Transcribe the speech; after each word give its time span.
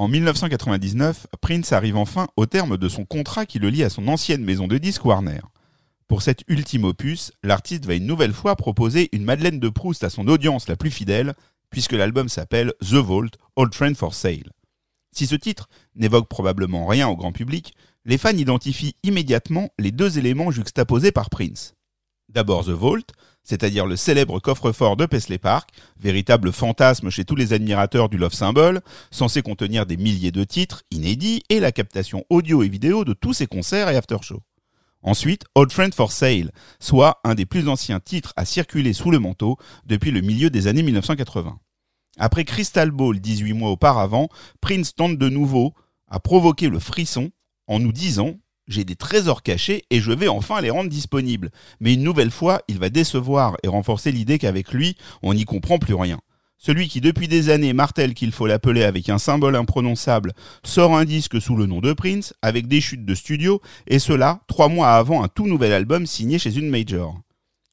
En 0.00 0.06
1999, 0.06 1.26
Prince 1.40 1.72
arrive 1.72 1.96
enfin 1.96 2.28
au 2.36 2.46
terme 2.46 2.76
de 2.76 2.88
son 2.88 3.04
contrat 3.04 3.46
qui 3.46 3.58
le 3.58 3.68
lie 3.68 3.82
à 3.82 3.90
son 3.90 4.06
ancienne 4.06 4.44
maison 4.44 4.68
de 4.68 4.78
disques 4.78 5.04
Warner. 5.04 5.40
Pour 6.06 6.22
cet 6.22 6.44
ultime 6.46 6.84
opus, 6.84 7.32
l'artiste 7.42 7.84
va 7.84 7.94
une 7.94 8.06
nouvelle 8.06 8.32
fois 8.32 8.54
proposer 8.54 9.08
une 9.10 9.24
Madeleine 9.24 9.58
de 9.58 9.68
Proust 9.68 10.04
à 10.04 10.10
son 10.10 10.28
audience 10.28 10.68
la 10.68 10.76
plus 10.76 10.92
fidèle, 10.92 11.34
puisque 11.70 11.94
l'album 11.94 12.28
s'appelle 12.28 12.74
The 12.80 12.94
Vault, 12.94 13.30
Old 13.56 13.72
Train 13.72 13.94
for 13.94 14.14
Sale. 14.14 14.52
Si 15.10 15.26
ce 15.26 15.34
titre 15.34 15.68
n'évoque 15.96 16.28
probablement 16.28 16.86
rien 16.86 17.08
au 17.08 17.16
grand 17.16 17.32
public, 17.32 17.74
les 18.04 18.18
fans 18.18 18.30
identifient 18.30 18.94
immédiatement 19.02 19.68
les 19.80 19.90
deux 19.90 20.16
éléments 20.16 20.52
juxtaposés 20.52 21.10
par 21.10 21.28
Prince. 21.28 21.74
D'abord 22.28 22.66
The 22.66 22.70
Vault, 22.70 23.02
c'est-à-dire 23.48 23.86
le 23.86 23.96
célèbre 23.96 24.40
coffre-fort 24.40 24.96
de 24.96 25.06
Paisley 25.06 25.38
Park, 25.38 25.70
véritable 25.98 26.52
fantasme 26.52 27.08
chez 27.08 27.24
tous 27.24 27.34
les 27.34 27.54
admirateurs 27.54 28.10
du 28.10 28.18
Love 28.18 28.34
Symbol, 28.34 28.82
censé 29.10 29.40
contenir 29.40 29.86
des 29.86 29.96
milliers 29.96 30.32
de 30.32 30.44
titres 30.44 30.82
inédits 30.90 31.42
et 31.48 31.58
la 31.58 31.72
captation 31.72 32.26
audio 32.28 32.62
et 32.62 32.68
vidéo 32.68 33.06
de 33.06 33.14
tous 33.14 33.32
ses 33.32 33.46
concerts 33.46 33.88
et 33.88 33.96
after-shows. 33.96 34.42
Ensuite, 35.02 35.44
Old 35.54 35.72
Friend 35.72 35.94
for 35.94 36.12
Sale, 36.12 36.50
soit 36.78 37.20
un 37.24 37.34
des 37.34 37.46
plus 37.46 37.68
anciens 37.68 38.00
titres 38.00 38.34
à 38.36 38.44
circuler 38.44 38.92
sous 38.92 39.10
le 39.10 39.18
manteau 39.18 39.56
depuis 39.86 40.10
le 40.10 40.20
milieu 40.20 40.50
des 40.50 40.66
années 40.66 40.82
1980. 40.82 41.58
Après 42.18 42.44
Crystal 42.44 42.90
Ball 42.90 43.18
18 43.18 43.54
mois 43.54 43.70
auparavant, 43.70 44.28
Prince 44.60 44.94
tente 44.94 45.16
de 45.16 45.28
nouveau 45.30 45.72
à 46.06 46.20
provoquer 46.20 46.68
le 46.68 46.80
frisson 46.80 47.30
en 47.66 47.78
nous 47.78 47.92
disant 47.92 48.34
j'ai 48.68 48.84
des 48.84 48.94
trésors 48.94 49.42
cachés 49.42 49.84
et 49.90 50.00
je 50.00 50.12
vais 50.12 50.28
enfin 50.28 50.60
les 50.60 50.70
rendre 50.70 50.90
disponibles. 50.90 51.50
Mais 51.80 51.94
une 51.94 52.02
nouvelle 52.02 52.30
fois, 52.30 52.62
il 52.68 52.78
va 52.78 52.90
décevoir 52.90 53.56
et 53.62 53.68
renforcer 53.68 54.12
l'idée 54.12 54.38
qu'avec 54.38 54.72
lui, 54.72 54.96
on 55.22 55.34
n'y 55.34 55.44
comprend 55.44 55.78
plus 55.78 55.94
rien. 55.94 56.20
Celui 56.60 56.88
qui 56.88 57.00
depuis 57.00 57.28
des 57.28 57.50
années 57.50 57.72
martèle 57.72 58.14
qu'il 58.14 58.32
faut 58.32 58.46
l'appeler 58.46 58.82
avec 58.82 59.08
un 59.08 59.18
symbole 59.18 59.54
imprononçable 59.54 60.32
sort 60.64 60.96
un 60.96 61.04
disque 61.04 61.40
sous 61.40 61.54
le 61.54 61.66
nom 61.66 61.80
de 61.80 61.92
Prince 61.92 62.34
avec 62.42 62.66
des 62.66 62.80
chutes 62.80 63.04
de 63.04 63.14
studio 63.14 63.60
et 63.86 64.00
cela 64.00 64.40
trois 64.48 64.68
mois 64.68 64.90
avant 64.90 65.22
un 65.22 65.28
tout 65.28 65.46
nouvel 65.46 65.72
album 65.72 66.04
signé 66.04 66.38
chez 66.38 66.56
une 66.56 66.68
major. 66.68 67.16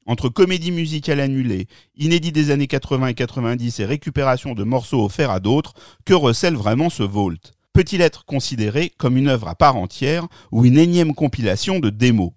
Entre 0.05 0.29
comédie 0.29 0.71
musicale 0.71 1.19
annulée, 1.19 1.65
inédit 1.95 2.31
des 2.31 2.51
années 2.51 2.67
80 2.67 3.07
et 3.07 3.13
90 3.15 3.79
et 3.79 3.85
récupération 3.85 4.53
de 4.53 4.63
morceaux 4.63 5.03
offerts 5.03 5.31
à 5.31 5.39
d'autres, 5.39 5.73
que 6.05 6.13
recèle 6.13 6.53
vraiment 6.53 6.91
ce 6.91 7.01
Vault? 7.01 7.55
Peut-il 7.75 7.99
être 7.99 8.23
considéré 8.23 8.93
comme 8.97 9.17
une 9.17 9.27
œuvre 9.27 9.49
à 9.49 9.55
part 9.55 9.75
entière 9.75 10.29
ou 10.53 10.63
une 10.63 10.77
énième 10.77 11.13
compilation 11.13 11.79
de 11.81 11.89
démos 11.89 12.31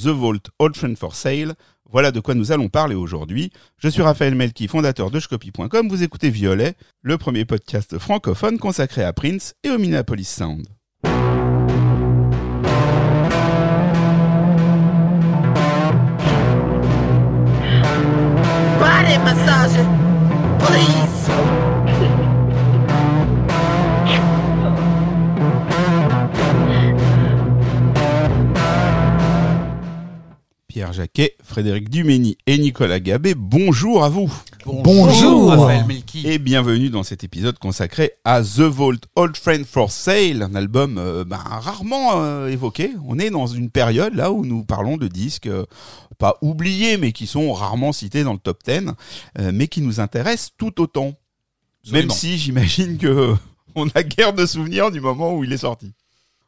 The 0.00 0.06
Vault 0.06 0.38
Old 0.60 0.76
for 0.96 1.16
Sale, 1.16 1.56
voilà 1.90 2.12
de 2.12 2.20
quoi 2.20 2.36
nous 2.36 2.52
allons 2.52 2.68
parler 2.68 2.94
aujourd'hui. 2.94 3.50
Je 3.78 3.88
suis 3.88 4.02
Raphaël 4.02 4.36
Melki, 4.36 4.68
fondateur 4.68 5.10
de 5.10 5.18
Shcopy.com. 5.18 5.88
Vous 5.88 6.04
écoutez 6.04 6.30
Violet, 6.30 6.76
le 7.02 7.18
premier 7.18 7.44
podcast 7.44 7.98
francophone 7.98 8.58
consacré 8.58 9.02
à 9.02 9.12
Prince 9.12 9.54
et 9.64 9.70
au 9.70 9.78
Minneapolis 9.78 10.28
Sound. 10.28 10.68
Pierre 30.76 30.92
Jacquet, 30.92 31.36
Frédéric 31.42 31.88
Dumény 31.88 32.36
et 32.46 32.58
Nicolas 32.58 33.00
Gabé, 33.00 33.32
bonjour 33.34 34.04
à 34.04 34.10
vous. 34.10 34.30
Bonjour, 34.66 35.48
Raphaël 35.48 35.86
Melki. 35.86 36.26
Et 36.26 36.36
bienvenue 36.36 36.90
dans 36.90 37.02
cet 37.02 37.24
épisode 37.24 37.58
consacré 37.58 38.12
à 38.26 38.42
The 38.42 38.60
Vault 38.60 38.98
Old 39.14 39.38
Friend 39.38 39.64
for 39.64 39.90
Sale, 39.90 40.42
un 40.42 40.54
album 40.54 40.98
euh, 40.98 41.24
ben, 41.24 41.38
rarement 41.38 42.20
euh, 42.20 42.48
évoqué. 42.48 42.90
On 43.08 43.18
est 43.18 43.30
dans 43.30 43.46
une 43.46 43.70
période 43.70 44.14
là 44.14 44.30
où 44.30 44.44
nous 44.44 44.64
parlons 44.64 44.98
de 44.98 45.08
disques 45.08 45.46
euh, 45.46 45.64
pas 46.18 46.36
oubliés 46.42 46.98
mais 46.98 47.12
qui 47.12 47.26
sont 47.26 47.54
rarement 47.54 47.94
cités 47.94 48.22
dans 48.22 48.34
le 48.34 48.38
top 48.38 48.60
10, 48.68 48.90
mais 49.54 49.68
qui 49.68 49.80
nous 49.80 49.98
intéressent 49.98 50.52
tout 50.58 50.82
autant. 50.82 51.14
Même 51.90 52.10
si 52.10 52.36
j'imagine 52.36 52.98
que 52.98 53.34
on 53.74 53.88
a 53.94 54.02
guère 54.02 54.34
de 54.34 54.44
souvenirs 54.44 54.90
du 54.90 55.00
moment 55.00 55.34
où 55.36 55.42
il 55.42 55.54
est 55.54 55.56
sorti. 55.56 55.94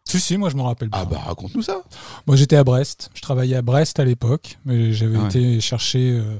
Si, 0.08 0.18
si, 0.20 0.38
moi 0.38 0.48
je 0.48 0.56
me 0.56 0.62
rappelle 0.62 0.88
pas. 0.88 1.00
Ah 1.02 1.04
bah 1.04 1.20
raconte-nous 1.26 1.60
ça. 1.60 1.82
Moi 2.26 2.34
j'étais 2.34 2.56
à 2.56 2.64
Brest, 2.64 3.10
je 3.12 3.20
travaillais 3.20 3.56
à 3.56 3.62
Brest 3.62 4.00
à 4.00 4.06
l'époque, 4.06 4.58
mais 4.64 4.94
j'avais 4.94 5.22
été 5.26 5.60
chercher 5.60 6.12
euh, 6.12 6.38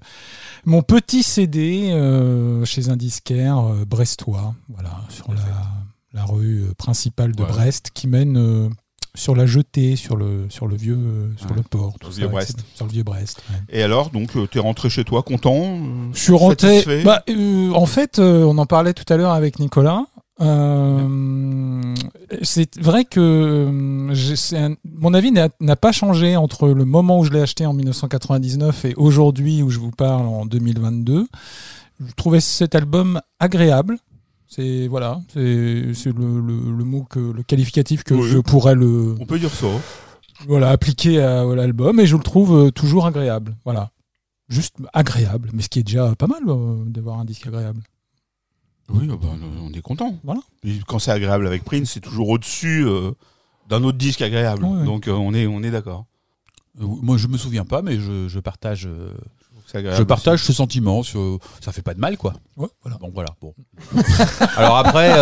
mon 0.64 0.80
petit 0.80 1.22
CD 1.22 1.90
euh, 1.90 2.64
chez 2.64 2.88
un 2.88 2.96
disquaire 2.96 3.58
euh, 3.58 3.84
brestois, 3.84 4.54
voilà, 4.70 5.02
sur 5.10 5.34
la, 5.34 5.42
la, 6.14 6.24
rue 6.24 6.64
principale 6.78 7.36
de 7.36 7.44
Brest 7.44 7.90
qui 7.92 8.08
mène 8.08 8.70
sur 9.14 9.36
la 9.36 9.44
jetée, 9.44 9.96
sur 9.96 10.16
le, 10.16 10.46
sur 10.48 10.66
le 10.66 10.76
vieux, 10.76 11.34
sur 11.36 11.52
le 11.54 11.60
port. 11.60 11.94
Sur 12.00 12.08
le 12.08 12.14
vieux 12.14 12.28
Brest. 12.28 12.64
Sur 12.74 12.86
le 12.86 12.92
vieux 12.92 13.02
Brest. 13.02 13.42
Et 13.68 13.82
alors, 13.82 14.08
donc, 14.08 14.30
tu 14.50 14.58
es 14.58 14.60
rentré 14.60 14.88
chez 14.88 15.04
toi 15.04 15.22
content 15.22 15.78
Je 16.14 16.18
suis 16.18 16.32
rentré. 16.32 17.02
Bah, 17.04 17.22
en 17.74 17.86
fait, 17.86 18.18
on 18.18 18.56
en 18.56 18.66
parlait 18.66 18.94
tout 18.94 19.12
à 19.12 19.18
l'heure 19.18 19.32
avec 19.32 19.58
Nicolas. 19.58 20.04
Euh, 20.40 21.94
c'est 22.42 22.78
vrai 22.80 23.04
que 23.04 23.20
euh, 23.20 24.74
mon 24.84 25.14
avis 25.14 25.32
n'a 25.32 25.76
pas 25.76 25.92
changé 25.92 26.36
entre 26.36 26.68
le 26.68 26.84
moment 26.84 27.18
où 27.18 27.24
je 27.24 27.32
l'ai 27.32 27.40
acheté 27.40 27.66
en 27.66 27.72
1999 27.72 28.84
et 28.84 28.94
aujourd'hui 28.96 29.62
où 29.62 29.70
je 29.70 29.78
vous 29.78 29.90
parle 29.90 30.26
en 30.26 30.46
2022. 30.46 31.26
Je 32.00 32.12
trouvais 32.14 32.40
cet 32.40 32.74
album 32.74 33.20
agréable. 33.40 33.98
C'est 34.46 34.86
voilà, 34.86 35.20
c'est 35.34 35.40
le, 35.40 36.40
le, 36.40 36.84
mot 36.84 37.02
que 37.02 37.18
le 37.18 37.42
qualificatif 37.42 38.02
que 38.02 38.22
je 38.22 38.38
pourrais 38.38 38.74
le. 38.74 39.14
On 39.20 39.26
peut 39.26 39.38
dire 39.38 39.50
ça. 39.50 39.66
Voilà, 40.46 40.70
appliquer 40.70 41.20
à, 41.20 41.44
l'album 41.44 42.00
et 42.00 42.06
je 42.06 42.16
le 42.16 42.22
trouve 42.22 42.56
euh, 42.56 42.70
toujours 42.70 43.06
agréable. 43.06 43.56
Voilà, 43.64 43.90
juste 44.48 44.76
agréable, 44.94 45.50
mais 45.52 45.62
ce 45.62 45.68
qui 45.68 45.80
est 45.80 45.82
déjà 45.82 46.14
pas 46.14 46.28
mal 46.28 46.40
d'avoir 46.86 47.18
un 47.18 47.24
disque 47.24 47.46
agréable. 47.46 47.82
Oui, 48.90 49.08
ah 49.10 49.16
bah, 49.20 49.28
on 49.62 49.72
est 49.72 49.82
content. 49.82 50.14
Voilà. 50.24 50.40
quand 50.86 50.98
c'est 50.98 51.10
agréable 51.10 51.46
avec 51.46 51.64
Prince, 51.64 51.90
c'est 51.92 52.00
toujours 52.00 52.30
au-dessus 52.30 52.86
euh, 52.86 53.12
d'un 53.68 53.82
autre 53.84 53.98
disque 53.98 54.22
agréable. 54.22 54.62
Donc 54.84 55.08
euh, 55.08 55.12
on 55.12 55.34
est, 55.34 55.46
on 55.46 55.62
est 55.62 55.70
d'accord. 55.70 56.06
Euh, 56.80 56.86
moi, 56.86 57.16
je 57.16 57.26
me 57.26 57.36
souviens 57.36 57.64
pas, 57.64 57.82
mais 57.82 57.98
je, 57.98 58.38
partage. 58.38 58.88
je 59.74 60.02
partage 60.02 60.42
ce 60.42 60.52
sentiment. 60.52 61.02
Sur, 61.02 61.38
ça 61.60 61.72
fait 61.72 61.82
pas 61.82 61.94
de 61.94 62.00
mal, 62.00 62.16
quoi. 62.16 62.34
Ouais, 62.56 62.68
voilà. 62.82 62.96
Donc 62.98 63.12
voilà. 63.12 63.30
Bon. 63.40 63.54
Alors 64.56 64.78
après, 64.78 65.12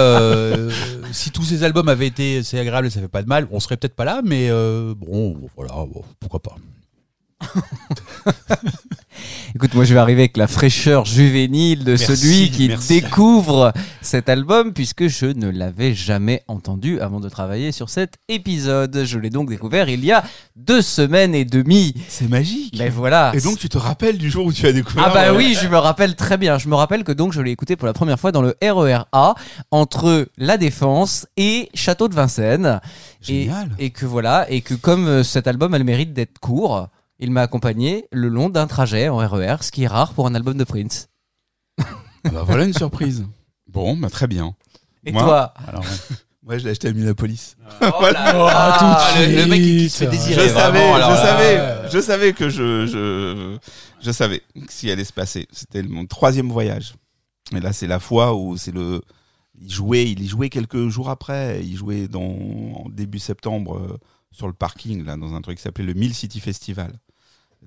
si 1.13 1.31
tous 1.31 1.43
ces 1.43 1.65
albums 1.65 1.89
avaient 1.89 2.07
été, 2.07 2.43
c'est 2.43 2.61
agréable, 2.61 2.87
et 2.87 2.91
ça 2.91 3.01
fait 3.01 3.09
pas 3.09 3.23
de 3.23 3.29
mal, 3.29 3.49
on 3.51 3.59
serait 3.59 3.77
peut-être 3.77 3.97
pas 3.97 4.05
là, 4.05 4.21
mais 4.25 4.49
bon, 4.95 5.41
voilà, 5.57 5.75
pourquoi 6.21 6.41
pas. 6.41 6.57
Écoute, 9.55 9.75
moi 9.75 9.85
je 9.85 9.95
vais 9.95 10.01
arriver 10.01 10.23
avec 10.23 10.37
la 10.37 10.47
fraîcheur 10.47 11.07
juvénile 11.07 11.85
de 11.85 11.97
celui 11.97 12.51
qui 12.51 12.69
découvre 12.89 13.73
cet 14.03 14.29
album 14.29 14.75
puisque 14.75 15.07
je 15.07 15.27
ne 15.27 15.49
l'avais 15.49 15.95
jamais 15.95 16.43
entendu 16.47 17.01
avant 17.01 17.21
de 17.21 17.29
travailler 17.31 17.73
sur 17.73 17.89
cet 17.89 18.17
épisode. 18.29 19.05
Je 19.05 19.19
l'ai 19.19 19.31
donc 19.31 19.49
découvert 19.49 19.89
il 19.89 20.05
y 20.05 20.13
a 20.13 20.23
deux 20.57 20.83
semaines 20.83 21.35
et 21.35 21.47
demie. 21.47 21.95
C'est 22.09 22.29
magique. 22.29 22.77
Mais 22.79 22.91
voilà. 22.91 23.33
Et 23.35 23.41
donc 23.41 23.59
tu 23.59 23.71
te 23.71 23.79
rappelles 23.79 24.19
du 24.19 24.31
jour 24.31 24.45
où 24.47 24.53
tu 24.53 24.67
as 24.67 24.73
découvert 24.73 25.05
Ah 25.07 25.15
bah 25.15 25.33
oui, 25.35 25.57
je 25.61 25.69
me 25.69 25.79
rappelle 25.79 26.17
très 26.17 26.37
bien. 26.37 26.59
Je 26.59 26.69
me 26.69 26.75
rappelle 26.75 27.03
que 27.03 27.13
donc 27.13 27.33
je 27.33 27.41
l'ai 27.41 27.51
écouté 27.51 27.77
pour 27.77 27.87
la 27.87 27.95
première 27.95 28.21
fois 28.21 28.33
dans 28.33 28.43
le 28.43 28.55
RER 28.63 29.05
A 29.13 29.35
entre 29.71 30.29
La 30.37 30.59
Défense 30.59 31.27
et 31.39 31.71
Château 31.73 32.09
de 32.09 32.15
Vincennes. 32.15 32.81
Génial. 33.23 33.71
Et, 33.79 33.87
et 33.87 33.91
que 33.91 34.05
voilà, 34.05 34.47
et 34.51 34.61
que 34.61 34.75
comme 34.75 35.07
euh, 35.07 35.23
cet 35.23 35.47
album 35.47 35.73
a 35.73 35.79
le 35.79 35.85
mérite 35.85 36.13
d'être 36.13 36.39
court, 36.39 36.89
il 37.19 37.31
m'a 37.31 37.43
accompagné 37.43 38.07
le 38.13 38.29
long 38.29 38.49
d'un 38.49 38.67
trajet 38.67 39.09
en 39.09 39.19
RER, 39.19 39.57
ce 39.63 39.71
qui 39.71 39.85
est 39.85 39.89
rare 39.89 40.13
pour 40.13 40.27
un 40.27 40.35
album 40.35 40.57
de 40.57 40.65
Prince. 40.65 41.09
Ah 41.79 42.31
bah 42.31 42.43
voilà 42.43 42.65
une 42.65 42.75
surprise. 42.75 43.27
Bon, 43.69 43.97
bah 43.97 44.11
très 44.11 44.27
bien. 44.27 44.55
Et 45.05 45.13
toi 45.13 45.55
alors, 45.69 45.85
Moi, 46.43 46.59
je 46.59 46.65
l'ai 46.65 46.71
acheté 46.71 46.89
à 46.89 46.93
Minneapolis. 46.93 47.57
Oh 47.83 47.87
voilà. 47.99 48.21
Ah, 48.49 49.15
tout 49.17 49.21
le, 49.21 49.47
mec 49.47 49.61
qui 49.61 49.91
se 49.91 49.99
fait 49.99 50.07
désirer. 50.11 50.49
Je 50.49 50.55
savais, 50.55 50.79
je 50.95 51.17
savais, 51.17 51.89
je 51.91 52.01
savais 52.01 52.33
que 52.33 52.49
je, 52.49 52.87
je, 52.87 53.59
je 54.01 54.11
savais 54.13 54.43
ce 54.69 54.81
qui 54.81 54.91
allait 54.91 55.05
se 55.05 55.13
passer. 55.13 55.49
C'était 55.51 55.83
mon 55.83 56.07
troisième 56.07 56.49
voyage. 56.49 56.95
Et 57.55 57.61
là, 57.61 57.73
c'est 57.73 57.89
la 57.89 57.99
fois 57.99 58.35
où 58.35 58.57
c'est 58.57 58.71
le, 58.71 59.03
il 59.61 59.73
jouait, 59.73 60.11
il 60.11 60.23
y 60.23 60.29
jouait 60.29 60.49
quelques 60.49 60.87
jours 60.89 61.11
après. 61.11 61.61
Il 61.65 61.77
jouait 61.77 62.07
dans 62.07 62.23
en 62.23 62.89
début 62.91 63.19
septembre 63.19 63.79
euh, 63.79 63.99
sur 64.31 64.47
le 64.47 64.53
parking 64.53 65.05
là, 65.05 65.17
dans 65.17 65.35
un 65.35 65.41
truc 65.41 65.57
qui 65.57 65.63
s'appelait 65.63 65.85
le 65.85 65.95
Mill 65.95 66.15
City 66.15 66.39
Festival. 66.39 66.93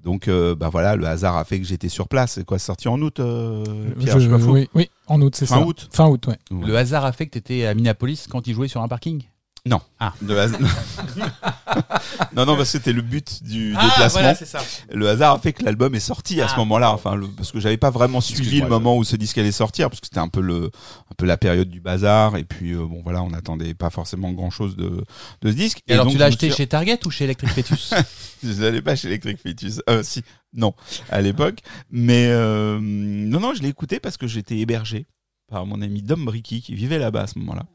Donc, 0.04 0.28
euh, 0.28 0.56
bah 0.56 0.70
voilà, 0.70 0.96
le 0.96 1.06
hasard 1.06 1.38
a 1.38 1.44
fait 1.44 1.60
que 1.60 1.66
j'étais 1.66 1.90
sur 1.90 2.08
place. 2.08 2.34
C'est 2.34 2.46
quoi, 2.46 2.60
sorti 2.60 2.88
en 2.88 3.02
août, 3.02 3.20
euh, 3.20 3.64
Pierre, 4.00 4.18
oui, 4.18 4.70
oui, 4.74 4.90
en 5.08 5.22
août, 5.22 5.36
c'est 5.36 5.46
ça. 5.46 5.56
Fin 5.56 5.66
août 5.66 5.90
Fin 5.92 6.08
août, 6.08 6.28
ouais. 6.28 6.38
Le 6.52 6.78
hasard 6.78 7.06
a 7.06 7.12
fait 7.12 7.26
que 7.26 7.32
tu 7.32 7.38
étais 7.38 7.66
à 7.66 7.74
Minneapolis 7.74 8.28
quand 8.30 8.48
il 8.48 8.54
jouait 8.54 8.68
sur 8.68 8.82
un 8.82 8.88
parking? 8.88 9.24
Non. 9.70 9.82
Ah. 10.00 10.14
Has- 10.28 10.52
non, 12.36 12.46
non, 12.46 12.56
parce 12.56 12.72
que 12.72 12.78
c'était 12.80 12.94
le 12.94 13.02
but 13.04 13.44
du 13.44 13.74
Ah, 13.78 13.84
déplacement. 13.86 14.22
voilà, 14.22 14.36
ça. 14.36 14.60
le 14.92 15.10
hasard 15.10 15.36
a 15.36 15.40
fait 15.40 15.54
que 15.54 15.64
l'album 15.64 15.94
est 15.94 16.00
sorti 16.00 16.42
à 16.42 16.48
ce 16.48 16.54
Ah. 16.56 16.60
moment-là. 16.60 16.92
Enfin, 16.92 17.16
le- 17.16 17.28
parce 17.28 17.52
que 17.52 17.60
j'avais 17.60 17.78
pas 17.78 17.92
vraiment 17.92 18.20
suivi 18.22 18.62
le 18.62 18.68
moment 18.68 18.98
où 18.98 19.04
ce 19.04 19.16
disque 19.16 19.38
allait 19.38 19.52
sortir, 19.52 19.90
parce 19.90 20.00
que 20.00 20.08
c'était 20.08 20.20
un 20.20 20.28
peu 20.28 20.42
le, 20.42 20.66
un 21.12 21.16
peu 21.18 21.26
la 21.26 21.38
période 21.38 21.70
du 21.70 21.80
bazar. 21.82 22.36
Et 22.38 22.46
puis, 22.46 22.72
euh, 22.74 22.86
bon, 22.86 23.02
voilà, 23.04 23.22
on 23.22 23.30
n'attendait 23.30 23.74
pas 23.76 23.90
forcément 23.92 24.32
grand-chose 24.32 24.76
de, 24.76 25.04
de 25.42 25.52
ce 25.52 25.56
disque. 25.56 25.82
Et 25.88 25.94
alors, 25.94 26.06
donc, 26.06 26.14
tu 26.14 26.20
l'as 26.20 26.26
acheté 26.26 26.48
suis- 26.48 26.58
chez 26.58 26.68
Target 26.68 27.00
ou 27.06 27.12
chez 27.12 27.26
Electric 27.26 27.50
Fetus 27.52 27.94
Je 28.44 28.54
n'allais 28.62 28.82
pas 28.82 28.96
chez 28.96 29.08
Electric 29.10 29.38
Fetus. 29.40 29.82
Euh, 29.90 30.02
si, 30.04 30.24
non, 30.54 30.74
à 31.10 31.22
l'époque. 31.22 31.60
Mais 31.92 32.28
euh, 32.30 32.80
non, 32.82 33.40
non, 33.40 33.54
je 33.54 33.62
l'ai 33.62 33.70
écouté 33.70 34.00
parce 34.00 34.18
que 34.18 34.26
j'étais 34.28 34.58
hébergé 34.58 35.06
par 35.48 35.66
mon 35.66 35.82
ami 35.82 36.02
Dom 36.02 36.26
Bricky 36.26 36.62
qui 36.62 36.74
vivait 36.74 36.98
là-bas 37.00 37.22
à 37.24 37.28
ce 37.28 37.38
moment-là. 37.40 37.66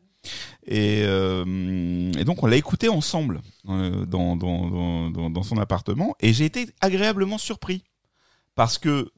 Et, 0.66 1.02
euh, 1.04 2.12
et 2.18 2.24
donc 2.24 2.42
on 2.42 2.46
l'a 2.46 2.56
écouté 2.56 2.88
ensemble 2.88 3.40
euh, 3.68 4.06
dans, 4.06 4.36
dans, 4.36 4.68
dans, 4.70 5.10
dans, 5.10 5.30
dans 5.30 5.42
son 5.42 5.58
appartement 5.58 6.14
et 6.20 6.32
j'ai 6.32 6.44
été 6.46 6.68
agréablement 6.80 7.38
surpris 7.38 7.82
parce 8.54 8.78
que 8.78 9.10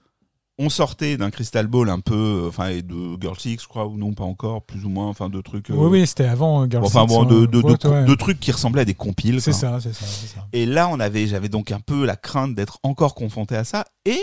on 0.58 0.70
sortait 0.70 1.18
d'un 1.18 1.30
Crystal 1.30 1.66
Ball 1.66 1.90
un 1.90 2.00
peu, 2.00 2.46
enfin 2.48 2.68
et 2.68 2.80
de 2.80 3.18
Girl 3.20 3.38
Six, 3.38 3.58
je 3.60 3.68
crois, 3.68 3.86
ou 3.86 3.98
non 3.98 4.14
pas 4.14 4.24
encore, 4.24 4.62
plus 4.62 4.86
ou 4.86 4.88
moins, 4.88 5.06
enfin 5.06 5.28
de 5.28 5.42
trucs. 5.42 5.68
euh, 5.68 5.74
Oui, 5.76 6.00
oui, 6.00 6.06
c'était 6.06 6.24
avant 6.24 6.66
Girl 6.70 6.82
enfin 6.82 7.02
Six, 7.06 7.14
bon, 7.14 7.24
hein. 7.24 7.26
de, 7.26 7.40
de, 7.44 7.60
de, 7.60 7.66
Ouais, 7.66 7.86
ouais. 7.88 8.04
de 8.06 8.14
trucs 8.14 8.40
qui 8.40 8.52
ressemblaient 8.52 8.80
à 8.80 8.84
des 8.86 8.94
compiles. 8.94 9.42
C'est 9.42 9.52
ça, 9.52 9.78
c'est 9.82 9.92
ça, 9.92 10.06
ça. 10.06 10.46
Et 10.54 10.64
là, 10.64 10.88
on 10.90 10.98
avait, 10.98 11.26
j'avais 11.26 11.50
donc 11.50 11.72
un 11.72 11.80
peu 11.80 12.06
la 12.06 12.16
crainte 12.16 12.54
d'être 12.54 12.78
encore 12.82 13.14
confronté 13.14 13.54
à 13.54 13.64
ça. 13.64 13.84
Et 14.06 14.18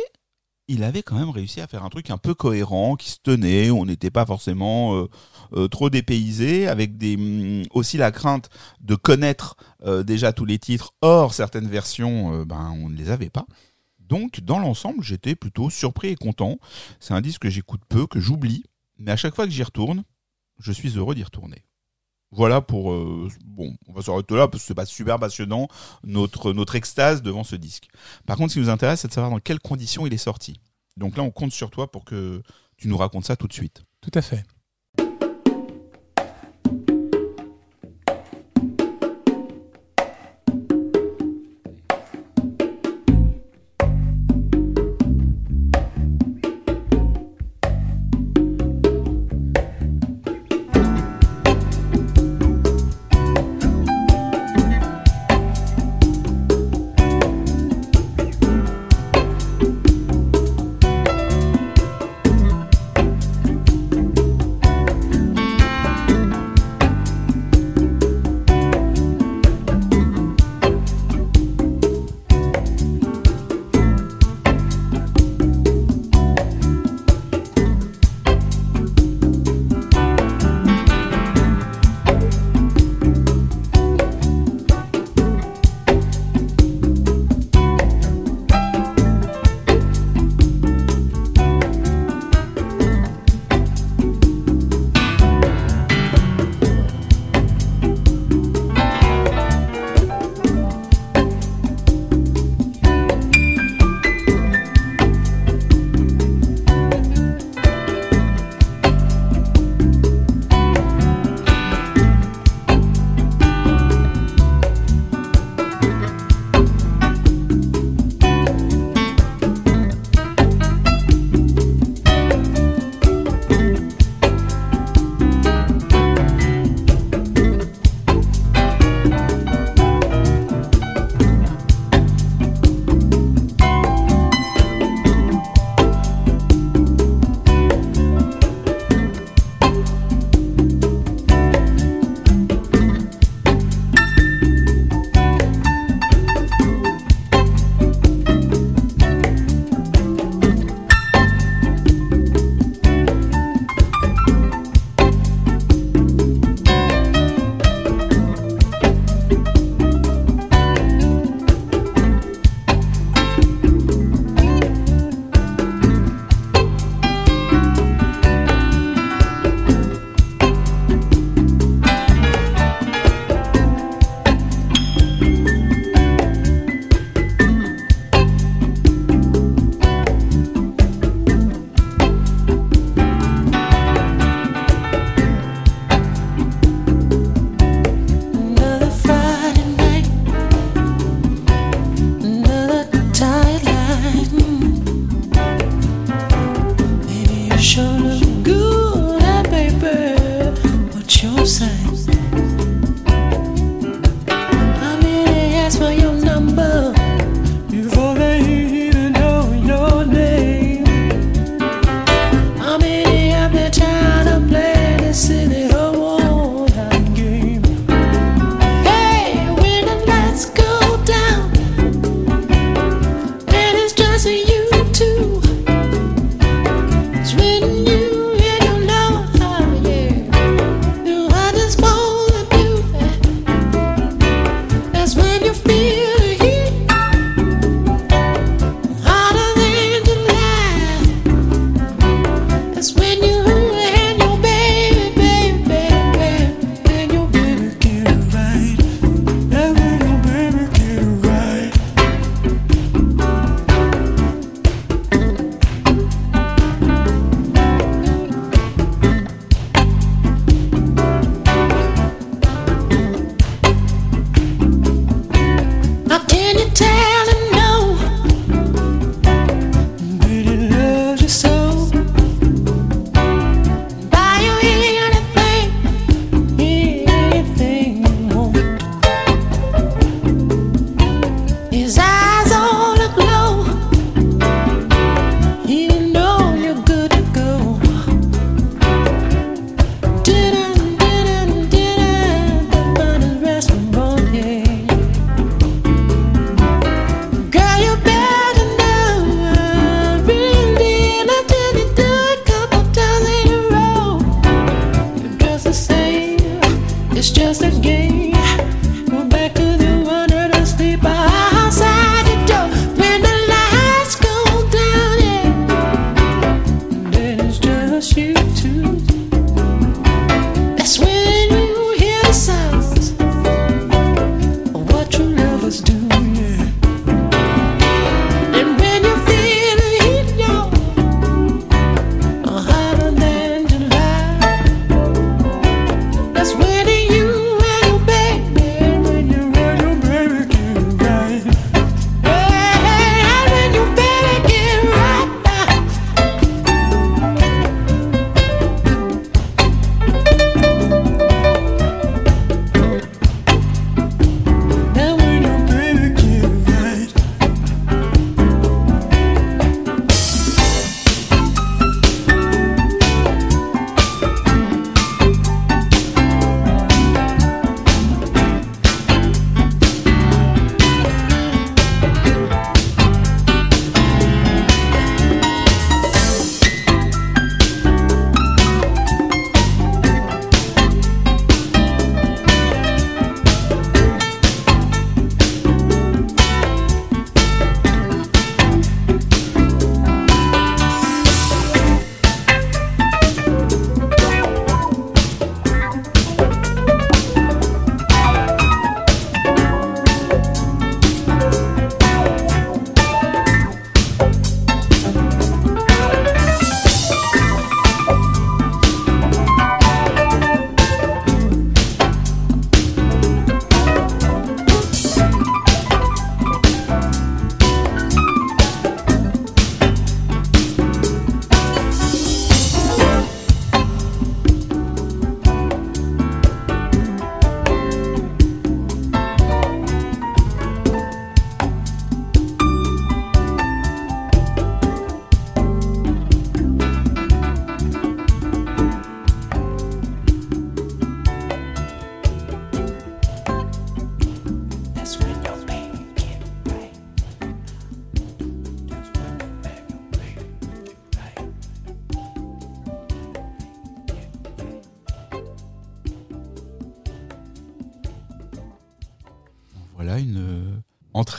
il 0.68 0.84
avait 0.84 1.04
quand 1.04 1.18
même 1.18 1.30
réussi 1.30 1.62
à 1.62 1.68
faire 1.68 1.84
un 1.84 1.90
truc 1.90 2.10
un 2.10 2.18
peu 2.18 2.34
cohérent, 2.34 2.96
qui 2.96 3.10
se 3.10 3.18
tenait. 3.22 3.70
On 3.72 3.86
n'était 3.86 4.12
pas 4.12 4.26
forcément 4.26 4.96
euh, 4.96 5.10
euh, 5.54 5.68
trop 5.68 5.90
dépaysé, 5.90 6.68
avec 6.68 6.92
hum, 7.04 7.64
aussi 7.72 7.98
la 7.98 8.12
crainte 8.12 8.50
de 8.80 8.96
connaître 8.96 9.56
euh, 9.84 10.04
déjà 10.04 10.34
tous 10.34 10.46
les 10.46 10.60
titres. 10.60 10.94
Or, 11.02 11.34
certaines 11.34 11.68
versions, 11.68 12.46
ben, 12.46 12.74
on 12.82 12.90
ne 12.90 12.96
les 12.96 13.10
avait 13.10 13.30
pas. 13.30 13.46
Donc, 14.00 14.42
dans 14.42 14.60
l'ensemble, 14.60 15.04
j'étais 15.04 15.36
plutôt 15.36 15.70
surpris 15.70 16.10
et 16.10 16.16
content. 16.16 16.58
C'est 17.00 17.14
un 17.14 17.22
disque 17.22 17.44
que 17.44 17.50
j'écoute 17.50 17.82
peu, 17.88 18.08
que 18.08 18.20
j'oublie, 18.20 18.64
mais 18.98 19.12
à 19.12 19.16
chaque 19.16 19.36
fois 19.36 19.46
que 19.46 19.52
j'y 19.52 19.64
retourne, 19.64 20.04
je 20.60 20.72
suis 20.72 20.98
heureux 20.98 21.16
d'y 21.16 21.24
retourner. 21.24 21.64
Voilà 22.36 22.62
pour 22.62 22.92
euh, 22.92 23.30
bon, 23.46 23.76
on 23.88 23.94
va 23.94 24.02
s'arrêter 24.02 24.36
là 24.36 24.48
parce 24.48 24.64
que 24.64 24.68
c'est 24.68 24.74
pas 24.74 24.86
super 24.86 25.20
passionnant 25.20 25.68
notre 26.04 26.52
notre 26.54 26.76
extase 26.76 27.22
devant 27.22 27.44
ce 27.44 27.56
disque. 27.56 27.90
Par 28.26 28.38
contre, 28.38 28.50
ce 28.52 28.56
qui 28.56 28.60
nous 28.62 28.70
intéresse, 28.70 29.02
c'est 29.02 29.08
de 29.08 29.14
savoir 29.14 29.32
dans 29.32 29.40
quelles 29.40 29.60
conditions 29.60 30.08
il 30.08 30.14
est 30.14 30.18
sorti. 30.18 30.60
Donc 30.98 31.18
là, 31.18 31.24
on 31.24 31.32
compte 31.32 31.52
sur 31.52 31.70
toi 31.70 31.92
pour 31.92 32.06
que 32.06 32.42
tu 32.78 32.88
nous 32.88 32.98
racontes 32.98 33.26
ça 33.26 33.36
tout 33.36 33.48
de 33.48 33.54
suite. 33.54 33.84
Tout 34.02 34.12
à 34.14 34.22
fait. 34.22 34.44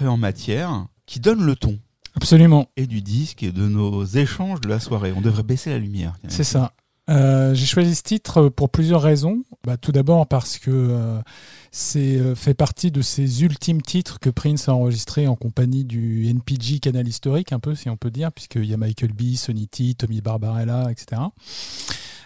Entrée 0.04 0.12
en 0.12 0.16
matière 0.16 0.86
qui 1.06 1.20
donne 1.20 1.44
le 1.44 1.56
ton 1.56 1.78
Absolument, 2.16 2.68
et 2.76 2.86
du 2.86 3.02
disque 3.02 3.42
et 3.42 3.50
de 3.50 3.66
nos 3.66 4.04
échanges 4.04 4.60
de 4.60 4.68
la 4.68 4.78
soirée. 4.78 5.12
On 5.16 5.20
devrait 5.20 5.42
baisser 5.42 5.70
la 5.70 5.78
lumière. 5.78 6.14
c'est 6.28 6.44
ça. 6.44 6.72
Euh, 7.10 7.54
J'ai 7.54 7.66
choisi 7.66 7.94
ce 7.94 8.02
titre 8.02 8.48
pour 8.48 8.70
plusieurs 8.70 9.02
raisons. 9.02 9.42
Bah, 9.64 9.76
tout 9.76 9.92
d'abord 9.92 10.26
parce 10.26 10.58
que 10.58 10.70
euh, 10.70 11.20
c'est 11.70 12.16
euh, 12.16 12.34
fait 12.34 12.54
partie 12.54 12.90
de 12.90 13.02
ces 13.02 13.42
ultimes 13.42 13.82
titres 13.82 14.20
que 14.20 14.30
Prince 14.30 14.68
a 14.68 14.74
enregistrés 14.74 15.26
en 15.26 15.34
compagnie 15.34 15.84
du 15.84 16.28
NPG 16.28 16.80
Canal 16.80 17.08
Historique, 17.08 17.52
un 17.52 17.58
peu 17.58 17.74
si 17.74 17.90
on 17.90 17.96
peut 17.96 18.10
dire, 18.10 18.30
puisqu'il 18.32 18.64
y 18.64 18.74
a 18.74 18.76
Michael 18.76 19.12
B, 19.12 19.34
Sonny 19.34 19.66
T, 19.66 19.94
Tommy 19.94 20.20
Barbarella, 20.20 20.90
etc. 20.90 21.20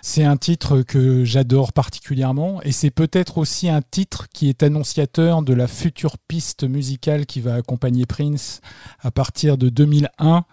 C'est 0.02 0.24
un 0.24 0.36
titre 0.36 0.82
que 0.82 1.24
j'adore 1.24 1.72
particulièrement 1.72 2.62
et 2.62 2.72
c'est 2.72 2.90
peut-être 2.90 3.38
aussi 3.38 3.68
un 3.68 3.82
titre 3.82 4.26
qui 4.32 4.48
est 4.48 4.62
annonciateur 4.62 5.42
de 5.42 5.52
la 5.54 5.66
future 5.66 6.16
piste 6.18 6.64
musicale 6.64 7.26
qui 7.26 7.40
va 7.40 7.54
accompagner 7.54 8.06
Prince 8.06 8.60
à 9.00 9.10
partir 9.10 9.58
de 9.58 9.68
2001 9.68 10.44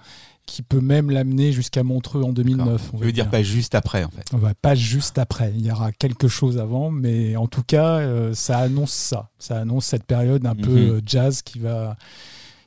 qui 0.47 0.61
peut 0.61 0.79
même 0.79 1.09
l'amener 1.09 1.51
jusqu'à 1.51 1.81
Montreux 1.83 2.21
en 2.23 2.31
2009. 2.31 2.91
on 2.93 2.97
veux 2.97 3.11
dire 3.11 3.29
pas 3.31 3.41
juste 3.41 3.73
après 3.73 4.03
en 4.03 4.11
fait. 4.11 4.25
on 4.31 4.37
va 4.37 4.53
pas 4.53 4.75
juste 4.75 5.17
après, 5.17 5.51
il 5.57 5.65
y 5.65 5.71
aura 5.71 5.91
quelque 5.91 6.27
chose 6.27 6.59
avant, 6.59 6.91
mais 6.91 7.35
en 7.35 7.47
tout 7.47 7.63
cas, 7.63 7.97
euh, 7.97 8.31
ça 8.35 8.59
annonce 8.59 8.91
ça. 8.91 9.29
Ça 9.39 9.57
annonce 9.59 9.87
cette 9.87 10.03
période 10.03 10.45
un 10.45 10.53
peu 10.53 10.97
Mhm. 10.97 11.01
jazz 11.03 11.41
qui 11.41 11.57
va, 11.57 11.97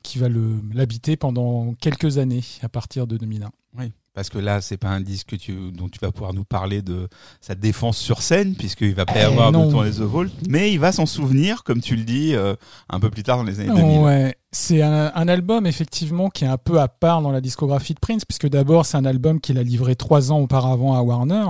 qui 0.02 0.18
va 0.18 0.26
l'habiter 0.74 1.16
pendant 1.16 1.74
quelques 1.80 2.18
années 2.18 2.42
à 2.62 2.68
partir 2.68 3.06
de 3.06 3.16
2001. 3.16 3.50
Oui. 3.78 3.92
Parce 4.14 4.30
que 4.30 4.38
là, 4.38 4.60
c'est 4.60 4.76
pas 4.78 4.88
un 4.88 5.00
disque 5.00 5.28
que 5.28 5.36
tu- 5.36 5.70
dont 5.70 5.88
tu 5.88 5.98
vas 6.00 6.10
pouvoir 6.10 6.34
nous 6.34 6.44
parler 6.44 6.82
de 6.82 7.08
sa 7.40 7.54
défense 7.54 7.96
sur 7.98 8.20
scène, 8.22 8.54
puisqu'il 8.56 8.94
va 8.94 9.06
pas 9.06 9.14
y 9.14 9.18
Eh 9.20 9.24
avoir 9.24 9.52
non. 9.52 9.66
de 9.66 9.70
tourner 9.70 9.90
The 9.90 10.00
Vault, 10.00 10.26
mais 10.48 10.72
il 10.72 10.78
va 10.80 10.90
s'en 10.90 11.06
souvenir, 11.06 11.62
comme 11.62 11.80
tu 11.80 11.94
le 11.94 12.02
dis, 12.02 12.34
euh, 12.34 12.54
un 12.90 12.98
peu 12.98 13.10
plus 13.10 13.22
tard 13.22 13.36
dans 13.36 13.44
les 13.44 13.60
années 13.60 13.68
2000. 13.80 14.00
Ouais, 14.00 14.36
c'est 14.50 14.82
un, 14.82 15.12
un 15.14 15.28
album 15.28 15.66
effectivement 15.66 16.30
qui 16.30 16.44
est 16.44 16.48
un 16.48 16.58
peu 16.58 16.80
à 16.80 16.88
part 16.88 17.22
dans 17.22 17.30
la 17.30 17.40
discographie 17.40 17.94
de 17.94 18.00
Prince, 18.00 18.24
puisque 18.24 18.48
d'abord 18.48 18.86
c'est 18.86 18.96
un 18.96 19.04
album 19.04 19.40
qu'il 19.40 19.56
a 19.58 19.62
livré 19.62 19.94
trois 19.94 20.32
ans 20.32 20.38
auparavant 20.40 20.94
à 20.96 21.02
Warner, 21.02 21.44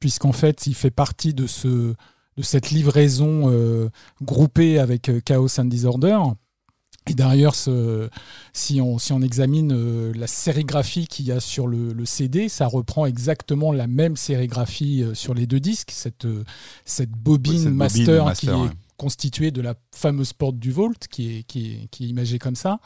puisqu'en 0.00 0.32
fait 0.32 0.66
il 0.66 0.74
fait 0.74 0.90
partie 0.90 1.34
de 1.34 1.46
ce 1.46 1.94
de 2.38 2.42
cette 2.42 2.70
livraison 2.70 3.44
euh, 3.50 3.88
groupée 4.22 4.78
avec 4.78 5.08
euh, 5.08 5.20
Chaos 5.24 5.58
and 5.58 5.64
Disorder. 5.66 6.18
Et 7.08 7.14
d'ailleurs, 7.14 7.54
si, 7.54 8.80
on, 8.80 8.98
si 8.98 9.12
on 9.12 9.22
examine 9.22 9.72
euh, 9.72 10.12
la 10.16 10.26
sérigraphie 10.26 11.06
qu'il 11.06 11.26
y 11.26 11.32
a 11.32 11.38
sur 11.38 11.68
le, 11.68 11.92
le 11.92 12.04
CD, 12.04 12.48
ça 12.48 12.66
reprend 12.66 13.06
exactement 13.06 13.70
la 13.70 13.86
même 13.86 14.16
sérigraphie 14.16 15.02
euh, 15.02 15.14
sur 15.14 15.32
les 15.32 15.46
deux 15.46 15.60
disques, 15.60 15.90
cette, 15.92 16.24
euh, 16.24 16.44
cette 16.84 17.10
bobine, 17.10 17.58
cette 17.58 17.64
bobine 17.64 17.76
master, 17.76 18.24
master, 18.24 18.54
qui 18.54 18.60
ouais. 18.60 18.66
est 18.66 18.76
constituée 18.96 19.50
de 19.50 19.60
la 19.60 19.74
fameuse 19.94 20.32
porte 20.32 20.58
du 20.58 20.72
Vault, 20.72 20.94
qui 21.10 21.38
est, 21.38 21.42
qui 21.42 21.72
est, 21.72 21.88
qui 21.90 22.04
est 22.04 22.08
imagée 22.08 22.38
comme 22.38 22.56
ça. 22.56 22.78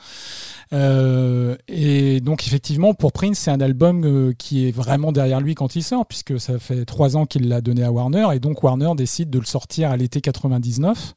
Euh, 0.72 1.56
et 1.68 2.20
donc, 2.20 2.46
effectivement, 2.46 2.94
pour 2.94 3.12
Prince, 3.12 3.38
c'est 3.38 3.50
un 3.50 3.60
album 3.60 4.04
euh, 4.04 4.32
qui 4.36 4.66
est 4.66 4.72
vraiment 4.72 5.12
derrière 5.12 5.40
lui 5.40 5.54
quand 5.54 5.76
il 5.76 5.82
sort, 5.82 6.06
puisque 6.06 6.38
ça 6.40 6.58
fait 6.58 6.84
trois 6.84 7.16
ans 7.16 7.26
qu'il 7.26 7.48
l'a 7.48 7.60
donné 7.60 7.82
à 7.84 7.92
Warner, 7.92 8.28
et 8.34 8.40
donc 8.40 8.62
Warner 8.62 8.92
décide 8.96 9.30
de 9.30 9.38
le 9.38 9.46
sortir 9.46 9.90
à 9.90 9.96
l'été 9.96 10.20
99. 10.20 11.14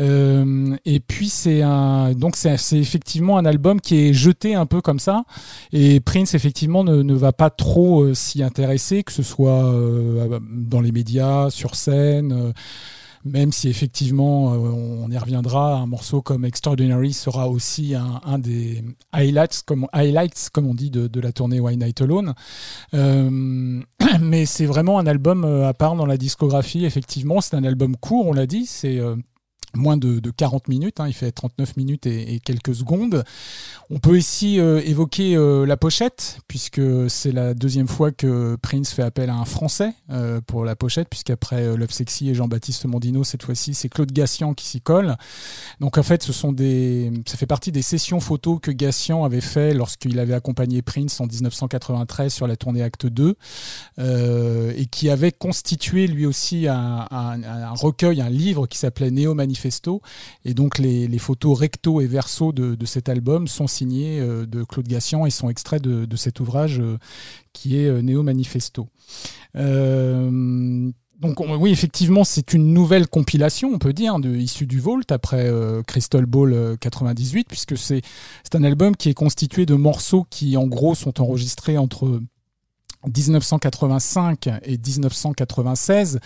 Euh, 0.00 0.76
et 0.84 1.00
puis 1.00 1.28
c'est 1.28 1.62
un 1.62 2.12
donc 2.12 2.36
c'est 2.36 2.56
effectivement 2.72 3.36
un 3.36 3.44
album 3.44 3.80
qui 3.80 4.08
est 4.08 4.12
jeté 4.12 4.54
un 4.54 4.66
peu 4.66 4.80
comme 4.80 4.98
ça. 4.98 5.24
Et 5.72 6.00
Prince 6.00 6.34
effectivement 6.34 6.84
ne, 6.84 7.02
ne 7.02 7.14
va 7.14 7.32
pas 7.32 7.50
trop 7.50 8.02
euh, 8.02 8.14
s'y 8.14 8.42
intéresser 8.42 9.02
que 9.02 9.12
ce 9.12 9.22
soit 9.22 9.64
euh, 9.64 10.38
dans 10.50 10.80
les 10.80 10.92
médias 10.92 11.50
sur 11.50 11.74
scène 11.74 12.52
même 13.24 13.52
si 13.52 13.68
effectivement 13.68 14.46
on 14.46 15.08
y 15.08 15.16
reviendra. 15.16 15.76
Un 15.76 15.86
morceau 15.86 16.22
comme 16.22 16.44
Extraordinary 16.44 17.12
sera 17.12 17.48
aussi 17.48 17.94
un, 17.94 18.38
des 18.40 18.82
highlights 19.12 19.62
comme 19.64 19.86
highlights 19.92 20.48
comme 20.52 20.66
on 20.66 20.74
dit 20.74 20.90
de, 20.90 21.06
de 21.06 21.20
la 21.20 21.30
tournée 21.30 21.60
Why 21.60 21.76
Night 21.76 22.00
Alone. 22.00 22.34
Mais 24.20 24.44
c'est 24.44 24.66
vraiment 24.66 24.98
un 24.98 25.06
album 25.06 25.44
à 25.44 25.72
part 25.72 25.94
dans 25.94 26.06
la 26.06 26.16
discographie 26.16 26.84
effectivement. 26.84 27.40
C'est 27.40 27.54
un 27.54 27.62
album 27.62 27.96
court 27.96 28.26
on 28.26 28.32
l'a 28.32 28.48
dit. 28.48 28.66
C'est 28.66 28.98
moins 29.74 29.96
de, 29.96 30.20
de 30.20 30.30
40 30.30 30.68
minutes, 30.68 31.00
hein, 31.00 31.08
il 31.08 31.14
fait 31.14 31.32
39 31.32 31.76
minutes 31.76 32.06
et, 32.06 32.40
quelques 32.40 32.74
secondes. 32.74 33.24
On 33.90 33.98
peut 33.98 34.18
ici 34.18 34.58
euh, 34.58 34.80
évoquer 34.84 35.36
euh, 35.36 35.66
la 35.66 35.76
pochette, 35.76 36.38
puisque 36.48 36.80
c'est 37.08 37.32
la 37.32 37.54
deuxième 37.54 37.88
fois 37.88 38.10
que 38.10 38.56
Prince 38.60 38.92
fait 38.92 39.02
appel 39.02 39.30
à 39.30 39.34
un 39.34 39.44
Français 39.44 39.92
euh, 40.10 40.40
pour 40.46 40.64
la 40.64 40.76
pochette, 40.76 41.08
puisqu'après 41.08 41.76
Love 41.76 41.90
Sexy 41.90 42.30
et 42.30 42.34
Jean-Baptiste 42.34 42.86
Mondino, 42.86 43.24
cette 43.24 43.42
fois-ci 43.42 43.74
c'est 43.74 43.88
Claude 43.88 44.12
Gassian 44.12 44.54
qui 44.54 44.66
s'y 44.66 44.80
colle. 44.80 45.16
Donc 45.80 45.98
en 45.98 46.02
fait, 46.02 46.22
ça 46.22 47.36
fait 47.36 47.46
partie 47.46 47.72
des 47.72 47.82
sessions 47.82 48.20
photos 48.20 48.58
que 48.60 48.70
Gassian 48.70 49.24
avait 49.24 49.40
fait 49.40 49.74
lorsqu'il 49.74 50.18
avait 50.18 50.34
accompagné 50.34 50.82
Prince 50.82 51.20
en 51.20 51.26
1993 51.26 52.32
sur 52.32 52.46
la 52.46 52.56
tournée 52.56 52.82
Acte 52.82 53.06
2, 53.06 53.34
et 53.98 54.86
qui 54.86 55.10
avait 55.10 55.32
constitué 55.32 56.06
lui 56.06 56.26
aussi 56.26 56.68
un, 56.68 57.06
un, 57.10 57.74
recueil, 57.74 58.20
un 58.20 58.30
livre 58.30 58.66
qui 58.66 58.78
s'appelait 58.78 59.10
Néo 59.10 59.34
Manifeste 59.34 59.61
Manifesto. 59.62 60.02
Et 60.44 60.54
donc 60.54 60.78
les, 60.78 61.18
photos 61.18 61.58
recto 61.58 62.00
et 62.00 62.06
verso 62.06 62.52
de, 62.52 62.86
cet 62.86 63.08
album 63.08 63.46
sont 63.46 63.66
signées 63.66 64.20
euh, 64.20 64.46
de 64.46 64.64
Claude 64.64 64.88
Gassian 64.88 65.24
et 65.26 65.30
sont 65.30 65.48
extraits 65.48 65.82
de, 65.82 66.16
cet 66.16 66.40
ouvrage 66.40 66.80
euh, 66.80 66.98
qui 67.52 67.76
est 67.78 67.86
euh, 67.86 68.02
Néo 68.02 68.22
Manifesto. 68.22 68.88
donc 69.54 71.40
on, 71.40 71.56
oui, 71.56 71.70
effectivement, 71.70 72.24
c'est 72.24 72.52
une 72.52 72.72
nouvelle 72.74 73.06
compilation, 73.06 73.70
on 73.72 73.78
peut 73.78 73.92
dire, 73.92 74.18
de, 74.18 74.34
issue 74.34 74.66
du 74.66 74.80
Vault 74.80 75.10
après 75.10 75.48
Crystal 75.86 76.26
Ball 76.26 76.52
euh, 76.52 76.76
98, 76.76 77.46
puisque 77.48 77.76
c'est 77.78 78.02
un 78.54 78.64
album 78.64 78.96
qui 78.96 79.08
est 79.08 79.14
constitué 79.14 79.64
de 79.64 79.74
morceaux 79.74 80.26
qui, 80.28 80.56
en 80.56 80.66
gros, 80.66 80.94
sont 80.96 81.20
enregistrés 81.20 81.78
entre 81.78 82.20
1985 83.06 84.48
et 84.64 84.78
1996, 84.78 86.20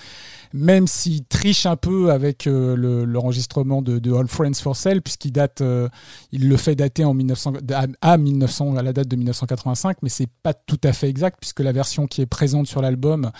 même 0.52 0.86
s'il 0.86 1.24
triche 1.24 1.66
un 1.66 1.76
peu 1.76 2.10
avec 2.10 2.46
euh, 2.46 3.04
l'enregistrement 3.06 3.82
le, 3.86 4.00
de, 4.00 4.12
All 4.12 4.28
Friends 4.28 4.54
for 4.54 4.76
Sale, 4.76 5.02
puisqu'il 5.02 5.32
date, 5.32 5.60
euh, 5.60 5.88
il 6.32 6.48
le 6.48 6.56
fait 6.56 6.74
dater 6.74 7.04
en 7.04 7.14
1900, 7.14 7.54
à, 7.72 7.86
à, 8.00 8.18
1900, 8.18 8.76
à 8.76 8.82
la 8.82 8.92
date 8.92 9.08
de 9.08 9.16
1985, 9.16 9.98
mais 10.02 10.08
c'est 10.08 10.28
pas 10.42 10.54
tout 10.54 10.80
à 10.84 10.92
fait 10.92 11.08
exact, 11.08 11.38
puisque 11.40 11.60
la 11.60 11.72
version 11.72 12.06
qui 12.06 12.20
est 12.20 12.26
présente 12.26 12.66
sur 12.66 12.82
l'album 12.82 13.30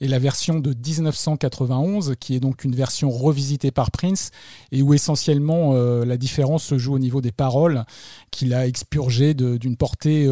est 0.00 0.08
la 0.08 0.18
version 0.18 0.58
de 0.58 0.74
1991, 0.74 2.14
qui 2.18 2.34
est 2.34 2.40
donc 2.40 2.64
une 2.64 2.74
version 2.74 3.10
revisitée 3.10 3.70
par 3.70 3.90
Prince, 3.90 4.30
et 4.72 4.82
où 4.82 4.94
essentiellement 4.94 5.72
euh, 5.74 6.04
la 6.04 6.16
différence 6.16 6.64
se 6.64 6.78
joue 6.78 6.94
au 6.94 6.98
niveau 6.98 7.20
des 7.20 7.32
paroles, 7.32 7.84
qu'il 8.30 8.54
a 8.54 8.66
expurgées 8.66 9.34
d'une 9.34 9.76
portée 9.76 10.26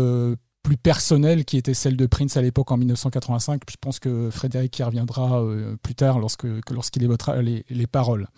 plus 0.62 0.76
personnelle 0.76 1.44
qui 1.44 1.56
était 1.56 1.74
celle 1.74 1.96
de 1.96 2.06
Prince 2.06 2.36
à 2.36 2.42
l'époque 2.42 2.70
en 2.70 2.76
1985. 2.76 3.62
Je 3.68 3.76
pense 3.80 3.98
que 3.98 4.30
Frédéric 4.30 4.78
y 4.78 4.82
reviendra 4.82 5.42
euh, 5.42 5.76
plus 5.82 5.94
tard 5.94 6.18
lorsque, 6.18 6.46
lorsqu'il 6.70 7.02
évoquera 7.02 7.42
les, 7.42 7.64
les, 7.70 7.86
paroles. 7.86 8.28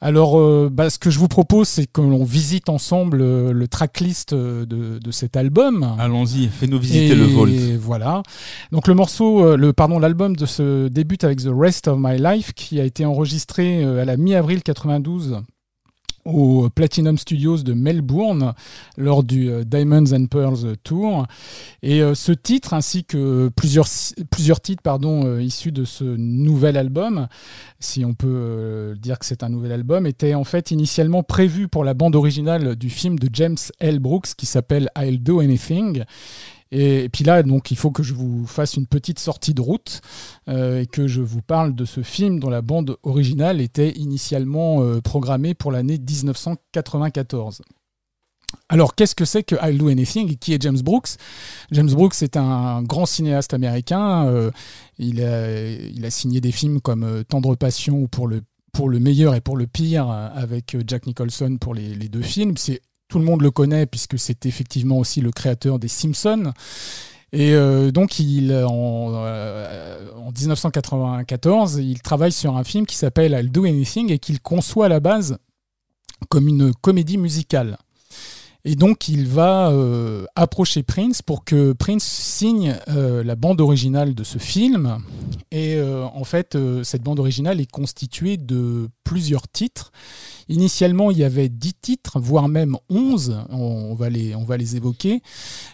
Alors, 0.00 0.38
euh, 0.38 0.68
bah, 0.70 0.90
ce 0.90 0.98
que 0.98 1.10
je 1.10 1.18
vous 1.18 1.28
propose, 1.28 1.68
c'est 1.68 1.86
que 1.86 2.00
l'on 2.00 2.24
visite 2.24 2.68
ensemble 2.68 3.20
euh, 3.20 3.52
le 3.52 3.68
tracklist 3.68 4.34
de, 4.34 4.64
de 4.64 5.10
cet 5.10 5.36
album. 5.36 5.96
Allons-y, 5.98 6.48
fais-nous 6.48 6.78
visiter 6.78 7.08
Et 7.08 7.14
le 7.14 7.24
Vault. 7.24 7.48
Voilà. 7.78 8.22
Donc 8.72 8.88
le 8.88 8.94
morceau, 8.94 9.56
le 9.56 9.72
pardon, 9.72 9.98
l'album 9.98 10.36
de 10.36 10.46
ce 10.46 10.88
débute 10.88 11.24
avec 11.24 11.42
The 11.42 11.50
Rest 11.54 11.88
of 11.88 11.98
My 11.98 12.18
Life, 12.18 12.52
qui 12.54 12.80
a 12.80 12.84
été 12.84 13.04
enregistré 13.04 13.84
à 13.84 14.04
la 14.04 14.16
mi-avril 14.16 14.62
92 14.62 15.38
aux 16.24 16.68
Platinum 16.70 17.18
Studios 17.18 17.58
de 17.58 17.72
Melbourne 17.72 18.54
lors 18.96 19.24
du 19.24 19.50
Diamonds 19.64 20.12
and 20.12 20.26
Pearls 20.26 20.76
Tour. 20.82 21.26
Et 21.82 22.02
euh, 22.02 22.14
ce 22.14 22.32
titre, 22.32 22.74
ainsi 22.74 23.04
que 23.04 23.50
plusieurs, 23.54 23.86
plusieurs 24.30 24.60
titres 24.60 24.82
pardon, 24.82 25.26
euh, 25.26 25.42
issus 25.42 25.72
de 25.72 25.84
ce 25.84 26.04
nouvel 26.04 26.76
album, 26.76 27.28
si 27.78 28.04
on 28.04 28.14
peut 28.14 28.26
euh, 28.28 28.94
dire 28.94 29.18
que 29.18 29.26
c'est 29.26 29.42
un 29.42 29.48
nouvel 29.48 29.72
album, 29.72 30.06
étaient 30.06 30.34
en 30.34 30.44
fait 30.44 30.70
initialement 30.70 31.22
prévus 31.22 31.68
pour 31.68 31.84
la 31.84 31.94
bande 31.94 32.16
originale 32.16 32.76
du 32.76 32.90
film 32.90 33.18
de 33.18 33.28
James 33.32 33.56
L. 33.80 33.98
Brooks 33.98 34.34
qui 34.36 34.46
s'appelle 34.46 34.88
I'll 34.96 35.22
Do 35.22 35.40
Anything. 35.40 36.04
Et, 36.76 37.08
puis 37.08 37.22
là, 37.22 37.44
donc, 37.44 37.70
il 37.70 37.76
faut 37.76 37.92
que 37.92 38.02
je 38.02 38.14
vous 38.14 38.46
fasse 38.46 38.74
une 38.74 38.88
petite 38.88 39.20
sortie 39.20 39.54
de 39.54 39.60
route 39.60 40.00
euh, 40.48 40.80
et 40.80 40.86
que 40.86 41.06
je 41.06 41.22
vous 41.22 41.40
parle 41.40 41.72
de 41.76 41.84
ce 41.84 42.02
film 42.02 42.40
dont 42.40 42.50
la 42.50 42.62
bande 42.62 42.96
originale 43.04 43.60
était 43.60 43.90
initialement 43.90 44.82
euh, 44.82 45.00
programmée 45.00 45.54
pour 45.54 45.70
l'année 45.70 45.98
1994. 45.98 47.62
Alors, 48.68 48.96
qu'est-ce 48.96 49.14
que 49.14 49.24
c'est 49.24 49.44
que 49.44 49.54
I'll 49.62 49.78
Do 49.78 49.86
Anything? 49.86 50.36
Qui 50.36 50.52
est 50.52 50.60
James 50.62 50.80
Brooks? 50.80 51.10
James 51.70 51.90
Brooks 51.92 52.22
est 52.22 52.36
un 52.36 52.82
grand 52.82 53.06
cinéaste 53.06 53.54
américain. 53.54 54.26
Euh, 54.26 54.50
il, 54.98 55.22
a, 55.22 56.10
signé 56.10 56.40
des 56.40 56.52
films 56.52 56.80
comme 56.80 57.22
Tendre 57.28 57.54
Passion 57.54 57.98
ou 57.98 58.08
pour 58.08 58.26
le, 58.26 58.42
pour 58.72 58.88
le 58.88 58.98
meilleur 58.98 59.36
et 59.36 59.40
pour 59.40 59.56
le 59.56 59.68
pire 59.68 60.10
avec 60.10 60.76
Jack 60.84 61.06
Nicholson 61.06 61.56
pour 61.60 61.72
les, 61.72 61.94
les 61.94 62.08
deux 62.08 62.22
films. 62.22 62.56
C'est 62.56 62.80
tout 63.08 63.18
le 63.18 63.24
monde 63.24 63.42
le 63.42 63.50
connaît 63.50 63.86
puisque 63.86 64.18
c'est 64.18 64.46
effectivement 64.46 64.98
aussi 64.98 65.20
le 65.20 65.30
créateur 65.30 65.78
des 65.78 65.88
Simpsons. 65.88 66.52
Et 67.32 67.52
euh, 67.54 67.90
donc, 67.90 68.20
il, 68.20 68.52
en, 68.52 69.12
euh, 69.12 70.08
en, 70.14 70.30
1994, 70.30 71.78
il 71.78 72.00
travaille 72.00 72.30
sur 72.30 72.56
un 72.56 72.62
film 72.62 72.86
qui 72.86 72.94
s'appelle 72.96 73.32
I'll 73.32 73.50
Do 73.50 73.64
Anything 73.64 74.12
et 74.12 74.20
qu'il 74.20 74.40
conçoit 74.40 74.86
à 74.86 74.88
la 74.88 75.00
base 75.00 75.38
comme 76.28 76.46
une 76.46 76.72
comédie 76.72 77.18
musicale. 77.18 77.76
Et 78.66 78.76
donc, 78.76 79.08
il 79.08 79.26
va 79.26 79.68
euh, 79.70 80.24
approcher 80.36 80.82
Prince 80.82 81.20
pour 81.20 81.44
que 81.44 81.74
Prince 81.74 82.04
signe 82.04 82.76
euh, 82.88 83.22
la 83.22 83.36
bande 83.36 83.60
originale 83.60 84.14
de 84.14 84.24
ce 84.24 84.38
film. 84.38 85.00
Et 85.50 85.74
euh, 85.74 86.04
en 86.04 86.24
fait, 86.24 86.56
cette 86.82 87.02
bande 87.02 87.20
originale 87.20 87.60
est 87.60 87.70
constituée 87.70 88.38
de 88.38 88.88
plusieurs 89.04 89.48
titres. 89.48 89.92
Initialement, 90.48 91.10
il 91.10 91.18
y 91.18 91.24
avait 91.24 91.50
10 91.50 91.74
titres, 91.74 92.18
voire 92.18 92.48
même 92.48 92.78
11. 92.88 93.44
On, 93.50 93.94
va 93.94 94.08
les, 94.08 94.34
on 94.34 94.44
va 94.44 94.56
les 94.56 94.76
évoquer. 94.76 95.20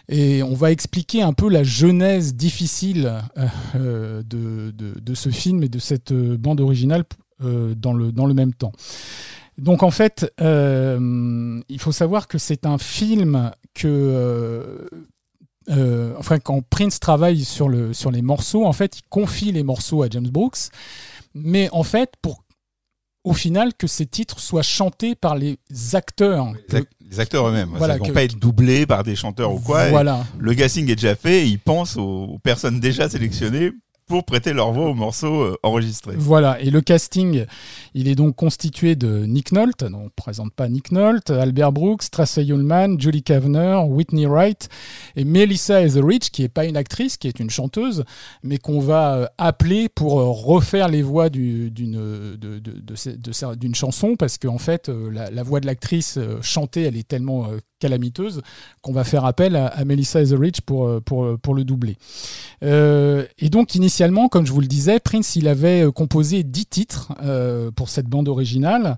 Et 0.09 0.43
on 0.43 0.53
va 0.53 0.71
expliquer 0.71 1.21
un 1.21 1.33
peu 1.33 1.49
la 1.49 1.63
genèse 1.63 2.35
difficile 2.35 3.21
de, 3.73 4.21
de, 4.21 4.71
de, 4.99 5.13
ce 5.13 5.29
film 5.29 5.63
et 5.63 5.69
de 5.69 5.79
cette 5.79 6.13
bande 6.13 6.59
originale 6.59 7.05
dans, 7.39 7.93
le, 7.93 8.11
dans 8.11 8.25
le 8.25 8.33
même 8.33 8.53
temps. 8.53 8.73
Donc 9.57 9.83
en 9.83 9.91
fait, 9.91 10.31
euh, 10.41 11.61
il 11.69 11.79
faut 11.79 11.91
savoir 11.91 12.27
que 12.27 12.37
c'est 12.37 12.65
un 12.65 12.77
film 12.77 13.51
que, 13.73 13.87
euh, 13.87 14.87
euh, 15.69 16.13
enfin, 16.17 16.39
quand 16.39 16.61
Prince 16.61 16.99
travaille 16.99 17.43
sur, 17.43 17.69
le, 17.69 17.93
sur 17.93 18.11
les 18.11 18.21
morceaux, 18.21 18.65
en 18.65 18.73
fait, 18.73 18.99
il 18.99 19.03
confie 19.09 19.51
les 19.51 19.63
morceaux 19.63 20.03
à 20.03 20.09
James 20.09 20.27
Brooks, 20.27 20.69
mais 21.33 21.69
en 21.71 21.83
fait, 21.83 22.13
pour 22.21 22.43
au 23.23 23.33
final 23.33 23.73
que 23.75 23.85
ces 23.85 24.07
titres 24.07 24.39
soient 24.39 24.63
chantés 24.63 25.13
par 25.13 25.35
les 25.35 25.59
acteurs. 25.93 26.53
Les, 26.69 26.77
ac 26.77 26.87
les 27.07 27.19
acteurs 27.19 27.47
eux-mêmes. 27.47 27.69
Voilà, 27.75 27.97
ils 27.97 27.99
vont 27.99 28.13
pas 28.13 28.23
être 28.23 28.39
doublés 28.39 28.87
par 28.87 29.03
des 29.03 29.15
chanteurs 29.15 29.53
ou 29.53 29.59
quoi. 29.59 29.89
Voilà. 29.89 30.25
Le 30.39 30.55
casting 30.55 30.89
est 30.89 30.95
déjà 30.95 31.15
fait 31.15 31.41
et 31.41 31.45
ils 31.45 31.59
pensent 31.59 31.97
aux 31.97 32.39
personnes 32.41 32.79
déjà 32.79 33.09
sélectionnées 33.09 33.73
pour 34.11 34.25
prêter 34.25 34.51
leur 34.51 34.73
voix 34.73 34.89
au 34.89 34.93
morceau 34.93 35.41
euh, 35.41 35.57
enregistré. 35.63 36.15
Voilà, 36.17 36.59
et 36.59 36.69
le 36.69 36.81
casting, 36.81 37.45
il 37.93 38.09
est 38.09 38.15
donc 38.15 38.35
constitué 38.35 38.97
de 38.97 39.25
Nick 39.25 39.53
Nolte, 39.53 39.83
non, 39.83 39.99
on 39.99 40.03
ne 40.03 40.09
présente 40.09 40.53
pas 40.53 40.67
Nick 40.67 40.91
Nolte, 40.91 41.29
Albert 41.29 41.71
Brooks, 41.71 42.11
Tracey 42.11 42.43
Ullman, 42.43 42.99
Julie 42.99 43.23
Kavner, 43.23 43.79
Whitney 43.87 44.25
Wright 44.25 44.67
et 45.15 45.23
Melissa 45.23 45.81
Etheridge, 45.81 46.29
qui 46.29 46.41
n'est 46.41 46.49
pas 46.49 46.65
une 46.65 46.75
actrice, 46.75 47.15
qui 47.15 47.29
est 47.29 47.39
une 47.39 47.49
chanteuse, 47.49 48.03
mais 48.43 48.57
qu'on 48.57 48.81
va 48.81 49.15
euh, 49.15 49.27
appeler 49.37 49.87
pour 49.87 50.19
euh, 50.19 50.29
refaire 50.29 50.89
les 50.89 51.03
voix 51.03 51.29
d'une 51.29 52.35
chanson, 53.73 54.17
parce 54.17 54.37
qu'en 54.37 54.57
fait, 54.57 54.89
la, 54.89 55.43
voix 55.43 55.61
de 55.61 55.67
l'actrice 55.67 56.19
chantée, 56.41 56.81
elle 56.83 56.97
est 56.97 57.07
tellement 57.07 57.47
calamiteuse 57.81 58.41
qu'on 58.81 58.93
va 58.93 59.03
faire 59.03 59.25
appel 59.25 59.55
à, 59.55 59.83
Melissa 59.83 60.21
Etheridge 60.21 60.61
pour, 60.61 61.01
pour, 61.01 61.37
pour 61.39 61.53
le 61.53 61.63
doubler. 61.63 61.97
Euh, 62.63 63.25
et 63.39 63.49
donc, 63.49 63.75
initialement, 63.75 64.29
comme 64.29 64.45
je 64.45 64.51
vous 64.51 64.61
le 64.61 64.67
disais, 64.67 64.99
Prince, 64.99 65.35
il 65.35 65.47
avait 65.47 65.85
euh, 65.85 65.91
composé 65.91 66.43
10 66.43 66.65
titres 66.67 67.13
euh, 67.23 67.71
pour 67.71 67.89
cette 67.89 68.07
bande 68.07 68.27
originale. 68.27 68.97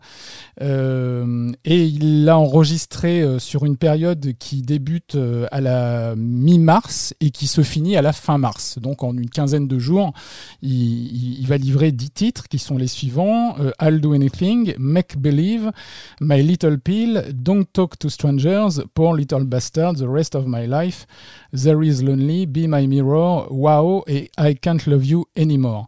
Euh, 0.61 1.51
et 1.65 1.85
il 1.85 2.25
l'a 2.25 2.37
enregistré 2.37 3.21
euh, 3.21 3.39
sur 3.39 3.65
une 3.65 3.77
période 3.77 4.33
qui 4.37 4.61
débute 4.61 5.17
à 5.51 5.61
la 5.61 6.15
mi-mars 6.15 7.13
et 7.21 7.31
qui 7.31 7.47
se 7.47 7.61
finit 7.61 7.95
à 7.95 8.01
la 8.01 8.13
fin 8.13 8.37
mars. 8.37 8.79
Donc, 8.79 9.03
en 9.03 9.15
une 9.15 9.29
quinzaine 9.29 9.67
de 9.67 9.79
jours, 9.79 10.13
il, 10.61 11.39
il 11.39 11.47
va 11.47 11.57
livrer 11.57 11.91
10 11.91 12.11
titres 12.11 12.47
qui 12.47 12.59
sont 12.59 12.77
les 12.77 12.87
suivants 12.87 13.55
I'll 13.81 14.01
Do 14.01 14.13
Anything, 14.13 14.75
Make 14.77 15.17
Believe, 15.17 15.71
My 16.19 16.43
Little 16.43 16.79
Pill, 16.79 17.23
Don't 17.33 17.65
Talk 17.71 17.97
to 17.99 18.09
Strangers, 18.09 18.72
Poor 18.93 19.15
Little 19.15 19.43
Bastard, 19.43 19.97
The 19.97 20.07
Rest 20.07 20.35
of 20.35 20.45
My 20.47 20.67
Life, 20.67 21.05
There 21.53 21.85
Is 21.85 22.01
Lonely, 22.01 22.45
Be 22.45 22.67
My 22.67 22.87
Mirror, 22.87 23.47
Wow 23.51 24.03
et 24.07 24.31
I 24.39 24.55
Can't 24.55 24.85
Love 24.87 25.05
You 25.05 25.25
Anymore. 25.37 25.87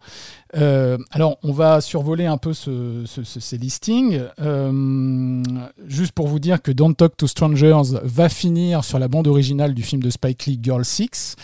Euh, 0.55 0.97
alors, 1.11 1.37
on 1.43 1.51
va 1.51 1.81
survoler 1.81 2.25
un 2.25 2.37
peu 2.37 2.53
ce, 2.53 3.03
ce, 3.05 3.23
ce, 3.23 3.39
ces 3.39 3.57
listings. 3.57 4.21
Euh, 4.39 5.43
juste 5.85 6.13
pour 6.13 6.27
vous 6.27 6.39
dire 6.39 6.61
que 6.61 6.71
Don't 6.71 6.95
Talk 6.95 7.17
to 7.17 7.27
Strangers 7.27 7.99
va 8.03 8.29
finir 8.29 8.83
sur 8.83 8.99
la 8.99 9.07
bande 9.07 9.27
originale 9.27 9.73
du 9.73 9.83
film 9.83 10.01
de 10.01 10.09
Spike 10.09 10.45
Lee, 10.45 10.59
Girl 10.61 10.85
6, 10.85 11.35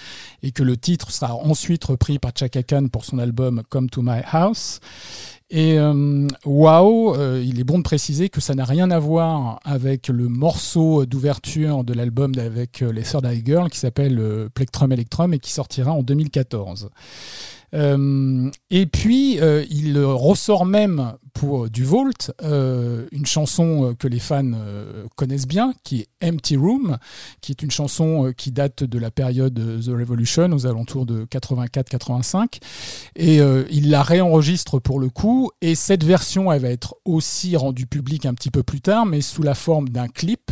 et 0.43 0.51
que 0.51 0.63
le 0.63 0.77
titre 0.77 1.11
sera 1.11 1.35
ensuite 1.35 1.83
repris 1.83 2.19
par 2.19 2.31
Chaka 2.37 2.63
Khan 2.63 2.87
pour 2.91 3.03
son 3.03 3.19
album 3.19 3.63
Come 3.69 3.89
to 3.89 4.01
My 4.01 4.21
House. 4.31 4.79
Et 5.53 5.77
euh, 5.77 6.27
Wow, 6.45 7.15
euh, 7.15 7.43
il 7.45 7.59
est 7.59 7.65
bon 7.65 7.77
de 7.77 7.83
préciser 7.83 8.29
que 8.29 8.39
ça 8.39 8.55
n'a 8.55 8.63
rien 8.63 8.89
à 8.89 8.99
voir 8.99 9.59
avec 9.65 10.07
le 10.07 10.29
morceau 10.29 11.05
d'ouverture 11.05 11.83
de 11.83 11.93
l'album 11.93 12.31
avec 12.37 12.81
euh, 12.81 12.93
les 12.93 13.03
Third 13.03 13.25
Eye 13.25 13.43
Girl 13.45 13.69
qui 13.69 13.77
s'appelle 13.77 14.17
euh, 14.17 14.47
Plectrum 14.53 14.93
Electrum 14.93 15.33
et 15.33 15.39
qui 15.39 15.51
sortira 15.51 15.91
en 15.91 16.03
2014. 16.03 16.89
Euh, 17.73 18.49
et 18.69 18.85
puis, 18.85 19.39
il 19.69 19.99
ressort 19.99 20.65
même 20.65 21.13
pour 21.41 21.71
du 21.71 21.83
Vault 21.83 22.31
euh, 22.43 23.07
une 23.11 23.25
chanson 23.25 23.85
euh, 23.89 23.93
que 23.95 24.07
les 24.07 24.19
fans 24.19 24.51
euh, 24.53 25.07
connaissent 25.15 25.47
bien, 25.47 25.73
qui 25.83 26.01
est 26.01 26.07
Empty 26.23 26.55
Room, 26.55 26.99
qui 27.41 27.51
est 27.51 27.63
une 27.63 27.71
chanson 27.71 28.27
euh, 28.27 28.31
qui 28.31 28.51
date 28.51 28.83
de 28.83 28.99
la 28.99 29.09
période 29.09 29.57
euh, 29.57 29.81
The 29.81 29.87
Revolution, 29.87 30.51
aux 30.51 30.67
alentours 30.67 31.07
de 31.07 31.25
84-85. 31.25 32.59
Et 33.15 33.41
euh, 33.41 33.63
il 33.71 33.89
la 33.89 34.03
réenregistre 34.03 34.77
pour 34.77 34.99
le 34.99 35.09
coup. 35.09 35.49
Et 35.61 35.73
cette 35.73 36.03
version, 36.03 36.51
elle 36.51 36.61
va 36.61 36.69
être 36.69 36.93
aussi 37.05 37.57
rendue 37.57 37.87
publique 37.87 38.27
un 38.27 38.35
petit 38.35 38.51
peu 38.51 38.61
plus 38.61 38.81
tard, 38.81 39.07
mais 39.07 39.21
sous 39.21 39.41
la 39.41 39.55
forme 39.55 39.89
d'un 39.89 40.09
clip 40.09 40.51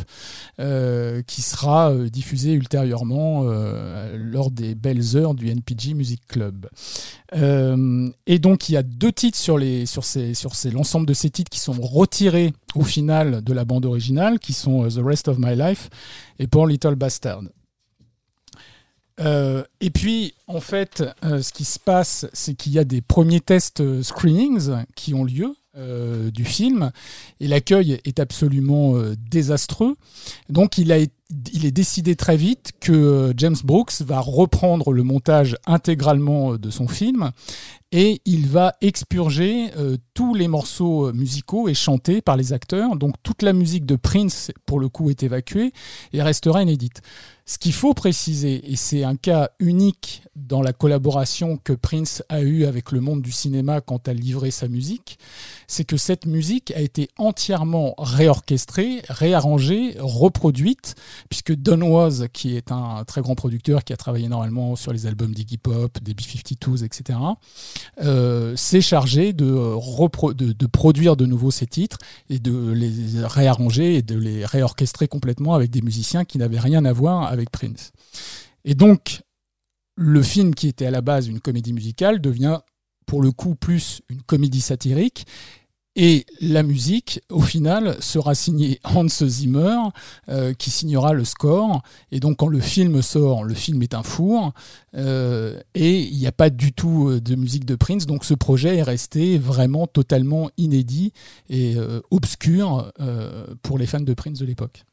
euh, 0.60 1.22
qui 1.22 1.44
sera 1.44 1.92
euh, 1.92 2.10
diffusé 2.10 2.54
ultérieurement 2.54 3.44
euh, 3.44 4.18
lors 4.18 4.50
des 4.50 4.74
belles 4.74 5.16
heures 5.16 5.36
du 5.36 5.50
NPG 5.50 5.94
Music 5.94 6.22
Club. 6.28 6.68
Euh, 7.36 8.10
et 8.26 8.40
donc 8.40 8.70
il 8.70 8.74
y 8.74 8.78
a 8.78 8.82
deux 8.82 9.12
titres 9.12 9.38
sur 9.38 9.60
les 9.60 9.86
sur 9.86 10.04
ces 10.04 10.34
sur 10.34 10.56
ces 10.56 10.72
l'ensemble 10.72 11.06
de 11.06 11.14
ces 11.14 11.30
titres 11.30 11.52
qui 11.52 11.60
sont 11.60 11.74
retirés 11.80 12.54
au 12.74 12.84
final 12.84 13.44
de 13.44 13.54
la 13.54 13.66
bande 13.66 13.86
originale, 13.86 14.40
qui 14.40 14.54
sont 14.54 14.86
euh, 14.86 14.90
The 14.90 15.06
Rest 15.06 15.28
of 15.28 15.38
My 15.38 15.56
Life 15.56 15.90
et 16.40 16.48
Poor 16.48 16.66
Little 16.66 16.96
Bastard. 16.96 17.44
Euh, 19.20 19.64
et 19.82 19.90
puis, 19.90 20.34
en 20.48 20.62
fait, 20.62 21.04
euh, 21.24 21.42
ce 21.42 21.52
qui 21.52 21.66
se 21.66 21.80
passe, 21.80 22.28
c'est 22.34 22.54
qu'il 22.54 22.72
y 22.72 22.80
a 22.80 22.84
des 22.84 23.02
premiers 23.02 23.42
tests 23.42 24.02
screenings 24.02 24.72
qui 24.96 25.14
ont 25.14 25.24
lieu 25.24 25.56
euh, 25.78 26.32
du 26.32 26.46
film, 26.46 26.92
et 27.40 27.48
l'accueil 27.48 28.00
est 28.04 28.20
absolument 28.20 28.96
euh, 28.96 29.16
désastreux. 29.30 29.96
Donc, 30.50 30.80
il, 30.80 30.92
a, 30.92 30.98
il 30.98 31.66
est 31.66 31.72
décidé 31.72 32.16
très 32.16 32.38
vite 32.38 32.72
que 32.80 32.92
euh, 32.92 33.34
James 33.38 33.56
Brooks 33.64 34.02
va 34.02 34.20
reprendre 34.20 34.92
le 34.92 35.04
montage 35.04 35.58
intégralement 35.68 36.56
de 36.56 36.70
son 36.72 36.88
film, 36.88 37.32
et 37.92 38.22
il 38.26 38.48
va 38.48 38.76
expurger 38.82 39.72
tous 40.14 40.36
les 40.36 40.48
morceaux 40.48 41.12
musicaux 41.12 41.68
et 41.68 41.74
chantés 41.74 42.22
par 42.22 42.38
les 42.38 42.54
acteurs. 42.54 42.96
Donc, 42.96 43.16
toute 43.24 43.42
la 43.42 43.52
musique 43.52 43.86
de 43.88 43.96
Prince, 43.96 44.52
pour 44.68 44.80
le 44.80 44.90
coup, 44.90 45.10
est 45.10 45.24
évacuée 45.24 45.72
et 46.14 46.22
restera 46.22 46.62
inédite. 46.62 47.02
Ce 47.50 47.58
qu'il 47.58 47.74
faut 47.74 47.96
préciser, 47.96 48.72
et 48.72 48.76
c'est 48.76 49.04
un 49.04 49.16
cas 49.16 49.50
unique 49.58 50.22
dans 50.36 50.62
la 50.62 50.72
collaboration 50.72 51.58
que 51.58 51.74
Prince 51.74 52.24
a 52.30 52.42
eue 52.42 52.66
avec 52.66 52.92
le 52.92 53.02
monde 53.02 53.24
du 53.24 53.32
cinéma 53.32 53.82
quand 53.82 54.08
à 54.08 54.14
livrer 54.14 54.52
sa 54.52 54.68
musique, 54.68 55.18
c'est 55.68 55.84
que 55.84 55.98
cette 55.98 56.28
musique 56.28 56.72
a 56.76 56.80
été 56.80 57.10
entièrement 57.18 57.96
réorchestrée, 57.98 59.02
réarrangée, 59.10 59.96
reproduite, 59.98 60.94
puisque 61.30 61.56
Don 61.56 61.82
Was, 61.82 62.28
qui 62.32 62.56
est 62.56 62.72
un 62.72 63.04
très 63.06 63.22
grand 63.22 63.34
producteur 63.34 63.84
qui 63.84 63.94
a 63.94 63.98
travaillé 63.98 64.28
normalement 64.28 64.76
sur 64.76 64.94
les 64.94 65.08
albums 65.08 65.34
d'Iggy 65.34 65.58
Pop, 65.58 65.98
des 66.04 66.14
B-52s, 66.14 66.86
etc., 66.86 67.20
s'est 68.56 68.82
chargé 68.82 69.34
de, 69.34 70.54
de 70.54 70.66
produire 70.68 71.16
de 71.16 71.26
nouveau 71.26 71.50
ces 71.50 71.66
titres 71.66 71.98
et 72.30 72.38
de 72.38 72.72
les 72.72 73.26
réarranger 73.26 73.96
et 73.96 74.02
de 74.04 74.18
les 74.18 74.46
réorchestrer 74.46 75.08
complètement 75.08 75.56
avec 75.56 75.72
des 75.72 75.82
musiciens 75.82 76.26
qui 76.26 76.38
n'avaient 76.38 76.60
rien 76.60 76.86
à 76.86 76.94
voir 76.94 77.24
avec 77.24 77.39
Prince. 77.48 77.92
Et 78.66 78.76
donc, 78.76 79.22
le 79.96 80.22
film 80.22 80.56
qui 80.56 80.68
était 80.68 80.86
à 80.86 80.92
la 80.92 81.02
base 81.02 81.28
une 81.28 81.40
comédie 81.40 81.74
musicale 81.74 82.22
devient 82.22 82.60
pour 83.06 83.22
le 83.22 83.32
coup 83.32 83.56
plus 83.56 84.02
une 84.10 84.22
comédie 84.22 84.62
satirique. 84.62 85.26
Et 85.96 86.26
la 86.40 86.64
musique, 86.64 87.20
au 87.30 87.42
final, 87.42 87.98
sera 88.00 88.36
signée 88.36 88.80
Hans 88.86 89.08
Zimmer, 89.10 89.76
euh, 90.30 90.54
qui 90.54 90.70
signera 90.70 91.14
le 91.14 91.26
score. 91.26 91.82
Et 92.12 92.22
donc, 92.22 92.38
quand 92.38 92.48
le 92.48 92.62
film 92.62 93.02
sort, 93.02 93.44
le 93.44 93.54
film 93.54 93.82
est 93.82 93.94
un 93.94 94.04
four. 94.04 94.54
euh, 94.96 95.60
et 95.74 96.00
il 96.00 96.18
n'y 96.18 96.28
a 96.28 96.32
pas 96.32 96.50
du 96.50 96.72
tout 96.72 97.10
euh, 97.10 97.20
de 97.20 97.36
musique 97.36 97.66
de 97.66 97.76
Prince. 97.76 98.06
Donc, 98.06 98.24
ce 98.24 98.34
projet 98.34 98.78
est 98.78 98.84
resté 98.84 99.38
vraiment 99.38 99.88
totalement 99.88 100.50
inédit 100.58 101.12
et 101.50 101.76
obscur 102.12 102.92
pour 103.62 103.78
les 103.78 103.86
fans 103.86 104.00
de 104.00 104.14
Prince 104.14 104.40
de 104.40 104.46
l'époque. 104.46 104.86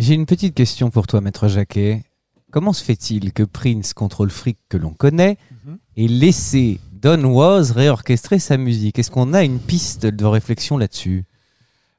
J'ai 0.00 0.14
une 0.14 0.24
petite 0.24 0.54
question 0.54 0.88
pour 0.90 1.06
toi, 1.06 1.20
maître 1.20 1.46
Jacquet. 1.48 2.02
Comment 2.50 2.72
se 2.72 2.82
fait-il 2.82 3.32
que 3.34 3.42
Prince, 3.42 3.92
contre 3.92 4.24
le 4.24 4.30
fric 4.30 4.56
que 4.70 4.78
l'on 4.78 4.94
connaît, 4.94 5.36
Mhm. 5.66 5.78
ait 5.98 6.08
laissé 6.08 6.80
Don 6.92 7.22
Was 7.26 7.72
réorchestrer 7.72 8.38
sa 8.38 8.56
musique? 8.56 8.98
Est-ce 8.98 9.10
qu'on 9.10 9.34
a 9.34 9.44
une 9.44 9.58
piste 9.58 10.06
de 10.06 10.24
réflexion 10.24 10.78
là-dessus? 10.78 11.24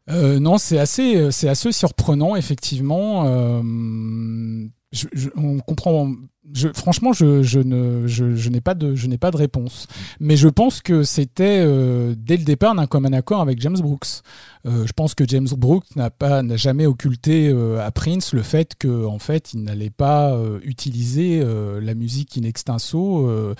Euh, 0.09 0.39
non, 0.39 0.57
c'est 0.57 0.79
assez, 0.79 1.15
euh, 1.15 1.29
c'est 1.31 1.47
assez 1.47 1.71
surprenant, 1.71 2.35
effectivement. 2.35 3.25
Euh, 3.27 3.61
je- 4.91 5.07
je- 5.13 5.29
on 5.35 5.59
comprend. 5.59 6.11
Je, 6.53 6.69
franchement, 6.73 7.13
je, 7.13 7.43
je 7.43 7.59
ne, 7.59 8.07
je, 8.07 8.35
je 8.35 8.49
n'ai 8.49 8.61
pas 8.61 8.73
de, 8.73 8.95
je 8.95 9.07
n'ai 9.07 9.17
pas 9.17 9.31
de 9.31 9.37
réponse. 9.37 9.87
Mais 10.19 10.35
je 10.37 10.47
pense 10.47 10.81
que 10.81 11.03
c'était 11.03 11.61
euh, 11.65 12.13
dès 12.17 12.37
le 12.37 12.43
départ 12.43 12.75
d'un 12.75 12.87
commun 12.87 13.13
accord 13.13 13.41
avec 13.41 13.61
James 13.61 13.77
Brooks. 13.79 14.21
Euh, 14.65 14.85
je 14.85 14.93
pense 14.93 15.15
que 15.15 15.23
James 15.27 15.47
Brooks 15.57 15.95
n'a 15.95 16.09
pas, 16.09 16.43
n'a 16.43 16.55
jamais 16.55 16.85
occulté 16.85 17.49
euh, 17.49 17.85
à 17.85 17.91
Prince 17.91 18.33
le 18.33 18.43
fait 18.43 18.75
que, 18.77 19.05
en 19.05 19.17
fait, 19.19 19.53
il 19.53 19.63
n'allait 19.63 19.89
pas 19.89 20.33
euh, 20.33 20.59
utiliser 20.63 21.41
euh, 21.43 21.79
la 21.81 21.93
musique 21.95 22.37
in 22.37 22.43
extenso. 22.43 23.27
euh. 23.27 23.55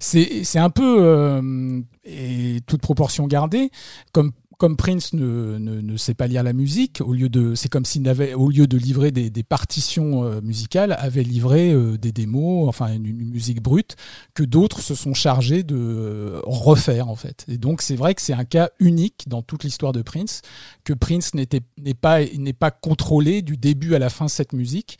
c'est, 0.00 0.44
c'est 0.44 0.58
un 0.58 0.70
peu, 0.70 1.82
et 2.04 2.60
toute 2.66 2.80
proportion 2.80 3.26
gardée, 3.26 3.70
comme 4.12 4.32
comme 4.58 4.76
Prince 4.76 5.12
ne, 5.12 5.58
ne, 5.58 5.80
ne 5.80 5.96
sait 5.96 6.14
pas 6.14 6.26
lire 6.26 6.42
la 6.42 6.54
musique, 6.54 7.02
au 7.04 7.12
lieu 7.12 7.28
de, 7.28 7.54
c'est 7.54 7.68
comme 7.68 7.84
s'il 7.84 8.02
n'avait, 8.02 8.32
au 8.32 8.48
lieu 8.48 8.66
de 8.66 8.78
livrer 8.78 9.10
des, 9.10 9.42
partitions 9.42 10.24
euh, 10.24 10.40
musicales, 10.40 10.96
avait 10.98 11.22
livré 11.22 11.72
euh, 11.72 11.98
des 11.98 12.10
démos, 12.10 12.66
enfin 12.68 12.92
une, 12.92 13.12
musique 13.12 13.62
brute 13.62 13.96
que 14.34 14.42
d'autres 14.42 14.80
se 14.80 14.94
sont 14.94 15.12
chargés 15.12 15.62
de 15.62 15.76
euh, 15.76 16.40
refaire 16.44 17.08
en 17.08 17.16
fait. 17.16 17.44
Et 17.48 17.58
donc 17.58 17.82
c'est 17.82 17.96
vrai 17.96 18.14
que 18.14 18.22
c'est 18.22 18.32
un 18.32 18.44
cas 18.44 18.70
unique 18.78 19.24
dans 19.28 19.42
toute 19.42 19.62
l'histoire 19.62 19.92
de 19.92 20.02
Prince 20.02 20.40
que 20.84 20.94
Prince 20.94 21.34
n'était 21.34 21.60
n'est 21.76 21.94
pas 21.94 22.24
n'est 22.24 22.52
pas 22.52 22.70
contrôlé 22.70 23.42
du 23.42 23.56
début 23.56 23.94
à 23.94 23.98
la 23.98 24.08
fin 24.08 24.28
cette 24.28 24.52
musique 24.52 24.98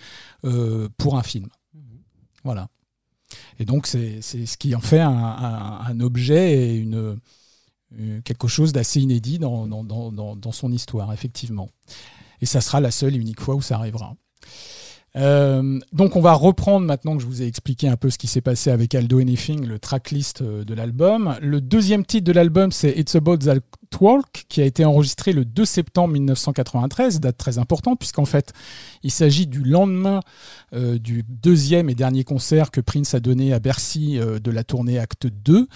pour 0.98 1.16
un 1.16 1.22
film. 1.22 1.48
Voilà. 2.44 2.68
Et 3.58 3.64
donc 3.64 3.86
c'est 3.86 4.20
ce 4.22 4.56
qui 4.56 4.74
en 4.74 4.80
fait 4.80 5.00
un, 5.00 5.10
un, 5.10 5.80
un 5.86 6.00
objet 6.00 6.52
et 6.52 6.76
une 6.76 7.18
quelque 8.24 8.48
chose 8.48 8.72
d'assez 8.72 9.00
inédit 9.00 9.38
dans, 9.38 9.66
dans, 9.66 9.84
dans, 9.84 10.12
dans, 10.12 10.36
dans 10.36 10.52
son 10.52 10.72
histoire, 10.72 11.12
effectivement. 11.12 11.68
Et 12.40 12.46
ça 12.46 12.60
sera 12.60 12.80
la 12.80 12.90
seule 12.90 13.14
et 13.14 13.18
unique 13.18 13.40
fois 13.40 13.54
où 13.54 13.62
ça 13.62 13.76
arrivera. 13.76 14.14
Euh, 15.16 15.78
donc 15.92 16.16
on 16.16 16.20
va 16.20 16.34
reprendre 16.34 16.86
maintenant 16.86 17.16
que 17.16 17.22
je 17.22 17.26
vous 17.26 17.42
ai 17.42 17.46
expliqué 17.46 17.88
un 17.88 17.96
peu 17.96 18.10
ce 18.10 18.18
qui 18.18 18.26
s'est 18.26 18.42
passé 18.42 18.70
avec 18.70 18.94
Aldo 18.94 19.18
Anything, 19.18 19.64
le 19.64 19.78
tracklist 19.78 20.42
euh, 20.42 20.64
de 20.64 20.74
l'album. 20.74 21.36
Le 21.40 21.60
deuxième 21.60 22.04
titre 22.04 22.24
de 22.24 22.32
l'album, 22.32 22.70
c'est 22.70 22.90
It's 22.98 23.14
About 23.14 23.38
That 23.38 23.60
Walk, 23.98 24.44
qui 24.48 24.60
a 24.60 24.64
été 24.66 24.84
enregistré 24.84 25.32
le 25.32 25.44
2 25.44 25.64
septembre 25.64 26.12
1993, 26.14 27.20
date 27.20 27.38
très 27.38 27.56
importante, 27.56 27.98
puisqu'en 27.98 28.26
fait, 28.26 28.52
il 29.02 29.10
s'agit 29.10 29.46
du 29.46 29.62
lendemain 29.62 30.20
euh, 30.74 30.98
du 30.98 31.24
deuxième 31.28 31.88
et 31.88 31.94
dernier 31.94 32.24
concert 32.24 32.70
que 32.70 32.82
Prince 32.82 33.14
a 33.14 33.20
donné 33.20 33.54
à 33.54 33.58
Bercy 33.58 34.18
de 34.18 34.50
la 34.50 34.64
tournée 34.64 34.98
Acte 34.98 35.28
2. 35.28 35.68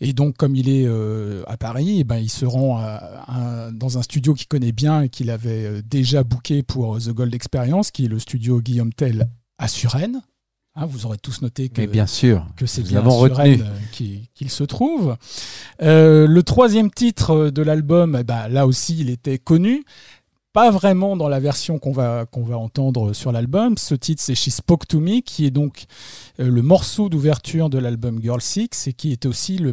Et 0.00 0.12
donc, 0.14 0.36
comme 0.36 0.56
il 0.56 0.70
est 0.70 0.88
à 1.46 1.56
Paris, 1.56 1.98
eh 2.00 2.04
ben, 2.04 2.16
il 2.16 2.30
se 2.30 2.46
rend 2.46 2.82
dans 3.72 3.98
un 3.98 4.02
studio 4.02 4.32
qu'il 4.34 4.46
connaît 4.46 4.72
bien 4.72 5.02
et 5.02 5.08
qu'il 5.08 5.30
avait 5.30 5.82
déjà 5.82 6.22
booké 6.22 6.62
pour 6.62 6.98
The 6.98 7.10
Gold 7.10 7.34
Experience, 7.34 7.90
qui 7.90 8.06
est 8.06 8.08
le 8.08 8.18
studio 8.18 8.60
Guillaume 8.60 8.85
Tell 8.92 9.28
à 9.58 9.68
Suresnes. 9.68 10.22
Hein, 10.78 10.84
vous 10.84 11.06
aurez 11.06 11.16
tous 11.16 11.40
noté 11.40 11.70
que 11.70 11.80
Mais 11.80 11.86
bien 11.86 12.06
sûr. 12.06 12.46
que 12.54 12.66
c'est 12.66 12.82
bien 12.82 12.98
avons 12.98 13.24
Suresnes, 13.26 13.62
euh, 13.62 14.26
qu'il 14.34 14.50
se 14.50 14.62
trouve. 14.62 15.16
Euh, 15.80 16.26
le 16.26 16.42
troisième 16.42 16.90
titre 16.90 17.48
de 17.48 17.62
l'album, 17.62 18.14
eh 18.20 18.24
ben, 18.24 18.48
là 18.48 18.66
aussi, 18.66 18.98
il 18.98 19.08
était 19.08 19.38
connu. 19.38 19.84
Pas 20.56 20.70
vraiment 20.70 21.18
dans 21.18 21.28
la 21.28 21.38
version 21.38 21.78
qu'on 21.78 21.92
va, 21.92 22.24
va 22.34 22.56
entendre 22.56 23.12
sur 23.12 23.30
l'album. 23.30 23.76
Ce 23.76 23.94
titre, 23.94 24.22
c'est 24.24 24.34
She 24.34 24.48
Spoke 24.48 24.88
to 24.88 25.00
Me, 25.00 25.20
qui 25.20 25.44
est 25.44 25.50
donc 25.50 25.84
euh, 26.40 26.48
le 26.48 26.62
morceau 26.62 27.10
d'ouverture 27.10 27.68
de 27.68 27.76
l'album 27.76 28.22
Girl 28.22 28.40
Six 28.40 28.86
et 28.86 28.94
qui 28.94 29.12
est 29.12 29.26
aussi 29.26 29.58
le 29.58 29.72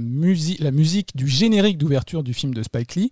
la 0.59 0.71
musique 0.71 1.15
du 1.15 1.29
générique 1.29 1.77
d'ouverture 1.77 2.21
du 2.21 2.33
film 2.33 2.53
de 2.53 2.61
Spike 2.63 2.95
Lee. 2.95 3.11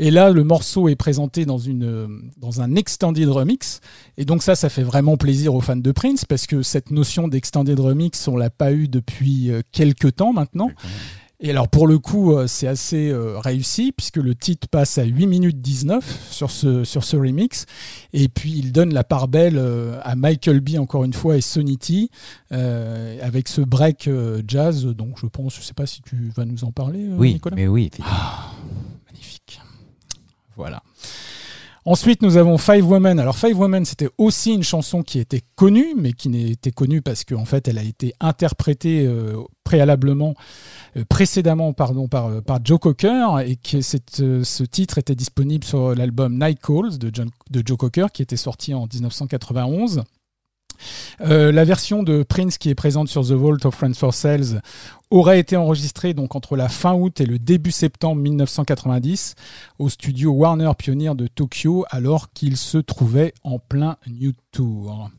Et 0.00 0.10
là, 0.10 0.30
le 0.30 0.42
morceau 0.42 0.88
est 0.88 0.96
présenté 0.96 1.46
dans, 1.46 1.56
une, 1.56 1.84
euh, 1.84 2.08
dans 2.36 2.60
un 2.60 2.74
extended 2.74 3.28
remix. 3.28 3.80
Et 4.16 4.24
donc 4.24 4.42
ça, 4.42 4.56
ça 4.56 4.68
fait 4.68 4.82
vraiment 4.82 5.16
plaisir 5.16 5.54
aux 5.54 5.60
fans 5.60 5.76
de 5.76 5.92
Prince 5.92 6.24
parce 6.24 6.48
que 6.48 6.62
cette 6.62 6.90
notion 6.90 7.28
d'extended 7.28 7.78
remix, 7.78 8.26
on 8.26 8.36
l'a 8.36 8.50
pas 8.50 8.72
eu 8.72 8.88
depuis 8.88 9.52
euh, 9.52 9.62
quelques 9.70 10.16
temps 10.16 10.32
maintenant. 10.32 10.72
Et 11.40 11.50
alors 11.50 11.68
pour 11.68 11.86
le 11.86 11.98
coup, 11.98 12.32
euh, 12.32 12.46
c'est 12.46 12.66
assez 12.68 13.10
euh, 13.10 13.38
réussi 13.38 13.92
puisque 13.92 14.16
le 14.16 14.34
titre 14.34 14.68
passe 14.68 14.98
à 14.98 15.04
8 15.04 15.26
minutes 15.26 15.60
19 15.60 16.28
sur 16.30 16.50
ce, 16.50 16.84
sur 16.84 17.04
ce 17.04 17.16
remix. 17.16 17.66
Et 18.12 18.28
puis 18.28 18.52
il 18.52 18.72
donne 18.72 18.94
la 18.94 19.04
part 19.04 19.28
belle 19.28 19.58
euh, 19.58 19.98
à 20.04 20.14
Michael 20.16 20.60
B 20.60 20.76
encore 20.78 21.04
une 21.04 21.12
fois 21.12 21.36
et 21.36 21.40
Sonny 21.40 21.76
T 21.76 22.08
euh, 22.52 23.18
avec 23.20 23.48
ce 23.48 23.60
break 23.60 24.08
jazz. 24.46 24.86
Donc 24.86 25.18
je 25.20 25.26
pense, 25.26 25.56
je 25.56 25.60
sais 25.60 25.74
pas 25.74 25.86
si 25.86 26.02
tu 26.02 26.30
vas 26.36 26.44
nous 26.44 26.64
en 26.64 26.70
parler, 26.72 27.08
Oui, 27.16 27.34
Nicolas. 27.34 27.56
mais 27.56 27.66
oui. 27.66 27.90
évidemment. 27.92 28.04
Voilà. 30.56 30.82
Ensuite, 31.86 32.22
nous 32.22 32.38
avons 32.38 32.56
Five 32.56 32.88
Women. 32.88 33.18
Alors, 33.20 33.36
Five 33.36 33.58
Women, 33.58 33.84
c'était 33.84 34.08
aussi 34.16 34.54
une 34.54 34.62
chanson 34.62 35.02
qui 35.02 35.18
était 35.18 35.42
connue, 35.54 35.94
mais 35.94 36.14
qui 36.14 36.30
n'était 36.30 36.70
connue 36.70 37.02
parce 37.02 37.24
qu'en 37.24 37.44
fait, 37.44 37.68
elle 37.68 37.76
a 37.76 37.82
été 37.82 38.14
interprétée 38.20 39.06
euh, 39.06 39.42
préalablement, 39.64 40.34
euh, 40.96 41.04
précédemment, 41.06 41.74
pardon, 41.74 42.08
par, 42.08 42.28
euh, 42.28 42.40
par 42.40 42.60
Joe 42.64 42.78
Cocker, 42.78 43.40
et 43.44 43.56
que 43.56 43.82
ce 43.82 44.62
titre 44.64 44.96
était 44.96 45.14
disponible 45.14 45.64
sur 45.64 45.94
l'album 45.94 46.38
Night 46.38 46.58
Calls 46.58 46.96
de, 46.96 47.10
de 47.10 47.62
Joe 47.62 47.76
Cocker, 47.76 48.06
qui 48.14 48.22
était 48.22 48.38
sorti 48.38 48.72
en 48.72 48.86
1991. 48.90 50.04
Euh, 51.20 51.52
la 51.52 51.64
version 51.64 52.02
de 52.02 52.22
Prince 52.22 52.58
qui 52.58 52.68
est 52.70 52.74
présente 52.74 53.08
sur 53.08 53.22
The 53.26 53.32
Vault 53.32 53.64
of 53.64 53.74
Friends 53.74 53.94
for 53.94 54.14
Sales 54.14 54.60
aurait 55.10 55.38
été 55.40 55.56
enregistrée 55.56 56.14
donc 56.14 56.34
entre 56.34 56.56
la 56.56 56.68
fin 56.68 56.94
août 56.94 57.20
et 57.20 57.26
le 57.26 57.38
début 57.38 57.70
septembre 57.70 58.20
1990 58.22 59.34
au 59.78 59.88
studio 59.88 60.32
Warner 60.32 60.70
Pioneer 60.76 61.14
de 61.14 61.26
Tokyo 61.26 61.84
alors 61.90 62.32
qu'il 62.32 62.56
se 62.56 62.78
trouvait 62.78 63.32
en 63.44 63.58
plein 63.58 63.96
New 64.08 64.32
Tour. 64.52 65.10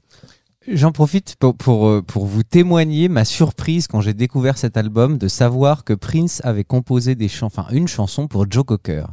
J'en 0.68 0.92
profite 0.92 1.36
pour, 1.60 1.88
euh, 1.88 2.02
pour 2.02 2.26
vous 2.26 2.42
témoigner 2.42 3.08
ma 3.08 3.24
surprise 3.24 3.86
quand 3.88 4.02
j'ai 4.02 4.16
découvert 4.16 4.58
cet 4.58 4.78
album 4.78 5.20
de 5.20 5.28
savoir 5.28 5.84
que 5.84 5.94
Prince 5.94 6.42
avait 6.44 6.64
composé 6.64 7.14
des 7.14 7.30
enfin 7.44 7.68
une 7.72 7.88
chanson 7.88 8.28
pour 8.28 8.48
Joe 8.50 8.64
Cocker. 8.66 9.06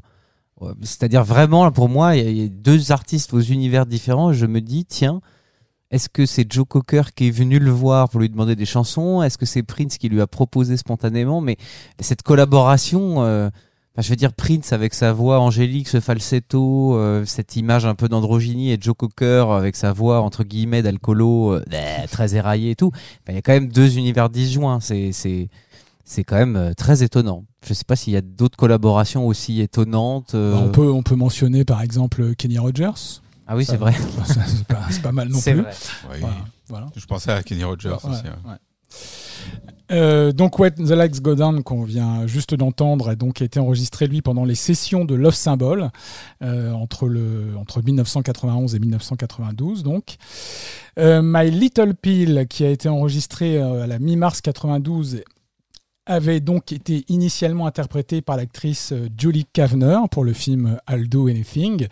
Ouais, 0.62 0.72
C'est-à-dire 0.80 1.24
vraiment, 1.24 1.70
pour 1.70 1.90
moi, 1.90 2.16
il 2.16 2.38
y 2.38 2.44
a- 2.44 2.48
deux 2.48 2.90
artistes 2.90 3.34
aux 3.34 3.40
univers 3.40 3.84
différents 3.84 4.32
je 4.32 4.46
me 4.46 4.62
dis, 4.62 4.86
tiens, 4.86 5.20
est-ce 5.92 6.08
que 6.08 6.26
c'est 6.26 6.50
Joe 6.50 6.64
Cocker 6.66 7.02
qui 7.14 7.28
est 7.28 7.30
venu 7.30 7.58
le 7.58 7.70
voir 7.70 8.08
pour 8.08 8.18
lui 8.20 8.28
demander 8.30 8.56
des 8.56 8.64
chansons? 8.64 9.22
Est-ce 9.22 9.38
que 9.38 9.46
c'est 9.46 9.62
Prince 9.62 9.98
qui 9.98 10.08
lui 10.08 10.20
a 10.22 10.26
proposé 10.26 10.76
spontanément? 10.78 11.40
Mais 11.42 11.56
cette 12.00 12.22
collaboration, 12.22 13.22
euh, 13.22 13.50
je 13.98 14.08
veux 14.08 14.16
dire 14.16 14.32
Prince 14.32 14.72
avec 14.72 14.94
sa 14.94 15.12
voix 15.12 15.38
angélique, 15.38 15.88
ce 15.88 16.00
falsetto, 16.00 16.96
euh, 16.96 17.24
cette 17.26 17.56
image 17.56 17.84
un 17.84 17.94
peu 17.94 18.08
d'androgynie 18.08 18.72
et 18.72 18.78
Joe 18.80 18.94
Cocker 18.96 19.44
avec 19.52 19.76
sa 19.76 19.92
voix 19.92 20.22
entre 20.22 20.44
guillemets 20.44 20.82
d'alcoolo, 20.82 21.52
euh, 21.52 21.62
bleh, 21.68 22.06
très 22.10 22.34
éraillée 22.34 22.70
et 22.70 22.74
tout. 22.76 22.90
Enfin, 22.94 23.32
Il 23.32 23.34
y 23.34 23.38
a 23.38 23.42
quand 23.42 23.52
même 23.52 23.68
deux 23.68 23.98
univers 23.98 24.30
disjoints. 24.30 24.80
C'est 24.80 25.12
c'est 25.12 25.48
c'est 26.04 26.24
quand 26.24 26.36
même 26.36 26.72
très 26.76 27.02
étonnant. 27.02 27.44
Je 27.66 27.74
sais 27.74 27.84
pas 27.84 27.96
s'il 27.96 28.12
y 28.12 28.16
a 28.16 28.22
d'autres 28.22 28.56
collaborations 28.56 29.26
aussi 29.26 29.60
étonnantes. 29.60 30.34
euh. 30.34 30.54
On, 30.56 30.70
peut, 30.70 30.90
on 30.90 31.02
peut 31.02 31.14
mentionner 31.14 31.64
par 31.64 31.80
exemple 31.80 32.34
Kenny 32.34 32.58
Rogers. 32.58 33.20
Ah 33.52 33.56
oui, 33.56 33.64
c'est 33.66 33.76
vrai. 33.76 33.92
Ça, 34.24 34.40
C'est 34.88 35.02
pas, 35.02 35.12
mal 35.12 35.28
non 35.28 35.38
plus. 35.40 35.52
vrai. 35.52 35.70
Oui. 36.10 36.16
Voilà, 36.20 36.36
voilà. 36.68 36.86
Je 36.96 37.04
pensais 37.04 37.32
à 37.32 37.42
Kenny 37.42 37.64
Rogers 37.64 37.90
Ouais, 37.90 37.96
aussi. 37.96 38.22
ouais. 38.22 38.50
ouais. 38.50 38.56
Euh, 39.90 40.32
donc 40.32 40.58
When 40.58 40.72
the 40.74 40.90
Lights 40.90 41.20
Go 41.20 41.34
Down 41.34 41.62
qu'on 41.62 41.82
vient 41.84 42.26
juste 42.26 42.54
d'entendre 42.54 43.10
a 43.10 43.14
donc 43.14 43.42
été 43.42 43.60
enregistré 43.60 44.06
lui 44.06 44.22
pendant 44.22 44.44
les 44.46 44.54
sessions 44.54 45.04
de 45.04 45.14
Love 45.14 45.34
Symbol 45.34 45.90
euh, 46.42 46.72
entre 46.72 47.08
le 47.08 47.54
entre 47.58 47.82
1991 47.82 48.74
et 48.74 48.78
1992 48.78 49.82
donc 49.82 50.16
Euh, 50.98 51.20
My 51.22 51.50
Little 51.50 51.94
Pill 51.94 52.46
qui 52.48 52.64
a 52.64 52.70
été 52.70 52.88
enregistré 52.88 53.58
euh, 53.58 53.82
à 53.84 53.86
la 53.86 53.98
mi-mars 53.98 54.40
92 54.40 55.22
avait 56.06 56.40
donc 56.40 56.72
été 56.72 57.04
initialement 57.08 57.66
interprété 57.66 58.22
par 58.22 58.36
l'actrice 58.36 58.92
Julie 59.18 59.46
Kavner 59.52 59.98
pour 60.10 60.24
le 60.24 60.32
film 60.32 60.78
I'll 60.90 61.08
Do 61.08 61.28
Anything 61.28 61.88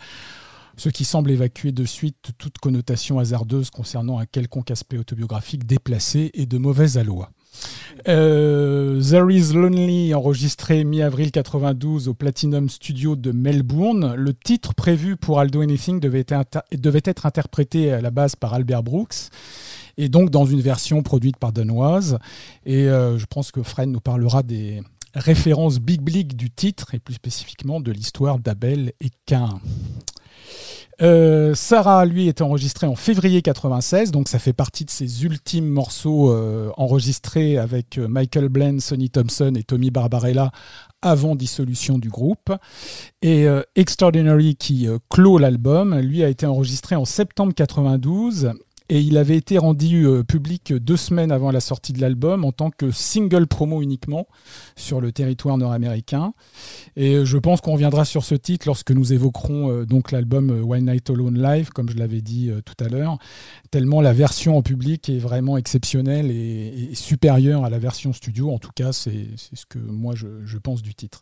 ce 0.77 0.89
qui 0.89 1.05
semble 1.05 1.31
évacuer 1.31 1.71
de 1.71 1.85
suite 1.85 2.31
toute 2.37 2.57
connotation 2.57 3.19
hasardeuse 3.19 3.69
concernant 3.69 4.19
un 4.19 4.25
quelconque 4.25 4.71
aspect 4.71 4.97
autobiographique 4.97 5.65
déplacé 5.65 6.31
et 6.33 6.45
de 6.45 6.57
mauvaise 6.57 6.97
aloi. 6.97 7.31
Euh, 8.07 9.01
There 9.01 9.33
is 9.33 9.53
Lonely, 9.53 10.13
enregistré 10.13 10.83
mi-avril 10.83 11.31
92 11.31 12.07
au 12.07 12.13
Platinum 12.13 12.69
Studio 12.69 13.15
de 13.15 13.31
Melbourne. 13.31 14.15
Le 14.15 14.33
titre 14.33 14.73
prévu 14.73 15.17
pour 15.17 15.41
I'll 15.43 15.51
Do 15.51 15.61
Anything 15.61 15.99
devait 15.99 16.25
être, 16.27 17.25
interprété 17.25 17.91
à 17.91 18.01
la 18.01 18.11
base 18.11 18.35
par 18.35 18.53
Albert 18.53 18.83
Brooks 18.83 19.29
et 19.97 20.09
donc 20.09 20.29
dans 20.29 20.45
une 20.45 20.61
version 20.61 21.03
produite 21.03 21.37
par 21.37 21.51
Danoise. 21.51 22.17
Et 22.65 22.87
euh, 22.87 23.17
je 23.17 23.25
pense 23.25 23.51
que 23.51 23.61
Fred 23.61 23.89
nous 23.89 23.99
parlera 23.99 24.43
des 24.43 24.81
références 25.13 25.79
bibliques 25.79 26.35
du 26.35 26.49
titre 26.49 26.95
et 26.95 26.99
plus 26.99 27.15
spécifiquement 27.15 27.81
de 27.81 27.91
l'histoire 27.91 28.39
d'Abel 28.39 28.93
et 29.01 29.09
Cain. 29.25 29.59
Euh, 31.01 31.55
Sarah, 31.55 32.05
lui, 32.05 32.27
est 32.27 32.41
enregistré 32.41 32.85
en 32.85 32.95
février 32.95 33.41
96, 33.41 34.11
donc 34.11 34.27
ça 34.27 34.37
fait 34.37 34.53
partie 34.53 34.85
de 34.85 34.91
ses 34.91 35.23
ultimes 35.23 35.67
morceaux 35.67 36.31
euh, 36.31 36.69
enregistrés 36.77 37.57
avec 37.57 37.97
euh, 37.97 38.07
Michael 38.07 38.49
Bland, 38.49 38.79
Sonny 38.79 39.09
Thompson 39.09 39.53
et 39.55 39.63
Tommy 39.63 39.89
Barbarella 39.89 40.51
avant 41.01 41.35
dissolution 41.35 41.97
du 41.97 42.09
groupe. 42.09 42.53
Et 43.21 43.47
euh, 43.47 43.63
Extraordinary, 43.75 44.55
qui 44.55 44.87
euh, 44.87 44.99
clôt 45.09 45.37
l'album, 45.37 45.97
lui 45.99 46.23
a 46.23 46.29
été 46.29 46.45
enregistré 46.45 46.95
en 46.95 47.05
septembre 47.05 47.53
92 47.53 48.51
et 48.91 48.99
il 48.99 49.17
avait 49.17 49.37
été 49.37 49.57
rendu 49.57 50.05
euh, 50.05 50.21
public 50.21 50.73
deux 50.73 50.97
semaines 50.97 51.31
avant 51.31 51.49
la 51.49 51.61
sortie 51.61 51.93
de 51.93 52.01
l'album 52.01 52.43
en 52.43 52.51
tant 52.51 52.69
que 52.69 52.91
single 52.91 53.47
promo 53.47 53.81
uniquement 53.81 54.27
sur 54.75 54.99
le 54.99 55.13
territoire 55.13 55.57
nord-américain. 55.57 56.33
Et 56.97 57.15
euh, 57.15 57.25
je 57.25 57.37
pense 57.37 57.61
qu'on 57.61 57.71
reviendra 57.71 58.03
sur 58.03 58.25
ce 58.25 58.35
titre 58.35 58.67
lorsque 58.67 58.91
nous 58.91 59.13
évoquerons 59.13 59.71
euh, 59.71 59.85
donc 59.85 60.11
l'album 60.11 60.49
euh, 60.49 60.61
One 60.61 60.91
Night 60.91 61.09
Alone 61.09 61.41
Live, 61.41 61.69
comme 61.69 61.89
je 61.89 61.95
l'avais 61.95 62.19
dit 62.19 62.49
euh, 62.49 62.59
tout 62.59 62.83
à 62.83 62.89
l'heure, 62.89 63.17
tellement 63.71 64.01
la 64.01 64.11
version 64.11 64.57
en 64.57 64.61
public 64.61 65.07
est 65.07 65.19
vraiment 65.19 65.55
exceptionnelle 65.55 66.29
et, 66.29 66.89
supérieure 66.93 67.63
à 67.63 67.69
la 67.69 67.79
version 67.79 68.11
studio. 68.11 68.51
En 68.51 68.59
tout 68.59 68.71
cas, 68.75 68.91
c'est 68.91 69.29
ce 69.37 69.65
que 69.65 69.79
moi 69.79 70.15
je 70.15 70.57
pense 70.57 70.81
du 70.81 70.93
titre. 70.93 71.21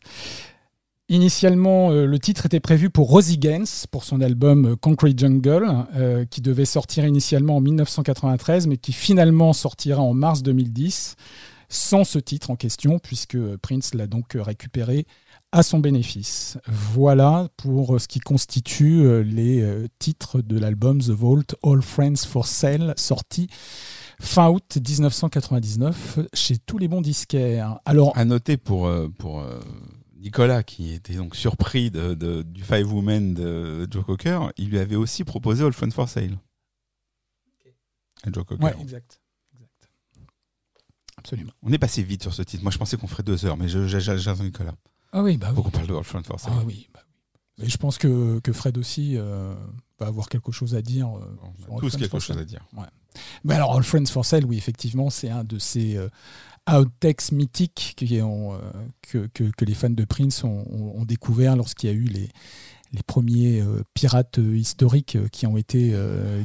Initialement, 1.12 1.89
euh, 1.89 2.06
le 2.06 2.19
titre 2.19 2.45
était 2.45 2.60
prévu 2.60 2.91
pour 2.91 3.10
Rosie 3.10 3.39
Gaines 3.39 3.65
pour 3.89 4.04
son 4.04 4.22
album 4.22 4.65
euh, 4.67 4.76
Concrete 4.76 5.17
Jungle, 5.17 5.67
euh, 5.95 6.24
qui 6.26 6.39
devait 6.39 6.65
sortir 6.65 7.04
initialement 7.04 7.58
en 7.58 7.62
1993, 7.62 8.67
mais 8.67 8.78
qui 8.78 8.93
finalement 8.93 9.52
sortira 9.54 10.04
en 10.04 10.13
mars 10.13 10.43
2010 10.43 11.15
sans 11.67 12.04
ce 12.04 12.19
titre 12.19 12.52
en 12.52 12.56
question, 12.56 13.00
puisque 13.00 13.38
Prince 13.58 13.95
l'a 13.95 14.06
donc 14.06 14.36
récupéré 14.36 15.06
à 15.52 15.63
son 15.63 15.80
bénéfice. 15.80 16.58
Voilà 16.67 17.48
pour 17.58 18.02
ce 18.02 18.08
qui 18.08 18.19
constitue 18.19 19.24
les 19.24 19.63
titres 20.00 20.41
de 20.41 20.58
l'album 20.58 21.00
The 21.00 21.12
Vault 21.12 21.56
All 21.63 21.84
Friends 21.84 22.26
for 22.28 22.48
Sale, 22.48 22.95
sorti 22.98 23.50
fin 24.19 24.50
août 24.50 24.78
1999 24.78 26.22
chez 26.34 26.58
tous 26.58 26.80
les 26.80 26.88
bons 26.88 27.02
disquaires. 27.02 27.80
Alors, 27.86 28.17
À 28.17 28.26
noter 28.26 28.58
pour, 28.58 28.91
pour 29.19 29.43
Nicolas, 30.19 30.63
qui 30.63 30.93
était 30.93 31.15
donc 31.15 31.36
surpris 31.36 31.91
de, 31.91 32.13
de- 32.13 32.41
du 32.43 32.63
Five 32.63 32.91
Women 32.93 33.34
de 33.34 33.88
Joe 33.89 34.05
Cocker, 34.05 34.39
il 34.58 34.69
lui 34.69 34.79
avait 34.79 34.95
aussi 34.95 35.23
proposé 35.23 35.63
All 35.63 35.73
Friends 35.73 35.91
for 35.91 36.08
Sale. 36.10 36.38
À 38.23 38.32
Joe 38.32 38.43
Cocker. 38.45 38.63
ouais, 38.63 38.75
exact. 38.82 39.19
exact. 39.53 39.89
Absolument. 41.17 41.51
On 41.63 41.71
est 41.71 41.77
passé 41.77 42.03
vite 42.03 42.21
sur 42.23 42.34
ce 42.34 42.41
titre. 42.41 42.63
Moi, 42.63 42.71
je 42.71 42.77
pensais 42.77 42.97
qu'on 42.97 43.08
ferait 43.08 43.23
deux 43.23 43.45
heures, 43.45 43.58
mais 43.58 43.67
j'ai- 43.69 43.88
j'attends 43.99 44.43
Nicolas. 44.43 44.75
Ah 45.12 45.23
oui, 45.23 45.38
bah 45.38 45.47
Faut 45.49 45.58
oui. 45.58 45.63
qu'on 45.63 45.69
parle 45.71 45.88
de 45.88 45.93
All 45.95 46.03
Friends 46.03 46.23
for 46.23 46.39
Sale. 46.39 46.53
Ah 46.55 46.63
oui, 46.65 46.88
bah 46.93 47.01
oui. 47.03 47.13
Mais 47.60 47.67
je 47.69 47.77
pense 47.77 47.97
que, 47.97 48.39
que 48.39 48.53
Fred 48.53 48.77
aussi 48.77 49.17
euh, 49.17 49.53
va 49.99 50.08
avoir 50.08 50.29
quelque 50.29 50.51
chose 50.51 50.75
à 50.75 50.82
dire. 50.82 51.10
euh, 51.17 51.38
On 51.67 51.77
a 51.77 51.79
tous 51.82 51.97
quelque 51.97 52.19
chose 52.19 52.38
à 52.38 52.45
dire. 52.45 52.65
Mais 53.43 53.55
alors, 53.55 53.75
All 53.75 53.84
Friends 53.84 54.05
for 54.05 54.23
Sale, 54.25 54.45
oui, 54.45 54.58
effectivement, 54.58 55.10
c'est 55.10 55.29
un 55.29 55.43
de 55.43 55.60
ces 55.60 55.97
euh, 55.97 56.08
outtakes 56.67 57.32
mythiques 57.32 57.93
qui 57.98 58.22
ont, 58.22 58.54
euh, 58.54 58.58
que, 59.02 59.28
que, 59.34 59.43
que 59.56 59.65
les 59.65 59.74
fans 59.74 59.89
de 59.89 60.06
Prince 60.06 60.43
ont, 60.43 61.06
découvert 61.06 61.56
lorsqu'il 61.56 61.89
y 61.89 61.93
a 61.93 61.95
eu 61.95 62.04
les, 62.04 62.30
les 62.93 63.04
premiers 63.04 63.62
euh, 63.62 63.84
pirates 63.93 64.39
euh, 64.39 64.56
historiques 64.58 65.15
euh, 65.15 65.28
qui 65.32 65.48
ont 65.48 65.58
été 65.58 65.93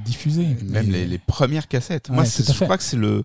diffusés. 0.05 0.57
Même 0.65 0.91
les, 0.91 1.07
les 1.07 1.19
premières 1.19 1.69
cassettes. 1.69 2.09
Ouais, 2.09 2.17
Moi, 2.17 2.25
je 2.25 2.65
crois 2.65 2.77
que 2.79 2.85
c'est 2.85 2.97
le, 2.97 3.25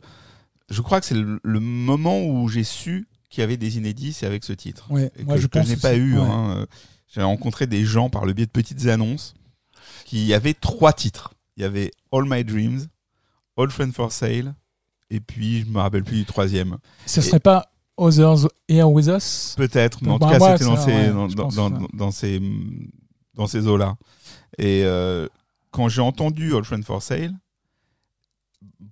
je 0.70 0.82
crois 0.82 1.00
que 1.00 1.06
c'est 1.06 1.16
le, 1.16 1.40
le 1.44 1.60
moment 1.60 2.22
où 2.26 2.48
j'ai 2.48 2.64
su 2.64 3.08
qu'il 3.30 3.42
y 3.42 3.44
avait 3.44 3.58
des 3.58 3.78
inédits, 3.78 4.14
c'est 4.14 4.26
avec 4.26 4.44
ce 4.44 4.54
titre. 4.54 4.92
Ouais, 4.92 5.12
Et 5.18 5.24
moi, 5.24 5.36
que, 5.36 5.42
je 5.42 5.48
que 5.48 5.60
pense 5.60 5.68
n'ai 5.68 5.78
pas 5.78 5.96
eu. 5.96 6.16
Ouais. 6.18 6.24
hein. 6.24 6.66
J'ai 7.08 7.22
rencontré 7.24 7.66
des 7.68 7.86
gens 7.86 8.10
par 8.10 8.26
le 8.26 8.34
biais 8.34 8.46
de 8.46 8.52
petites 8.52 8.86
annonces 8.88 9.34
qui 10.06 10.34
avaient 10.34 10.54
trois 10.54 10.94
titres. 10.94 11.34
Il 11.58 11.62
y 11.64 11.66
avait 11.66 11.92
All 12.12 12.24
My 12.26 12.44
Dreams, 12.44 12.88
All 13.58 13.70
Friends 13.70 13.92
for 13.94 14.12
Sale, 14.12 14.54
et 15.10 15.20
puis 15.20 15.62
je 15.62 15.66
me 15.68 15.80
rappelle 15.80 16.04
plus 16.04 16.18
du 16.18 16.26
troisième. 16.26 16.78
Ce 17.06 17.22
serait 17.22 17.40
pas 17.40 17.72
Others 17.98 18.48
Here 18.68 18.90
With 18.90 19.08
Us? 19.08 19.56
Peut-être, 19.58 20.00
mais 20.04 20.12
en 20.12 20.18
Bah, 20.18 20.34
tout 20.34 20.40
cas, 20.40 20.58
c'était 20.58 20.66
dans, 20.70 20.78
ces, 20.78 20.92
ouais, 20.92 21.12
dans, 21.12 22.06
ouais. 22.06 22.12
ces, 22.12 22.42
dans 23.34 23.48
ces 23.48 23.68
eaux-là. 23.68 23.96
Et 24.58 24.84
euh, 24.86 25.28
quand 25.72 25.90
j'ai 25.90 26.02
entendu 26.02 26.56
All 26.56 26.64
Friends 26.64 26.84
for 26.84 27.02
Sale, 27.02 27.34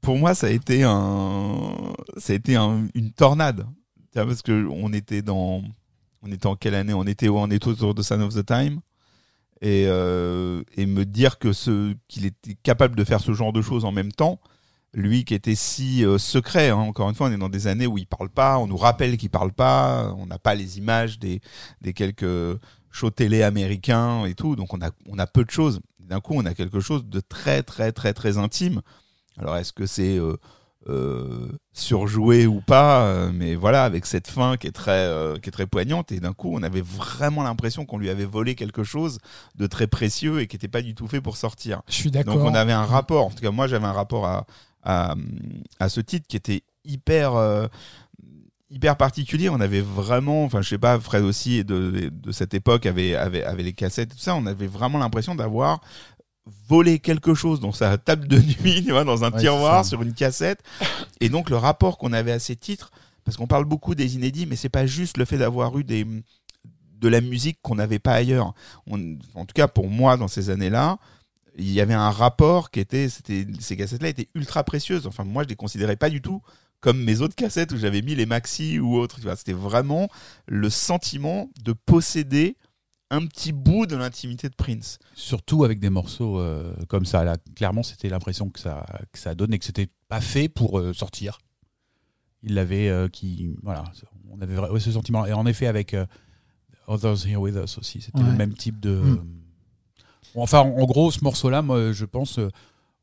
pour 0.02 0.18
moi, 0.18 0.34
ça 0.36 0.48
a 0.48 0.50
été, 0.50 0.84
un, 0.84 1.74
ça 2.18 2.34
a 2.34 2.36
été 2.36 2.56
un- 2.56 2.88
une 2.94 3.12
tornade. 3.12 3.66
Parce 4.14 4.42
que 4.42 4.68
on 4.72 4.94
était 4.94 5.22
dans. 5.22 5.62
On 6.24 6.32
était 6.32 6.48
en 6.48 6.56
quelle 6.56 6.74
année? 6.76 6.94
On 6.94 7.04
était, 7.04 7.30
on 7.30 7.48
était 7.52 7.68
autour 7.68 7.94
de 7.94 8.02
Sun 8.02 8.22
of 8.24 8.34
the 8.34 8.44
Time. 8.46 8.80
Et, 9.62 9.86
euh, 9.88 10.64
et 10.76 10.86
me 10.86 11.06
dire 11.06 11.38
que 11.40 11.54
ce 11.54 11.94
qu'il 12.08 12.26
était 12.26 12.56
capable 12.64 12.96
de 12.96 13.04
faire 13.04 13.20
ce 13.22 13.34
genre 13.34 13.54
de 13.54 13.62
choses 13.62 13.86
en 13.86 13.92
même 13.92 14.12
temps, 14.12 14.40
lui 14.94 15.26
qui 15.26 15.34
était 15.34 15.56
si 15.56 16.06
euh, 16.06 16.18
secret, 16.18 16.70
hein, 16.70 16.78
encore 16.78 17.10
une 17.10 17.16
fois, 17.16 17.28
on 17.28 17.32
est 17.32 17.38
dans 17.38 17.50
des 17.50 17.68
années 17.68 17.88
où 17.88 17.98
il 17.98 18.08
parle 18.08 18.30
pas, 18.30 18.58
on 18.58 18.68
nous 18.68 18.78
rappelle 18.78 19.18
qu'il 19.18 19.30
parle 19.30 19.52
pas, 19.52 20.14
on 20.18 20.26
n'a 20.26 20.40
pas 20.40 20.56
les 20.56 20.78
images 20.78 21.20
des, 21.20 21.42
des 21.82 21.94
quelques 21.94 22.60
show 22.92 23.12
télé 23.12 23.44
américain 23.44 24.26
et 24.26 24.34
tout. 24.34 24.56
Donc 24.56 24.74
on 24.74 24.82
a, 24.82 24.90
on 25.08 25.20
a 25.20 25.28
peu 25.28 25.44
de 25.44 25.52
choses. 25.52 25.82
D'un 26.00 26.20
coup, 26.20 26.34
on 26.36 26.46
a 26.46 26.54
quelque 26.54 26.80
chose 26.80 27.06
de 27.06 27.20
très, 27.20 27.64
très, 27.64 27.92
très, 27.92 28.14
très 28.14 28.38
intime. 28.38 28.82
Alors 29.38 29.58
est-ce 29.58 29.74
que 29.74 29.86
c'est 29.86 30.18
euh, 30.18 30.38
euh, 30.88 31.50
surjoué 31.74 32.48
ou 32.48 32.62
pas? 32.62 33.30
Mais 33.34 33.56
voilà, 33.56 33.84
avec 33.84 34.06
cette 34.06 34.28
fin 34.28 34.56
qui 34.58 34.68
est 34.68 34.72
très, 34.72 35.12
qui 35.44 35.50
est 35.50 35.52
très 35.52 35.68
poignante. 35.68 36.12
Et 36.14 36.20
d'un 36.20 36.34
coup, 36.34 36.50
on 36.56 36.64
avait 36.64 36.82
vraiment 36.82 37.44
l'impression 37.44 37.86
qu'on 37.86 37.98
lui 37.98 38.10
avait 38.10 38.26
volé 38.26 38.56
quelque 38.56 38.84
chose 38.84 39.20
de 39.56 39.68
très 39.68 39.86
précieux 39.86 40.40
et 40.40 40.48
qui 40.48 40.56
n'était 40.56 40.70
pas 40.70 40.82
du 40.82 40.96
tout 40.96 41.08
fait 41.08 41.22
pour 41.22 41.36
sortir. 41.36 41.82
Je 41.90 41.94
suis 41.94 42.10
Donc 42.10 42.26
d'accord. 42.26 42.42
on 42.46 42.56
avait 42.56 42.72
un 42.72 42.86
rapport, 42.86 43.28
en 43.28 43.30
tout 43.30 43.42
cas 43.42 43.52
moi 43.52 43.68
j'avais 43.68 43.86
un 43.86 43.94
rapport 43.94 44.26
à, 44.26 44.48
à, 44.88 45.16
à 45.80 45.90
ce 45.90 46.00
titre 46.02 46.26
qui 46.28 46.38
était 46.38 46.64
hyper 46.86 47.36
euh, 47.36 47.68
hyper 48.70 48.96
particulier. 48.98 49.50
On 49.50 49.60
avait 49.62 49.82
vraiment, 49.82 50.44
enfin 50.46 50.62
je 50.62 50.70
sais 50.70 50.78
pas, 50.78 51.00
Fred 51.00 51.24
aussi 51.24 51.64
de, 51.64 52.10
de 52.12 52.32
cette 52.32 52.54
époque 52.54 52.86
avait, 52.86 53.16
avait, 53.16 53.44
avait 53.44 53.64
les 53.64 53.74
cassettes 53.74 54.12
et 54.14 54.16
tout 54.16 54.22
ça, 54.22 54.36
on 54.36 54.46
avait 54.46 54.68
vraiment 54.68 54.98
l'impression 54.98 55.36
d'avoir 55.36 55.82
volé 56.70 57.00
quelque 57.00 57.34
chose 57.34 57.60
dans 57.60 57.74
sa 57.74 57.98
table 57.98 58.28
de 58.28 58.40
nuit, 58.40 58.84
tu 58.84 58.92
vois, 58.92 59.04
dans 59.04 59.24
un 59.26 59.32
Ouais, 59.32 59.40
tiroir, 59.42 59.86
sur 59.86 60.02
une 60.02 60.14
cassette. 60.14 60.60
Et 61.20 61.28
donc 61.30 61.50
le 61.50 61.58
rapport 61.58 61.98
qu'on 61.98 62.14
avait 62.14 62.32
à 62.32 62.40
ces 62.40 62.56
titres, 62.56 62.92
parce 63.26 63.36
qu'on 63.36 63.48
parle 63.48 63.66
beaucoup 63.66 63.96
des 63.96 64.16
inédits, 64.16 64.46
mais 64.46 64.56
c'est 64.56 64.70
pas 64.70 64.86
juste 64.86 65.18
le 65.18 65.26
fait 65.26 65.38
d'avoir 65.38 65.78
eu 65.78 65.84
des 65.84 66.06
de 67.00 67.08
la 67.10 67.22
musique 67.22 67.60
qu'on 67.62 67.76
n'avait 67.76 68.00
pas 68.00 68.14
ailleurs. 68.14 68.54
On- 68.90 69.18
en 69.36 69.46
tout 69.46 69.54
cas 69.54 69.68
pour 69.68 69.88
moi 69.90 70.18
dans 70.18 70.28
ces 70.30 70.50
années-là, 70.50 70.98
il 71.58 71.72
y 71.72 71.82
avait 71.82 71.94
un 71.94 72.12
rapport 72.12 72.70
qui 72.72 72.80
était, 72.80 73.10
c'était, 73.10 73.46
ces 73.60 73.76
cassettes-là 73.76 74.10
étaient 74.10 74.30
ultra 74.36 74.64
précieuses. 74.64 75.08
Enfin, 75.08 75.24
moi, 75.24 75.44
je 75.44 75.50
les 75.50 75.56
considérais 75.56 75.96
pas 75.96 76.10
du 76.10 76.22
tout 76.22 76.42
comme 76.80 77.04
mes 77.04 77.22
autres 77.22 77.36
cassettes 77.36 77.72
où 77.72 77.78
j'avais 77.78 78.04
mis 78.04 78.14
les 78.14 78.28
maxi 78.28 78.80
ou 78.80 78.96
autres. 78.96 79.20
C'était 79.36 79.54
vraiment 79.54 80.10
le 80.46 80.70
sentiment 80.70 81.50
de 81.64 81.74
posséder 81.74 82.56
un 83.10 83.26
petit 83.26 83.54
bout 83.54 83.86
de 83.88 83.96
l'intimité 83.96 84.50
de 84.50 84.54
Prince. 84.56 85.00
Surtout 85.16 85.64
avec 85.64 85.80
des 85.80 85.90
morceaux 85.90 86.40
euh, 86.40 86.74
comme 86.88 87.06
ça. 87.06 87.24
Là, 87.24 87.38
clairement, 87.56 87.82
c'était 87.82 88.10
l'impression 88.10 88.50
que 88.50 88.60
ça, 88.60 88.86
que 89.12 89.18
ça 89.18 89.34
donne 89.34 89.54
et 89.54 89.60
que 89.60 89.66
c'était 89.66 89.88
pas 90.10 90.22
fait 90.22 90.50
pour 90.50 90.78
euh, 90.78 90.94
sortir. 90.94 91.40
Il 92.44 92.54
l'avait, 92.54 92.90
euh, 92.90 93.08
qui, 93.08 93.56
voilà, 93.64 93.84
on 94.30 94.40
avait 94.42 94.58
ouais, 94.60 94.80
ce 94.80 94.92
sentiment. 94.92 95.26
Et 95.26 95.34
en 95.34 95.46
effet, 95.48 95.66
avec 95.68 95.94
euh, 95.96 96.06
Others 96.88 97.26
Here 97.26 97.38
With 97.42 97.56
Us 97.56 97.78
aussi, 97.80 98.02
c'était 98.02 98.20
Ouais. 98.20 98.30
le 98.30 98.38
même 98.38 98.54
type 98.54 98.80
de. 98.80 98.92
Mm. 98.92 99.26
Enfin, 100.36 100.60
en, 100.60 100.86
gros, 100.86 101.12
ce 101.12 101.24
morceau-là, 101.24 101.62
moi, 101.62 101.92
je 101.92 102.06
pense, 102.06 102.40
euh, 102.40 102.50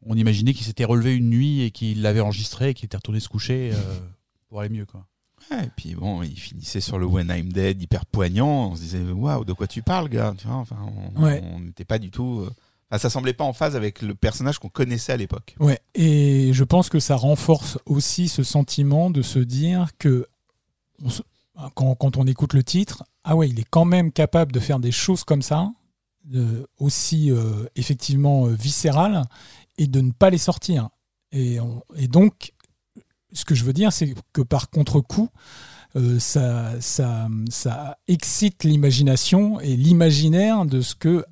on 0.06 0.16
imaginait 0.16 0.52
qu'il 0.54 0.64
s'était 0.66 0.84
relevé 0.84 1.14
une 1.16 1.30
nuit 1.30 1.62
et 1.62 1.70
qu'il 1.70 2.02
l'avait 2.02 2.20
enregistré 2.20 2.70
et 2.70 2.74
qu'il 2.74 2.86
était 2.86 2.96
retourné 2.96 3.20
se 3.20 3.28
coucher 3.28 3.70
euh, 3.72 3.98
pour 4.48 4.60
aller 4.60 4.68
mieux, 4.68 4.86
quoi. 4.86 5.04
Ouais, 5.50 5.64
et 5.64 5.70
puis 5.76 5.94
bon, 5.94 6.22
il 6.22 6.38
finissait 6.38 6.80
sur 6.80 6.98
le 6.98 7.04
When 7.04 7.28
I'm 7.28 7.52
Dead 7.52 7.80
hyper 7.82 8.06
poignant. 8.06 8.70
On 8.70 8.76
se 8.76 8.80
disait, 8.80 9.02
waouh, 9.02 9.44
de 9.44 9.52
quoi 9.52 9.66
tu 9.66 9.82
parles, 9.82 10.08
gars 10.08 10.32
Tu 10.38 10.46
vois, 10.46 10.56
enfin, 10.56 10.76
on 11.16 11.22
Ouais. 11.22 11.42
n'était 11.60 11.84
pas 11.84 11.98
du 11.98 12.10
tout. 12.10 12.40
euh, 12.40 12.50
Enfin, 12.90 12.98
ça 12.98 13.10
semblait 13.10 13.32
pas 13.32 13.44
en 13.44 13.52
phase 13.52 13.76
avec 13.76 14.02
le 14.02 14.14
personnage 14.14 14.58
qu'on 14.58 14.68
connaissait 14.68 15.12
à 15.12 15.16
l'époque. 15.16 15.56
Ouais, 15.58 15.80
et 15.94 16.50
je 16.52 16.64
pense 16.64 16.88
que 16.90 17.00
ça 17.00 17.16
renforce 17.16 17.78
aussi 17.86 18.28
ce 18.28 18.42
sentiment 18.42 19.10
de 19.10 19.20
se 19.22 19.38
dire 19.38 19.88
que 19.98 20.26
on 21.02 21.08
se- 21.10 21.22
quand, 21.74 21.94
quand 21.94 22.16
on 22.18 22.26
écoute 22.26 22.52
le 22.52 22.62
titre, 22.62 23.02
ah 23.24 23.36
ouais, 23.36 23.48
il 23.48 23.58
est 23.58 23.66
quand 23.68 23.84
même 23.86 24.12
capable 24.12 24.52
de 24.52 24.60
faire 24.60 24.78
des 24.78 24.92
choses 24.92 25.24
comme 25.24 25.42
ça, 25.42 25.70
aussi 26.78 27.30
euh, 27.30 27.66
effectivement 27.76 28.46
euh, 28.46 28.54
viscérales, 28.54 29.24
et 29.78 29.86
de 29.86 30.00
ne 30.00 30.10
pas 30.12 30.30
les 30.30 30.38
sortir. 30.38 30.88
Et, 31.32 31.60
on- 31.60 31.82
et 31.96 32.08
donc, 32.08 32.52
ce 33.32 33.44
que 33.44 33.54
je 33.54 33.64
veux 33.64 33.72
dire, 33.72 33.92
c'est 33.92 34.14
que 34.32 34.42
par 34.42 34.70
contre-coup, 34.70 35.28
euh, 35.96 36.18
ça, 36.18 36.80
ça, 36.80 37.28
ça 37.50 37.98
excite 38.08 38.64
l'imagination 38.64 39.60
et 39.60 39.76
l'imaginaire 39.76 40.64
de 40.64 40.80
ce 40.80 40.94
que 40.94 41.24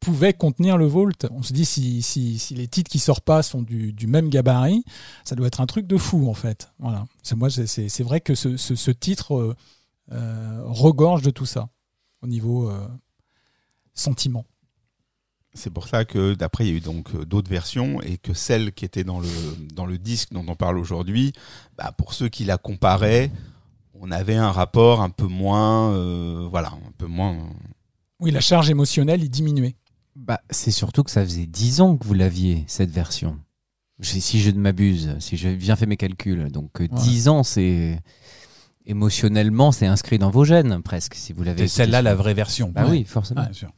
pouvait 0.00 0.34
contenir 0.34 0.76
le 0.78 0.86
Vault. 0.86 1.10
On 1.30 1.42
se 1.42 1.52
dit 1.52 1.64
si, 1.64 2.00
si, 2.02 2.38
si 2.38 2.54
les 2.54 2.68
titres 2.68 2.90
qui 2.90 2.98
sortent 2.98 3.24
pas 3.24 3.42
sont 3.42 3.62
du, 3.62 3.92
du 3.92 4.06
même 4.06 4.28
gabarit, 4.28 4.84
ça 5.24 5.34
doit 5.34 5.48
être 5.48 5.60
un 5.60 5.66
truc 5.66 5.86
de 5.86 5.96
fou 5.96 6.28
en 6.28 6.34
fait. 6.34 6.70
Voilà. 6.78 7.06
C'est 7.22 7.34
moi, 7.34 7.50
c'est- 7.50 8.02
vrai 8.02 8.20
que 8.20 8.34
ce, 8.34 8.56
ce, 8.56 8.74
titre 8.92 9.56
regorge 10.08 11.22
de 11.22 11.30
tout 11.30 11.46
ça 11.46 11.68
au 12.22 12.26
niveau 12.26 12.70
sentiment. 13.96 14.44
C'est 15.54 15.70
pour 15.70 15.88
ça 15.88 16.04
que 16.04 16.34
d'après 16.34 16.66
il 16.66 16.70
y 16.70 16.74
a 16.74 16.76
eu 16.76 16.80
donc 16.80 17.14
euh, 17.14 17.24
d'autres 17.24 17.50
versions 17.50 18.00
et 18.02 18.18
que 18.18 18.34
celle 18.34 18.72
qui 18.72 18.84
était 18.84 19.04
dans 19.04 19.20
le 19.20 19.28
dans 19.74 19.86
le 19.86 19.96
disque 19.96 20.32
dont 20.32 20.44
on 20.46 20.54
parle 20.54 20.78
aujourd'hui, 20.78 21.32
bah, 21.78 21.92
pour 21.96 22.12
ceux 22.12 22.28
qui 22.28 22.44
la 22.44 22.58
comparaient, 22.58 23.30
on 23.94 24.10
avait 24.10 24.36
un 24.36 24.50
rapport 24.52 25.00
un 25.00 25.08
peu 25.08 25.26
moins, 25.26 25.92
euh, 25.94 26.46
voilà, 26.50 26.68
un 26.68 26.92
peu 26.98 27.06
moins. 27.06 27.38
Oui, 28.20 28.30
la 28.30 28.40
charge 28.40 28.68
émotionnelle 28.68 29.24
est 29.24 29.28
diminuée. 29.28 29.76
Bah, 30.14 30.40
c'est 30.50 30.70
surtout 30.70 31.02
que 31.02 31.10
ça 31.10 31.24
faisait 31.24 31.46
10 31.46 31.80
ans 31.80 31.96
que 31.96 32.06
vous 32.06 32.14
l'aviez, 32.14 32.64
cette 32.66 32.90
version. 32.90 33.38
Si 34.02 34.40
je 34.40 34.50
ne 34.50 34.58
m'abuse, 34.58 35.16
si 35.20 35.38
j'ai 35.38 35.56
bien 35.56 35.74
fait 35.76 35.86
mes 35.86 35.96
calculs. 35.96 36.50
Donc, 36.50 36.82
euh, 36.82 36.88
10 36.88 37.28
ans, 37.28 37.42
c'est. 37.42 37.98
Émotionnellement, 38.84 39.72
c'est 39.72 39.86
inscrit 39.86 40.18
dans 40.18 40.30
vos 40.30 40.44
gènes, 40.44 40.82
presque, 40.82 41.14
si 41.14 41.32
vous 41.32 41.42
l'avez. 41.42 41.66
C'est 41.66 41.76
celle-là 41.82 42.02
la 42.02 42.14
vraie 42.14 42.34
version. 42.34 42.70
Bah 42.70 42.84
Ouais. 42.84 42.90
oui, 42.90 43.04
forcément. 43.04 43.40
Ouais, 43.40 43.46
bien 43.48 43.54
sûr. 43.54 43.70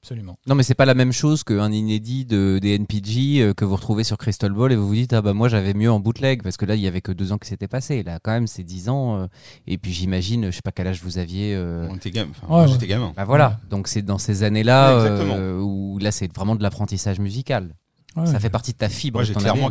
Absolument. 0.00 0.38
Non, 0.46 0.54
mais 0.54 0.62
c'est 0.62 0.74
pas 0.74 0.84
la 0.86 0.94
même 0.94 1.12
chose 1.12 1.42
qu'un 1.44 1.72
inédit 1.72 2.24
de, 2.24 2.58
des 2.62 2.74
NPG 2.76 3.40
euh, 3.42 3.52
que 3.52 3.64
vous 3.64 3.74
retrouvez 3.76 4.04
sur 4.04 4.16
Crystal 4.16 4.52
Ball 4.52 4.72
et 4.72 4.76
vous 4.76 4.86
vous 4.86 4.94
dites, 4.94 5.12
ah 5.12 5.20
bah 5.22 5.32
moi 5.34 5.48
j'avais 5.48 5.74
mieux 5.74 5.90
en 5.90 5.98
bootleg 6.00 6.42
parce 6.42 6.56
que 6.56 6.64
là 6.64 6.76
il 6.76 6.80
y 6.80 6.86
avait 6.86 7.00
que 7.00 7.12
deux 7.12 7.32
ans 7.32 7.38
qui 7.38 7.48
s'était 7.48 7.68
passé. 7.68 8.02
Là, 8.04 8.18
quand 8.22 8.30
même, 8.30 8.46
c'est 8.46 8.62
10 8.62 8.88
ans. 8.88 9.18
euh, 9.22 9.26
et 9.66 9.76
puis 9.76 9.92
j'imagine, 9.92 10.46
je 10.46 10.50
sais 10.52 10.62
pas 10.62 10.72
quel 10.72 10.86
âge 10.86 11.02
vous 11.02 11.18
aviez. 11.18 11.54
euh, 11.54 11.88
On 11.90 11.96
était 11.96 12.10
gamin. 12.12 12.30
Enfin, 12.30 12.46
Ouais, 12.46 12.52
moi, 12.52 12.62
ouais. 12.62 12.68
j'étais 12.72 12.86
gamin. 12.86 13.12
Bah 13.16 13.24
voilà, 13.24 13.60
donc 13.70 13.88
c'est 13.88 14.02
dans 14.02 14.18
ces 14.18 14.44
années-là 14.44 14.96
Ouais, 14.98 15.02
exactement. 15.08 15.34
euh, 15.36 15.58
où 15.60 15.98
là 15.98 16.12
c'est 16.12 16.32
vraiment 16.34 16.54
de 16.56 16.62
l'apprentissage 16.62 17.18
musical. 17.18 17.74
Ouais. 18.16 18.26
Ça 18.26 18.40
fait 18.40 18.50
partie 18.50 18.72
de 18.72 18.78
ta 18.78 18.88
fibre. 18.88 19.18
Moi 19.18 19.24
j'ai 19.24 19.34
clairement, 19.34 19.70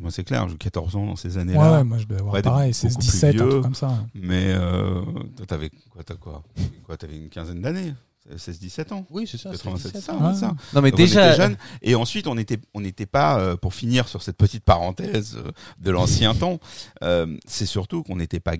moi 0.00 0.10
c'est 0.10 0.24
clair, 0.24 0.48
j'ai 0.48 0.56
14 0.56 0.96
ans 0.96 1.06
dans 1.06 1.16
ces 1.16 1.36
années-là. 1.36 1.72
ouais, 1.78 1.84
moi 1.84 1.98
je 1.98 2.06
dois 2.06 2.18
avoir 2.20 2.40
pareil, 2.42 2.70
beaucoup 2.72 2.88
16, 2.88 2.94
plus 2.96 3.04
17, 3.06 3.24
un 3.24 3.38
vieux. 3.38 3.48
truc 3.50 3.62
comme 3.62 3.74
ça. 3.74 3.92
Mais 4.14 4.46
euh, 4.48 5.02
toi 5.36 5.46
t'avais 5.46 5.70
quoi, 5.90 6.02
t'as 6.02 6.14
quoi, 6.14 6.42
quoi, 6.84 6.96
t'avais 6.96 7.16
une 7.18 7.28
quinzaine 7.28 7.60
d'années, 7.60 7.92
16-17 8.36 8.92
ans. 8.92 9.06
Oui, 9.10 9.26
c'est 9.30 9.38
ça. 9.38 9.50
87, 9.50 9.92
c'est 9.94 10.00
ça, 10.00 10.14
Ouais. 10.16 10.34
ça. 10.34 10.54
Non 10.74 10.80
mais 10.80 10.90
Donc, 10.90 11.00
on 11.00 11.02
déjà, 11.02 11.28
était 11.28 11.36
jeunes. 11.42 11.56
Et 11.82 11.94
ensuite, 11.94 12.26
on 12.26 12.34
n'était 12.34 12.58
on 12.72 12.80
n'était 12.80 13.06
pas, 13.06 13.38
euh, 13.38 13.56
pour 13.56 13.74
finir 13.74 14.08
sur 14.08 14.22
cette 14.22 14.36
petite 14.36 14.64
parenthèse 14.64 15.36
euh, 15.36 15.50
de 15.78 15.90
l'ancien 15.90 16.34
temps, 16.34 16.58
euh, 17.02 17.36
c'est 17.46 17.66
surtout 17.66 18.02
qu'on 18.02 18.16
n'était 18.16 18.40
pas 18.40 18.54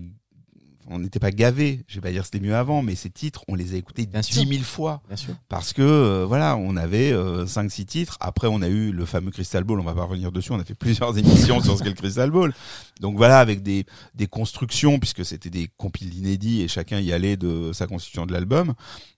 on 0.89 0.99
n'était 0.99 1.19
pas 1.19 1.31
gavé, 1.31 1.85
je 1.89 1.97
vais 1.97 2.01
pas 2.01 2.11
dire 2.13 2.23
que 2.23 2.27
c'était 2.31 2.45
mieux 2.45 2.55
avant, 2.55 2.83
mais 2.83 2.95
ces 2.95 3.11
titres, 3.11 3.45
on 3.49 3.55
les 3.55 3.75
a 3.75 3.77
écoutés 3.77 4.07
Bien 4.07 4.21
10 4.21 4.27
sûr. 4.27 4.47
000 4.47 4.63
fois. 4.63 5.03
bien 5.09 5.17
sûr. 5.17 5.35
Parce 5.49 5.73
que, 5.73 5.83
euh, 5.83 6.25
voilà, 6.27 6.57
on 6.57 6.77
avait 6.77 7.13
5-6 7.13 7.85
titres. 7.87 8.17
Après, 8.21 8.49
on 8.51 8.61
a 8.63 8.69
eu 8.69 8.93
le 8.93 9.05
fameux 9.07 9.31
Crystal 9.31 9.65
Ball, 9.65 9.81
on 9.81 9.85
va 9.85 9.95
pas 9.95 10.05
revenir 10.05 10.33
dessus, 10.33 10.53
on 10.53 10.61
a 10.61 10.65
fait 10.65 10.75
plusieurs 10.75 11.17
émissions 11.19 11.61
sur 11.63 11.77
ce 11.79 11.83
qu'est 11.83 11.91
le 11.91 11.95
Crystal 11.95 12.31
Ball. 12.31 12.53
Donc 13.01 13.17
voilà, 13.17 13.39
avec 13.41 13.63
des, 13.63 13.87
des 14.15 14.27
constructions, 14.27 14.99
puisque 14.99 15.25
c'était 15.25 15.51
des 15.51 15.69
compiles 15.77 16.15
inédits 16.15 16.63
et 16.63 16.69
chacun 16.69 17.01
y 17.01 17.13
allait 17.13 17.37
de 17.37 17.73
sa 17.73 17.87
constitution 17.87 18.27
de 18.27 18.33
l'album. 18.33 18.75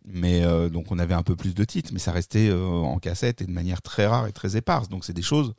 Mais 0.07 0.45
euh, 0.45 0.69
donc 0.69 0.93
on 0.93 0.99
avait 0.99 1.15
un 1.15 1.23
peu 1.25 1.35
plus 1.37 1.55
de 1.55 1.65
titres, 1.65 1.91
mais 1.93 1.99
ça 1.99 2.13
restait 2.13 2.49
euh, 2.49 2.65
en 2.65 2.99
cassette 2.99 3.43
et 3.43 3.45
de 3.45 3.51
manière 3.51 3.83
très 3.83 4.07
rare 4.07 4.27
et 4.29 4.33
très 4.33 4.57
éparse. 4.57 4.89
Donc 4.89 5.05
c'est 5.05 5.13
des 5.13 5.23
choses 5.23 5.55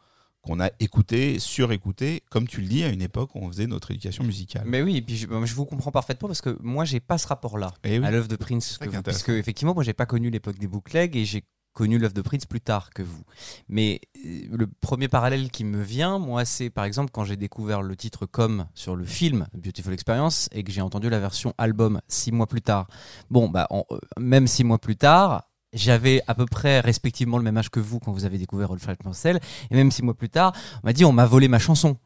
qu'on 0.47 0.59
a 0.61 0.69
écoutées, 0.79 1.39
surécoutées, 1.39 2.23
comme 2.29 2.47
tu 2.47 2.61
le 2.61 2.67
dis, 2.67 2.83
à 2.83 2.89
une 2.89 3.01
époque 3.01 3.35
où 3.35 3.39
on 3.39 3.47
faisait 3.51 3.67
notre 3.67 3.91
éducation 3.91 4.23
musicale. 4.23 4.63
Mais 4.65 4.81
oui, 4.81 4.97
et 4.97 5.01
puis 5.01 5.17
je, 5.17 5.27
je 5.27 5.53
vous 5.55 5.65
comprends 5.65 5.91
parfaitement 5.91 6.27
parce 6.29 6.41
que 6.41 6.57
moi 6.61 6.85
j'ai 6.85 6.99
pas 6.99 7.17
ce 7.17 7.27
rapport-là 7.27 7.73
Eh 7.83 7.99
oui. 7.99 8.05
à 8.05 8.11
l'œuvre 8.11 8.27
de 8.27 8.35
Prince, 8.35 8.77
que 8.77 8.89
vous, 8.89 9.01
parce 9.01 9.23
que 9.23 9.33
effectivement 9.33 9.73
moi 9.73 9.83
j'ai 9.83 9.93
pas 9.93 10.05
connu 10.05 10.29
l'époque 10.29 10.57
des 10.57 10.67
bootlegs 10.67 11.15
et 11.17 11.25
j'ai 11.25 11.43
connu 11.73 11.99
l'œuvre 11.99 12.13
de 12.13 12.21
Prince 12.21 12.45
plus 12.45 12.61
tard 12.61 12.89
que 12.89 13.03
vous. 13.03 13.21
Mais 13.69 14.01
euh, 14.25 14.47
le 14.51 14.67
premier 14.67 15.07
parallèle 15.07 15.51
qui 15.51 15.63
me 15.63 15.83
vient, 15.83 16.17
moi, 16.17 16.43
c'est 16.43 16.71
par 16.71 16.85
exemple 16.85 17.11
quand 17.13 17.23
j'ai 17.23 17.35
découvert 17.37 17.83
le 17.83 17.95
titre 17.95 18.25
comme 18.25 18.65
sur 18.73 18.95
le 18.95 19.05
film 19.05 19.45
Beautiful 19.53 19.93
Experience 19.93 20.49
et 20.53 20.63
que 20.63 20.71
j'ai 20.71 20.81
entendu 20.81 21.07
la 21.09 21.19
version 21.19 21.53
album 21.59 22.01
six 22.07 22.31
mois 22.31 22.47
plus 22.47 22.63
tard. 22.63 22.87
Bon, 23.29 23.47
bah 23.47 23.67
euh, 23.71 23.81
même 24.19 24.47
six 24.47 24.63
mois 24.63 24.79
plus 24.79 24.95
tard. 24.95 25.43
J'avais 25.73 26.21
à 26.27 26.33
peu 26.33 26.45
près 26.45 26.79
respectivement 26.79 27.37
le 27.37 27.43
même 27.43 27.57
âge 27.57 27.69
que 27.69 27.79
vous 27.79 27.99
quand 27.99 28.11
vous 28.11 28.25
avez 28.25 28.37
découvert 28.37 28.69
Flight 28.77 29.03
Marcel. 29.03 29.39
Et 29.69 29.75
même 29.75 29.91
six 29.91 30.01
mois 30.01 30.13
plus 30.13 30.29
tard, 30.29 30.53
on 30.83 30.87
m'a 30.87 30.93
dit 30.93 31.05
on 31.05 31.11
m'a 31.11 31.25
volé 31.25 31.47
ma 31.47 31.59
chanson. 31.59 31.97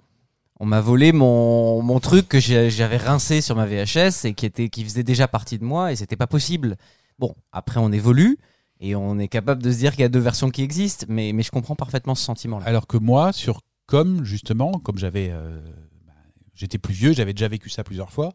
On 0.59 0.66
m'a 0.66 0.82
volé 0.82 1.12
mon, 1.12 1.82
mon 1.82 1.99
truc 1.99 2.28
que 2.28 2.39
j'avais 2.39 2.97
rincé 2.97 3.41
sur 3.41 3.55
ma 3.55 3.66
VHS 3.66 4.26
et 4.26 4.34
qui, 4.34 4.45
était, 4.45 4.70
qui 4.70 4.84
faisait 4.84 5.03
déjà 5.03 5.28
partie 5.28 5.57
de 5.57 5.64
moi 5.64 5.91
et 5.91 5.95
c'était 5.95 6.16
pas 6.16 6.28
possible. 6.28 6.78
Bon, 7.18 7.36
après 7.51 7.80
on 7.80 7.91
évolue 7.91 8.38
et 8.80 8.95
on 8.95 9.20
est 9.20 9.28
capable 9.28 9.62
de 9.62 9.72
se 9.72 9.78
dire 9.78 9.91
qu'il 9.91 10.01
y 10.01 10.05
a 10.05 10.09
deux 10.09 10.20
versions 10.20 10.49
qui 10.49 10.64
existent, 10.64 11.05
mais, 11.07 11.34
mais 11.34 11.43
je 11.43 11.51
comprends 11.51 11.76
parfaitement 11.76 12.16
ce 12.16 12.24
sentiment-là. 12.26 12.66
Alors 12.66 12.88
que 12.88 12.97
moi, 12.97 13.32
sur 13.32 13.62
Com, 13.86 14.24
justement, 14.24 14.72
comme 14.72 14.97
j'avais, 14.97 15.30
euh, 15.32 15.59
bah, 16.07 16.14
j'étais 16.55 16.78
plus 16.78 16.93
vieux, 16.93 17.14
j'avais 17.14 17.34
déjà 17.34 17.47
vécu 17.47 17.70
ça 17.70 17.84
plusieurs 17.84 18.09
fois. 18.09 18.34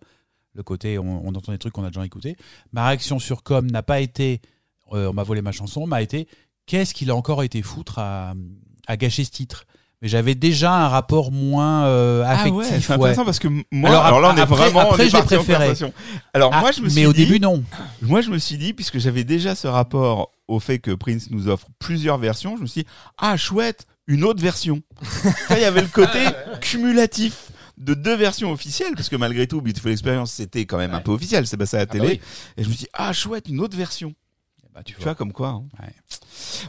Le 0.54 0.62
côté, 0.62 0.98
on, 0.98 1.26
entend 1.26 1.50
des 1.50 1.58
trucs 1.58 1.72
qu'on 1.72 1.84
a 1.84 1.88
déjà 1.88 2.04
écoutés. 2.04 2.36
Ma 2.72 2.86
réaction 2.86 3.18
sur 3.18 3.42
Com 3.42 3.66
n'a 3.70 3.82
pas 3.82 4.00
été, 4.00 4.40
on 4.90 5.12
m'a 5.12 5.22
volé 5.22 5.42
ma 5.42 5.52
chanson, 5.52 5.86
m'a 5.86 6.02
été, 6.02 6.28
qu'est-ce 6.66 6.94
qu'il 6.94 7.10
a 7.10 7.14
encore 7.16 7.42
été 7.42 7.62
foutre 7.62 7.98
à, 7.98 8.34
à 8.86 8.96
gâcher 8.96 9.24
ce 9.24 9.30
titre? 9.30 9.64
Mais 10.02 10.08
j'avais 10.08 10.34
déjà 10.34 10.74
un 10.74 10.88
rapport 10.88 11.32
moins 11.32 11.86
euh, 11.86 12.22
Ah 12.26 12.46
ouais, 12.48 12.64
affectif. 12.66 12.84
c'est 12.86 12.88
ouais. 12.90 12.94
intéressant 12.96 13.24
parce 13.24 13.38
que 13.38 13.48
moi, 13.72 13.88
Alors, 13.88 14.04
alors, 14.04 14.20
là 14.20 14.32
on 14.34 14.36
est 14.36 14.44
vraiment 14.44 14.80
après, 14.90 15.04
on 15.14 15.60
est 15.62 15.82
en. 15.84 15.92
Alors 16.34 16.50
Ah, 16.52 16.60
moi 16.60 16.70
je 16.72 16.82
me 16.82 16.88
suis 16.90 17.00
mais 17.00 17.06
au 17.06 17.14
dit, 17.14 17.24
début, 17.24 17.40
non. 17.40 17.64
moi 18.02 18.20
je 18.20 18.28
me 18.30 18.36
suis 18.36 18.58
dit 18.58 18.74
puisque 18.74 18.98
j'avais 18.98 19.24
déjà 19.24 19.54
ce 19.54 19.66
rapport 19.66 20.32
au 20.48 20.60
fait 20.60 20.80
que 20.80 20.90
Prince 20.90 21.30
nous 21.30 21.48
offre 21.48 21.68
plusieurs 21.78 22.18
versions, 22.18 22.58
je 22.58 22.62
me 22.62 22.66
suis 22.66 22.82
dit 22.82 22.88
ah 23.16 23.38
chouette, 23.38 23.86
une 24.06 24.22
autre 24.22 24.42
version. 24.42 24.82
Il 25.50 25.60
y 25.60 25.64
avait 25.64 25.80
le 25.80 25.88
côté 25.88 26.20
cumulatif 26.60 27.50
de 27.78 27.94
deux 27.94 28.16
versions 28.16 28.52
officielles 28.52 28.92
parce 28.96 29.08
que 29.08 29.16
malgré 29.16 29.46
tout 29.46 29.62
Beautiful 29.62 29.92
Experience 29.92 30.32
c'était 30.32 30.66
quand 30.66 30.76
même 30.78 30.92
un 30.94 31.00
peu 31.00 31.12
officiel, 31.12 31.46
c'est 31.46 31.56
passé 31.56 31.76
à 31.76 31.80
la 31.80 31.82
Ah 31.84 31.86
bah 31.86 31.92
télé 31.92 32.06
oui. 32.08 32.20
et 32.58 32.64
je 32.64 32.68
me 32.68 32.74
suis 32.74 32.84
dit 32.84 32.90
ah 32.92 33.12
chouette, 33.14 33.48
une 33.48 33.60
autre 33.60 33.76
version. 33.76 34.12
Bah, 34.76 34.82
tu 34.84 34.92
Tu 34.92 34.98
vois. 34.98 35.04
vois 35.04 35.14
comme 35.14 35.32
quoi. 35.32 35.48
hein. 35.48 35.62
Ouais. 35.80 35.88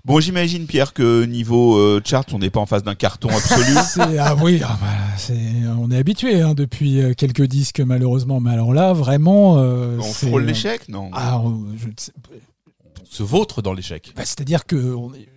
Bon, 0.06 0.22
j'imagine 0.22 0.66
Pierre 0.66 0.94
que 0.94 1.26
niveau 1.26 1.76
euh, 1.78 2.02
chart, 2.06 2.26
on 2.34 2.40
n'est 2.40 2.50
pas 2.50 2.62
en 2.62 2.66
face 2.66 2.84
d'un 2.84 2.96
carton 2.96 3.28
absolu. 3.28 3.74
Ah 4.20 4.36
oui, 4.42 4.62
ah 4.64 4.78
bah, 4.80 4.88
c'est- 5.18 5.34
on 5.78 5.92
est 5.92 5.98
habitué 5.98 6.42
hein, 6.42 6.54
depuis 6.54 7.02
euh, 7.02 7.14
quelques 7.14 7.44
disques 7.44 7.82
malheureusement, 7.82 8.40
mais 8.40 8.52
alors 8.52 8.74
là 8.74 8.94
vraiment, 8.94 9.58
euh, 9.58 9.98
on 10.00 10.04
frôle 10.04 10.46
l'échec, 10.46 10.88
non? 10.88 11.10
Ah, 11.12 11.42
je 11.78 11.88
ne 11.88 11.92
sais- 11.98 12.14
On 12.18 12.47
se 13.10 13.24
vautre 13.24 13.62
dans 13.62 13.74
l'échec. 13.74 14.12
bah, 14.16 14.24
c'est-à-dire 14.26 14.66
que 14.66 14.76
on 14.96 15.14
est- 15.14 15.28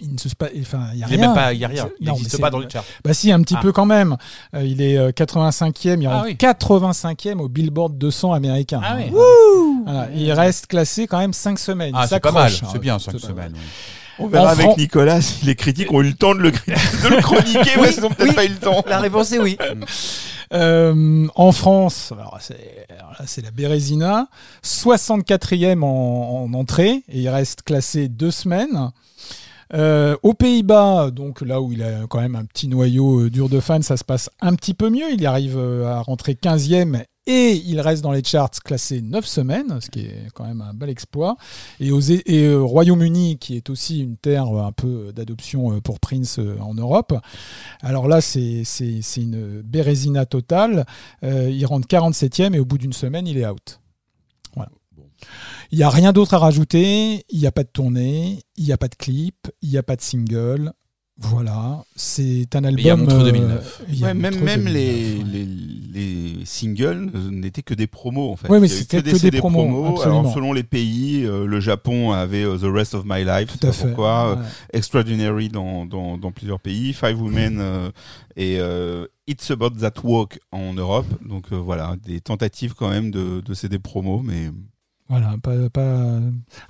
il 0.00 0.12
ne 0.12 0.18
se 0.18 0.28
passe, 0.34 0.50
enfin 0.60 0.88
il 0.92 1.00
y 1.00 1.02
a 1.02 1.06
rien. 1.06 1.30
a, 1.30 1.34
pas- 1.34 1.52
il 1.52 1.60
y 1.60 1.64
a 1.64 1.68
rien. 1.68 1.88
Il 2.00 2.06
n'existe 2.08 2.40
pas 2.40 2.50
dans 2.50 2.58
le 2.58 2.68
chart. 2.68 2.84
Bah 3.04 3.14
si, 3.14 3.32
un 3.32 3.40
petit 3.42 3.54
Ah. 3.58 3.62
peu 3.62 3.72
quand 3.72 3.86
même. 3.86 4.16
Euh, 4.54 4.62
il 4.64 4.80
est 4.82 4.96
euh, 4.98 5.10
85e, 5.12 6.00
il 6.02 6.06
Ah 6.06 6.14
rentre 6.16 6.26
oui. 6.26 6.36
85e 6.36 7.40
au 7.40 7.48
Billboard 7.48 7.96
200 7.98 8.32
américain. 8.32 8.80
Ah 8.84 8.96
oui. 8.98 9.12
Voilà, 9.84 10.08
il 10.14 10.30
reste 10.32 10.66
classé 10.66 11.06
quand 11.06 11.18
même 11.18 11.32
5 11.32 11.58
semaines. 11.58 11.92
Ah, 11.96 12.06
c'est 12.06 12.20
pas 12.20 12.32
mal. 12.32 12.50
s'accroche. 12.50 12.72
C'est 12.72 12.78
bien, 12.78 12.96
Ah, 12.96 12.98
5 12.98 13.12
c'est 13.12 13.20
pas 13.20 13.34
mal. 13.34 13.36
semaines. 13.48 13.52
oui. 13.56 13.68
On 14.20 14.28
verra 14.28 14.44
En 14.44 14.48
avec 14.50 14.66
Fran- 14.66 14.74
Nicolas 14.78 15.20
si 15.20 15.44
les 15.44 15.56
critiques 15.56 15.90
ont 15.92 16.00
eu 16.00 16.04
le 16.08 16.14
temps 16.14 16.36
de 16.36 16.40
le, 16.40 16.52
de 16.52 17.08
le 17.08 17.20
chroniquer, 17.20 17.72
mais 17.80 17.92
ils 17.96 18.04
ont 18.04 18.10
peut-être 18.10 18.28
oui. 18.28 18.34
pas 18.34 18.44
eu 18.44 18.48
le 18.50 18.56
temps. 18.58 18.84
La 18.86 19.00
réponse 19.00 19.32
est 19.32 19.40
oui. 19.40 19.58
Euh, 20.52 21.26
en 21.34 21.52
France, 21.52 22.12
c'est 23.26 23.42
la 23.42 23.50
Bérésina, 23.50 24.28
64e 24.64 25.82
en, 25.82 26.44
en 26.44 26.54
entrée, 26.54 27.02
et 27.08 27.20
il 27.20 27.28
reste 27.28 27.62
classé 27.62 28.08
deux 28.08 28.30
semaines. 28.30 28.90
Euh, 29.72 30.16
aux 30.22 30.34
Pays-Bas, 30.34 31.10
donc 31.10 31.40
là 31.40 31.60
où 31.60 31.72
il 31.72 31.82
a 31.82 32.06
quand 32.08 32.20
même 32.20 32.36
un 32.36 32.44
petit 32.44 32.68
noyau 32.68 33.22
euh, 33.22 33.30
dur 33.30 33.48
de 33.48 33.60
fans, 33.60 33.82
ça 33.82 33.96
se 33.96 34.04
passe 34.04 34.30
un 34.40 34.54
petit 34.54 34.74
peu 34.74 34.90
mieux. 34.90 35.10
Il 35.12 35.26
arrive 35.26 35.58
à 35.58 36.00
rentrer 36.00 36.34
15e 36.34 37.02
et 37.26 37.52
il 37.52 37.80
reste 37.80 38.02
dans 38.02 38.12
les 38.12 38.22
charts 38.22 38.50
classé 38.50 39.00
9 39.00 39.24
semaines, 39.24 39.80
ce 39.80 39.88
qui 39.88 40.00
est 40.00 40.28
quand 40.34 40.44
même 40.44 40.60
un 40.60 40.74
bel 40.74 40.90
exploit. 40.90 41.36
Et 41.80 41.90
au 41.90 42.00
euh, 42.00 42.60
Royaume-Uni, 42.60 43.38
qui 43.38 43.56
est 43.56 43.70
aussi 43.70 44.00
une 44.00 44.16
terre 44.16 44.48
euh, 44.48 44.66
un 44.66 44.72
peu 44.72 45.12
d'adoption 45.14 45.72
euh, 45.72 45.80
pour 45.80 46.00
Prince 46.00 46.38
en 46.60 46.74
Europe, 46.74 47.14
alors 47.80 48.08
là, 48.08 48.20
c'est 48.20 48.64
une 49.16 49.62
bérésina 49.62 50.26
totale. 50.26 50.84
Il 51.22 51.64
rentre 51.66 51.88
47e 51.88 52.54
et 52.54 52.60
au 52.60 52.64
bout 52.64 52.78
d'une 52.78 52.92
semaine, 52.92 53.26
il 53.26 53.38
est 53.38 53.46
out. 53.46 53.80
Il 55.72 55.78
n'y 55.78 55.84
a 55.84 55.90
rien 55.90 56.12
d'autre 56.12 56.34
à 56.34 56.38
rajouter. 56.38 57.24
Il 57.30 57.40
n'y 57.40 57.46
a 57.46 57.52
pas 57.52 57.62
de 57.62 57.68
tournée, 57.68 58.40
il 58.56 58.64
n'y 58.64 58.72
a 58.72 58.76
pas 58.76 58.88
de 58.88 58.94
clip, 58.94 59.48
il 59.62 59.70
n'y 59.70 59.78
a 59.78 59.82
pas 59.82 59.96
de 59.96 60.02
single. 60.02 60.72
Voilà, 61.16 61.84
c'est 61.94 62.56
un 62.56 62.64
album. 62.64 62.80
il 62.80 62.86
y 62.86 62.90
a 62.90 62.96
Montreux 62.96 63.20
euh, 63.20 63.24
2009. 63.32 63.82
il 63.88 63.94
y 64.00 64.04
a 64.04 64.08
Ouais, 64.08 64.14
même 64.14 64.32
Montreux 64.34 64.44
même 64.46 64.64
2009, 64.64 64.74
les, 64.74 65.16
ouais. 65.18 65.24
les, 65.32 65.44
les 66.38 66.44
singles 66.44 67.10
euh, 67.14 67.30
n'étaient 67.30 67.62
que 67.62 67.74
des 67.74 67.86
promos 67.86 68.32
en 68.32 68.36
fait. 68.36 68.48
Ouais, 68.48 68.58
mais 68.58 68.66
c'était 68.66 68.96
que 69.00 69.02
des 69.10 69.16
CD 69.18 69.38
promos, 69.38 69.86
absolument. 69.86 70.20
Alors 70.22 70.34
selon 70.34 70.52
les 70.52 70.64
pays, 70.64 71.24
euh, 71.24 71.46
le 71.46 71.60
Japon 71.60 72.10
avait 72.10 72.42
euh, 72.42 72.58
The 72.58 72.64
Rest 72.64 72.94
of 72.96 73.04
My 73.06 73.24
Life, 73.24 73.56
Tout 73.58 73.64
à 73.64 73.70
fait. 73.70 73.86
pourquoi, 73.86 74.30
euh, 74.30 74.34
Ouais. 74.36 74.42
Extraordinary 74.72 75.48
dans, 75.50 75.86
dans, 75.86 76.18
dans 76.18 76.32
plusieurs 76.32 76.58
pays, 76.58 76.92
Five 76.92 77.20
Women 77.22 77.58
euh, 77.60 77.90
et 78.34 78.56
euh, 78.58 79.06
It's 79.28 79.48
About 79.52 79.70
That 79.70 79.94
Walk 80.02 80.40
en 80.50 80.74
Europe. 80.74 81.06
Donc 81.24 81.46
euh, 81.52 81.56
voilà, 81.56 81.94
des 82.04 82.20
tentatives 82.20 82.74
quand 82.74 82.90
même 82.90 83.12
de, 83.12 83.40
de 83.40 83.54
CD 83.54 83.78
promos, 83.78 84.20
mais 84.24 84.50
Voilà, 85.08 85.36
pas, 85.40 85.70
pas- 85.70 86.18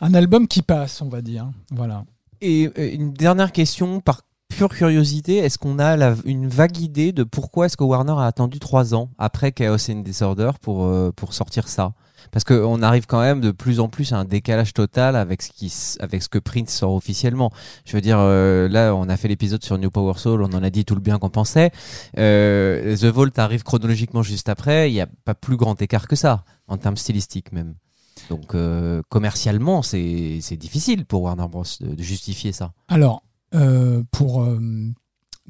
un 0.03 0.15
album 0.15 0.47
qui 0.49 0.61
passe, 0.61 1.01
on 1.01 1.09
va 1.09 1.23
dire. 1.23 1.51
Voilà. 1.71 2.05
Et 2.43 2.69
euh, 2.79 2.93
une 2.93 3.15
dernière 3.15 3.51
question 3.53 4.01
par 4.03 4.21
pure 4.57 4.69
curiosité, 4.71 5.37
est-ce 5.39 5.59
qu'on 5.59 5.79
a 5.79 6.15
une 6.25 6.49
vague 6.49 6.79
idée 6.79 7.13
de 7.13 7.25
pourquoi 7.25 7.67
est-ce 7.67 7.77
que 7.77 7.85
Warner 7.85 8.13
a 8.17 8.27
attendu 8.27 8.59
trois 8.59 8.95
ans 8.95 9.11
après 9.19 9.53
Chaos 9.53 9.91
and 9.91 10.01
Disorder 10.01 10.51
pour, 10.61 10.85
euh, 10.85 11.13
pour 11.15 11.33
sortir 11.35 11.69
ça? 11.69 11.93
Parce 12.33 12.45
qu'on 12.45 12.83
arrive 12.83 13.07
quand 13.07 13.21
même 13.21 13.41
de 13.41 13.51
plus 13.51 13.81
en 13.81 13.89
plus 13.89 14.13
à 14.13 14.17
un 14.19 14.25
décalage 14.25 14.73
total 14.73 15.15
avec 15.15 15.43
ce, 15.43 15.51
qui, 15.51 15.73
avec 16.01 16.23
ce 16.23 16.29
que 16.29 16.39
Prince 16.39 16.71
sort 16.71 16.95
officiellement. 16.95 17.53
Je 17.85 17.93
veux 17.93 18.01
dire, 18.01 18.17
euh, 18.19 18.67
là, 18.69 18.95
on 18.95 19.09
a 19.09 19.17
fait 19.17 19.29
l'épisode 19.29 19.63
sur 19.63 19.77
New 19.79 19.91
Power 19.91 20.15
Soul, 20.17 20.43
on 20.43 20.53
en 20.53 20.63
a 20.63 20.71
dit 20.71 20.85
tout 20.85 20.95
le 20.95 21.01
bien 21.03 21.19
qu'on 21.19 21.31
pensait. 21.31 21.71
Euh, 22.19 22.97
The 22.97 23.05
Vault 23.05 23.31
arrive 23.37 23.63
chronologiquement 23.63 24.23
juste 24.23 24.49
après, 24.49 24.91
il 24.91 24.95
n'y 24.95 25.01
a 25.01 25.07
pas 25.25 25.35
plus 25.35 25.57
grand 25.57 25.81
écart 25.83 26.09
que 26.09 26.17
ça, 26.17 26.45
en 26.67 26.77
termes 26.79 26.97
stylistiques 26.97 27.53
même. 27.53 27.75
Donc 28.31 28.55
commercialement, 29.11 29.83
c'est 29.83 30.57
difficile 30.57 31.05
pour 31.05 31.23
Warner 31.23 31.47
Bros. 31.49 31.65
de- 31.81 31.95
de 31.95 32.03
justifier 32.03 32.53
ça. 32.53 32.73
Alors, 32.89 33.23
pour 34.11 34.43
euh, 34.43 34.59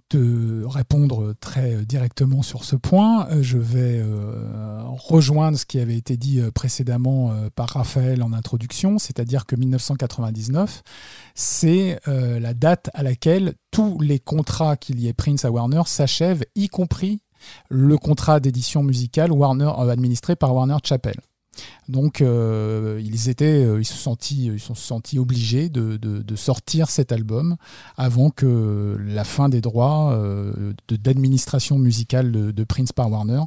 te 0.08 0.64
répondre 0.66 1.34
très 1.40 1.84
directement 1.84 2.42
sur 2.42 2.64
ce 2.64 2.76
point, 2.76 3.26
euh, 3.30 3.42
je 3.42 3.58
vais 3.58 4.00
euh, 4.00 4.82
rejoindre 4.84 5.58
ce 5.58 5.64
qui 5.64 5.80
avait 5.80 5.96
été 5.96 6.16
dit 6.16 6.40
euh, 6.40 6.50
précédemment 6.50 7.32
euh, 7.32 7.48
par 7.54 7.70
Raphaël 7.70 8.22
en 8.22 8.32
introduction, 8.32 8.98
c'est-à-dire 8.98 9.46
que 9.46 9.56
1999, 9.56 10.82
c'est 11.34 11.98
euh, 12.06 12.38
la 12.38 12.54
date 12.54 12.90
à 12.94 13.02
laquelle 13.02 13.54
tous 13.70 13.98
les 14.00 14.18
contrats 14.18 14.76
qu'il 14.76 15.00
y 15.00 15.08
ait 15.08 15.14
Prince 15.14 15.44
à 15.44 15.50
Warner 15.50 15.82
s'achèvent, 15.86 16.44
y 16.54 16.68
compris 16.68 17.20
le 17.68 17.96
contrat 17.98 18.40
d'édition 18.40 18.82
musicale 18.82 19.32
Warner, 19.32 19.72
euh, 19.78 19.88
administré 19.88 20.36
par 20.36 20.54
Warner 20.54 20.76
Chappell. 20.84 21.16
Donc 21.88 22.20
euh, 22.20 23.00
ils 23.04 23.28
étaient, 23.28 23.64
euh, 23.64 23.80
ils 23.80 23.84
se 23.84 23.94
sentis, 23.94 24.46
ils 24.46 24.60
se 24.60 24.66
sont 24.68 24.74
sentis 24.74 25.18
obligés 25.18 25.68
de, 25.68 25.96
de- 25.96 26.22
de 26.22 26.36
sortir 26.36 26.88
cet 26.90 27.12
album 27.12 27.56
avant 27.96 28.30
que 28.30 28.96
la 29.06 29.24
fin 29.24 29.48
des 29.48 29.60
droits 29.60 30.12
euh, 30.12 30.72
de- 30.88 30.96
d'administration 30.96 31.78
musicale 31.78 32.32
de, 32.32 32.50
de 32.50 32.64
Prince 32.64 32.92
par 32.92 33.10
Warner 33.10 33.40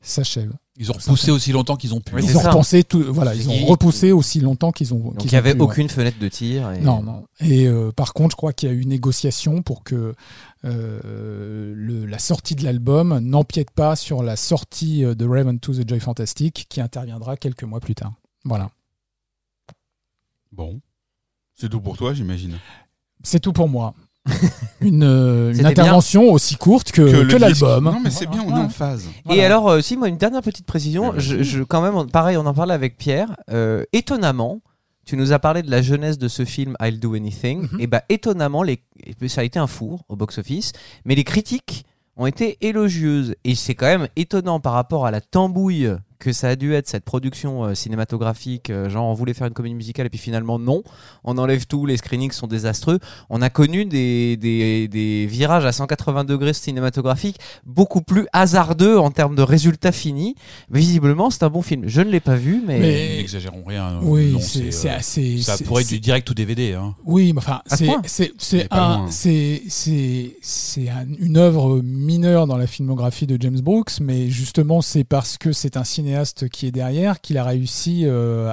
s'achève. 0.00 0.52
Ils 0.76 0.90
ont 0.90 0.94
repoussé 0.94 1.30
aussi 1.30 1.52
longtemps 1.52 1.76
qu'ils 1.76 1.94
ont 1.94 2.00
pu. 2.00 2.16
Oui, 2.16 2.22
ils 2.24 2.36
ont 2.36 2.40
repensé 2.40 2.82
tout, 2.82 3.04
voilà, 3.08 3.32
ils 3.36 3.48
ont 3.48 3.66
repoussé 3.66 4.10
aussi 4.10 4.40
longtemps 4.40 4.72
qu'ils 4.72 4.92
ont. 4.92 4.98
Donc 4.98 5.24
il 5.24 5.30
n'y 5.30 5.36
avait 5.36 5.52
pu, 5.54 5.60
ouais. 5.60 5.64
aucune 5.66 5.88
fenêtre 5.88 6.18
de 6.18 6.26
tir. 6.28 6.68
et- 6.72 6.80
Non, 6.80 7.00
non. 7.00 7.24
Et 7.40 7.68
euh, 7.68 7.92
par 7.92 8.12
contre, 8.12 8.32
je 8.32 8.36
crois 8.36 8.52
qu'il 8.52 8.68
y 8.68 8.72
a 8.72 8.74
eu 8.74 8.84
négociation 8.84 9.62
pour 9.62 9.84
que 9.84 10.14
euh, 10.64 11.72
le- 11.76 12.06
la 12.06 12.18
sortie 12.18 12.54
de 12.54 12.64
l'album 12.64 13.18
n'empiète 13.18 13.70
pas 13.70 13.96
sur 13.96 14.22
la 14.22 14.36
sortie 14.36 15.04
euh, 15.04 15.14
de 15.14 15.26
Raven 15.26 15.58
to 15.60 15.72
the 15.74 15.88
Joy 15.88 16.00
Fantastic 16.00 16.66
qui 16.68 16.80
interviendra 16.80 17.36
quelques 17.36 17.64
mois 17.64 17.80
plus 17.80 17.94
tard. 17.94 18.12
Voilà. 18.44 18.70
bon. 20.52 20.80
C'est 21.54 21.68
tout 21.68 21.80
pour 21.80 21.96
toi, 21.96 22.12
j'imagine. 22.14 22.58
C'est 23.22 23.40
tout 23.40 23.52
pour 23.52 23.68
moi. 23.68 23.94
une 24.80 25.04
euh, 25.04 25.52
une 25.54 25.66
intervention 25.66 26.32
aussi 26.32 26.56
courte 26.56 26.92
que, 26.92 27.02
l'album. 27.36 27.84
Non, 27.84 28.00
mais 28.00 28.10
c'est 28.10 28.26
bien, 28.26 28.42
on 28.42 28.56
est 28.56 28.58
en 28.60 28.68
phase. 28.70 29.06
Et 29.30 29.44
alors, 29.44 29.68
euh, 29.68 29.80
si 29.82 29.96
moi, 29.98 30.08
une 30.08 30.16
dernière 30.16 30.40
petite 30.42 30.64
précision, 30.66 31.12
je, 31.18 31.42
je- 31.42 31.62
quand 31.62 31.82
même, 31.82 31.94
on- 31.94 32.06
pareil, 32.06 32.36
on 32.38 32.46
en 32.46 32.54
parlait 32.54 32.72
avec 32.74 32.96
Pierre. 32.96 33.36
euh, 33.50 33.84
étonnamment, 33.92 34.62
tu 35.04 35.16
nous 35.16 35.32
as 35.32 35.38
parlé 35.38 35.62
de 35.62 35.70
la 35.70 35.82
jeunesse 35.82 36.18
de 36.18 36.28
ce 36.28 36.44
film 36.44 36.76
I'll 36.80 36.98
Do 36.98 37.14
Anything. 37.14 37.68
Mhm. 37.72 37.80
Et 37.80 37.86
bah, 37.86 38.02
étonnamment, 38.08 38.62
les, 38.62 38.82
ça 39.28 39.42
a 39.42 39.44
été 39.44 39.58
un 39.58 39.66
four 39.66 40.04
au 40.08 40.16
box-office, 40.16 40.72
mais 41.04 41.14
les 41.14 41.24
critiques 41.24 41.84
ont 42.16 42.26
été 42.26 42.58
élogieuses. 42.60 43.34
Et 43.44 43.54
c'est 43.54 43.74
quand 43.74 43.86
même 43.86 44.08
étonnant 44.16 44.60
par 44.60 44.72
rapport 44.72 45.06
à 45.06 45.10
la 45.10 45.20
tambouille 45.20 45.90
que 46.24 46.32
ça 46.32 46.48
a 46.48 46.56
dû 46.56 46.72
être 46.74 46.88
cette 46.88 47.04
production 47.04 47.64
euh, 47.64 47.74
cinématographique, 47.74 48.70
euh, 48.70 48.88
genre 48.88 49.06
on 49.06 49.14
voulait 49.14 49.34
faire 49.34 49.46
une 49.46 49.52
comédie 49.52 49.74
musicale 49.74 50.06
et 50.06 50.10
puis 50.10 50.18
finalement 50.18 50.58
non, 50.58 50.82
on 51.22 51.36
enlève 51.38 51.66
tout, 51.66 51.84
les 51.86 51.96
screenings 51.98 52.32
sont 52.32 52.46
désastreux. 52.46 52.98
On 53.30 53.42
a 53.42 53.50
connu 53.50 53.84
des, 53.84 54.36
des, 54.36 54.88
des 54.88 55.26
virages 55.26 55.64
à 55.66 55.72
180 55.72 56.24
degrés 56.24 56.54
cinématographiques 56.54 57.36
beaucoup 57.66 58.00
plus 58.00 58.26
hasardeux 58.32 58.98
en 58.98 59.10
termes 59.10 59.36
de 59.36 59.42
résultats 59.42 59.92
finis. 59.92 60.34
Visiblement, 60.70 61.30
c'est 61.30 61.42
un 61.42 61.50
bon 61.50 61.62
film. 61.62 61.82
Je 61.86 62.00
ne 62.00 62.10
l'ai 62.10 62.20
pas 62.20 62.36
vu, 62.36 62.62
mais, 62.66 62.78
Mais- 62.80 63.16
N'exagérons 63.18 63.62
rien. 63.66 64.00
Oui, 64.02 64.32
Non, 64.32 64.40
c'est 64.40 64.88
euh, 64.88 64.96
assez. 64.96 65.38
Ça 65.42 65.58
pourrait 65.58 65.82
être 65.82 65.88
du 65.88 66.00
direct 66.00 66.28
ou 66.30 66.34
DVD. 66.34 66.72
Hein. 66.72 66.94
Oui, 67.04 67.32
mais 67.32 67.38
enfin, 67.38 67.60
c'est 67.66 67.88
un- 67.88 68.98
loin. 68.98 69.06
c'est 69.10 69.62
c'est 69.68 70.30
c'est 70.40 70.88
un- 70.88 71.06
une 71.18 71.36
œuvre 71.36 71.80
mineure 71.82 72.46
dans 72.46 72.56
la 72.56 72.66
filmographie 72.66 73.26
de 73.26 73.36
James 73.40 73.60
Brooks, 73.60 74.00
mais 74.00 74.28
justement 74.30 74.80
c'est 74.80 75.04
parce 75.04 75.36
que 75.36 75.52
c'est 75.52 75.76
un 75.76 75.84
cinéaste 75.84 76.13
qui 76.50 76.66
est 76.66 76.72
derrière 76.72 77.20
qu'il 77.20 77.38
a 77.38 77.44
réussi 77.44 78.02
euh, 78.04 78.52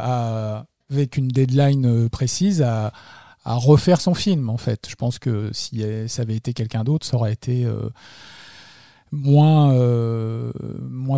avec 0.90 1.18
une 1.18 1.28
deadline 1.28 1.86
euh, 1.86 2.10
précise 2.10 2.62
à 2.62 2.92
refaire 3.46 4.00
son 4.02 4.14
film 4.14 4.50
en 4.50 4.58
fait. 4.58 4.88
Je 4.90 4.96
pense 4.96 5.20
que 5.20 5.50
si 5.52 5.84
euh, 5.84 6.08
ça 6.08 6.22
avait 6.22 6.36
été 6.36 6.54
quelqu'un 6.54 6.84
d'autre, 6.84 7.06
ça 7.06 7.18
aurait 7.18 7.34
été 7.34 7.68
moins 9.12 9.74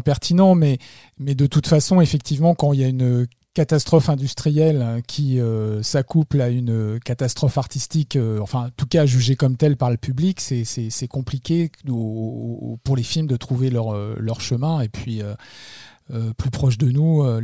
pertinent, 0.04 0.56
mais 0.56 0.80
de 1.20 1.46
toute 1.46 1.68
façon 1.68 2.02
effectivement 2.02 2.56
quand 2.56 2.74
il 2.74 2.80
y 2.80 2.84
a 2.84 2.88
une 2.88 3.28
catastrophe 3.54 4.10
industrielle 4.10 4.82
euh, 4.82 5.02
qui 5.06 5.40
s'accouple 5.84 6.42
à 6.42 6.50
une 6.50 7.00
catastrophe 7.06 7.60
artistique, 7.60 8.18
enfin 8.42 8.68
en 8.68 8.70
tout 8.76 8.88
cas 8.88 9.06
jugée 9.06 9.36
comme 9.36 9.58
telle 9.58 9.78
par 9.78 9.92
le 9.92 9.98
public, 9.98 10.42
c'est- 10.42 11.08
compliqué 11.08 11.70
pour 11.86 12.96
les 12.96 13.04
films 13.04 13.28
de 13.28 13.38
trouver 13.38 13.70
leur, 13.70 13.94
leur 14.20 14.42
chemin. 14.42 14.82
Et 14.82 14.90
puis 14.90 15.22
plus 16.38 16.52
proche 16.52 16.78
de 16.78 16.90
nous, 16.90 17.24
euh, 17.24 17.42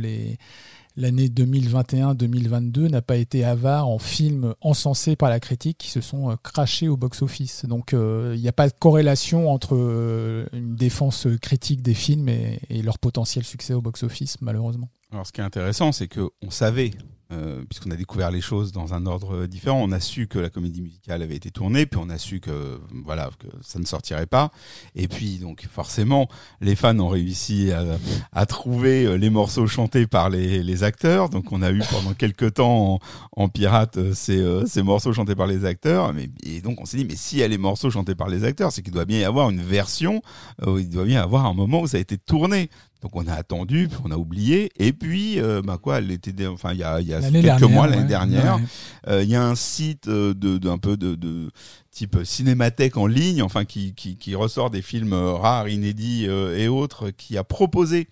l'année 0.96 1.28
2021-2022 1.28 2.88
n'a 2.88 3.02
pas 3.02 3.16
été 3.16 3.44
avare 3.44 3.88
en 3.88 3.98
films 3.98 4.54
encensés 4.60 5.16
par 5.16 5.30
la 5.30 5.40
critique 5.40 5.78
qui 5.78 5.90
se 5.90 6.00
sont 6.00 6.30
euh, 6.30 6.34
crachés 6.42 6.88
au 6.88 6.96
box-office. 6.96 7.64
Donc 7.66 7.92
euh, 7.94 8.34
il 8.36 8.40
n'y 8.40 8.48
a 8.48 8.52
pas 8.52 8.68
de 8.68 8.74
corrélation 8.78 9.50
entre 9.50 9.74
euh, 9.74 10.46
une 10.52 10.76
défense 10.76 11.26
critique 11.40 11.82
des 11.82 11.94
films 11.94 12.28
et, 12.28 12.60
et 12.68 12.82
leur 12.82 12.98
potentiel 12.98 13.44
succès 13.44 13.74
au 13.74 13.80
box-office, 13.80 14.40
malheureusement. 14.40 14.90
Alors, 15.12 15.26
ce 15.26 15.32
qui 15.32 15.40
est 15.40 15.44
intéressant, 15.44 15.90
c'est 15.90 16.06
que 16.06 16.30
on 16.42 16.50
savait, 16.50 16.92
euh, 17.32 17.64
puisqu'on 17.68 17.90
a 17.90 17.96
découvert 17.96 18.30
les 18.30 18.40
choses 18.40 18.72
dans 18.72 18.94
un 18.94 19.06
ordre 19.06 19.46
différent, 19.46 19.80
on 19.82 19.92
a 19.92 20.00
su 20.00 20.26
que 20.26 20.38
la 20.38 20.50
comédie 20.50 20.82
musicale 20.82 21.22
avait 21.22 21.36
été 21.36 21.50
tournée, 21.50 21.86
puis 21.86 22.00
on 22.02 22.10
a 22.10 22.18
su 22.18 22.40
que 22.40 22.80
voilà 23.04 23.30
que 23.38 23.46
ça 23.62 23.78
ne 23.78 23.84
sortirait 23.84 24.26
pas, 24.26 24.50
et 24.94 25.08
puis 25.08 25.38
donc 25.38 25.66
forcément, 25.70 26.28
les 26.60 26.76
fans 26.76 26.98
ont 26.98 27.08
réussi 27.08 27.72
à, 27.72 27.84
à 28.32 28.46
trouver 28.46 29.04
euh, 29.06 29.16
les 29.16 29.30
morceaux 29.30 29.66
chantés 29.66 30.06
par 30.06 30.30
les, 30.30 30.62
les 30.62 30.82
acteurs. 30.82 31.28
Donc, 31.28 31.52
on 31.52 31.62
a 31.62 31.70
eu 31.70 31.82
pendant 31.90 32.14
quelques 32.14 32.54
temps 32.54 32.98
en, 33.32 33.48
pirate 33.48 33.96
euh, 33.96 34.14
ces, 34.14 34.44
ces 34.66 34.82
morceaux 34.82 35.12
chantés 35.12 35.34
par 35.34 35.46
les 35.46 35.64
acteurs, 35.64 36.12
mais 36.12 36.30
et 36.42 36.60
donc 36.60 36.80
on 36.80 36.84
s'est 36.84 36.96
dit, 36.96 37.04
mais 37.04 37.16
s'il 37.16 37.38
y 37.38 37.42
a 37.42 37.48
les 37.48 37.58
morceaux 37.58 37.90
chantés 37.90 38.14
par 38.14 38.28
les 38.28 38.44
acteurs, 38.44 38.72
c'est 38.72 38.82
qu'il 38.82 38.92
doit 38.92 39.04
bien 39.04 39.18
y 39.18 39.24
avoir 39.24 39.50
une 39.50 39.62
version, 39.62 40.22
euh, 40.66 40.80
il 40.80 40.88
doit 40.88 41.04
bien 41.04 41.20
y 41.20 41.22
avoir 41.22 41.46
un 41.46 41.54
moment 41.54 41.80
où 41.80 41.86
ça 41.86 41.96
a 41.96 42.00
été 42.00 42.18
tourné. 42.18 42.70
Donc 43.02 43.16
on 43.16 43.26
a 43.26 43.32
attendu, 43.32 43.88
puis 43.88 43.98
on 44.04 44.10
a 44.10 44.16
oublié, 44.16 44.70
et 44.78 44.92
puis 44.92 45.40
euh, 45.40 45.62
bah 45.62 45.78
quoi, 45.82 45.98
elle 45.98 46.10
était, 46.10 46.32
dé- 46.32 46.46
enfin 46.46 46.72
il 46.72 46.78
y 46.80 46.82
a, 46.84 47.00
il 47.00 47.06
y 47.08 47.14
a 47.14 47.20
quelques 47.22 47.40
dernière, 47.42 47.68
mois 47.70 47.84
ouais. 47.86 47.90
l'année 47.96 48.06
dernière, 48.08 48.56
Ouais. 48.56 48.62
euh, 49.08 49.22
il 49.22 49.30
y 49.30 49.34
a 49.36 49.42
un 49.42 49.54
site 49.54 50.08
euh, 50.08 50.34
de 50.34 50.58
d'un 50.58 50.76
peu 50.76 50.96
de, 50.98 51.14
de 51.14 51.50
type 51.90 52.18
cinémathèque 52.24 52.96
en 52.98 53.06
ligne, 53.06 53.42
enfin 53.42 53.64
qui, 53.64 53.94
qui, 53.94 54.16
qui 54.18 54.34
ressort 54.34 54.68
des 54.70 54.82
films 54.82 55.14
rares, 55.14 55.68
inédits 55.68 56.26
euh, 56.28 56.58
et 56.58 56.68
autres, 56.68 57.08
qui 57.10 57.38
a 57.38 57.44
proposé, 57.44 58.06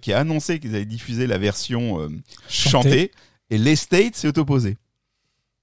qui 0.00 0.12
a 0.12 0.18
annoncé 0.20 0.60
qu'ils 0.60 0.76
allaient 0.76 0.84
diffuser 0.84 1.26
la 1.26 1.38
version 1.38 2.08
chantée, 2.48 2.70
Chantée. 2.70 3.10
et 3.50 3.58
l'Estate 3.58 4.14
s'est 4.14 4.38
opposé. 4.38 4.76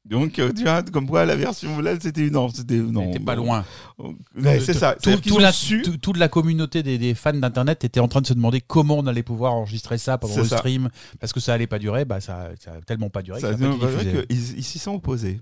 Donc 0.05 0.39
euh, 0.39 0.51
tu 0.55 0.63
vois, 0.63 0.81
comme 0.83 1.07
quoi 1.07 1.25
la 1.25 1.35
version 1.35 1.79
là 1.81 1.95
c'était 1.99 2.29
non, 2.29 2.49
c'était 2.49 2.77
non, 2.77 3.11
T'es 3.11 3.19
pas 3.19 3.35
loin. 3.35 3.63
Ouais, 4.35 4.59
c'est 4.59 4.73
ça. 4.73 4.95
Tout, 4.95 5.17
tout 5.17 5.37
la, 5.39 5.51
su- 5.51 5.81
tout- 5.81 5.97
toute 5.97 6.17
la 6.17 6.29
communauté 6.29 6.81
des, 6.83 6.97
des 6.97 7.13
fans 7.13 7.33
d'internet 7.33 7.83
était 7.83 7.99
en 7.99 8.07
train 8.07 8.21
de 8.21 8.27
se 8.27 8.33
demander 8.33 8.61
comment 8.61 8.97
on 8.97 9.07
allait 9.07 9.23
pouvoir 9.23 9.53
enregistrer 9.53 9.97
ça 9.97 10.17
pendant 10.17 10.37
le 10.37 10.45
ça. 10.45 10.57
stream 10.57 10.89
parce 11.19 11.33
que 11.33 11.39
ça 11.39 11.53
allait 11.53 11.67
pas 11.67 11.79
durer. 11.79 12.05
Bah 12.05 12.21
ça, 12.21 12.49
ça 12.59 12.71
a 12.73 12.81
tellement 12.81 13.09
pas 13.09 13.21
duré. 13.21 13.39
Ça, 13.41 13.53
que 13.53 13.63
a 13.63 13.67
pas 13.77 13.85
bah, 14.03 14.23
qu'ils- 14.29 14.57
ils 14.57 14.63
s'y 14.63 14.79
sont 14.79 14.93
opposés. 14.95 15.41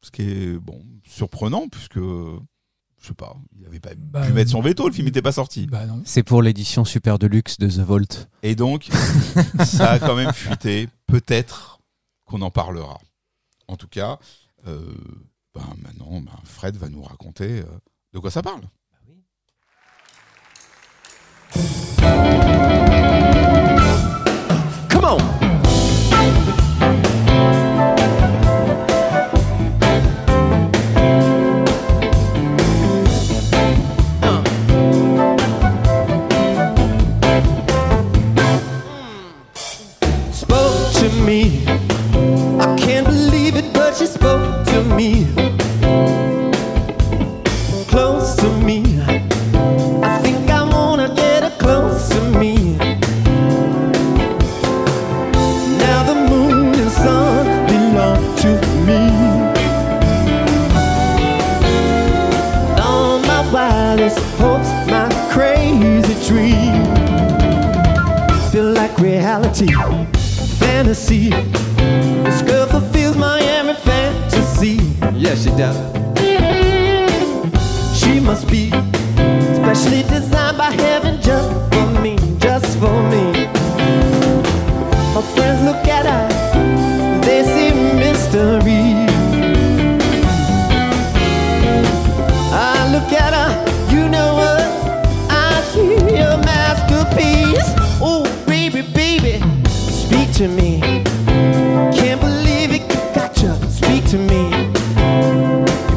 Ce 0.00 0.10
qui 0.12 0.22
est 0.22 0.52
bon 0.58 0.80
surprenant 1.06 1.66
puisque 1.68 1.98
je 1.98 3.06
sais 3.06 3.14
pas, 3.14 3.36
il 3.58 3.66
avait 3.66 3.80
pas 3.80 3.90
Bah, 3.96 4.26
pu 4.26 4.32
mettre 4.32 4.50
son 4.52 4.60
veto, 4.60 4.86
le 4.88 4.94
film 4.94 5.06
n'était 5.06 5.22
pas 5.22 5.32
sorti. 5.32 5.66
Bah. 5.66 5.82
C'est 6.04 6.22
pour 6.22 6.40
l'édition 6.40 6.84
super 6.84 7.18
deluxe 7.18 7.58
de 7.58 7.68
The 7.68 7.80
Vault. 7.80 8.28
Et 8.42 8.54
donc 8.54 8.88
ça 9.64 9.90
a 9.92 9.98
quand 9.98 10.14
même 10.16 10.32
fuité. 10.32 10.88
Peut-être 11.06 11.80
qu'on 12.24 12.42
en 12.42 12.50
parlera. 12.50 12.98
En 13.68 13.76
tout 13.76 13.88
cas, 13.88 14.18
euh, 14.66 14.94
ben, 15.54 15.74
maintenant, 15.82 16.20
ben, 16.20 16.32
Fred 16.44 16.76
va 16.76 16.88
nous 16.88 17.02
raconter 17.02 17.60
euh, 17.60 17.64
de 18.12 18.18
quoi 18.18 18.30
ça 18.30 18.42
parle. 18.42 18.62
Reality, 69.38 69.72
fantasy. 70.58 71.30
This 72.24 72.42
girl 72.42 72.66
fulfills 72.66 73.16
my 73.16 73.40
every 73.40 73.74
fantasy. 73.74 74.78
Yes, 75.14 75.44
she 75.44 75.50
does. 75.50 75.76
She 77.98 78.20
must 78.20 78.48
be 78.48 78.70
specially 79.54 80.02
designed 80.02 80.58
by 80.58 80.70
heaven 80.72 81.20
just 81.20 81.50
for 81.72 82.00
me, 82.00 82.16
just 82.38 82.78
for 82.78 83.02
me. 83.10 83.46
My 85.14 85.22
friends 85.34 85.62
look 85.64 85.86
at 85.86 86.06
her, 86.06 86.27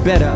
better. 0.04 0.36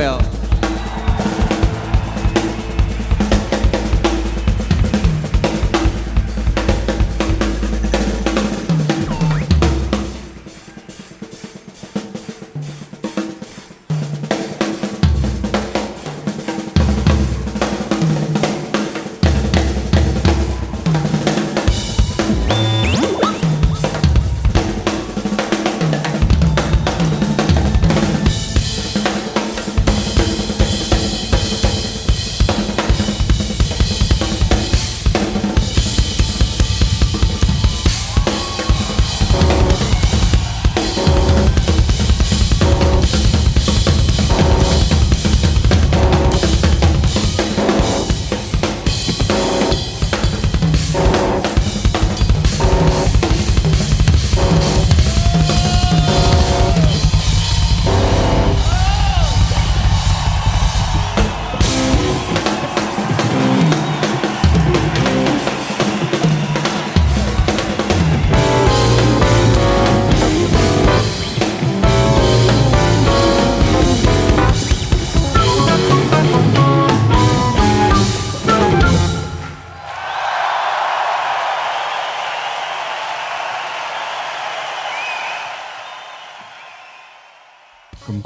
John 0.00 0.29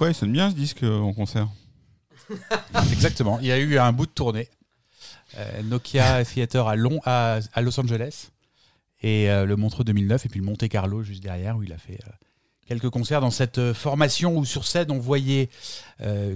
Blackwell. 0.05 0.11
Comme 0.11 0.11
quoi, 0.11 0.11
il 0.11 0.15
sonne 0.15 0.33
bien 0.33 0.51
ce 0.51 0.55
disque 0.55 0.83
euh, 0.83 0.99
en 0.99 1.13
concert. 1.13 1.49
Exactement. 2.93 3.39
Il 3.41 3.47
y 3.47 3.53
a 3.53 3.59
eu 3.59 3.79
un 3.79 3.93
bout 3.93 4.07
de 4.07 4.13
tournée. 4.13 4.49
Euh, 5.37 5.63
Nokia 5.63 6.25
Theater 6.25 6.69
à, 6.69 6.77
Long, 6.77 7.01
à, 7.05 7.41
Los 7.61 7.79
Angeles 7.81 8.31
et 9.03 9.31
euh, 9.31 9.47
le 9.47 9.57
Montreux 9.57 9.85
2009 9.85 10.27
et 10.27 10.29
puis 10.29 10.39
le 10.39 10.47
Monte 10.47 10.69
Carlo 10.69 11.03
juste 11.03 11.23
derrière 11.23 11.57
où 11.57 11.63
il 11.63 11.73
a 11.73 11.79
fait 11.79 11.99
quelques 12.67 12.89
concerts 12.89 13.21
dans 13.21 13.33
cette 13.33 13.73
formation 13.73 14.39
où 14.39 14.45
sur 14.45 14.65
scène 14.65 14.91
on 14.91 14.99
voyait 14.99 15.51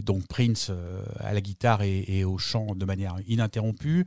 donc 0.03 0.27
Prince 0.27 0.73
à 1.21 1.33
la 1.33 1.41
guitare 1.41 1.83
et, 1.83 2.25
au 2.25 2.37
chant 2.39 2.75
de 2.75 2.85
manière 2.85 3.17
ininterrompue, 3.29 4.05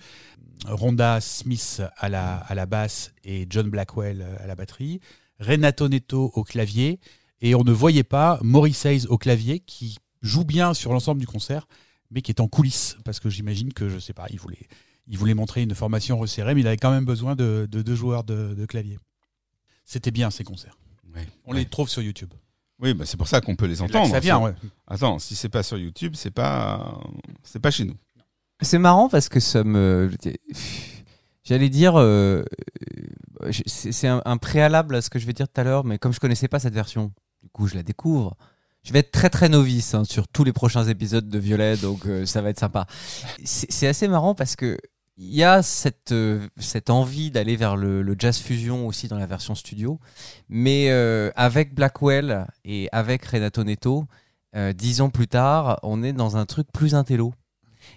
Rhonda 0.65 1.21
Smith 1.21 1.81
à 1.97 2.09
la, 2.09 2.35
à 2.35 2.53
la 2.53 2.65
basse 2.65 3.13
et 3.23 3.47
John 3.49 3.69
Blackwell 3.69 4.25
à 4.43 4.45
la 4.45 4.55
batterie, 4.55 4.99
Renato 5.39 5.87
Neto 5.87 6.31
au 6.35 6.43
clavier 6.43 6.99
et 7.41 7.55
on 7.55 7.63
ne 7.63 7.71
voyait 7.71 8.03
pas 8.03 8.39
Maurice 8.41 8.85
Hayes 8.85 9.05
au 9.07 9.17
clavier 9.17 9.59
qui 9.59 9.97
joue 10.21 10.43
bien 10.45 10.73
sur 10.73 10.93
l'ensemble 10.93 11.19
du 11.19 11.27
concert 11.27 11.67
mais 12.11 12.21
qui 12.21 12.31
est 12.31 12.39
en 12.41 12.47
coulisses 12.47 12.97
parce 13.05 13.19
que 13.19 13.29
j'imagine 13.29 13.73
que 13.73 13.89
je 13.89 13.97
sais 13.99 14.13
pas, 14.13 14.27
il 14.29 14.39
voulait 14.39 14.67
il 15.07 15.17
voulait 15.17 15.33
montrer 15.33 15.61
une 15.63 15.73
formation 15.75 16.17
resserrée 16.19 16.53
mais 16.55 16.61
il 16.61 16.67
avait 16.67 16.77
quand 16.77 16.91
même 16.91 17.05
besoin 17.05 17.35
de 17.35 17.67
de 17.69 17.81
deux 17.81 17.95
joueurs 17.95 18.23
de, 18.23 18.53
de 18.53 18.65
clavier. 18.65 18.99
C'était 19.85 20.11
bien 20.11 20.29
ces 20.31 20.43
concerts. 20.43 20.77
Ouais. 21.13 21.27
On 21.45 21.53
les 21.53 21.65
trouve 21.65 21.89
sur 21.89 22.01
YouTube. 22.01 22.33
Oui, 22.79 22.93
bah, 22.93 23.05
c'est 23.05 23.17
pour 23.17 23.27
ça 23.27 23.41
qu'on 23.41 23.55
peut 23.55 23.65
les 23.65 23.75
C'est 23.75 23.83
là 23.83 23.89
que 23.89 23.97
entendre. 23.97 24.13
ça 24.13 24.19
vient, 24.19 24.37
C'est- 24.39 24.43
ouais. 24.45 24.53
Attends, 24.87 25.19
si 25.19 25.35
c'est 25.35 25.49
pas 25.49 25.63
sur 25.63 25.77
YouTube, 25.77 26.13
c'est 26.15 26.31
pas, 26.31 26.99
c'est 27.43 27.59
pas 27.59 27.71
chez 27.71 27.83
nous. 27.85 27.95
C'est 28.61 28.77
marrant 28.79 29.09
parce 29.09 29.27
que 29.29 29.39
ça 29.39 29.63
me. 29.63 30.09
J'allais 31.43 31.69
dire. 31.69 31.95
euh, 31.99 32.43
euh, 33.43 33.51
c'est 33.65 34.07
un, 34.07 34.37
préalable 34.37 34.95
à 34.95 35.01
ce 35.01 35.09
que 35.09 35.19
je 35.19 35.25
vais 35.25 35.33
dire 35.33 35.47
tout 35.47 35.59
à 35.59 35.63
l'heure, 35.63 35.83
mais 35.83 35.97
comme 35.97 36.13
je 36.13 36.19
connaissais 36.19 36.47
pas 36.47 36.59
cette 36.59 36.73
version, 36.73 37.11
coup 37.51 37.67
je 37.67 37.75
la 37.75 37.83
découvre. 37.83 38.35
Je 38.83 38.93
vais 38.93 38.99
être 38.99 39.11
très 39.11 39.29
très 39.29 39.47
novice 39.47 39.93
hein, 39.93 40.03
sur 40.05 40.27
tous 40.27 40.43
les 40.43 40.53
prochains 40.53 40.85
épisodes 40.85 41.29
de 41.29 41.39
Violet, 41.39 41.77
donc 41.77 42.07
euh, 42.07 42.25
ça 42.25 42.41
va 42.41 42.49
être 42.49 42.59
sympa. 42.59 42.87
C'est 43.43 43.87
assez 43.87 44.07
marrant 44.07 44.33
parce 44.33 44.55
que 44.55 44.77
il 45.17 45.35
y 45.35 45.43
a 45.43 45.61
cette, 45.61 46.13
euh, 46.13 46.47
cette 46.57 46.89
envie 46.89 47.29
d'aller 47.29 47.55
vers 47.55 47.75
le, 47.75 48.15
jazz 48.17 48.39
fusion 48.39 48.87
aussi 48.87 49.07
dans 49.07 49.19
la 49.19 49.27
version 49.27 49.53
studio, 49.53 49.99
mais 50.49 50.87
euh, 50.89 51.29
avec 51.35 51.75
Blackwell 51.75 52.47
et 52.65 52.89
avec 52.91 53.23
Renato 53.25 53.63
Neto, 53.63 54.05
dix 54.73 54.99
ans 54.99 55.09
plus 55.09 55.27
tard, 55.27 55.79
on 55.83 56.01
est 56.01 56.11
dans 56.11 56.35
un 56.37 56.45
truc 56.45 56.67
plus 56.73 56.95
intello. 56.95 57.33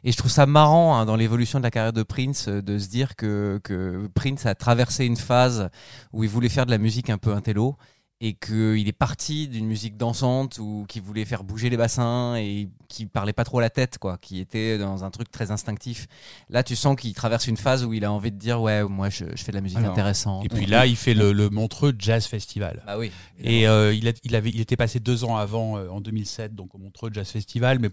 Et 0.03 0.13
je 0.13 0.17
trouve 0.17 0.31
ça 0.31 0.47
marrant 0.47 0.97
hein, 0.97 1.07
dans 1.07 1.17
l'évolution 1.17 1.59
de 1.59 1.65
la 1.65 1.71
carrière 1.71 1.93
de 1.93 2.03
Prince 2.03 2.49
de 2.49 2.79
se 2.79 2.89
dire 2.89 3.17
que, 3.17 3.61
que 3.65 4.09
Prince 4.15 4.47
a 4.47 4.55
traversé 4.55 5.05
une 5.05 5.17
phase 5.17 5.71
où 6.13 6.25
il 6.25 6.31
voulait 6.31 6.49
faire 6.49 6.67
de 6.67 6.71
la 6.71 6.79
musique 6.79 7.11
un 7.11 7.19
peu 7.19 7.33
intello 7.35 7.77
et 8.21 8.35
qu'il 8.35 8.89
est 8.89 8.93
parti 8.93 9.49
d'une 9.49 9.67
musique 9.67 9.97
dansante 9.97 10.59
ou 10.59 10.87
qui 10.89 11.01
voulait 11.01 11.25
faire 11.25 11.45
bouger 11.45 11.69
les 11.69 11.77
bassins 11.77 12.37
et 12.37 12.69
qui 12.89 13.07
parlait 13.07 13.33
pas 13.33 13.45
trop 13.45 13.59
à 13.59 13.61
la 13.63 13.71
tête, 13.71 13.99
quoi, 13.99 14.19
qui 14.19 14.39
était 14.41 14.79
dans 14.79 15.05
un 15.05 15.11
truc 15.11 15.31
très 15.31 15.51
instinctif. 15.51 16.07
Là, 16.49 16.63
tu 16.63 16.77
sens 16.77 16.97
qu'il 16.97 17.13
traverse 17.13 17.49
une 17.49 17.57
phase 17.57 17.85
où 17.85 17.93
il 17.93 18.05
a 18.05 18.13
envie 18.13 18.31
de 18.31 18.39
dire 18.39 18.61
ouais, 18.63 18.85
moi 18.85 19.11
je, 19.11 19.25
je 19.35 19.43
fais 19.43 19.51
de 19.53 19.57
la 19.57 19.61
musique 19.63 19.79
Alors, 19.79 19.93
intéressante. 19.93 20.45
Et 20.45 20.49
puis 20.49 20.65
là, 20.67 20.87
il 20.87 20.97
fait 20.97 21.13
le, 21.15 21.33
le 21.33 21.51
Montreux 21.51 21.93
Jazz 21.99 22.25
Festival. 22.27 22.83
bah 22.87 22.97
oui. 22.99 23.11
Et 23.41 23.67
euh, 23.69 23.93
il, 23.93 24.07
a- 24.09 24.13
il, 24.23 24.35
avait, 24.37 24.51
il 24.51 24.61
était 24.61 24.77
passé 24.77 25.01
deux 25.01 25.25
ans 25.25 25.37
avant, 25.37 25.77
euh, 25.77 25.89
en 25.89 26.01
2007, 26.01 26.55
donc 26.55 26.75
au 26.75 26.79
Montreux 26.79 27.11
Jazz 27.13 27.29
Festival, 27.29 27.79
mais 27.81 27.91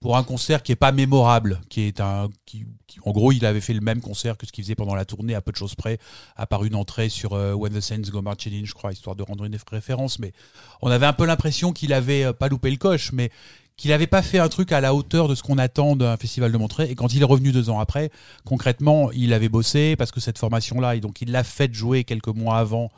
pour 0.00 0.16
un 0.16 0.22
concert 0.24 0.62
qui 0.62 0.72
est 0.72 0.76
pas 0.76 0.92
mémorable, 0.92 1.60
qui 1.68 1.82
est 1.82 2.00
un, 2.00 2.28
qui, 2.46 2.64
en 3.04 3.12
gros, 3.12 3.32
il 3.32 3.44
avait 3.44 3.60
fait 3.60 3.74
le 3.74 3.82
même 3.82 4.00
concert 4.00 4.38
que 4.38 4.46
ce 4.46 4.52
qu'il 4.52 4.64
faisait 4.64 4.74
pendant 4.74 4.94
la 4.94 5.04
tournée, 5.04 5.34
à 5.34 5.42
peu 5.42 5.52
de 5.52 5.56
choses 5.56 5.74
près, 5.74 5.98
à 6.36 6.46
part 6.46 6.64
une 6.64 6.74
entrée 6.74 7.10
sur 7.10 7.34
euh, 7.34 7.52
When 7.52 7.72
the 7.74 7.80
Saints 7.82 8.10
Go 8.10 8.22
Marching 8.22 8.54
In, 8.62 8.64
je 8.64 8.72
crois, 8.72 8.92
histoire 8.92 9.14
de 9.14 9.22
rendre 9.22 9.44
une 9.44 9.56
référence. 9.70 10.18
Mais 10.18 10.32
on 10.80 10.90
avait 10.90 11.04
un 11.04 11.12
peu 11.12 11.26
l'impression 11.26 11.72
qu'il 11.72 11.92
avait 11.92 12.24
euh, 12.24 12.32
pas 12.32 12.48
loupé 12.48 12.70
le 12.70 12.78
coche, 12.78 13.12
mais 13.12 13.30
qu'il 13.76 13.92
avait 13.92 14.06
pas 14.06 14.22
fait 14.22 14.38
un 14.38 14.48
truc 14.48 14.72
à 14.72 14.80
la 14.80 14.94
hauteur 14.94 15.28
de 15.28 15.34
ce 15.34 15.42
qu'on 15.42 15.58
attend 15.58 15.96
d'un 15.96 16.16
festival 16.16 16.50
de 16.50 16.56
Montreux. 16.56 16.84
Et 16.84 16.94
quand 16.94 17.12
il 17.12 17.20
est 17.20 17.26
revenu 17.26 17.52
deux 17.52 17.68
ans 17.68 17.78
après, 17.78 18.10
concrètement, 18.44 19.10
il 19.12 19.34
avait 19.34 19.48
bossé 19.50 19.96
parce 19.96 20.12
que 20.12 20.20
cette 20.20 20.38
formation-là, 20.38 20.96
et 20.96 21.00
donc 21.00 21.20
il 21.20 21.30
l'a 21.30 21.44
fait 21.44 21.72
jouer 21.74 22.04
quelques 22.04 22.28
mois 22.28 22.58
avant 22.58 22.90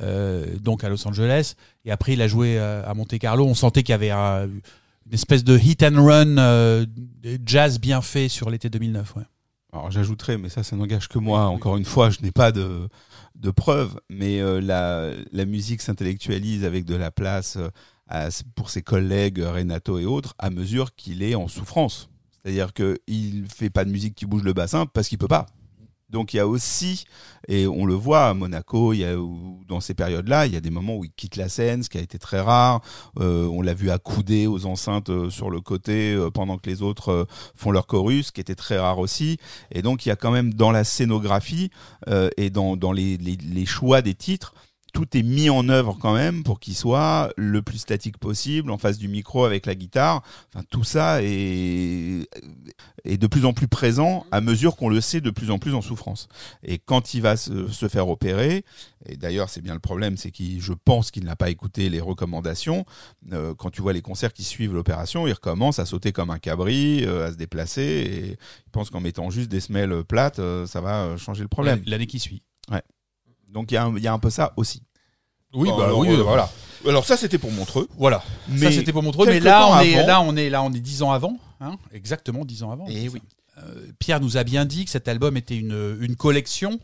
euh, 0.00 0.46
donc 0.58 0.84
à 0.84 0.88
Los 0.90 1.06
Angeles. 1.06 1.54
Et 1.86 1.90
après, 1.90 2.12
il 2.12 2.22
a 2.22 2.28
joué 2.28 2.58
euh, 2.58 2.82
à 2.86 2.94
Monte 2.94 3.18
Carlo. 3.18 3.46
On 3.46 3.54
sentait 3.54 3.82
qu'il 3.82 3.92
y 3.92 3.94
avait 3.94 4.10
un- 4.10 4.48
espèce 5.12 5.44
de 5.44 5.58
hit 5.58 5.82
and 5.82 6.04
run 6.04 6.38
euh, 6.38 6.86
jazz 7.44 7.78
bien 7.78 8.00
fait 8.02 8.28
sur 8.28 8.50
l'été 8.50 8.70
2009. 8.70 9.16
Ouais. 9.16 9.22
Alors 9.72 9.90
j'ajouterais, 9.90 10.36
mais 10.38 10.48
ça, 10.48 10.62
ça 10.62 10.76
n'engage 10.76 11.08
que 11.08 11.18
moi. 11.18 11.46
Encore 11.46 11.76
une 11.76 11.84
fois, 11.84 12.10
je 12.10 12.20
n'ai 12.20 12.30
pas 12.30 12.52
de, 12.52 12.88
de 13.36 13.50
preuves, 13.50 13.98
mais 14.10 14.40
euh, 14.40 14.60
la, 14.60 15.10
la 15.32 15.44
musique 15.44 15.80
s'intellectualise 15.80 16.64
avec 16.64 16.84
de 16.84 16.94
la 16.94 17.10
place 17.10 17.56
euh, 18.12 18.30
pour 18.54 18.68
ses 18.68 18.82
collègues 18.82 19.38
Renato 19.38 19.98
et 19.98 20.04
autres 20.04 20.34
à 20.38 20.50
mesure 20.50 20.94
qu'il 20.94 21.22
est 21.22 21.34
en 21.34 21.48
souffrance. 21.48 22.10
C'est-à-dire 22.42 22.72
qu'il 22.74 23.46
fait 23.48 23.70
pas 23.70 23.84
de 23.84 23.90
musique 23.90 24.14
qui 24.14 24.26
bouge 24.26 24.42
le 24.42 24.52
bassin 24.52 24.86
parce 24.86 25.08
qu'il 25.08 25.18
peut 25.18 25.28
pas. 25.28 25.46
Donc 26.12 26.34
il 26.34 26.36
y 26.36 26.40
a 26.40 26.46
aussi, 26.46 27.06
et 27.48 27.66
on 27.66 27.86
le 27.86 27.94
voit 27.94 28.26
à 28.26 28.34
Monaco, 28.34 28.92
il 28.92 28.98
y 28.98 29.04
a, 29.04 29.14
dans 29.66 29.80
ces 29.80 29.94
périodes-là, 29.94 30.46
il 30.46 30.52
y 30.52 30.56
a 30.56 30.60
des 30.60 30.70
moments 30.70 30.96
où 30.96 31.04
il 31.04 31.10
quitte 31.10 31.36
la 31.36 31.48
scène, 31.48 31.82
ce 31.82 31.88
qui 31.88 31.96
a 31.98 32.02
été 32.02 32.18
très 32.18 32.40
rare. 32.40 32.82
Euh, 33.18 33.46
on 33.46 33.62
l'a 33.62 33.72
vu 33.72 33.90
accoudé 33.90 34.46
aux 34.46 34.66
enceintes 34.66 35.08
euh, 35.08 35.30
sur 35.30 35.48
le 35.48 35.60
côté 35.60 36.12
euh, 36.12 36.30
pendant 36.30 36.58
que 36.58 36.68
les 36.68 36.82
autres 36.82 37.26
font 37.54 37.70
leur 37.70 37.86
chorus, 37.86 38.26
ce 38.26 38.32
qui 38.32 38.42
était 38.42 38.54
très 38.54 38.78
rare 38.78 38.98
aussi. 38.98 39.38
Et 39.70 39.80
donc 39.80 40.04
il 40.04 40.10
y 40.10 40.12
a 40.12 40.16
quand 40.16 40.30
même 40.30 40.52
dans 40.52 40.70
la 40.70 40.84
scénographie 40.84 41.70
et 42.36 42.50
dans, 42.50 42.92
les 42.92 43.66
choix 43.66 44.02
des 44.02 44.14
titres, 44.14 44.54
tout 44.92 45.16
est 45.16 45.22
mis 45.22 45.50
en 45.50 45.68
œuvre 45.68 45.96
quand 46.00 46.14
même 46.14 46.42
pour 46.42 46.60
qu'il 46.60 46.74
soit 46.74 47.32
le 47.36 47.62
plus 47.62 47.78
statique 47.78 48.18
possible, 48.18 48.70
en 48.70 48.78
face 48.78 48.98
du 48.98 49.08
micro 49.08 49.44
avec 49.44 49.66
la 49.66 49.74
guitare. 49.74 50.22
Enfin, 50.54 50.64
tout 50.70 50.84
ça 50.84 51.22
est, 51.22 52.28
est 53.04 53.16
de 53.16 53.26
plus 53.26 53.44
en 53.44 53.52
plus 53.52 53.68
présent 53.68 54.26
à 54.30 54.40
mesure 54.40 54.76
qu'on 54.76 54.88
le 54.88 55.00
sait 55.00 55.20
de 55.20 55.30
plus 55.30 55.50
en 55.50 55.58
plus 55.58 55.74
en 55.74 55.80
souffrance. 55.80 56.28
Et 56.62 56.78
quand 56.78 57.14
il 57.14 57.22
va 57.22 57.36
se, 57.36 57.68
se 57.68 57.88
faire 57.88 58.08
opérer, 58.08 58.64
et 59.06 59.16
d'ailleurs 59.16 59.48
c'est 59.48 59.62
bien 59.62 59.74
le 59.74 59.80
problème, 59.80 60.16
c'est 60.16 60.30
qu'il, 60.30 60.60
je 60.60 60.72
pense 60.72 61.10
qu'il 61.10 61.24
n'a 61.24 61.36
pas 61.36 61.50
écouté 61.50 61.88
les 61.88 62.00
recommandations. 62.00 62.84
Euh, 63.32 63.54
quand 63.54 63.70
tu 63.70 63.80
vois 63.82 63.92
les 63.92 64.02
concerts 64.02 64.32
qui 64.32 64.44
suivent 64.44 64.74
l'opération, 64.74 65.26
il 65.26 65.32
recommence 65.32 65.78
à 65.78 65.86
sauter 65.86 66.12
comme 66.12 66.30
un 66.30 66.38
cabri, 66.38 67.04
euh, 67.04 67.26
à 67.26 67.32
se 67.32 67.36
déplacer, 67.36 67.82
et 67.82 68.26
il 68.30 68.70
pense 68.70 68.90
qu'en 68.90 69.00
mettant 69.00 69.30
juste 69.30 69.50
des 69.50 69.60
semelles 69.60 70.04
plates, 70.04 70.38
euh, 70.38 70.66
ça 70.66 70.80
va 70.80 71.16
changer 71.16 71.42
le 71.42 71.48
problème. 71.48 71.82
L'année 71.86 72.06
qui 72.06 72.18
suit. 72.18 72.42
Donc 73.52 73.70
il 73.70 73.74
y, 73.74 73.76
a 73.76 73.84
un- 73.84 73.96
il 73.96 74.02
y 74.02 74.06
a 74.08 74.12
un 74.12 74.18
peu 74.18 74.30
ça 74.30 74.52
aussi. 74.56 74.82
Oui, 75.54 75.68
bah 75.76 75.84
alors, 75.84 75.98
oui, 75.98 76.08
euh, 76.08 76.22
voilà. 76.22 76.50
Alors 76.88 77.04
ça 77.04 77.16
c'était 77.16 77.38
pour 77.38 77.52
Montreux. 77.52 77.86
Voilà. 77.98 78.22
Mais 78.48 78.66
ça 78.66 78.72
c'était 78.72 78.92
pour 78.92 79.02
montrer. 79.02 79.26
Mais 79.26 79.40
là 79.40 79.66
on, 79.68 79.80
est, 79.80 79.94
avant- 79.96 80.06
là, 80.06 80.20
on 80.22 80.36
est 80.36 80.50
là, 80.50 80.62
on 80.62 80.72
est 80.72 80.80
dix 80.80 81.02
ans 81.02 81.12
avant. 81.12 81.36
Hein 81.60 81.76
Exactement 81.92 82.44
dix 82.44 82.62
ans 82.62 82.72
avant. 82.72 82.86
Eh 82.88 83.02
c'est 83.02 83.08
oui. 83.08 83.20
Euh, 83.58 83.86
Pierre 83.98 84.20
nous 84.20 84.36
a 84.38 84.44
bien 84.44 84.64
dit 84.64 84.84
que 84.86 84.90
cet 84.90 85.06
album 85.08 85.36
était 85.36 85.56
une, 85.56 85.98
une 86.00 86.16
collection. 86.16 86.80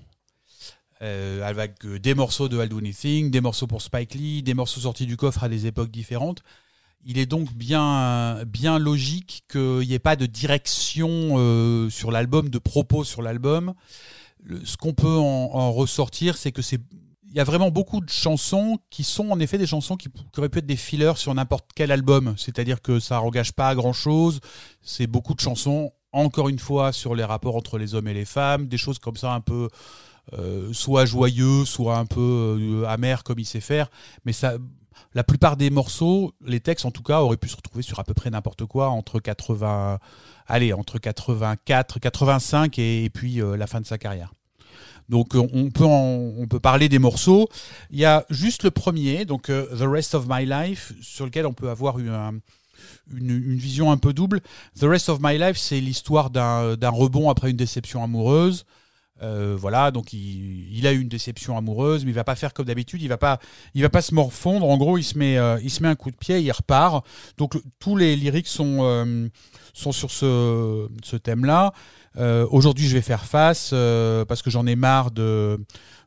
euh, 1.03 1.43
avec 1.49 1.87
des 1.87 2.14
morceaux 2.14 2.49
de 2.49 2.61
I'll 2.61 2.69
Do 2.69 2.79
Anything, 2.79 3.31
des 3.31 3.41
morceaux 3.41 3.66
pour 3.66 3.83
Spike 3.83 4.14
Lee, 4.14 4.43
des 4.43 4.55
morceaux 4.55 4.81
sortis 4.81 5.07
du 5.07 5.16
coffre 5.16 5.45
à 5.45 5.49
des 5.49 5.66
époques 5.66 5.91
différentes. 5.91 6.43
Il 7.05 7.19
est 7.19 7.27
donc 7.27 7.53
bien, 7.55 8.45
bien 8.45 8.79
logique 8.79 9.45
qu'il 9.51 9.79
n'y 9.87 9.95
ait 9.95 10.01
pas 10.01 10.16
de 10.16 10.27
direction 10.27 11.09
euh, 11.39 11.89
sur 11.89 12.11
l'album, 12.11 12.49
de 12.51 12.59
propos 12.59 13.05
sur 13.05 13.23
l'album. 13.23 13.75
Ce 14.64 14.76
qu'on 14.76 14.94
peut 14.94 15.16
en, 15.16 15.72
ressortir, 15.72 16.36
c'est 16.36 16.53
que 16.53 16.62
c'est 16.62 16.80
il 17.30 17.36
y 17.36 17.40
a 17.40 17.44
vraiment 17.44 17.70
beaucoup 17.70 18.01
de 18.01 18.09
chansons 18.09 18.78
qui 18.88 19.05
sont 19.05 19.30
en 19.30 19.38
effet 19.38 19.59
des 19.59 19.66
chansons 19.66 19.96
qui, 19.96 20.09
auraient 20.38 20.49
pu 20.49 20.61
être 20.61 20.66
des 20.66 20.76
fillers 20.76 21.16
sur 21.16 21.34
n'importe 21.34 21.66
quel 21.74 21.92
album. 21.92 22.34
C'est-à-dire 22.38 22.80
que 22.80 23.01
ça 23.01 23.20
engage 23.20 23.53
pas 23.53 23.68
à 23.68 23.74
grand-chose. 23.74 24.40
C'est 24.80 25.07
beaucoup 25.07 25.34
de 25.34 25.40
chansons, 25.40 25.92
encore 26.12 26.49
une 26.49 26.59
fois, 26.59 26.90
sur 26.92 27.14
les 27.14 27.24
rapports 27.24 27.55
entre 27.55 27.76
les 27.76 27.94
hommes 27.94 28.09
et 28.09 28.14
les 28.14 28.24
femmes, 28.24 28.66
des 28.66 28.78
choses 28.78 28.99
comme 28.99 29.16
ça 29.16 29.34
un 29.34 29.42
peu 29.42 29.68
euh, 30.34 30.72
soit 30.72 31.05
joyeux, 31.05 31.64
soit 31.64 31.99
un 31.99 32.07
peu 32.07 32.20
euh, 32.61 32.88
amer 32.88 33.24
comme 33.24 33.38
il 33.38 33.46
sait 33.46 33.61
faire. 33.61 33.90
Mais 34.24 34.32
ça, 34.32 34.55
la 35.14 35.24
plupart 35.24 35.57
des 35.57 35.70
morceaux, 35.70 36.32
les 36.44 36.61
textes 36.61 36.84
en 36.84 36.90
tout 36.90 37.03
cas, 37.03 37.20
auraient 37.20 37.36
pu 37.36 37.49
se 37.49 37.57
retrouver 37.57 37.82
sur 37.82 37.99
à 37.99 38.05
peu 38.05 38.14
près 38.14 38.30
n'importe 38.30 38.64
quoi 38.66 38.88
entre 38.88 39.20
80, 39.20 39.99
allez, 40.46 40.72
entre 40.72 40.99
84, 40.99 41.99
85 41.99 42.78
et, 42.78 43.05
et 43.05 43.11
puis 43.11 43.40
euh, 43.40 43.57
la 43.57 43.66
fin 43.66 43.80
de 43.80 43.86
sa 43.86 43.99
carrière. 43.99 44.32
Donc 45.09 45.34
euh, 45.34 45.46
on 45.52 45.70
peut, 45.70 45.84
en- 45.86 46.32
on 46.38 46.46
peut 46.46 46.61
parler 46.61 46.88
des 46.88 46.98
morceaux. 46.98 47.48
Il 47.90 47.98
y 47.98 48.04
a 48.04 48.24
juste 48.30 48.62
le 48.62 48.70
premier, 48.70 49.24
donc 49.24 49.48
euh, 49.48 49.66
The 49.76 49.88
Rest 49.90 50.14
of 50.14 50.26
My 50.28 50.44
Life, 50.44 50.92
sur 51.00 51.24
lequel 51.24 51.46
on 51.46 51.52
peut 51.54 51.70
avoir 51.70 51.98
une, 51.98 52.40
une 53.11 53.56
vision 53.56 53.90
un 53.90 53.96
peu 53.96 54.12
double. 54.12 54.40
The 54.78 54.84
Rest 54.84 55.09
of 55.09 55.18
My 55.22 55.38
Life, 55.38 55.56
c'est 55.56 55.80
l'histoire 55.80 56.30
d'un 56.30 56.90
rebond 56.90 57.30
après 57.30 57.50
une 57.50 57.56
déception 57.56 58.02
amoureuse. 58.02 58.64
Euh, 59.20 59.56
voilà, 59.59 59.90
donc 59.90 60.12
il, 60.12 60.72
il 60.72 60.86
a 60.86 60.92
eu 60.92 61.00
une 61.00 61.09
déception 61.09 61.56
amoureuse, 61.56 62.04
mais 62.04 62.12
il 62.12 62.14
va 62.14 62.22
pas 62.22 62.36
faire 62.36 62.52
comme 62.54 62.66
d'habitude. 62.66 63.02
Il 63.02 63.09
va 63.09 63.16
pas, 63.18 63.40
il 63.74 63.82
va 63.82 63.88
pas 63.88 64.02
se 64.02 64.14
morfondre. 64.14 64.64
En 64.68 64.76
gros, 64.76 64.96
il 64.96 65.02
se 65.02 65.18
met, 65.18 65.36
il 65.62 65.70
se 65.70 65.82
met 65.82 65.88
un 65.88 65.96
coup 65.96 66.11
de 66.12 66.16
pied, 66.16 66.38
il 66.38 66.52
repart. 66.52 67.04
Donc 67.36 67.59
tous 67.80 67.96
les 67.96 68.14
lyrics 68.14 68.46
sont 68.46 69.28
sont 69.74 69.92
sur 69.92 70.11
ce, 70.11 70.88
ce 71.02 71.16
thème-là. 71.16 71.72
Euh, 72.19 72.47
Aujourd'hui, 72.51 72.89
je 72.89 72.95
vais 72.95 73.03
faire 73.03 73.25
face 73.25 73.71
euh, 73.73 74.25
parce 74.25 74.43
que 74.43 74.51
j'en 74.51 74.66
ai 74.66 74.77
marre 74.77 75.11
de, 75.11 75.61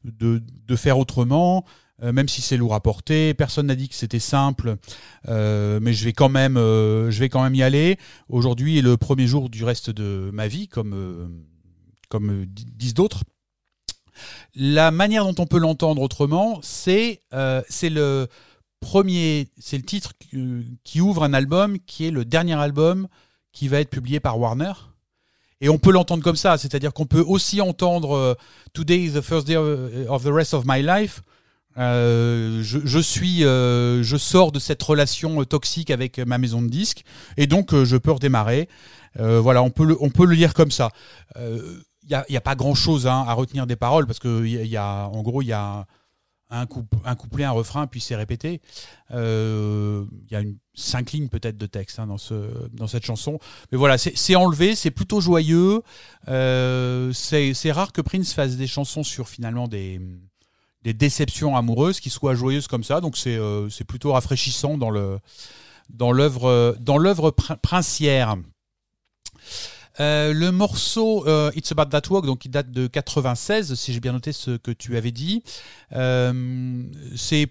de, 0.04 0.76
faire 0.76 0.98
autrement, 0.98 1.66
euh, 2.04 2.12
même 2.12 2.28
si 2.28 2.42
c'est 2.42 2.58
lourd 2.58 2.74
à 2.74 2.82
porter. 2.82 3.34
Personne 3.34 3.68
n'a 3.68 3.76
dit 3.76 3.88
que 3.90 3.96
c'était 3.96 4.20
simple, 4.20 4.78
mais 5.28 5.94
je 5.94 6.04
vais 6.06 6.14
quand 6.14 6.30
même, 6.30 6.56
je 6.56 7.20
vais 7.20 7.30
quand 7.30 7.44
même 7.44 7.56
y 7.56 7.64
aller. 7.64 7.98
Aujourd'hui 8.30 8.78
est 8.78 8.82
le 8.82 8.98
premier 8.98 9.28
jour 9.28 9.50
du 9.50 9.64
reste 9.64 9.90
de 9.90 10.30
ma 10.34 10.48
vie, 10.48 10.68
comme 10.68 11.44
comme 12.10 12.46
di- 12.46 12.66
disent 12.66 12.94
d'autres. 12.94 13.24
La 14.54 14.92
manière 14.92 15.24
dont 15.26 15.42
on 15.42 15.48
peut 15.48 15.60
l'entendre 15.60 16.02
autrement, 16.02 16.60
c'est 16.62 17.22
le 17.32 18.28
premier, 18.82 19.48
c'est 19.60 19.78
le 19.78 19.84
titre 19.84 20.14
qui 20.84 21.00
ouvre 21.02 21.24
un 21.24 21.34
album 21.34 21.80
qui 21.80 22.06
est 22.06 22.12
le 22.12 22.26
dernier 22.26 22.56
album 22.56 23.08
qui 23.54 23.68
va 23.68 23.80
être 23.80 23.90
publié 23.90 24.20
par 24.20 24.40
Warner. 24.40 24.74
Et 25.62 25.70
on 25.70 25.78
peut 25.78 25.92
l'entendre 25.92 26.24
comme 26.24 26.36
ça, 26.36 26.58
c'est-à-dire 26.58 26.92
qu'on 26.92 27.06
peut 27.06 27.24
aussi 27.26 27.62
entendre 27.62 28.16
euh, 28.16 28.34
Today 28.74 28.98
is 28.98 29.12
the 29.12 29.22
first 29.22 29.46
day 29.46 29.56
of, 29.56 30.24
the 30.24 30.32
rest 30.32 30.54
of 30.56 30.64
my 30.66 30.82
life. 30.82 31.22
Euh, 31.78 32.62
je, 32.64 33.00
suis, 33.00 33.46
euh, 33.46 34.04
je 34.04 34.18
sors 34.18 34.52
de 34.52 34.60
cette 34.60 34.84
relation 34.84 35.46
toxique 35.46 35.92
avec 35.92 36.18
ma 36.20 36.38
maison 36.38 36.62
de 36.62 36.68
disques 36.68 37.04
et 37.38 37.48
donc 37.48 37.74
je 37.84 37.96
peux 37.96 38.12
redémarrer. 38.12 38.68
Voilà, 39.18 39.62
on 39.62 39.70
peut 39.70 39.86
le, 39.86 39.98
on 40.00 40.10
peut 40.10 40.26
le 40.26 40.36
lire 40.36 40.54
comme 40.54 40.72
ça. 40.72 40.90
Il 41.38 42.08
n'y 42.10 42.16
a, 42.16 42.26
y 42.28 42.38
a 42.38 42.42
pas 42.42 42.56
grand-chose 42.56 43.08
hein, 43.08 43.24
à 43.28 43.34
retenir 43.34 43.68
des 43.68 43.76
paroles 43.76 44.08
parce 44.08 44.20
que 44.20 44.42
a, 44.42 44.46
y 44.46 44.78
a, 44.78 45.10
en 45.14 45.22
gros, 45.22 45.42
il 45.42 45.50
y 45.50 45.54
a 45.54 45.86
un, 46.52 46.66
coup, 46.66 46.86
un 47.06 47.16
couplet, 47.16 47.46
un 47.46 47.52
refrain, 47.52 47.88
puis 47.88 48.02
c'est 48.02 48.16
répété. 48.16 48.62
Euh, 49.12 50.06
Il 50.28 50.34
y 50.34 50.36
a 50.36 50.42
une, 50.42 50.58
cinq 50.74 51.12
lignes 51.14 51.30
peut-être 51.30 51.58
de 51.58 51.66
texte 51.66 52.00
hein, 52.00 52.08
dans, 52.08 52.18
ce, 52.18 52.68
dans 52.74 52.88
cette 52.88 53.06
chanson. 53.06 53.40
Mais 53.72 53.78
voilà, 53.78 53.98
c'est 53.98 54.36
enlevé, 54.36 54.76
c'est 54.76 54.92
plutôt 54.92 55.22
joyeux. 55.22 55.82
Euh, 56.28 57.12
c'est 57.14 57.72
rare 57.72 57.94
que 57.94 58.02
Prince 58.02 58.34
fasse 58.34 58.58
des 58.58 58.68
chansons 58.68 59.04
sur 59.04 59.30
finalement 59.30 59.68
des, 59.68 60.00
déceptions 60.84 61.56
amoureuses 61.56 62.00
qui 62.00 62.10
soient 62.10 62.36
joyeuses 62.36 62.68
comme 62.68 62.84
ça. 62.84 63.02
Donc 63.02 63.18
c'est 63.18 63.38
euh, 63.38 63.70
plutôt 63.88 64.12
rafraîchissant 64.12 64.78
dans 64.78 64.92
l'œuvre 66.12 67.32
princière. 67.62 68.36
Euh, 70.00 70.34
le 70.34 70.52
morceau 70.52 71.28
euh, 71.28 71.52
It's 71.56 71.72
About 71.72 71.86
That 71.86 72.10
Walk, 72.10 72.26
donc 72.26 72.40
qui 72.40 72.50
date 72.50 72.72
de 72.72 72.88
96, 72.88 73.76
si 73.76 73.94
j'ai 73.94 74.00
bien 74.00 74.14
noté 74.14 74.32
ce 74.32 74.58
que 74.58 74.72
tu 74.72 74.96
avais 74.98 75.12
dit, 75.12 75.44
euh, 75.94 76.84
c'est 77.16 77.50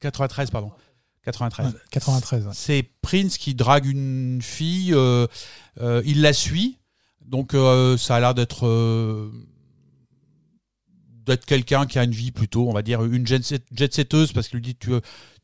93, 0.00 0.50
pardon. 0.50 0.72
93. 1.24 1.66
Ouais, 1.66 1.72
93. 1.90 2.46
ouais. 2.46 2.52
C'est 2.54 2.90
Prince 3.00 3.38
qui 3.38 3.54
drague 3.54 3.86
une 3.86 4.42
fille, 4.42 4.94
il 5.80 6.20
la 6.20 6.32
suit, 6.32 6.78
donc 7.24 7.56
ça 7.98 8.16
a 8.16 8.20
l'air 8.20 8.34
d'être 8.34 9.30
d'être 11.26 11.44
quelqu'un 11.46 11.86
qui 11.86 11.98
a 11.98 12.04
une 12.04 12.10
vie 12.10 12.32
plutôt, 12.32 12.68
on 12.68 12.72
va 12.72 12.82
dire, 12.82 13.02
une 13.04 13.26
jet, 13.26 13.42
set- 13.44 13.66
jet 13.74 13.92
setteuse, 13.92 14.32
parce 14.32 14.48
qu'il 14.48 14.58
lui 14.58 14.62
dit 14.64 14.76
tu, 14.76 14.90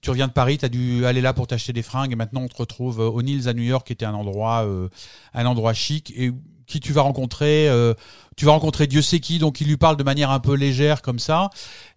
tu 0.00 0.10
reviens 0.10 0.28
de 0.28 0.32
Paris, 0.32 0.58
tu 0.58 0.64
as 0.64 0.68
dû 0.68 1.04
aller 1.06 1.20
là 1.20 1.32
pour 1.32 1.46
t'acheter 1.46 1.72
des 1.72 1.82
fringues, 1.82 2.12
et 2.12 2.16
maintenant 2.16 2.42
on 2.42 2.48
te 2.48 2.56
retrouve 2.56 2.98
au 3.00 3.22
Nils 3.22 3.48
à 3.48 3.52
New 3.52 3.62
York, 3.62 3.86
qui 3.86 3.92
était 3.92 4.06
un 4.06 4.14
endroit, 4.14 4.64
euh, 4.66 4.88
un 5.34 5.46
endroit 5.46 5.74
chic, 5.74 6.12
et 6.16 6.32
qui 6.66 6.80
tu 6.80 6.92
vas 6.92 7.02
rencontrer, 7.02 7.68
euh, 7.68 7.94
tu 8.36 8.44
vas 8.44 8.52
rencontrer 8.52 8.86
Dieu 8.86 9.02
sait 9.02 9.20
qui, 9.20 9.38
donc 9.38 9.60
il 9.60 9.66
lui 9.66 9.76
parle 9.76 9.96
de 9.96 10.04
manière 10.04 10.30
un 10.30 10.40
peu 10.40 10.54
légère 10.54 11.02
comme 11.02 11.18
ça, 11.18 11.50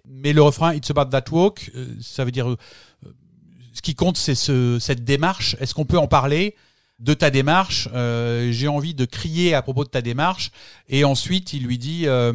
mais 0.08 0.34
le 0.34 0.42
refrain 0.42 0.74
It's 0.74 0.90
about 0.90 1.06
that 1.06 1.26
walk, 1.32 1.72
euh, 1.76 1.96
ça 2.02 2.26
veut 2.26 2.32
dire 2.32 2.50
euh, 2.50 2.58
ce 3.74 3.82
qui 3.82 3.96
compte, 3.96 4.18
c'est 4.18 4.36
ce, 4.36 4.78
cette 4.80 5.04
démarche. 5.04 5.56
Est-ce 5.60 5.74
qu'on 5.74 5.86
peut 5.86 5.98
en 5.98 6.08
parler 6.08 6.56
de 7.00 7.16
ta 7.16 7.32
démarche? 7.32 7.90
Euh, 7.94 8.52
J'ai 8.52 8.68
envie 8.68 8.94
de 8.94 9.06
crier 9.06 9.56
à 9.56 9.64
propos 9.64 9.84
de 9.84 9.90
ta 9.90 10.02
démarche. 10.02 10.52
Et 10.90 11.04
ensuite, 11.04 11.54
il 11.54 11.64
lui 11.64 11.80
dit 11.80 12.04
euh, 12.06 12.34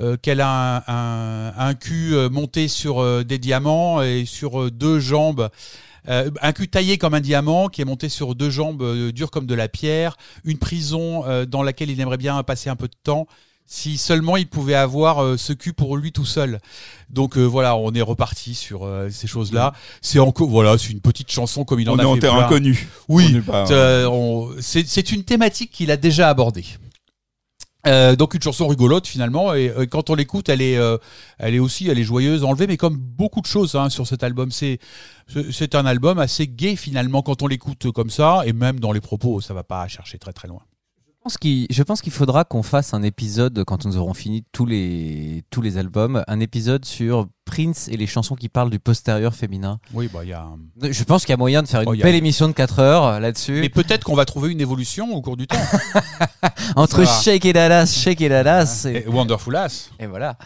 euh, 0.00 0.16
qu'elle 0.16 0.40
a 0.40 0.84
un, 0.86 1.48
un, 1.48 1.52
un 1.68 1.74
cul 1.74 2.14
euh, 2.14 2.28
monté 2.28 2.68
sur 2.68 3.00
euh, 3.00 3.24
des 3.24 3.38
diamants 3.38 4.02
et 4.02 4.24
sur 4.26 4.70
deux 4.70 5.00
jambes. 5.00 5.48
Euh, 6.08 6.30
un 6.40 6.52
cul 6.52 6.68
taillé 6.68 6.96
comme 6.96 7.14
un 7.14 7.20
diamant 7.20 7.68
qui 7.68 7.82
est 7.82 7.84
monté 7.84 8.08
sur 8.08 8.34
deux 8.34 8.48
jambes 8.50 8.82
euh, 8.82 9.12
dures 9.12 9.30
comme 9.30 9.46
de 9.46 9.54
la 9.54 9.68
pierre, 9.68 10.16
une 10.44 10.56
prison 10.58 11.24
euh, 11.26 11.44
dans 11.44 11.62
laquelle 11.62 11.90
il 11.90 12.00
aimerait 12.00 12.16
bien 12.16 12.42
passer 12.42 12.70
un 12.70 12.76
peu 12.76 12.88
de 12.88 12.96
temps. 13.02 13.26
Si 13.70 13.98
seulement 13.98 14.38
il 14.38 14.48
pouvait 14.48 14.72
avoir 14.74 15.22
euh, 15.22 15.36
ce 15.36 15.52
cul 15.52 15.74
pour 15.74 15.98
lui 15.98 16.10
tout 16.10 16.24
seul. 16.24 16.58
Donc 17.10 17.36
euh, 17.36 17.42
voilà, 17.44 17.76
on 17.76 17.92
est 17.92 18.00
reparti 18.00 18.54
sur 18.54 18.84
euh, 18.86 19.10
ces 19.10 19.26
choses-là. 19.26 19.74
C'est 20.00 20.18
encore 20.18 20.48
voilà, 20.48 20.78
c'est 20.78 20.88
une 20.88 21.02
petite 21.02 21.30
chanson 21.30 21.66
comme 21.66 21.78
il 21.78 21.90
en 21.90 21.96
On 21.96 21.98
a 21.98 22.02
est 22.04 22.06
en 22.06 22.14
fait. 22.14 22.20
Oui, 23.10 23.42
On 23.46 23.66
euh, 23.70 24.06
on- 24.08 24.50
c'est 24.60 24.88
c'est 24.88 25.12
une 25.12 25.24
thématique 25.24 25.70
qu'il 25.70 25.90
a 25.90 25.98
déjà 25.98 26.30
abordée. 26.30 26.64
Euh, 27.88 28.16
donc 28.16 28.34
une 28.34 28.42
chanson 28.42 28.66
rigolote 28.68 29.06
finalement 29.06 29.54
et 29.54 29.70
euh, 29.70 29.86
quand 29.86 30.10
on 30.10 30.14
l'écoute 30.14 30.48
elle 30.50 30.60
est 30.60 30.76
euh, 30.76 30.98
elle 31.38 31.54
est 31.54 31.58
aussi 31.58 31.88
elle 31.88 31.98
est 31.98 32.02
joyeuse 32.04 32.44
enlevée 32.44 32.66
mais 32.66 32.76
comme 32.76 32.96
beaucoup 32.98 33.40
de 33.40 33.46
choses 33.46 33.74
hein, 33.74 33.88
sur 33.88 34.06
cet 34.06 34.22
album. 34.22 34.50
C'est 34.50 34.78
c'est- 35.28 35.74
un 35.74 35.86
album 35.86 36.18
assez 36.18 36.46
gai 36.46 36.76
finalement 36.76 37.22
quand 37.22 37.42
on 37.42 37.46
l'écoute 37.46 37.90
comme 37.92 38.10
ça 38.10 38.42
et 38.46 38.52
même 38.52 38.78
dans 38.80 38.92
les 38.92 39.00
propos 39.00 39.40
ça 39.40 39.54
va 39.54 39.62
pas 39.62 39.86
chercher 39.88 40.18
très 40.18 40.32
très 40.32 40.48
loin 40.48 40.60
pense 41.28 41.36
qu'il- 41.36 41.66
Je 41.70 41.82
pense 41.82 42.00
qu'il 42.00 42.12
faudra 42.12 42.44
qu'on 42.44 42.62
fasse 42.62 42.94
un 42.94 43.02
épisode 43.02 43.62
quand 43.66 43.84
nous 43.84 43.98
aurons 43.98 44.14
fini 44.14 44.44
tous 44.52 44.64
les, 44.64 45.44
tous 45.50 45.60
les 45.60 45.76
albums, 45.76 46.24
un 46.26 46.40
épisode 46.40 46.86
sur 46.86 47.26
Prince 47.44 47.88
et 47.88 47.98
les 47.98 48.06
chansons 48.06 48.34
qui 48.34 48.48
parlent 48.48 48.70
du 48.70 48.78
postérieur 48.78 49.34
féminin. 49.34 49.78
oui 49.92 50.08
bah 50.10 50.20
il 50.22 50.30
y 50.30 50.32
a 50.32 50.46
Je 50.90 51.04
pense 51.04 51.24
qu'il 51.26 51.30
y 51.30 51.34
a 51.34 51.36
moyen 51.36 51.62
de 51.62 51.68
faire 51.68 51.82
une 51.82 51.88
Oh, 51.88 51.92
a- 51.92 51.96
belle 51.96 52.14
émission 52.14 52.48
de 52.48 52.54
4 52.54 52.78
heures 52.78 53.04
euh, 53.04 53.18
là-dessus. 53.20 53.60
mais 53.60 53.68
peut-être 53.68 54.04
qu'on 54.04 54.14
va 54.14 54.24
trouver 54.24 54.50
une 54.52 54.60
évolution 54.62 55.12
au 55.14 55.20
cours 55.20 55.36
du 55.36 55.46
temps 55.46 55.58
Entre. 56.76 57.04
Shake 57.06 57.44
It 57.44 57.56
Alas, 57.56 57.86
Shake 57.94 58.20
It 58.20 58.32
Alas, 58.32 58.86
et, 58.88 59.04
Et 59.04 59.08
Wonderful 59.08 59.54
Ass 59.56 59.90
et 60.00 60.06
voilà. 60.06 60.38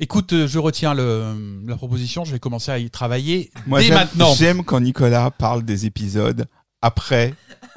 écoute 0.00 0.32
euh, 0.32 0.48
je 0.48 0.58
retiens 0.58 0.92
le, 0.94 1.62
la 1.68 1.76
proposition 1.76 2.24
je 2.24 2.32
vais 2.32 2.40
commencer 2.40 2.72
à 2.72 2.78
y 2.78 2.90
travailler 2.90 3.50
Moi, 3.68 3.80
dès 3.80 3.90
maintenant 3.90 4.34
J'aime 4.34 4.64
quand 4.64 4.80
Nicolas 4.80 5.30
parle 5.30 5.62
des 5.64 5.86
épisodes 5.86 6.46
après 6.82 7.34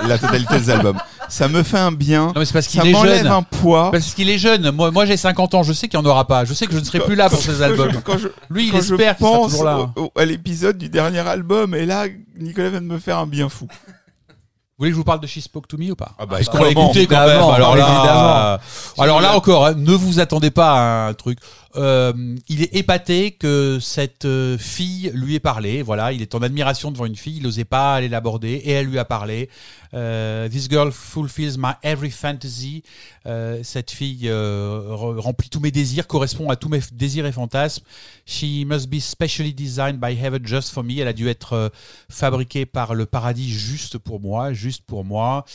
la 0.07 0.17
totalité 0.17 0.59
des 0.59 0.69
albums. 0.69 0.97
Ça 1.29 1.47
me 1.47 1.63
fait 1.63 1.77
un 1.77 1.91
bien. 1.91 2.27
non 2.27 2.33
mais 2.37 2.45
c'est 2.45 2.53
parce 2.53 2.67
qu'il 2.67 2.81
Ça 2.81 2.87
est 2.87 2.91
m'enlève 2.91 3.23
jeune 3.23 3.31
un 3.31 3.41
poids. 3.43 3.91
Parce 3.91 4.13
qu'il 4.13 4.29
est 4.29 4.37
jeune. 4.37 4.71
Moi, 4.71 4.91
moi 4.91 5.05
j'ai 5.05 5.15
50 5.17 5.53
ans. 5.55 5.63
Je 5.63 5.71
sais 5.73 5.87
qu'il 5.87 5.99
n'y 5.99 6.05
en 6.05 6.09
aura 6.09 6.27
pas. 6.27 6.43
Je 6.45 6.53
sais 6.53 6.65
que 6.67 6.73
je 6.73 6.79
ne 6.79 6.83
serai 6.83 6.99
plus 6.99 7.15
là 7.15 7.29
pour 7.29 7.39
ces 7.39 7.53
quand 7.53 7.61
albums. 7.61 7.91
je- 7.93 7.99
Quand 7.99 8.17
je, 8.17 8.27
Lui, 8.49 8.65
il 8.67 8.71
quand 8.71 8.77
je 8.81 8.93
espère 8.93 9.15
qu'il 9.17 9.25
sera 9.25 9.37
pense 9.37 9.51
toujours 9.51 9.65
là. 9.65 9.77
au- 9.95 10.01
au- 10.03 10.11
à 10.19 10.25
l'épisode 10.25 10.77
du 10.77 10.89
dernier 10.89 11.19
album, 11.19 11.73
et 11.75 11.85
là, 11.85 12.05
Nicolas 12.39 12.69
vient 12.69 12.81
de 12.81 12.85
me 12.87 12.99
faire 12.99 13.17
un 13.17 13.27
bien 13.27 13.47
fou. 13.49 13.67
Vous 13.69 14.85
voulez 14.85 14.89
que 14.91 14.95
je 14.95 14.97
vous 14.97 15.03
parle 15.05 15.19
de 15.19 15.27
She 15.27 15.39
Spoke 15.41 15.67
to 15.67 15.77
Me 15.77 15.91
ou 15.91 15.95
pas? 15.95 16.13
Ah 16.17 16.25
bah, 16.25 16.37
Parce 16.37 16.49
qu'on 16.49 16.57
l'a 16.57 16.65
évidemment, 16.65 16.85
écouté 16.89 17.05
quand 17.05 17.19
même. 17.19 17.27
évidemment, 17.29 17.51
Alors 17.53 17.75
là, 17.75 17.83
évidemment. 17.87 18.35
euh, 18.37 18.57
alors 19.03 19.21
là 19.21 19.35
encore, 19.37 19.67
hein, 19.67 19.73
ne 19.77 19.93
vous 19.93 20.19
attendez 20.19 20.49
pas 20.49 20.71
à 21.05 21.07
un 21.09 21.13
truc. 21.13 21.37
Euh, 21.75 22.35
il 22.49 22.61
est 22.63 22.75
épaté 22.75 23.31
que 23.31 23.79
cette 23.79 24.25
euh, 24.25 24.57
fille 24.57 25.11
lui 25.13 25.35
ait 25.35 25.39
parlé. 25.39 25.81
Voilà, 25.81 26.11
il 26.11 26.21
est 26.21 26.35
en 26.35 26.41
admiration 26.41 26.91
devant 26.91 27.05
une 27.05 27.15
fille. 27.15 27.37
Il 27.37 27.43
n'osait 27.43 27.63
pas 27.65 27.95
aller 27.95 28.09
l'aborder 28.09 28.51
et 28.51 28.71
elle 28.71 28.87
lui 28.87 28.99
a 28.99 29.05
parlé. 29.05 29.49
Euh, 29.93 30.47
This 30.49 30.69
girl 30.69 30.91
fulfills 30.91 31.57
my 31.57 31.73
every 31.83 32.11
fantasy. 32.11 32.83
Euh, 33.25 33.61
cette 33.63 33.91
fille 33.91 34.27
euh, 34.29 34.81
re- 34.89 35.19
remplit 35.19 35.49
tous 35.49 35.59
mes 35.59 35.71
désirs, 35.71 36.07
correspond 36.07 36.49
à 36.49 36.55
tous 36.55 36.69
mes 36.69 36.81
désirs 36.93 37.25
et 37.25 37.31
fantasmes. 37.31 37.83
She 38.25 38.65
must 38.65 38.89
be 38.89 38.99
specially 38.99 39.53
designed 39.53 39.99
by 39.99 40.13
heaven 40.17 40.45
just 40.45 40.71
for 40.71 40.83
me. 40.83 40.99
Elle 40.99 41.07
a 41.07 41.13
dû 41.13 41.29
être 41.29 41.53
euh, 41.53 41.69
fabriquée 42.09 42.65
par 42.65 42.95
le 42.95 43.05
paradis 43.05 43.49
juste 43.49 43.97
pour 43.97 44.19
moi, 44.19 44.53
juste 44.53 44.83
pour 44.85 45.03
moi. 45.05 45.45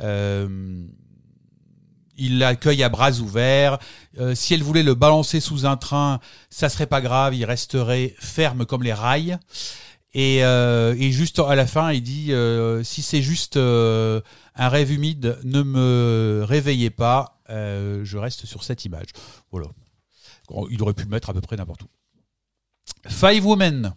Euh, 0.00 0.48
il 2.22 2.38
l'accueille 2.38 2.82
à 2.82 2.88
bras 2.88 3.10
ouverts. 3.18 3.78
Euh, 4.18 4.34
si 4.34 4.54
elle 4.54 4.62
voulait 4.62 4.84
le 4.84 4.94
balancer 4.94 5.40
sous 5.40 5.66
un 5.66 5.76
train, 5.76 6.20
ça 6.50 6.68
serait 6.68 6.86
pas 6.86 7.00
grave, 7.00 7.34
il 7.34 7.44
resterait 7.44 8.14
ferme 8.18 8.64
comme 8.64 8.82
les 8.82 8.92
rails. 8.92 9.38
Et, 10.14 10.44
euh, 10.44 10.94
juste 11.10 11.40
à 11.40 11.54
la 11.54 11.66
fin, 11.66 11.92
il 11.92 12.02
dit 12.02 12.32
euh, 12.32 12.84
si 12.84 13.02
c'est 13.02 13.22
juste 13.22 13.56
un 13.56 14.22
rêve 14.68 14.92
humide, 14.92 15.38
ne 15.42 15.62
me 15.62 16.44
réveillez 16.46 16.90
pas. 16.90 17.40
je 17.48 18.16
reste 18.16 18.46
sur 18.46 18.62
cette 18.62 18.84
image. 18.84 19.08
Voilà. 19.50 19.66
Il 20.70 20.82
aurait 20.82 20.94
pu 20.94 21.04
le 21.04 21.10
mettre 21.10 21.30
à 21.30 21.34
peu 21.34 21.40
près 21.40 21.56
n'importe 21.56 21.82
où. 21.82 21.88
Five 23.08 23.44
Women. 23.44 23.94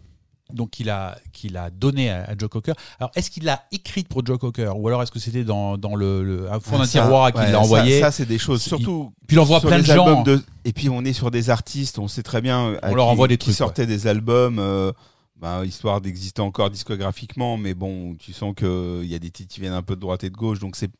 Donc 0.52 0.70
qu'il 0.70 0.90
a 0.90 1.18
qu'il 1.32 1.56
a 1.56 1.70
donné 1.70 2.08
à, 2.10 2.22
à 2.24 2.36
Joe 2.38 2.48
Cocker. 2.48 2.74
Alors 3.00 3.10
est-ce 3.16 3.30
qu'il 3.30 3.44
l'a 3.44 3.64
écrite 3.72 4.06
pour 4.08 4.24
Joe 4.24 4.38
Cocker 4.38 4.72
ou 4.76 4.86
alors 4.86 5.02
est-ce 5.02 5.10
que 5.10 5.18
c'était 5.18 5.42
dans, 5.42 5.76
dans 5.76 5.96
le, 5.96 6.46
fond 6.62 6.76
d'un 6.78 6.84
Ah, 6.84 6.86
Ça, 6.86 7.02
tiroir 7.02 7.32
qu'il 7.32 7.40
ouais, 7.42 7.50
l'a 7.52 7.60
envoyé? 7.60 8.00
Ça, 8.00 8.12
c'est 8.12 8.26
des 8.26 8.38
choses. 8.38 8.64
Il- 8.64 8.68
Surtout. 8.68 9.12
Puis 9.26 9.36
il 9.36 9.40
envoie 9.40 9.60
plein 9.60 9.78
de 9.80 9.84
gens. 9.84 10.22
de- 10.22 10.40
Et 10.64 10.72
puis 10.72 10.88
on 10.88 11.04
est 11.04 11.12
sur 11.12 11.32
des 11.32 11.50
artistes, 11.50 11.98
on 11.98 12.06
sait 12.06 12.22
très 12.22 12.40
bien. 12.40 12.60
euh, 12.68 12.78
On 12.84 12.94
leur 12.94 13.06
qui- 13.06 13.10
envoie 13.12 13.26
des 13.28 13.38
qui 13.38 13.46
trucs, 13.46 13.56
sortaient 13.56 13.86
des 13.86 14.06
albums, 14.06 14.58
euh, 14.60 14.92
bah, 15.40 15.64
histoire 15.64 16.00
d'exister 16.00 16.40
encore 16.42 16.70
discographiquement, 16.70 17.56
mais 17.56 17.74
bon, 17.74 18.14
tu 18.14 18.32
sens 18.32 18.54
que 18.56 19.00
il 19.02 19.08
y 19.10 19.14
a 19.16 19.18
des 19.18 19.30
titres 19.30 19.52
qui 19.52 19.60
viennent 19.60 19.72
un 19.72 19.82
peu 19.82 19.96
de 19.96 20.00
droite 20.00 20.22
et 20.22 20.30
de 20.30 20.36
gauche, 20.36 20.60
donc 20.60 20.76
c'est 20.76 20.90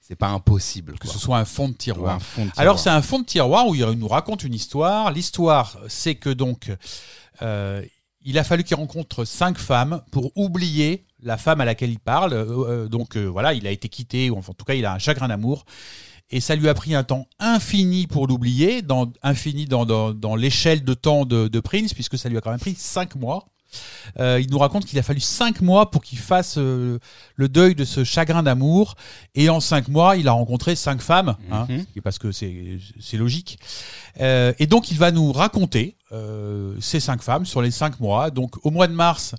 c'est 0.00 0.16
pas 0.16 0.28
impossible. 0.28 0.94
que 0.94 1.06
quoi. 1.06 1.12
ce 1.12 1.18
soit 1.18 1.38
un 1.38 1.44
fond 1.44 1.68
de 1.68 1.74
tiroir. 1.74 2.20
fond 2.22 2.44
de 2.46 2.50
Alors 2.56 2.78
c'est 2.78 2.90
un 2.90 3.00
fond 3.02 3.18
de 3.20 3.24
tiroir 3.26 3.66
où 3.68 3.74
il 3.74 3.84
nous 3.84 4.08
raconte 4.08 4.44
une 4.44 4.52
histoire. 4.54 5.10
L'histoire, 5.12 5.78
c'est 5.88 6.14
que 6.14 6.30
donc 6.30 6.70
euh, 7.42 7.82
il 8.24 8.38
a 8.38 8.44
fallu 8.44 8.64
qu'il 8.64 8.76
rencontre 8.76 9.24
cinq 9.24 9.58
femmes 9.58 10.02
pour 10.10 10.32
oublier 10.36 11.06
la 11.22 11.36
femme 11.36 11.60
à 11.60 11.64
laquelle 11.64 11.90
il 11.90 12.00
parle. 12.00 12.32
Euh, 12.32 12.84
euh, 12.84 12.88
donc 12.88 13.16
euh, 13.16 13.26
voilà, 13.26 13.54
il 13.54 13.66
a 13.66 13.70
été 13.70 13.88
quitté, 13.88 14.30
ou 14.30 14.38
en 14.38 14.42
tout 14.42 14.64
cas 14.64 14.74
il 14.74 14.84
a 14.86 14.94
un 14.94 14.98
chagrin 14.98 15.28
d'amour. 15.28 15.64
Et 16.30 16.40
ça 16.40 16.56
lui 16.56 16.68
a 16.68 16.74
pris 16.74 16.94
un 16.94 17.04
temps 17.04 17.26
infini 17.38 18.06
pour 18.06 18.26
l'oublier, 18.26 18.80
dans, 18.80 19.12
infini 19.22 19.66
dans 19.66 20.36
l'échelle 20.36 20.82
de 20.82 20.94
temps 20.94 21.26
de, 21.26 21.48
de 21.48 21.60
Prince, 21.60 21.92
puisque 21.92 22.16
ça 22.16 22.30
lui 22.30 22.38
a 22.38 22.40
quand 22.40 22.50
même 22.50 22.58
pris 22.58 22.74
cinq 22.74 23.14
mois. 23.14 23.46
Euh, 24.20 24.40
il 24.40 24.50
nous 24.50 24.58
raconte 24.58 24.84
qu'il 24.84 24.98
a 24.98 25.02
fallu 25.02 25.20
cinq 25.20 25.60
mois 25.60 25.90
pour 25.90 26.02
qu'il 26.02 26.18
fasse 26.18 26.56
euh, 26.58 26.98
le 27.36 27.48
deuil 27.48 27.74
de 27.74 27.84
ce 27.84 28.04
chagrin 28.04 28.42
d'amour. 28.42 28.94
Et 29.34 29.48
en 29.48 29.60
cinq 29.60 29.88
mois, 29.88 30.16
il 30.16 30.28
a 30.28 30.32
rencontré 30.32 30.76
cinq 30.76 31.00
femmes, 31.00 31.36
hein, 31.50 31.66
Mhm. 31.68 31.84
parce 32.02 32.18
que 32.18 32.32
c'est 32.32 32.78
c'est 33.00 33.16
logique. 33.16 33.58
Euh, 34.20 34.52
et 34.58 34.66
donc, 34.66 34.90
il 34.90 34.98
va 34.98 35.10
nous 35.10 35.32
raconter 35.32 35.96
ces 36.80 37.00
cinq 37.00 37.22
femmes 37.22 37.44
sur 37.44 37.60
les 37.60 37.72
cinq 37.72 37.98
mois. 37.98 38.30
Donc, 38.30 38.64
au 38.64 38.70
mois 38.70 38.86
de 38.86 38.92
mars, 38.92 39.34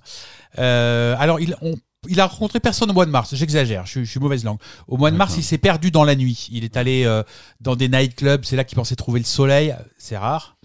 alors 0.56 1.40
il, 1.40 1.56
on- 1.62 1.76
il 2.08 2.20
a 2.20 2.26
rencontré 2.26 2.60
personne 2.60 2.90
au 2.90 2.92
mois 2.94 3.06
de 3.06 3.10
mars. 3.10 3.34
J'exagère, 3.34 3.84
je, 3.86 3.90
suis- 3.92 4.04
je 4.04 4.10
suis 4.10 4.20
mauvaise 4.20 4.44
langue. 4.44 4.58
Au 4.88 4.96
mois 4.96 5.10
de 5.10 5.16
mars, 5.16 5.34
il 5.38 5.42
s'est 5.44 5.58
perdu 5.58 5.90
dans 5.90 6.04
la 6.04 6.14
nuit. 6.16 6.48
Il 6.52 6.64
est 6.64 6.76
allé 6.76 7.04
euh, 7.04 7.22
dans 7.60 7.76
des 7.76 7.88
nightclubs. 7.88 8.44
C'est 8.44 8.56
là 8.56 8.64
qu'il 8.64 8.76
pensait 8.76 8.96
trouver 8.96 9.20
le 9.20 9.26
soleil. 9.26 9.74
C'est 9.98 10.16
rare. 10.16 10.56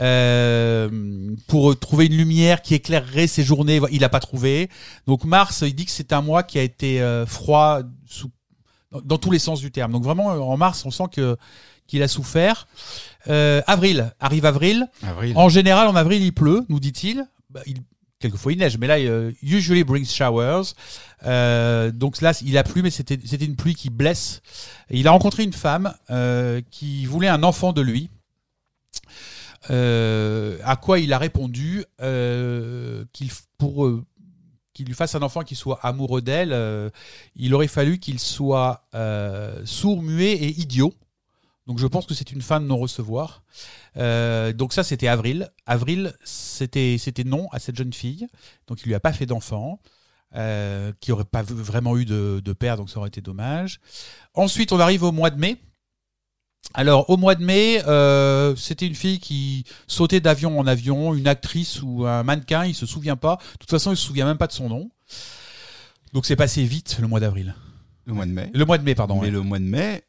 Euh, 0.00 1.34
pour 1.46 1.78
trouver 1.78 2.06
une 2.06 2.16
lumière 2.16 2.62
qui 2.62 2.74
éclairerait 2.74 3.26
ses 3.26 3.42
journées, 3.42 3.80
il 3.90 4.00
n'a 4.00 4.08
pas 4.08 4.20
trouvé. 4.20 4.68
Donc 5.06 5.24
mars, 5.24 5.62
il 5.66 5.74
dit 5.74 5.84
que 5.84 5.90
c'est 5.90 6.12
un 6.12 6.22
mois 6.22 6.42
qui 6.42 6.58
a 6.58 6.62
été 6.62 7.00
euh, 7.00 7.26
froid 7.26 7.80
sous, 8.06 8.30
dans, 8.92 9.00
dans 9.02 9.18
tous 9.18 9.30
les 9.30 9.38
sens 9.38 9.60
du 9.60 9.70
terme. 9.70 9.92
Donc 9.92 10.04
vraiment, 10.04 10.26
en 10.28 10.56
mars, 10.56 10.84
on 10.86 10.90
sent 10.90 11.04
que 11.12 11.36
qu'il 11.86 12.02
a 12.02 12.08
souffert. 12.08 12.68
Euh, 13.28 13.62
avril, 13.66 14.12
arrive 14.20 14.44
avril. 14.44 14.86
Avril. 15.02 15.32
En 15.36 15.48
général, 15.48 15.88
en 15.88 15.96
avril, 15.96 16.22
il 16.22 16.32
pleut, 16.32 16.64
nous 16.68 16.80
dit-il. 16.80 17.24
Bah, 17.50 17.60
il- 17.66 17.78
quelquefois, 18.18 18.52
il 18.52 18.58
neige, 18.58 18.78
mais 18.78 18.86
là, 18.86 18.98
euh, 18.98 19.32
usually 19.42 19.84
brings 19.84 20.06
showers. 20.06 20.74
Euh, 21.24 21.90
donc 21.90 22.20
là, 22.20 22.32
il 22.44 22.56
a 22.58 22.64
plu, 22.64 22.82
mais 22.82 22.90
c'était 22.90 23.44
une 23.44 23.56
pluie 23.56 23.74
qui 23.74 23.90
blesse. 23.90 24.42
Il 24.90 25.06
a 25.08 25.10
rencontré 25.10 25.44
une 25.44 25.52
femme 25.52 25.94
euh, 26.10 26.60
qui 26.70 27.06
voulait 27.06 27.28
un 27.28 27.42
enfant 27.42 27.72
de 27.72 27.82
lui. 27.82 28.10
Euh, 29.70 30.58
à 30.64 30.76
quoi 30.76 30.98
il 30.98 31.12
a 31.12 31.18
répondu 31.18 31.84
euh, 32.00 33.04
qu'il 33.12 33.30
pour 33.58 33.90
qu'il 34.72 34.86
lui 34.86 34.94
fasse 34.94 35.16
un 35.16 35.22
enfant 35.22 35.42
qui 35.42 35.56
soit 35.56 35.80
amoureux 35.82 36.22
d'elle, 36.22 36.56
il 37.34 37.52
aurait 37.52 37.66
fallu 37.66 37.98
qu'il 37.98 38.20
soit 38.20 38.84
sourd, 39.64 40.02
muet 40.02 40.32
et 40.32 40.60
idiot. 40.60 40.94
Donc 41.68 41.78
je 41.78 41.86
pense 41.86 42.06
que 42.06 42.14
c'est 42.14 42.32
une 42.32 42.40
fin 42.40 42.60
de 42.60 42.66
non-recevoir. 42.66 43.42
Euh, 43.98 44.54
donc 44.54 44.72
ça, 44.72 44.82
c'était 44.82 45.06
avril. 45.06 45.50
Avril, 45.66 46.14
c'était 46.24 46.98
non 47.26 47.46
à 47.52 47.58
cette 47.58 47.76
jeune 47.76 47.92
fille. 47.92 48.26
Donc 48.66 48.80
il 48.82 48.88
lui 48.88 48.94
a 48.94 49.00
pas 49.00 49.12
fait 49.12 49.26
d'enfant. 49.26 49.78
Euh, 50.34 50.92
qui 51.00 51.10
aurait 51.10 51.24
pas 51.24 51.42
vraiment 51.42 51.96
eu 51.96 52.04
de, 52.04 52.42
de 52.44 52.52
père, 52.52 52.76
donc 52.76 52.90
ça 52.90 52.98
aurait 52.98 53.08
été 53.08 53.22
dommage. 53.22 53.80
Ensuite, 54.34 54.72
on 54.72 54.78
arrive 54.78 55.02
au 55.02 55.10
mois 55.10 55.30
de 55.30 55.38
mai. 55.38 55.56
Alors, 56.74 57.08
au 57.08 57.16
mois 57.16 57.34
de 57.34 57.42
mai, 57.42 57.82
euh, 57.86 58.54
c'était 58.54 58.86
une 58.86 58.94
fille 58.94 59.20
qui 59.20 59.64
sautait 59.86 60.20
d'avion 60.20 60.58
en 60.58 60.66
avion, 60.66 61.14
une 61.14 61.26
actrice 61.26 61.80
ou 61.82 62.04
un 62.04 62.24
mannequin, 62.24 62.66
il 62.66 62.74
se 62.74 62.84
souvient 62.84 63.16
pas. 63.16 63.36
De 63.54 63.58
toute 63.60 63.70
façon, 63.70 63.90
il 63.90 63.96
se 63.96 64.04
souvient 64.04 64.26
même 64.26 64.36
pas 64.36 64.48
de 64.48 64.52
son 64.52 64.68
nom. 64.68 64.90
Donc, 66.12 66.26
c'est 66.26 66.36
passé 66.36 66.62
vite 66.62 66.98
le 67.00 67.08
mois 67.08 67.20
d'avril. 67.20 67.54
Le 68.04 68.12
mois 68.12 68.26
de 68.26 68.32
mai. 68.32 68.50
Le 68.52 68.66
mois 68.66 68.76
de 68.76 68.82
mai, 68.82 68.94
pardon. 68.94 69.14
Mais 69.14 69.28
ouais. 69.28 69.30
le 69.30 69.40
mois 69.40 69.58
de 69.58 69.64
mai, 69.64 70.04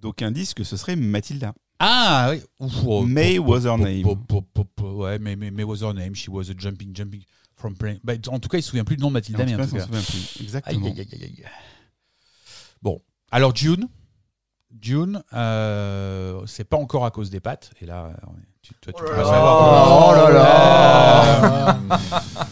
d'aucuns 0.00 0.30
disent 0.30 0.54
que 0.54 0.64
ce 0.64 0.76
serait 0.76 0.96
Mathilda. 0.96 1.54
Ah 1.78 2.28
oui. 2.30 2.42
Ouf, 2.58 2.72
oh, 2.86 3.02
May 3.04 3.38
oh, 3.38 3.44
was 3.44 3.64
her 3.64 3.74
oh, 3.74 3.78
name. 3.78 4.06
oh, 4.06 4.18
oh, 4.32 4.44
oh, 4.56 4.66
oh, 4.82 5.04
Ouais, 5.04 5.18
May, 5.18 5.36
May, 5.36 5.50
May 5.50 5.64
was 5.64 5.80
her 5.82 5.94
name. 5.94 6.14
She 6.14 6.28
was 6.28 6.50
a 6.50 6.54
jumping, 6.56 6.94
jumping 6.94 7.22
from 7.56 7.76
plane. 7.76 8.00
Bah, 8.02 8.14
en 8.28 8.38
tout 8.40 8.48
cas, 8.48 8.58
il 8.58 8.62
se 8.62 8.70
souvient 8.70 8.84
plus 8.84 8.96
du 8.96 9.02
nom 9.02 9.08
de 9.08 9.14
Mathilda, 9.14 9.44
En 9.44 9.46
mais 9.46 9.54
en 9.54 9.58
tout 9.58 9.78
s'en 9.78 9.86
souvient 9.86 10.02
plus. 10.02 10.38
Exactement. 10.42 10.86
aïe, 10.86 11.00
aïe, 11.00 11.08
aïe, 11.12 11.24
aïe. 11.24 11.44
Bon, 12.82 13.00
alors 13.30 13.54
June. 13.54 13.88
June, 14.80 15.22
euh, 15.32 16.44
c'est 16.46 16.64
pas 16.64 16.76
encore 16.76 17.04
à 17.06 17.10
cause 17.10 17.30
des 17.30 17.40
pattes. 17.40 17.72
Et 17.80 17.86
là, 17.86 18.12
tu, 18.68 18.74
toi, 18.80 18.92
tu 18.92 19.02
pourras 19.04 19.24
savoir. 19.24 20.08
Oh 20.08 20.14
là 20.14 20.30
là 20.32 21.78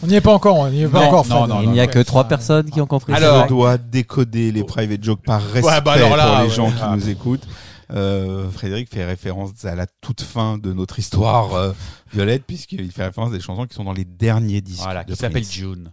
On 0.03 0.07
n'y 0.07 0.15
est 0.15 0.21
pas 0.21 0.33
encore, 0.33 0.55
on 0.57 0.69
n'y 0.69 0.81
est 0.83 0.87
pas 0.87 1.01
Non, 1.01 1.07
encore. 1.07 1.25
non, 1.27 1.37
Fred. 1.45 1.49
non, 1.49 1.61
Il 1.63 1.69
n'y 1.71 1.79
a 1.79 1.83
Ouais, 1.83 1.89
que 1.91 1.99
trois 1.99 2.23
personnes 2.25 2.69
qui 2.69 2.81
ont 2.81 2.87
compris. 2.87 3.13
Alors- 3.13 3.43
je 3.43 3.47
dois 3.49 3.77
décoder 3.77 4.51
les 4.51 4.63
private 4.63 5.03
jokes 5.03 5.23
par 5.23 5.41
respect 5.41 5.67
Ouais, 5.69 5.81
bah 5.81 5.93
alors 5.93 6.15
là, 6.15 6.27
pour 6.27 6.37
les 6.43 6.49
ouais, 6.49 6.55
gens 6.55 6.67
ouais. 6.69 6.73
qui 6.75 6.89
nous 6.95 7.09
écoutent. 7.09 7.47
Euh, 7.93 8.49
Frédéric 8.51 8.89
fait 8.89 9.05
référence 9.05 9.63
à 9.63 9.73
la 9.75 9.85
toute 10.01 10.21
fin 10.21 10.57
de 10.57 10.73
notre 10.73 10.99
histoire 10.99 11.53
euh, 11.55 11.71
Violette, 12.11 12.43
puisqu'il 12.45 12.91
fait 12.91 13.05
référence 13.05 13.29
à 13.31 13.37
des 13.37 13.41
chansons 13.41 13.65
qui 13.65 13.75
sont 13.75 13.85
dans 13.85 13.93
les 13.93 14.03
derniers 14.05 14.59
disques. 14.61 14.83
Voilà, 14.83 15.03
de 15.05 15.13
qui 15.13 15.17
s'appelle. 15.19 15.43
June. 15.45 15.91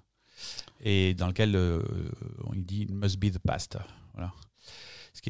Et 0.83 1.15
dans 1.15 1.29
lequel 1.29 1.55
euh, 1.55 1.81
on 2.47 2.53
dit 2.57 2.83
It 2.83 2.91
must 2.91 3.19
be 3.19 3.31
the 3.31 3.39
past. 3.39 3.79
Voilà. 4.15 4.33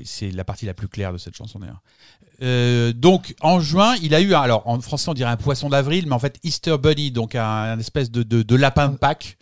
C'est 0.04 0.30
la 0.30 0.44
partie 0.44 0.66
la 0.66 0.74
plus 0.74 0.88
claire 0.88 1.12
de 1.12 1.18
cette 1.18 1.36
chanson 1.36 1.58
d'ailleurs. 1.60 1.82
Euh, 2.42 2.92
donc 2.92 3.34
en 3.40 3.60
juin, 3.60 3.94
il 4.02 4.12
a 4.14 4.20
eu, 4.20 4.34
un- 4.34 4.40
alors 4.40 4.66
en 4.66 4.80
français 4.80 5.08
on 5.08 5.14
dirait 5.14 5.30
un 5.30 5.36
poisson 5.36 5.68
d'avril, 5.68 6.06
mais 6.08 6.14
en 6.14 6.18
fait 6.18 6.40
Easter 6.42 6.76
Bunny, 6.78 7.12
donc 7.12 7.36
un, 7.36 7.44
un 7.44 7.78
espèce 7.78 8.10
de, 8.10 8.22
de- 8.24 8.42
de 8.42 8.56
lapin 8.56 8.88
de 8.88 8.96
Pâques. 8.96 9.36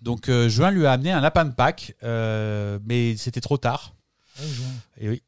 Donc 0.00 0.30
euh, 0.30 0.48
juin 0.48 0.70
lui 0.70 0.86
a 0.86 0.92
amené 0.92 1.12
un 1.12 1.20
lapin 1.20 1.44
de 1.44 1.52
Pâques, 1.52 1.94
euh, 2.02 2.78
mais 2.86 3.14
c'était 3.18 3.42
trop 3.42 3.58
tard. 3.58 3.92
Et 4.98 5.08
oui. 5.10 5.22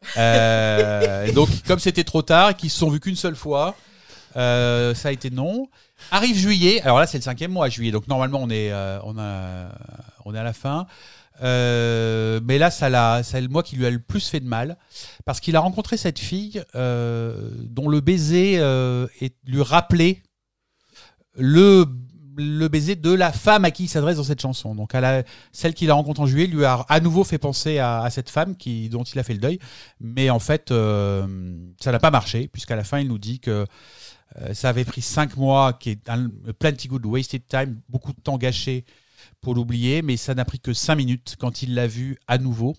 Donc, 1.34 1.48
comme 1.66 1.78
c'était 1.78 2.04
trop 2.04 2.22
tard 2.22 2.50
et 2.50 2.54
qu'ils 2.54 2.70
se 2.70 2.78
sont 2.78 2.88
vus 2.88 3.00
qu'une 3.00 3.16
seule 3.16 3.36
fois, 3.36 3.76
ça 4.34 4.92
a 5.04 5.10
été 5.12 5.28
non. 5.28 5.68
Arrive 6.10 6.36
juillet. 6.38 6.80
Alors 6.80 6.98
là, 6.98 7.06
c'est 7.06 7.18
le 7.18 7.22
cinquième 7.22 7.52
mois, 7.52 7.68
juillet. 7.68 7.90
Donc 7.92 8.08
normalement, 8.08 8.38
on 8.40 8.48
est, 8.48 8.72
on 9.04 9.18
a, 9.18 9.68
on 10.24 10.34
est 10.34 10.38
à 10.38 10.42
la 10.42 10.54
fin. 10.54 10.86
Euh, 11.42 12.40
mais 12.44 12.58
là, 12.58 12.70
ça 12.70 12.88
l'a, 12.88 13.22
c'est 13.22 13.40
le 13.40 13.48
mois 13.48 13.62
qui 13.62 13.76
lui 13.76 13.86
a 13.86 13.90
le 13.90 13.98
plus 13.98 14.28
fait 14.28 14.40
de 14.40 14.46
mal 14.46 14.78
parce 15.24 15.40
qu'il 15.40 15.56
a 15.56 15.60
rencontré 15.60 15.96
cette 15.96 16.18
fille 16.18 16.62
euh, 16.74 17.50
dont 17.58 17.88
le 17.88 18.00
baiser 18.00 18.58
euh, 18.58 19.06
est, 19.20 19.34
lui 19.44 19.62
rappelait 19.62 20.22
le 21.34 21.84
baiser 22.68 22.94
de 22.94 23.12
la 23.12 23.32
femme 23.32 23.64
à 23.64 23.70
qui 23.70 23.84
il 23.84 23.88
s'adresse 23.88 24.16
dans 24.16 24.24
cette 24.24 24.40
chanson. 24.40 24.74
Donc, 24.74 24.92
celle 25.52 25.74
qu'il 25.74 25.90
a 25.90 25.94
rencontrée 25.94 26.22
en 26.22 26.26
juillet 26.26 26.46
lui 26.46 26.64
a 26.64 26.84
à 26.88 27.00
nouveau 27.00 27.24
fait 27.24 27.38
penser 27.38 27.78
à, 27.78 28.08
cette 28.10 28.30
femme 28.30 28.54
dont 28.90 29.02
il 29.02 29.18
a 29.18 29.22
fait 29.22 29.34
le 29.34 29.38
deuil. 29.38 29.58
Mais 30.00 30.30
en 30.30 30.38
fait, 30.38 30.68
ça 30.68 31.92
n'a 31.92 31.98
pas 31.98 32.10
marché, 32.10 32.48
puisqu'à 32.48 32.76
la 32.76 32.84
fin, 32.84 33.00
il 33.00 33.08
nous 33.08 33.18
dit 33.18 33.40
que 33.40 33.66
ça 34.52 34.70
avait 34.70 34.84
pris 34.84 35.02
cinq 35.02 35.36
mois, 35.36 35.74
qui 35.74 35.90
est 35.90 36.08
un 36.08 36.30
plenty 36.58 36.88
good 36.88 37.04
wasted 37.04 37.46
time, 37.46 37.80
beaucoup 37.88 38.12
de 38.12 38.20
temps 38.20 38.38
gâché 38.38 38.84
pour 39.42 39.54
l'oublier, 39.54 40.00
mais 40.00 40.16
ça 40.16 40.34
n'a 40.34 40.46
pris 40.46 40.58
que 40.58 40.72
cinq 40.72 40.94
minutes 40.94 41.36
quand 41.38 41.62
il 41.62 41.74
l'a 41.74 41.86
vue 41.86 42.16
à 42.26 42.38
nouveau, 42.38 42.74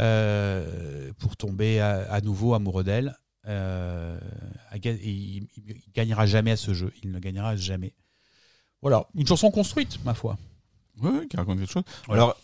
euh, 0.00 1.10
pour 1.18 1.36
tomber 1.36 1.80
à, 1.80 2.12
à 2.12 2.20
nouveau 2.20 2.52
amoureux 2.52 2.84
d'elle. 2.84 3.16
Euh, 3.46 4.18
il, 4.74 5.46
il 5.56 5.76
gagnera 5.94 6.26
jamais 6.26 6.50
à 6.50 6.56
ce 6.56 6.74
jeu, 6.74 6.92
il 7.02 7.10
ne 7.10 7.18
gagnera 7.18 7.56
jamais. 7.56 7.94
Voilà, 8.82 9.06
une 9.14 9.26
chanson 9.26 9.50
construite, 9.50 10.04
ma 10.04 10.12
foi. 10.12 10.36
Oui, 11.00 11.26
qui 11.28 11.36
raconte 11.36 11.58
quelque 11.58 11.72
chose. 11.72 11.84
Voilà. 12.06 12.24
Alors, 12.24 12.36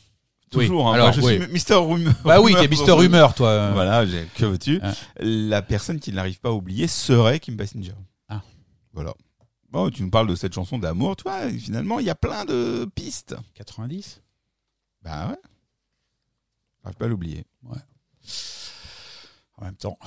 Oui. 0.55 0.67
toujours, 0.67 0.89
hein, 0.89 0.95
Alors, 0.95 1.07
moi, 1.09 1.17
je 1.17 1.21
oui. 1.21 1.43
suis 1.43 1.53
Mister 1.53 1.75
Rumeur. 1.75 2.15
Bah 2.25 2.41
oui, 2.41 2.55
t'es 2.59 2.69
Mister 2.69 2.93
Rumeur, 2.93 3.35
toi. 3.35 3.73
Voilà, 3.73 4.05
que 4.37 4.47
veux-tu? 4.47 4.79
Hein. 4.83 4.93
La 5.19 5.61
personne 5.61 5.99
qui 5.99 6.13
n'arrive 6.13 6.41
pas 6.41 6.51
à 6.51 6.53
oublier 6.53 6.87
serait 6.87 7.41
Kim 7.41 7.57
Basinger. 7.57 7.95
Ah. 8.29 8.43
Voilà. 8.93 9.13
Bon, 9.75 9.91
tu 9.91 10.05
nous 10.05 10.11
parles 10.11 10.29
de 10.29 10.37
cette 10.37 10.55
chanson 10.55 10.79
d'amour, 10.79 11.17
toi, 11.17 11.47
et 11.47 11.59
finalement, 11.59 11.99
il 11.99 12.07
y 12.07 12.11
a 12.11 12.15
plein 12.15 12.45
de 12.45 12.89
pistes. 12.95 13.35
90 13.55 14.23
Bah 15.03 15.31
ouais. 15.31 15.39
J'arrive 16.85 16.97
pas 16.97 17.05
à 17.07 17.09
l'oublier. 17.09 17.45
en 19.59 19.65
même 19.65 19.75
temps. 19.75 19.99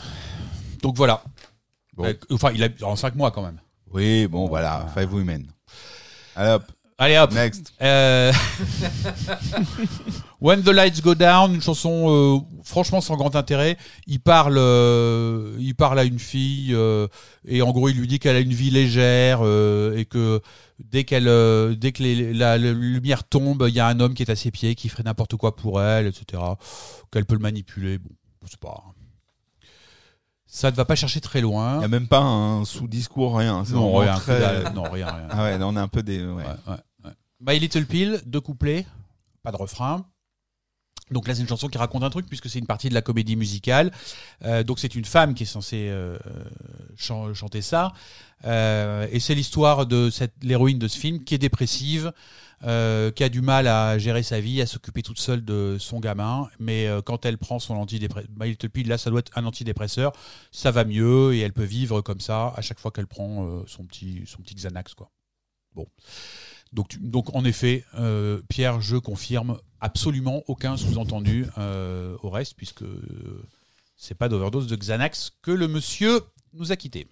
Donc 0.82 0.96
voilà. 0.96 1.22
Bon. 1.92 2.06
Euh, 2.06 2.14
Enfin, 2.32 2.52
il 2.54 2.64
a 2.64 2.70
en 2.84 2.96
5 2.96 3.16
mois 3.16 3.32
quand 3.32 3.42
même. 3.42 3.60
Oui, 3.92 4.26
bon, 4.28 4.48
voilà, 4.48 4.88
Five 4.96 5.14
Women. 5.14 5.52
Allez 6.38 6.52
hop, 6.52 6.72
Allez 7.00 7.18
hop. 7.18 7.32
next. 7.32 7.74
Euh, 7.82 8.34
When 10.42 10.62
the 10.64 10.70
Lights 10.70 11.02
Go 11.02 11.16
Down, 11.16 11.54
une 11.56 11.62
chanson 11.62 12.06
euh, 12.10 12.40
franchement 12.64 13.02
sans 13.02 13.16
grand 13.18 13.36
intérêt. 13.36 13.78
Il 14.08 14.20
parle, 14.20 14.58
euh, 14.58 15.56
il 15.60 15.76
parle 15.76 16.00
à 16.00 16.04
une 16.04 16.20
fille 16.20 16.74
euh, 16.74 17.08
et 17.46 17.62
en 17.62 17.72
gros 17.72 17.90
il 17.90 17.98
lui 17.98 18.08
dit 18.08 18.20
qu'elle 18.20 18.36
a 18.36 18.40
une 18.40 18.54
vie 18.54 18.70
légère 18.70 19.40
euh, 19.44 19.96
et 19.98 20.06
que 20.06 20.42
dès 20.80 21.04
qu'elle, 21.04 21.28
euh, 21.28 21.76
dès 21.76 21.92
que 21.92 22.02
les- 22.04 22.34
la, 22.34 22.58
la 22.58 22.72
lumière 22.72 23.24
tombe, 23.24 23.66
il 23.68 23.74
y 23.76 23.80
a 23.80 23.88
un 23.88 24.00
homme 24.00 24.14
qui 24.14 24.24
est 24.24 24.32
à 24.32 24.36
ses 24.36 24.52
pieds 24.52 24.76
qui 24.76 24.90
ferait 24.90 25.04
n'importe 25.04 25.36
quoi 25.36 25.56
pour 25.56 25.82
elle, 25.82 26.08
etc. 26.08 26.42
Qu'elle 27.12 27.26
peut 27.26 27.36
le 27.36 27.42
manipuler. 27.42 27.98
Bon, 27.98 28.10
c'est 28.50 28.60
pas. 28.60 28.84
Ça 30.50 30.72
ne 30.72 30.76
va 30.76 30.86
pas 30.86 30.96
chercher 30.96 31.20
très 31.20 31.40
Il 31.40 31.44
loin. 31.44 31.80
n'y 31.80 31.86
a 31.86 31.88
même 31.90 32.08
pas 32.08 32.22
un 32.22 32.64
sous-discours, 32.64 33.38
rien. 33.38 33.64
Non, 33.72 33.96
rien, 33.98 34.16
très- 34.16 34.72
non, 34.72 34.84
rien, 34.84 35.08
rien. 35.08 35.28
Ah 35.30 35.44
ouais, 35.44 35.58
là, 35.58 35.68
on 35.68 35.76
est 35.76 35.80
un 35.80 35.88
peu 35.90 36.02
des. 36.04 36.20
ouais. 36.24 36.28
Ouais, 36.36 36.44
ouais, 36.44 36.74
ouais. 36.74 36.78
My 37.40 37.60
Little 37.60 37.86
Pill, 37.86 38.22
deux 38.26 38.42
couplets, 38.42 38.86
pas 39.44 39.52
de 39.52 39.58
refrain. 39.58 40.06
Donc 41.10 41.28
là, 41.28 41.36
c'est 41.36 41.42
une 41.42 41.48
chanson 41.48 41.70
qui 41.70 41.78
raconte 41.78 42.04
un 42.04 42.10
truc 42.10 42.28
puisque 42.28 42.50
c'est 42.50 42.60
une 42.60 42.66
partie 42.66 42.90
de 42.90 42.94
la 42.94 43.02
comédie 43.02 43.38
musicale. 43.38 43.94
Euh, 44.44 44.64
donc 44.64 44.78
c'est 44.80 44.94
une 44.94 45.06
femme 45.06 45.36
qui 45.36 45.44
est 45.44 45.46
censée 45.46 45.88
euh, 45.90 46.18
chan- 46.98 47.34
chanter 47.34 47.62
ça. 47.62 47.94
Euh, 48.44 49.08
et 49.12 49.22
c'est 49.22 49.34
l'histoire 49.34 49.86
de 49.86 50.10
l'héroïne 50.42 50.80
de 50.80 50.88
ce 50.90 50.98
film 50.98 51.24
qui 51.24 51.34
est 51.36 51.38
dépressive, 51.38 52.12
qui 52.62 53.24
a 53.24 53.30
du 53.30 53.42
mal 53.42 53.68
à 53.68 53.98
gérer 54.00 54.24
sa 54.24 54.42
vie, 54.42 54.62
à 54.62 54.66
s'occuper 54.66 55.02
toute 55.02 55.20
seule 55.20 55.46
de 55.46 55.78
son 55.80 56.02
gamin. 56.02 56.50
Mais 56.60 56.90
quand 57.06 57.24
elle 57.26 57.38
prend 57.38 57.60
son 57.60 57.76
antidépresseur, 57.76 58.30
My 58.38 58.50
Little 58.50 58.70
Pill, 58.70 58.88
là, 58.90 58.98
ça 58.98 59.10
doit 59.10 59.20
être 59.20 59.32
un 59.38 59.46
antidépresseur, 59.46 60.12
ça 60.52 60.72
va 60.72 60.84
mieux 60.84 61.36
et 61.36 61.40
elle 61.40 61.54
peut 61.54 61.64
vivre 61.64 62.02
comme 62.02 62.20
ça 62.20 62.54
à 62.58 62.62
chaque 62.62 62.80
fois 62.80 62.92
qu'elle 62.92 63.08
prend 63.08 63.64
son 63.68 63.86
petit 63.86 64.24
son 64.26 64.42
petit 64.42 64.56
Xanax 64.56 64.94
quoi. 64.96 65.10
Bon. 65.74 65.88
Donc, 66.74 66.90
tu- 66.90 67.00
donc 67.00 67.34
en 67.36 67.44
effet, 67.46 67.84
euh, 67.98 68.42
Pierre, 68.50 68.82
je 68.82 68.98
confirme 68.98 69.58
absolument 69.80 70.44
aucun 70.48 70.76
sous-entendu 70.78 71.46
euh, 71.58 72.16
au 72.24 72.30
reste, 72.30 72.54
puisque 72.56 72.82
euh, 72.84 73.44
c'est 73.96 74.16
pas 74.16 74.28
d'overdose 74.30 74.68
de 74.68 74.76
Xanax 74.76 75.32
que 75.42 75.52
le 75.52 75.68
monsieur 75.68 76.22
nous 76.54 76.72
a 76.72 76.76
quittés. 76.76 77.08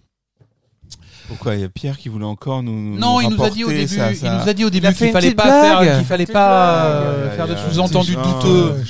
Pourquoi 1.26 1.56
Il 1.56 1.60
y 1.62 1.64
a 1.64 1.68
Pierre 1.68 1.98
qui 1.98 2.08
voulait 2.08 2.24
encore 2.24 2.62
nous. 2.62 2.96
Non, 2.96 3.20
il 3.20 3.30
nous 3.30 3.42
a 3.42 3.50
dit 3.50 3.64
au 3.64 3.66
rapporter 3.68 3.86
début, 3.86 3.96
ça- 3.96 4.12
il 4.12 4.42
nous 4.44 4.48
a 4.48 4.54
dit 4.54 4.64
au 4.64 4.70
début 4.70 4.86
qu'il 4.94 5.10
fallait 5.10 5.26
petite 5.28 5.36
pas 5.36 5.62
faire, 5.62 5.80
blague. 5.80 5.98
qu'il 5.98 6.06
fallait 6.06 6.26
pas 6.26 6.86
euh, 6.86 7.36
faire 7.36 7.48
de 7.48 7.56
sous-entendus 7.72 8.14
douteux. 8.14 8.84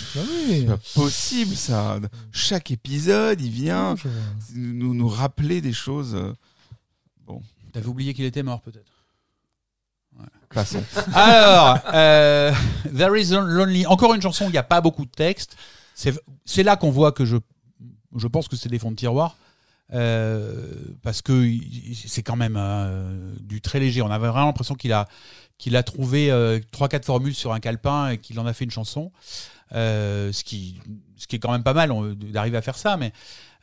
C'est 0.47 0.67
pas 0.67 0.79
possible 0.95 1.55
ça. 1.57 1.99
Chaque 2.33 2.71
épisode, 2.71 3.41
il 3.41 3.51
vient 3.51 3.95
Je- 3.97 4.09
nous, 4.59 4.93
nous 4.95 5.09
rappeler 5.09 5.63
des 5.63 5.73
choses. 5.73 6.15
euh, 6.15 6.33
T'avais 7.73 7.89
oublié 7.89 8.13
qu'il 8.15 8.25
était 8.25 8.43
mort 8.43 8.61
peut-être. 8.63 8.91
Alors, 11.15 11.79
euh, 11.93 12.53
There 12.97 13.21
is 13.21 13.31
Lonely, 13.33 13.87
encore 13.87 14.15
une 14.15 14.23
chanson 14.23 14.45
où 14.47 14.49
il 14.49 14.53
n'y 14.53 14.59
a 14.59 14.63
pas 14.63 14.81
beaucoup 14.81 15.05
de 15.05 15.11
texte. 15.11 15.57
C'est 15.95 16.63
là 16.63 16.77
qu'on 16.77 16.91
voit 16.91 17.13
que 17.13 17.25
je, 17.25 17.37
je 18.17 18.27
pense 18.27 18.49
que 18.49 18.57
c'est 18.57 18.69
des 18.69 18.79
fonds 18.79 18.91
de 18.91 18.97
tiroir. 18.97 19.37
euh, 19.93 20.65
parce 21.03 21.23
que 21.23 21.49
c'est 22.07 22.23
quand 22.23 22.37
même 22.37 22.57
euh, 22.59 23.33
du 23.41 23.61
très 23.61 23.79
léger. 23.81 24.03
On 24.03 24.11
avait 24.11 24.29
vraiment 24.29 24.47
l'impression 24.47 24.75
qu'il 24.75 24.93
a, 24.93 25.07
qu'il 25.59 25.77
a 25.77 25.83
trouvé 25.83 26.31
euh, 26.31 26.59
trois 26.73 26.89
quatre 26.89 27.05
formules 27.05 27.35
sur 27.35 27.53
un 27.53 27.61
calepin 27.61 28.11
et 28.11 28.19
qu'il 28.19 28.39
en 28.41 28.47
a 28.47 28.53
fait 28.53 28.65
une 28.65 28.71
chanson. 28.71 29.13
Euh, 29.75 30.33
ce, 30.33 30.45
qui, 30.45 30.81
ce 31.17 31.27
qui 31.27 31.37
est 31.37 31.39
quand 31.39 31.51
même 31.53 31.63
pas 31.65 31.75
mal 31.75 31.91
d'arriver 32.17 32.57
à 32.57 32.63
faire 32.63 32.77
ça, 32.79 32.97
mais 32.97 33.13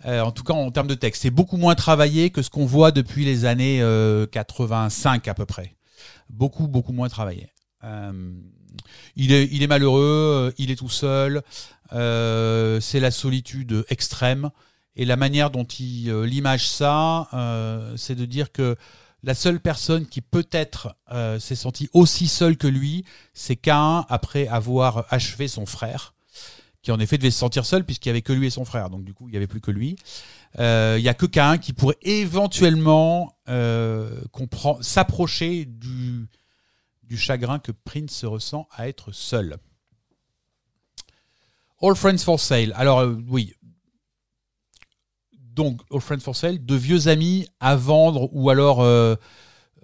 en 0.05 0.31
tout 0.31 0.43
cas 0.43 0.53
en 0.53 0.69
termes 0.69 0.87
de 0.87 0.95
texte, 0.95 1.21
c'est 1.21 1.29
beaucoup 1.31 1.55
moins 1.55 1.75
travaillé 1.75 2.29
que 2.29 2.41
ce 2.41 2.49
qu'on 2.49 2.65
voit 2.65 2.91
depuis 2.91 3.23
les 3.23 3.45
années 3.45 3.81
euh, 3.81 4.25
85 4.27 5.27
à 5.29 5.33
peu 5.33 5.45
près 5.45 5.75
beaucoup, 6.29 6.67
beaucoup 6.67 6.93
moins 6.93 7.09
travaillé. 7.09 7.49
Euh, 7.83 8.33
il, 9.15 9.31
est, 9.31 9.47
il 9.51 9.63
est 9.63 9.67
malheureux, 9.67 10.51
euh, 10.51 10.51
il 10.57 10.71
est 10.71 10.75
tout 10.75 10.89
seul, 10.89 11.41
euh, 11.93 12.79
c'est 12.79 12.99
la 12.99 13.11
solitude 13.11 13.85
extrême. 13.89 14.49
Et 14.95 15.05
la 15.05 15.15
manière 15.15 15.49
dont 15.49 15.63
il 15.63 16.09
euh, 16.09 16.25
l'image 16.25 16.67
ça, 16.67 17.27
c'est 17.97 18.15
de 18.15 18.25
dire 18.25 18.51
que 18.51 18.75
la 19.23 19.33
seule 19.33 19.59
personne 19.59 20.05
qui 20.05 20.21
peut-être 20.21 20.95
s'est 21.39 21.55
sentie 21.55 21.89
aussi 21.93 22.27
seule 22.27 22.57
que 22.57 22.67
lui, 22.67 23.05
c'est 23.33 23.55
Cain 23.55 24.05
après 24.09 24.47
avoir 24.47 25.05
achevé 25.09 25.47
son 25.47 25.65
frère, 25.65 26.13
qui 26.81 26.91
en 26.91 26.99
effet 26.99 27.17
devait 27.17 27.31
se 27.31 27.39
sentir 27.39 27.65
seul 27.65 27.85
puisqu'il 27.85 28.09
n'y 28.09 28.11
avait 28.11 28.21
que 28.21 28.33
lui 28.33 28.47
et 28.47 28.49
son 28.49 28.65
frère. 28.65 28.89
Donc 28.89 29.05
du 29.05 29.13
coup, 29.13 29.29
il 29.29 29.31
n'y 29.31 29.37
avait 29.37 29.47
plus 29.47 29.61
que 29.61 29.71
lui. 29.71 29.95
Il 30.59 31.01
n'y 31.01 31.07
a 31.07 31.13
que 31.13 31.25
Cain 31.25 31.57
qui 31.57 31.71
pourrait 31.71 31.97
éventuellement 32.01 33.32
s'approcher 34.81 35.65
du, 35.65 36.27
du 37.03 37.17
chagrin 37.17 37.59
que 37.59 37.71
Prince 37.71 38.23
ressent 38.25 38.67
à 38.71 38.87
être 38.87 39.11
seul. 39.11 39.57
All 41.81 41.95
Friends 41.95 42.19
for 42.19 42.39
Sale. 42.39 42.73
Alors 42.77 42.99
euh, 42.99 43.15
oui. 43.27 43.53
Donc 45.37 45.81
All 45.91 45.99
Friends 46.01 46.21
for 46.21 46.35
Sale, 46.35 46.65
de 46.65 46.75
vieux 46.75 47.07
amis 47.09 47.47
à 47.59 47.75
vendre 47.75 48.29
ou 48.31 48.49
alors 48.49 48.81
euh, 48.81 49.15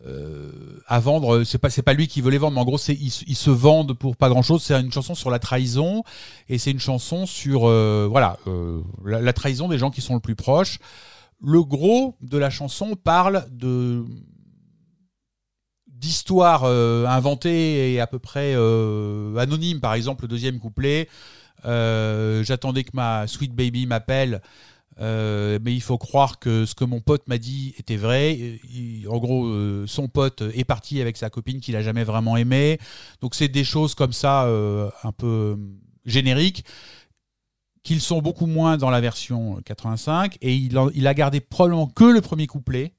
euh, 0.05 0.80
à 0.88 0.99
vendre. 0.99 1.43
C'est 1.43 1.57
pas 1.57 1.70
pas 1.70 1.93
lui 1.93 2.07
qui 2.07 2.22
veut 2.22 2.32
les 2.32 2.38
vendre, 2.38 2.55
mais 2.55 2.62
en 2.62 2.66
gros 2.66 2.78
ils, 2.88 3.12
se- 3.12 3.49
vendent 3.49 3.93
pour 3.93 4.16
pas 4.16 4.30
grand 4.30 4.41
chose. 4.41 4.64
C'est 4.64 4.80
une 4.80 4.91
chanson 4.93 5.14
sur 5.14 5.30
la 5.30 5.39
trahison 5.39 6.03
et 6.47 6.57
c'est 6.57 6.72
une 6.72 6.80
chanson 6.80 7.26
sur 7.26 7.68
euh, 7.68 8.07
voilà 8.10 8.38
euh, 8.47 8.82
la, 9.05 9.22
la 9.22 9.34
trahison 9.34 9.68
des 9.68 9.78
gens 9.78 9.91
qui 9.91 10.01
sont 10.01 10.14
le 10.16 10.22
plus 10.22 10.36
proches. 10.36 10.80
Le 11.41 11.63
gros 11.63 12.17
de 12.21 12.37
la 12.37 12.49
chanson 12.49 12.95
parle 12.95 13.45
d'histoires 15.87 16.63
euh, 16.63 17.05
inventées 17.05 17.93
et 17.93 17.99
à 17.99 18.07
peu 18.07 18.19
près 18.19 18.53
euh, 18.55 19.35
anonymes. 19.37 19.79
Par 19.79 19.93
exemple, 19.93 20.23
le 20.23 20.27
deuxième 20.27 20.59
couplet, 20.59 21.07
euh, 21.65 22.43
j'attendais 22.43 22.83
que 22.83 22.91
ma 22.93 23.27
sweet 23.27 23.53
baby 23.53 23.85
m'appelle. 23.85 24.41
Mais 25.01 25.73
il 25.73 25.81
faut 25.81 25.97
croire 25.97 26.39
que 26.39 26.65
ce 26.65 26.75
que 26.75 26.83
mon 26.83 26.99
pote 26.99 27.25
m'a 27.29 27.37
dit 27.37 27.73
était 27.79 27.95
vrai. 27.95 28.59
En 29.09 29.17
gros, 29.17 29.47
son 29.87 30.09
pote 30.09 30.43
est 30.53 30.65
parti 30.65 30.99
avec 30.99 31.15
sa 31.15 31.29
copine 31.29 31.61
qu'il 31.61 31.77
a 31.77 31.81
jamais 31.81 32.03
vraiment 32.03 32.35
aimée. 32.35 32.79
Donc 33.21 33.33
c'est 33.33 33.47
des 33.47 33.63
choses 33.63 33.95
comme 33.95 34.11
ça, 34.11 34.41
un 34.43 35.11
peu 35.13 35.57
génériques, 36.05 36.65
qu'ils 37.89 38.01
sont 38.01 38.21
beaucoup 38.21 38.45
moins 38.45 38.77
dans 38.77 38.91
la 38.91 39.01
version 39.01 39.59
85. 39.65 40.37
Et 40.41 40.53
il, 40.53 40.79
il 40.93 41.07
a 41.07 41.13
gardé 41.15 41.39
probablement 41.39 41.87
que 41.87 42.03
le 42.03 42.21
premier 42.21 42.45
couplet. 42.45 42.93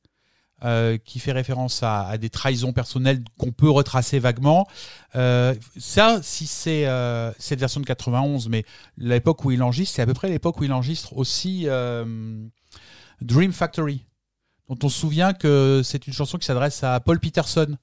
euh, 0.63 0.99
qui 0.99 1.21
fait 1.21 1.33
référence 1.33 1.83
à, 1.83 2.19
des 2.19 2.29
trahisons 2.29 2.75
personnelles 2.75 3.23
qu'on 3.39 3.51
peut 3.51 3.71
retracer 3.71 4.19
vaguement. 4.19 4.67
Euh, 5.17 5.55
ça, 5.79 6.19
si 6.23 6.47
c'est 6.47 6.87
euh, 6.87 7.33
cette 7.39 7.61
version 7.61 7.81
de 7.81 7.87
91, 7.87 8.51
mais 8.51 8.65
l'époque 8.99 9.43
où 9.47 9.53
il 9.53 9.63
enregistre, 9.63 9.95
c'est 9.97 10.03
à 10.03 10.07
peu 10.07 10.13
près 10.13 10.29
l'époque 10.29 10.61
où 10.61 10.65
il 10.65 10.73
enregistre 10.73 11.17
aussi 11.17 11.67
Dream 13.23 13.53
Factory, 13.53 14.05
dont 14.69 14.77
on 14.83 14.91
se 14.91 14.99
souvient 14.99 15.33
que 15.33 15.81
c'est 15.83 16.07
une 16.07 16.13
chanson 16.13 16.37
qui 16.37 16.45
s'adresse 16.45 16.85
à 16.85 17.01
Paul 17.01 17.21
Peterson, 17.21 17.79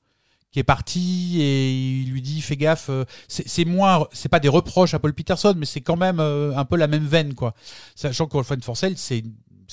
qui 0.52 0.60
est 0.60 0.64
parti 0.64 1.42
et 1.42 1.72
il 2.02 2.12
lui 2.12 2.22
dit 2.22 2.42
fais 2.42 2.58
gaffe. 2.58 2.90
euh, 2.90 3.06
c'est 3.28 3.66
moins, 3.66 4.08
c'est 4.12 4.30
pas 4.30 4.40
des 4.40 4.50
reproches 4.50 4.94
à 4.94 5.00
Paul 5.00 5.14
Peterson, 5.14 5.54
mais 5.58 5.66
c'est 5.66 5.82
quand 5.82 5.98
même 5.98 6.20
euh, 6.20 6.56
un 6.56 6.66
peu 6.66 6.78
la 6.78 6.88
même 6.88 7.06
veine, 7.06 7.34
quoi. 7.36 7.54
Sachant 7.96 8.28
qu'Olfred 8.28 8.64
Forcell, 8.64 8.98
c'est 8.98 9.24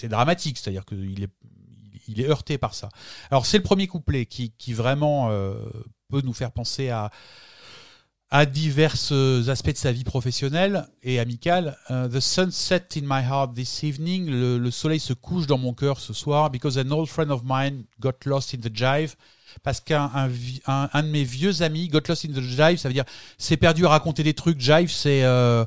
dramatique, 0.09 0.59
c'est-à-dire 0.59 0.85
qu'il 0.85 1.23
est 1.23 1.31
il 2.07 2.21
est 2.21 2.29
heurté 2.29 2.59
par 2.59 2.75
ça. 2.75 2.91
Alors 3.31 3.47
c'est 3.47 3.57
le 3.57 3.63
premier 3.63 3.87
couplet 3.87 4.27
qui, 4.27 4.51
qui 4.59 4.75
vraiment 4.75 5.31
euh, 5.31 5.55
peut 6.11 6.21
nous 6.23 6.35
faire 6.35 6.53
penser 6.53 6.91
à, 6.91 7.11
à 8.31 8.45
divers 8.45 8.95
euh, 9.13 9.49
aspects 9.49 9.73
de 9.73 9.77
sa 9.79 9.91
vie 9.91 10.05
professionnelle 10.05 10.87
et 11.03 11.19
amicale. 11.19 11.79
Euh, 11.91 12.07
the 12.09 12.21
sun 12.21 12.51
set 12.51 12.99
in 12.99 13.07
my 13.07 13.23
heart 13.25 13.55
this 13.55 13.83
evening. 13.85 14.29
Le, 14.29 14.59
le 14.59 14.71
soleil 14.71 15.01
se 15.01 15.15
couche 15.15 15.47
dans 15.47 15.57
mon 15.57 15.73
cœur 15.73 15.99
ce 15.99 16.13
soir 16.13 16.51
because 16.51 16.77
an 16.77 16.91
old 16.91 17.09
friend 17.09 17.31
of 17.31 17.43
mine 17.43 17.85
got 18.01 18.13
lost 18.27 18.53
in 18.53 18.59
the 18.59 18.75
jive. 18.75 19.15
Parce 19.63 19.81
qu'un 19.81 20.11
un, 20.15 20.29
un- 20.67 20.89
un 20.93 21.03
de 21.03 21.09
mes 21.09 21.25
vieux 21.25 21.63
amis 21.63 21.89
got 21.89 22.01
lost 22.09 22.25
in 22.25 22.29
the 22.33 22.41
jive, 22.41 22.77
ça 22.79 22.89
veut 22.89 22.95
dire 22.95 23.05
s'est 23.39 23.57
perdu 23.57 23.87
à 23.87 23.91
raconter 23.91 24.23
des 24.23 24.35
trucs. 24.35 24.61
Jive, 24.61 24.91
c'est 24.91 25.23
euh, 25.25 25.65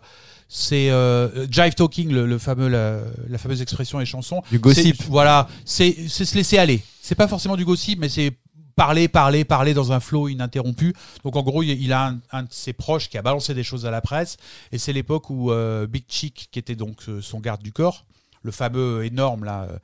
c'est 0.49 0.89
euh, 0.91 1.45
jive 1.51 1.73
talking, 1.75 2.09
le, 2.11 2.25
le 2.25 2.37
fameux 2.37 2.67
la, 2.69 2.99
la 3.29 3.37
fameuse 3.37 3.61
expression 3.61 3.99
et 3.99 4.05
chanson. 4.05 4.41
Du 4.51 4.59
gossip. 4.59 4.95
C'est- 4.97 5.07
Voilà, 5.09 5.47
c'est 5.65 5.95
c'est 6.09 6.25
se 6.25 6.35
laisser 6.35 6.57
aller. 6.57 6.81
C'est 7.01 7.15
pas 7.15 7.27
forcément 7.27 7.55
du 7.57 7.65
gossip, 7.65 7.99
mais 7.99 8.09
c'est 8.09 8.31
parler, 8.75 9.07
parler, 9.07 9.43
parler 9.43 9.73
dans 9.73 9.91
un 9.91 9.99
flow 9.99 10.27
ininterrompu. 10.27 10.93
Donc 11.23 11.35
en 11.35 11.41
gros, 11.41 11.63
il 11.63 11.91
a 11.91 12.07
un, 12.09 12.19
un 12.31 12.43
de 12.43 12.47
ses 12.51 12.73
proches 12.73 13.09
qui 13.09 13.17
a 13.17 13.21
balancé 13.23 13.53
des 13.55 13.63
choses 13.63 13.85
à 13.87 13.91
la 13.91 14.01
presse, 14.01 14.37
et 14.71 14.77
c'est 14.77 14.93
l'époque 14.93 15.29
où 15.31 15.51
euh, 15.51 15.87
Big 15.87 16.03
Chick, 16.07 16.49
qui 16.51 16.59
était 16.59 16.75
donc 16.75 16.97
euh, 17.09 17.19
son 17.21 17.39
garde 17.39 17.63
du 17.63 17.71
corps, 17.71 18.05
le 18.43 18.51
fameux 18.51 19.03
énorme 19.03 19.45
là, 19.45 19.63
euh, 19.71 19.77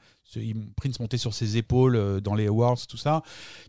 Prince 0.75 0.99
montait 0.99 1.17
sur 1.17 1.33
ses 1.33 1.57
épaules 1.57 1.95
euh, 1.95 2.19
dans 2.19 2.35
les 2.35 2.47
awards, 2.47 2.77
tout 2.87 2.97
ça, 2.97 3.21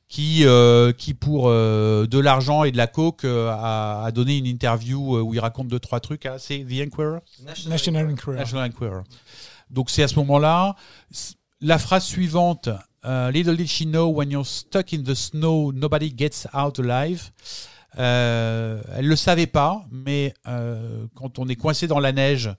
qui, 0.09 0.45
euh, 0.45 0.93
qui 0.93 1.15
pour 1.15 1.49
euh, 1.49 2.07
de 2.07 2.19
l'argent 2.19 2.65
et 2.65 2.73
de 2.73 2.77
la 2.77 2.87
coke 2.87 3.25
euh, 3.25 3.49
a, 3.51 4.05
a 4.05 4.13
donné 4.13 4.37
une 4.39 4.47
interview 4.47 5.19
où 5.21 5.35
il 5.35 5.41
raconte 5.41 5.69
deux 5.69 5.79
trois 5.81 6.01
trucs. 6.01 6.27
hein. 6.27 6.37
C'est 6.39 6.59
The 6.65 6.87
Enquirer? 6.87 7.19
National 7.69 8.11
Enquirer. 8.11 8.37
National 8.37 8.71
Enquirer. 8.71 9.03
Donc 9.71 9.91
c'est 9.91 10.03
à 10.03 10.09
ce 10.09 10.17
moment-là. 10.17 10.77
La 11.61 11.79
phrase 11.79 12.05
suivante, 12.05 12.69
euh, 13.07 13.31
Little 13.31 13.57
did 13.57 13.69
she 13.69 13.85
know 13.87 14.09
when 14.09 14.31
you're 14.31 14.47
stuck 14.47 14.93
in 14.93 15.03
the 15.03 15.15
snow, 15.15 15.73
nobody 15.73 16.13
gets 16.17 16.47
out 16.55 16.79
alive. 16.79 17.31
Euh, 17.99 18.83
elle 18.95 19.07
le 19.07 19.17
savait 19.17 19.47
pas, 19.47 19.85
mais 19.91 20.35
euh, 20.49 21.07
quand 21.15 21.39
on 21.39 21.49
est 21.49 21.57
coincé 21.57 21.87
dans 21.87 22.01
la 22.01 22.13
neige, 22.13 22.51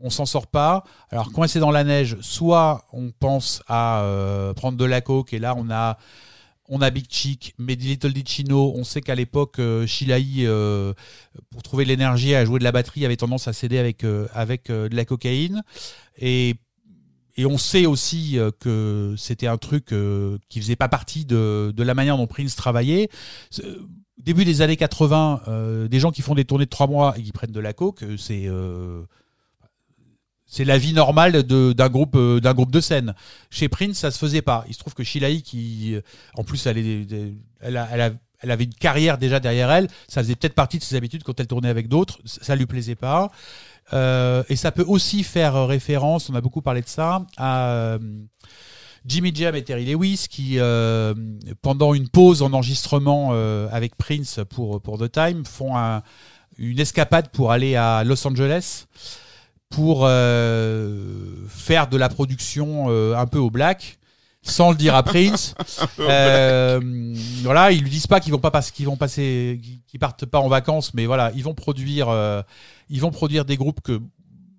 on 0.00 0.10
s'en 0.10 0.26
sort 0.26 0.46
pas. 0.46 0.84
Alors 1.10 1.32
coincé 1.32 1.60
dans 1.60 1.70
la 1.70 1.84
neige, 1.84 2.16
soit 2.20 2.86
on 2.92 3.10
pense 3.10 3.62
à 3.68 4.02
euh, 4.02 4.54
prendre 4.54 4.78
de 4.78 4.84
la 4.84 5.00
coke 5.00 5.32
et 5.32 5.38
là 5.38 5.54
on 5.56 5.70
a 5.70 5.98
on 6.70 6.80
a 6.80 6.90
Big 6.90 7.06
Chick, 7.10 7.52
mais 7.58 7.74
Little 7.74 8.12
Know, 8.44 8.72
on 8.76 8.84
sait 8.84 9.00
qu'à 9.00 9.16
l'époque, 9.16 9.58
euh, 9.58 9.86
Shilaï, 9.88 10.46
euh, 10.46 10.94
pour 11.50 11.64
trouver 11.64 11.82
de 11.84 11.88
l'énergie 11.88 12.34
à 12.36 12.44
jouer 12.44 12.60
de 12.60 12.64
la 12.64 12.70
batterie, 12.70 13.04
avait 13.04 13.16
tendance 13.16 13.48
à 13.48 13.52
céder 13.52 13.76
avec, 13.76 14.04
euh, 14.04 14.28
avec 14.32 14.70
euh, 14.70 14.88
de 14.88 14.94
la 14.94 15.04
cocaïne. 15.04 15.64
Et, 16.16 16.54
et 17.36 17.44
on 17.44 17.58
sait 17.58 17.86
aussi 17.86 18.38
que 18.60 19.14
c'était 19.16 19.46
un 19.46 19.56
truc 19.56 19.94
qui 20.48 20.60
faisait 20.60 20.76
pas 20.76 20.88
partie 20.88 21.24
de, 21.24 21.72
la 21.76 21.94
manière 21.94 22.18
dont 22.18 22.26
Prince 22.26 22.54
travaillait. 22.54 23.08
Début 24.18 24.44
des 24.44 24.60
années 24.60 24.76
80, 24.76 25.42
euh, 25.48 25.88
des 25.88 25.98
gens 25.98 26.10
qui 26.10 26.20
font 26.20 26.34
des 26.34 26.44
tournées 26.44 26.66
de 26.66 26.70
trois 26.70 26.86
mois 26.86 27.14
et 27.16 27.22
qui 27.22 27.32
prennent 27.32 27.52
de 27.52 27.60
la 27.60 27.72
coke, 27.72 28.04
c'est 28.18 28.46
c'est 30.52 30.64
la 30.64 30.76
vie 30.78 30.92
normale 30.92 31.44
d'un 31.44 31.88
groupe 31.88 32.16
euh, 32.16 32.40
d'un 32.40 32.52
groupe 32.54 32.72
de 32.72 32.80
scène. 32.80 33.14
Chez 33.50 33.68
Prince, 33.68 33.98
ça 33.98 34.10
se 34.10 34.18
faisait 34.18 34.42
pas. 34.42 34.64
Il 34.68 34.74
se 34.74 34.80
trouve 34.80 34.94
que 34.94 35.04
Shilaï, 35.04 35.42
qui 35.42 35.94
euh, 35.94 36.00
en 36.34 36.42
plus 36.44 36.66
elle, 36.66 38.18
avait 38.42 38.64
une 38.64 38.74
carrière 38.74 39.16
déjà 39.18 39.38
derrière 39.38 39.70
elle, 39.70 39.86
ça 40.08 40.22
faisait 40.22 40.34
peut-être 40.34 40.54
partie 40.54 40.78
de 40.78 40.82
ses 40.82 40.96
habitudes 40.96 41.22
quand 41.22 41.38
elle 41.40 41.46
tournait 41.46 41.68
avec 41.68 41.88
d'autres. 41.88 42.18
Ça, 42.24 42.56
lui 42.56 42.66
plaisait 42.66 42.94
pas. 42.96 43.30
Euh, 43.92 44.42
et 44.48 44.56
ça 44.56 44.72
peut 44.72 44.84
aussi 44.86 45.22
faire 45.24 45.66
référence, 45.66 46.30
on 46.30 46.34
a 46.34 46.40
beaucoup 46.40 46.62
parlé 46.62 46.80
de 46.80 46.88
ça, 46.88 47.24
à 47.36 47.70
euh, 47.70 47.98
Jimmy 49.04 49.32
Jam 49.34 49.54
et 49.56 49.62
Terry 49.64 49.84
Lewis 49.84 50.26
qui, 50.30 50.58
euh, 50.58 51.14
pendant 51.62 51.92
une 51.94 52.08
pause 52.08 52.42
en 52.42 52.52
enregistrement 52.52 53.30
euh, 53.32 53.68
avec 53.72 53.96
Prince 53.96 54.40
pour, 54.48 54.80
pour 54.80 54.98
The 54.98 55.10
Time, 55.10 55.44
font 55.44 55.76
un- 55.76 56.02
une 56.58 56.78
escapade 56.78 57.30
pour 57.30 57.50
aller 57.52 57.74
à 57.76 58.04
Los 58.04 58.26
Angeles 58.26 58.86
pour 59.70 60.02
euh, 60.04 61.24
faire 61.48 61.88
de 61.88 61.96
la 61.96 62.08
production 62.08 62.86
euh, 62.88 63.16
un 63.16 63.26
peu 63.26 63.38
au 63.38 63.50
black 63.50 64.00
sans 64.42 64.70
le 64.70 64.76
dire 64.76 64.94
à 64.94 65.02
Prince. 65.02 65.54
Euh, 65.98 66.80
voilà, 67.42 67.72
ils 67.72 67.82
lui 67.82 67.90
disent 67.90 68.06
pas 68.06 68.20
qu'ils 68.20 68.32
vont 68.32 68.38
pas 68.38 68.62
qu'ils 68.62 68.86
vont 68.86 68.96
passer, 68.96 69.60
qu'ils 69.86 70.00
partent 70.00 70.24
pas 70.24 70.38
en 70.38 70.48
vacances, 70.48 70.94
mais 70.94 71.04
voilà, 71.06 71.30
ils 71.34 71.44
vont 71.44 71.54
produire, 71.54 72.08
euh, 72.08 72.42
ils 72.88 73.00
vont 73.00 73.10
produire 73.10 73.44
des 73.44 73.56
groupes 73.56 73.80
que, 73.82 73.92
de 73.92 74.02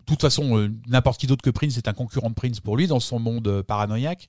toute 0.06 0.22
façon, 0.22 0.58
euh, 0.58 0.72
n'importe 0.88 1.20
qui 1.20 1.28
d'autre 1.28 1.42
que 1.42 1.50
Prince 1.50 1.78
est 1.78 1.88
un 1.88 1.94
concurrent 1.94 2.30
de 2.30 2.36
Prince 2.36 2.60
pour 2.60 2.78
lui 2.78 2.88
dans 2.88 3.00
son 3.00 3.20
monde 3.20 3.64
paranoïaque. 3.64 4.28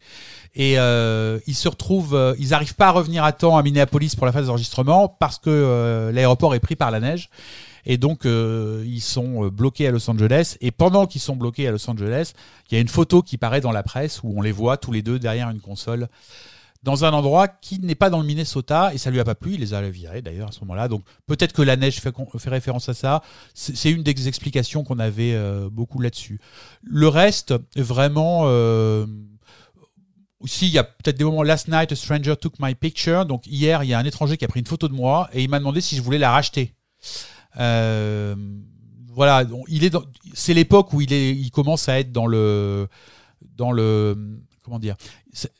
Et 0.55 0.79
euh, 0.79 1.39
ils 1.47 1.55
se 1.55 1.69
retrouvent, 1.69 2.35
ils 2.39 2.55
arrivent 2.55 2.75
pas 2.75 2.89
à 2.89 2.93
revenir 2.93 3.25
à 3.25 3.33
temps 3.33 3.57
à 3.57 3.63
Minneapolis 3.63 4.17
pour 4.17 4.27
la 4.27 4.33
phase 4.33 4.47
d'enregistrement 4.47 5.09
parce 5.09 5.39
que 5.39 6.11
l'aéroport 6.15 6.55
est 6.55 6.61
pris 6.61 6.77
par 6.77 6.91
la 6.91 7.01
neige. 7.01 7.29
Et 7.85 7.99
donc, 7.99 8.27
euh, 8.27 8.85
ils 8.87 9.01
sont 9.01 9.45
euh, 9.45 9.51
bloqués 9.51 9.87
à 9.87 9.91
Los 9.91 10.09
Angeles. 10.09 10.57
Et 10.61 10.71
pendant 10.71 11.07
qu'ils 11.07 11.21
sont 11.21 11.37
bloqués 11.37 11.67
à 11.67 11.71
Los 11.71 11.91
Angeles, 11.91 12.33
il 12.71 12.75
y 12.75 12.79
a 12.79 12.81
une 12.81 12.89
photo 12.89 13.23
qui 13.23 13.39
paraît 13.39 13.61
dans 13.61 13.73
la 13.73 13.83
presse 13.83 14.23
où 14.23 14.33
on 14.37 14.41
les 14.41 14.53
voit 14.53 14.77
tous 14.77 14.93
les 14.93 15.03
deux 15.03 15.19
derrière 15.19 15.51
une 15.51 15.61
console 15.61 16.09
dans 16.83 17.05
un 17.05 17.13
endroit 17.13 17.49
qui 17.49 17.79
n'est 17.79 17.95
pas 17.95 18.11
dans 18.11 18.19
le 18.19 18.27
Minnesota 18.27 18.93
et 18.93 18.99
ça 18.99 19.11
lui 19.11 19.21
a 19.21 19.25
pas 19.25 19.35
plu. 19.35 19.55
Il 19.55 19.61
les 19.61 19.75
a 19.75 19.81
virés 19.89 20.23
d'ailleurs 20.23 20.49
à 20.49 20.53
ce 20.53 20.61
moment-là. 20.61 20.89
Donc 20.89 21.05
peut-être 21.27 21.53
que 21.53 21.63
la 21.63 21.77
neige 21.77 22.01
fait, 22.01 22.15
référence 22.45 22.89
à 22.89 22.95
ça. 22.95 23.23
C'est 23.55 23.77
c'est 23.77 23.91
une 23.91 24.03
des 24.03 24.29
explications 24.29 24.85
qu'on 24.85 24.99
avait 24.99 25.35
euh, 25.35 25.69
beaucoup 25.71 26.01
là-dessus. 26.01 26.41
Le 26.83 27.09
reste, 27.09 27.55
vraiment. 27.77 28.43
Euh, 28.47 29.07
aussi, 30.41 30.67
il 30.67 30.73
y 30.73 30.79
a 30.79 30.83
peut-être 30.83 31.17
des 31.17 31.25
moments. 31.25 31.45
Last 31.45 31.69
night, 31.69 31.93
a 31.93 31.97
stranger 31.97 32.37
took 32.37 32.55
my 32.59 32.75
picture. 32.75 33.27
Donc 33.27 33.47
hier, 33.47 33.85
il 33.85 33.91
y 33.91 33.95
a 33.95 33.99
un 33.99 34.05
étranger 34.05 34.37
qui 34.37 34.45
a 34.45 34.49
pris 34.49 34.59
une 34.59 34.67
photo 34.67 34.89
de 34.89 34.95
moi 34.95 35.31
et 35.33 35.43
il 35.43 35.49
m'a 35.49 35.61
demandé 35.61 35.81
si 35.81 35.95
je 35.97 36.03
voulais 36.03 36.19
la 36.19 36.33
racheter. 36.33 36.75
Euh, 37.59 38.35
voilà, 39.15 39.45
il 39.69 39.85
est 39.85 39.91
dans- 39.91 40.05
c'est 40.35 40.55
l'époque 40.55 40.93
où 40.93 41.01
il 41.01 41.51
commence 41.51 41.89
à 41.89 41.99
être 42.01 42.13
dans 42.13 42.27
le, 42.27 42.89
dans 43.57 43.73
le, 43.73 44.17
comment 44.63 44.79
dire, 44.79 44.97
c'est- 45.33 45.53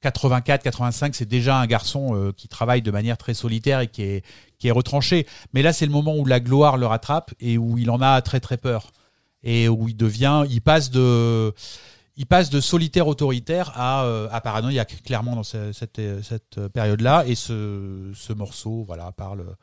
84, 0.00 0.62
85, 0.62 1.14
c'est 1.14 1.26
déjà 1.28 1.58
un 1.58 1.66
garçon 1.66 2.14
euh, 2.14 2.32
qui 2.32 2.48
travaille 2.48 2.82
de 2.82 2.90
manière 2.90 3.16
très 3.16 3.34
solitaire 3.34 3.80
et 3.80 3.88
qui 3.88 4.02
est, 4.02 4.24
qui 4.58 4.68
est 4.68 4.72
retranché. 4.72 5.26
Mais 5.52 5.62
là, 5.62 5.72
c'est 5.72 5.86
le 5.86 5.92
moment 5.92 6.16
où 6.16 6.24
la 6.26 6.38
gloire 6.38 6.76
le 6.76 6.86
rattrape 6.86 7.32
et 7.40 7.56
où 7.58 7.78
il 7.78 7.90
en 7.90 8.00
a 8.00 8.20
très 8.22 8.38
très 8.40 8.56
peur 8.56 8.92
et 9.42 9.68
où 9.68 9.88
il 9.88 9.96
devient, 9.96 10.44
il 10.50 10.60
passe 10.60 10.90
de, 10.90 11.52
il 12.16 12.26
passe 12.26 12.50
de 12.50 12.60
solitaire 12.60 13.06
autoritaire 13.08 13.72
à, 13.74 14.04
euh, 14.04 14.28
paranoïaque, 14.40 15.02
clairement 15.04 15.34
dans 15.36 15.42
ce- 15.42 15.72
cette, 15.72 16.00
cette 16.22 16.68
période-là. 16.68 17.24
Et 17.26 17.34
ce, 17.34 18.10
ce 18.14 18.32
morceau, 18.32 18.84
voilà, 18.86 19.12
parle, 19.12 19.56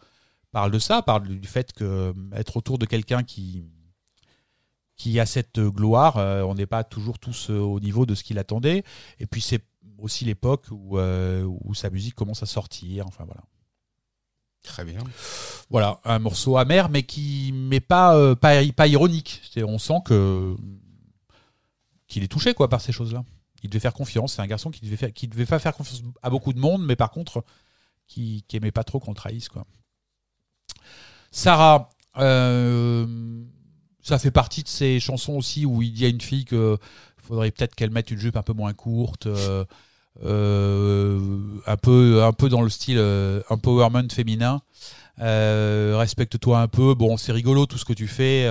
parle 0.54 0.72
de 0.72 0.80
ça, 0.80 1.02
parle 1.02 1.28
du 1.28 1.48
fait 1.48 1.74
que 1.74 1.84
euh, 1.84 2.14
être 2.34 2.56
autour 2.56 2.78
de 2.78 2.86
quelqu'un 2.86 3.24
qui, 3.24 3.66
qui 4.96 5.20
a 5.20 5.26
cette 5.26 5.60
gloire, 5.60 6.18
euh, 6.18 6.44
on 6.44 6.56
n'est 6.56 6.68
pas 6.68 6.84
toujours 6.86 7.20
tous 7.20 7.50
euh, 7.50 7.58
au 7.58 7.80
niveau 7.82 8.06
de 8.06 8.16
ce 8.16 8.24
qu'il 8.24 8.40
attendait. 8.40 8.84
Et 9.20 9.26
puis 9.26 9.42
c'est 9.42 9.66
aussi 9.98 10.24
l'époque 10.26 10.68
où, 10.72 10.98
euh, 10.98 11.44
où 11.44 11.74
sa 11.74 11.90
musique 11.90 12.16
commence 12.16 12.44
à 12.44 12.46
sortir. 12.46 13.06
Enfin 13.08 13.26
voilà. 13.26 13.42
Très 14.64 14.86
bien. 14.86 15.02
Voilà, 15.70 16.00
un 16.06 16.20
morceau 16.20 16.56
amer, 16.58 16.88
mais 16.90 17.04
qui 17.04 17.52
mais 17.54 17.82
pas 17.82 18.16
euh, 18.16 18.36
pas, 18.36 18.64
pas 18.72 18.88
ironique. 18.88 19.42
On 19.58 19.78
sent 19.78 20.00
que 20.06 20.56
qu'il 22.08 22.24
est 22.24 22.32
touché 22.32 22.54
quoi 22.54 22.70
par 22.70 22.80
ces 22.80 22.94
choses-là. 22.94 23.26
Il 23.64 23.70
devait 23.70 23.80
faire 23.80 23.94
confiance. 23.94 24.34
C'est 24.34 24.42
un 24.42 24.48
garçon 24.48 24.72
qui 24.72 24.82
devait 24.82 24.98
faire 24.98 25.12
qui 25.12 25.28
devait 25.28 25.46
pas 25.46 25.60
faire 25.60 25.74
confiance 25.76 26.04
à 26.22 26.30
beaucoup 26.30 26.54
de 26.54 26.60
monde, 26.60 26.86
mais 26.86 26.96
par 26.96 27.12
contre 27.12 27.44
qui, 28.08 28.44
qui 28.48 28.58
aimait 28.58 28.72
pas 28.72 28.84
trop 28.84 29.00
qu'on 29.00 29.12
le 29.12 29.16
trahisse 29.16 29.50
quoi. 29.50 29.66
Sarah, 31.32 31.90
euh, 32.20 33.06
ça 34.02 34.20
fait 34.20 34.32
partie 34.32 34.64
de 34.64 34.68
ces 34.68 35.00
chansons 35.00 35.34
aussi 35.34 35.66
où 35.66 35.82
il 35.82 35.92
dit 35.92 36.06
à 36.06 36.10
une 36.10 36.22
fille 36.22 36.46
que 36.46 36.78
faudrait 37.18 37.52
peut-être 37.52 37.74
qu'elle 37.74 37.90
mette 37.90 38.12
une 38.12 38.20
jupe 38.20 38.38
un 38.38 38.44
peu 38.44 38.54
moins 38.54 38.74
courte. 38.74 39.28
euh, 39.28 39.66
euh, 40.24 41.60
un 41.66 41.76
peu 41.78 42.50
dans 42.50 42.62
le 42.62 42.70
style 42.70 43.02
empowerment 43.50 44.10
féminin. 44.12 44.62
Respecte-toi 45.18 46.60
un 46.60 46.68
peu. 46.68 46.94
Bon 46.94 47.18
c'est 47.18 47.32
rigolo 47.32 47.66
tout 47.66 47.80
ce 47.80 47.86
que 47.86 47.94
tu 47.94 48.08
fais 48.08 48.48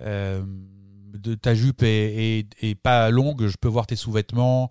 de 0.00 1.34
ta 1.34 1.54
jupe 1.54 1.82
est, 1.82 2.74
pas 2.82 3.10
longue 3.10 3.46
je 3.46 3.56
peux 3.60 3.68
voir 3.68 3.86
tes 3.86 3.96
sous-vêtements. 3.96 4.70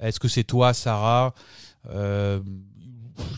Est-ce 0.00 0.18
que 0.18 0.28
c'est 0.28 0.44
toi 0.44 0.72
Sarah? 0.72 1.34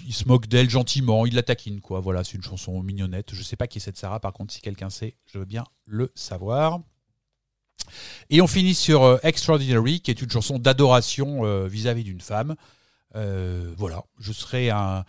Il 0.07 0.15
se 0.15 0.27
moque 0.27 0.47
d'elle 0.47 0.71
gentiment 0.71 1.27
il 1.27 1.35
la 1.35 1.43
taquine 1.43 1.81
quoi 1.81 2.01
voilà 2.01 2.25
c'est 2.25 2.35
une 2.35 2.43
chanson 2.43 2.83
mignonnette 2.83 3.35
je 3.35 3.43
sais 3.43 3.57
pas 3.57 3.67
qui 3.67 3.79
est 3.79 3.81
cette 3.81 3.97
Sarah 3.97 4.21
par 4.21 4.33
contre 4.33 4.53
si 4.53 4.61
quelqu'un 4.61 4.91
sait 4.91 5.17
je 5.27 5.39
veux 5.39 5.45
bien 5.45 5.65
le 5.87 6.11
savoir 6.15 6.81
et 8.31 8.41
on 8.41 8.47
finit 8.47 8.75
sur 8.75 9.03
euh, 9.03 9.19
Extraordinary, 9.23 10.01
qui 10.01 10.11
est 10.11 10.23
une 10.23 10.31
chanson 10.31 10.59
d'adoration 10.59 11.45
euh, 11.45 11.67
vis-à-vis 11.67 12.05
d'une 12.05 12.21
femme. 12.21 12.55
Euh, 13.15 13.73
voilà, 13.77 14.05
je 14.19 14.33
serais 14.33 14.71
un, 14.71 15.05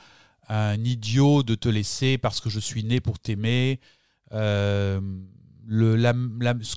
idiot 0.83 1.41
de 1.41 1.55
te 1.55 1.69
laisser 1.69 2.17
parce 2.17 2.39
que 2.41 2.49
je 2.49 2.59
suis 2.59 2.83
né 2.83 2.99
pour 2.99 3.17
t'aimer. 3.17 3.79
Ce 4.31 4.99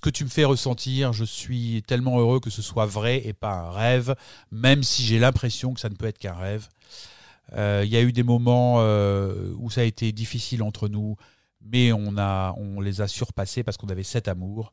que 0.01 0.11
tu 0.11 0.25
me 0.25 0.29
fais 0.31 0.45
ressentir, 0.45 1.13
je 1.13 1.25
suis 1.25 1.83
tellement 1.87 2.19
heureux 2.19 2.41
que 2.41 2.49
ce 2.49 2.63
soit 2.63 2.87
vrai 2.87 3.23
et 3.27 3.33
pas 3.33 3.53
un 3.53 3.71
rêve, 3.71 4.15
même 4.51 4.83
si 4.83 5.03
j'ai 5.05 5.19
l'impression 5.19 5.75
que 5.75 5.81
ça 5.81 5.89
ne 5.89 5.95
peut 5.95 6.07
être 6.07 6.19
qu'un 6.19 6.35
rêve. 6.35 6.69
Euh, 7.53 7.83
Il 7.85 7.91
y 7.91 7.97
a 7.97 8.03
eu 8.03 8.13
des 8.13 8.23
moments 8.23 8.77
euh, 8.81 9.53
où 9.59 9.71
ça 9.71 9.83
a 9.83 9.85
été 9.85 10.13
difficile 10.13 10.63
entre 10.63 10.89
nous, 10.89 11.17
mais 11.61 11.93
on, 11.93 12.17
a, 12.19 12.55
on 12.57 12.81
les 12.81 13.01
a 13.01 13.09
surpassés 13.09 13.63
parce 13.63 13.77
qu'on 13.77 13.89
avait 13.89 14.03
cet 14.03 14.29
amour. 14.29 14.73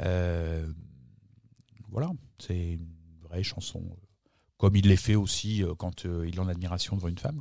Euh, 0.00 0.66
voilà, 1.90 2.10
c'est 2.38 2.72
une 2.72 2.88
vraie 3.22 3.42
chanson, 3.42 3.82
comme 4.56 4.76
il 4.76 4.86
l'est 4.88 4.96
fait 4.96 5.14
aussi 5.14 5.62
quand 5.78 6.04
il 6.04 6.36
est 6.36 6.40
en 6.40 6.48
admiration 6.48 6.96
devant 6.96 7.08
une 7.08 7.18
femme. 7.18 7.40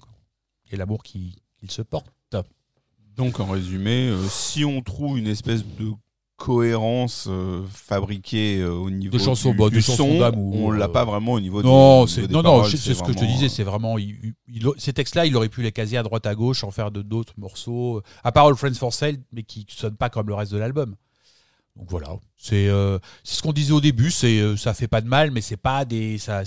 Et 0.69 0.77
l'amour 0.77 1.03
qu'il 1.03 1.35
se 1.69 1.81
porte. 1.81 2.13
Donc 3.15 3.39
en 3.39 3.45
résumé, 3.45 4.15
si 4.29 4.63
on 4.63 4.81
trouve 4.81 5.17
une 5.17 5.27
espèce 5.27 5.65
de 5.65 5.91
cohérence 6.37 7.25
euh, 7.29 7.63
fabriquée 7.71 8.59
euh, 8.59 8.69
au 8.71 8.89
niveau 8.91 9.17
De 9.17 9.21
chansons, 9.21 9.51
du, 9.51 9.57
bah, 9.57 9.69
du 9.69 9.81
son, 9.81 10.19
d'amour, 10.19 10.55
on 10.55 10.71
l'a 10.71 10.85
euh, 10.85 10.87
pas 10.87 11.03
vraiment 11.03 11.33
au 11.33 11.39
niveau 11.39 11.63
Non, 11.63 12.05
des, 12.05 12.11
c'est 12.11 12.27
des 12.27 12.33
non, 12.33 12.43
non, 12.43 12.51
paroles, 12.57 12.71
c'est 12.71 12.77
c'est 12.77 12.93
ce 12.93 13.01
que 13.03 13.11
je 13.11 13.17
te 13.17 13.25
disais, 13.25 13.49
c'est 13.49 13.63
vraiment 13.63 13.97
il- 13.97 14.15
il- 14.23 14.33
il- 14.47 14.71
ces 14.77 14.93
textes-là, 14.93 15.25
il 15.25 15.35
aurait 15.35 15.49
pu 15.49 15.63
les 15.63 15.71
caser 15.71 15.97
à 15.97 16.03
droite 16.03 16.25
à 16.27 16.35
gauche, 16.35 16.63
en 16.63 16.71
faire 16.71 16.91
de 16.91 17.01
d'autres 17.01 17.33
morceaux, 17.37 18.01
à 18.23 18.31
part 18.31 18.45
All 18.45 18.55
Friends 18.55 18.75
for 18.75 18.93
Sale, 18.93 19.17
mais 19.33 19.43
qui 19.43 19.65
sonnent 19.69 19.97
pas 19.97 20.09
comme 20.09 20.27
le 20.27 20.35
reste 20.35 20.51
de 20.53 20.57
l'album. 20.59 20.95
Donc 21.75 21.89
voilà, 21.89 22.15
c'est 22.37 22.67
euh, 22.69 22.99
c'est 23.23 23.35
ce 23.35 23.41
qu'on 23.41 23.53
disait 23.53 23.73
au 23.73 23.81
début, 23.81 24.11
c'est 24.11 24.39
euh, 24.39 24.55
ça 24.57 24.73
fait 24.73 24.87
pas 24.87 25.01
de 25.01 25.07
mal, 25.07 25.31
mais 25.31 25.41
c'est 25.41 25.57
pas 25.57 25.85
des 25.85 26.17
ça, 26.19 26.43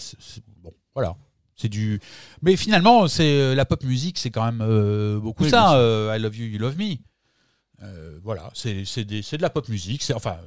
bon, 0.62 0.72
voilà. 0.94 1.16
C'est 1.56 1.68
du, 1.68 2.00
mais 2.40 2.56
finalement, 2.56 3.06
c'est 3.06 3.54
la 3.54 3.66
pop 3.66 3.84
musique, 3.84 4.18
c'est 4.18 4.30
quand 4.30 4.44
même 4.46 4.62
euh, 4.62 5.18
beaucoup 5.20 5.44
Oui, 5.44 5.50
ça. 5.50 5.74
euh, 5.76 6.16
I 6.16 6.18
love 6.18 6.34
you, 6.36 6.46
you 6.46 6.58
love 6.58 6.78
me. 6.78 6.96
Euh, 7.82 8.18
voilà, 8.22 8.50
c'est 8.54 8.84
c'est 8.84 9.04
des- 9.04 9.22
c'est 9.22 9.36
de 9.38 9.42
la 9.42 9.50
pop 9.50 9.68
musique, 9.68 10.02
c'est 10.02 10.12
enfin, 10.14 10.38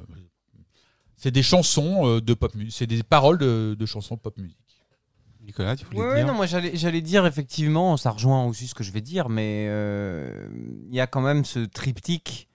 c'est 1.16 1.32
des 1.32 1.44
chansons 1.44 2.08
euh, 2.08 2.22
de 2.22 2.34
pop 2.34 2.54
musique, 2.56 2.74
c'est 2.74 2.88
des 2.88 3.04
paroles 3.04 3.38
de, 3.38 3.76
de 3.78 3.86
chansons 3.86 4.16
de 4.16 4.20
pop 4.20 4.38
musique. 4.38 4.58
Nicolas, 5.42 5.76
tu 5.76 5.86
voulais 5.86 6.00
Ouais, 6.00 6.16
dire 6.18 6.28
non, 6.28 6.34
moi 6.36 6.46
j'allais 6.46 6.76
j'allais 6.76 7.02
dire 7.02 7.26
effectivement, 7.26 7.98
ça 7.98 8.12
rejoint 8.12 8.46
aussi 8.46 8.68
ce 8.68 8.76
que 8.76 8.84
je 8.84 8.92
vais 8.92 9.02
dire, 9.02 9.30
mais 9.30 9.66
euh, 9.70 10.48
il 10.90 10.96
y 10.96 11.00
a 11.02 11.08
quand 11.08 11.22
même 11.22 11.44
ce 11.44 11.60
triptyque 11.60 12.48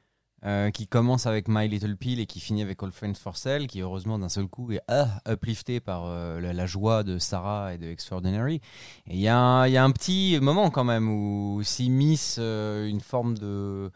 euh, 0.45 0.71
qui 0.71 0.87
commence 0.87 1.27
avec 1.27 1.49
My 1.49 1.69
Little 1.69 1.97
Pill 1.97 2.21
et 2.21 2.27
qui 2.27 2.41
finit 2.41 2.63
avec 2.63 2.83
All 2.83 2.93
Friends 2.93 3.15
for 3.17 3.37
Sale, 3.37 3.67
qui 3.67 3.81
heureusement 3.81 4.19
d'un 4.19 4.29
seul 4.31 4.47
coup 4.47 4.71
est 4.73 4.81
ah, 4.89 5.21
uplifté 5.29 5.81
par 5.81 6.07
euh, 6.07 6.41
la, 6.41 6.53
la 6.53 6.67
joie 6.67 7.03
de 7.03 7.19
Sarah 7.19 7.75
et 7.75 7.79
de 7.79 7.89
Extraordinary. 7.89 8.61
Et 9.09 9.15
il 9.15 9.21
y, 9.21 9.29
a 9.29 9.37
un- 9.37 9.67
il 9.67 9.73
y 9.73 9.77
a 9.77 9.85
un 9.85 9.91
petit 9.91 10.39
moment 10.41 10.71
quand 10.71 10.85
même 10.85 11.09
où 11.11 11.61
s'immisce 11.65 12.37
euh, 12.39 12.87
une 12.89 13.01
forme 13.01 13.37
de, 13.37 13.91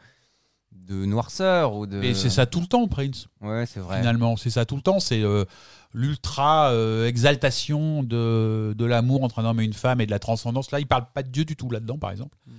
de 0.86 1.04
noirceur 1.06 1.74
ou 1.74 1.86
de. 1.86 2.02
Et 2.02 2.14
c'est 2.14 2.30
ça 2.30 2.46
tout 2.46 2.60
le 2.60 2.66
temps, 2.66 2.86
Prince. 2.88 3.28
Ouais, 3.40 3.66
c'est 3.66 3.80
vrai. 3.80 3.98
Finalement, 3.98 4.36
c'est 4.36 4.50
ça 4.50 4.64
tout 4.64 4.76
le 4.76 4.82
temps. 4.82 5.00
C'est 5.00 5.22
euh, 5.22 5.44
l'ultra 5.92 6.70
euh, 6.70 7.06
exaltation 7.06 8.02
de, 8.02 8.74
de 8.76 8.84
l'amour 8.84 9.22
entre 9.22 9.38
un 9.38 9.44
homme 9.44 9.60
et 9.60 9.64
une 9.64 9.72
femme 9.72 10.00
et 10.00 10.06
de 10.06 10.10
la 10.10 10.18
transcendance. 10.18 10.70
Là, 10.70 10.80
il 10.80 10.86
parle 10.86 11.06
pas 11.12 11.22
de 11.22 11.28
Dieu 11.28 11.44
du 11.44 11.56
tout 11.56 11.70
là-dedans, 11.70 11.98
par 11.98 12.10
exemple. 12.10 12.36
Mm. 12.46 12.52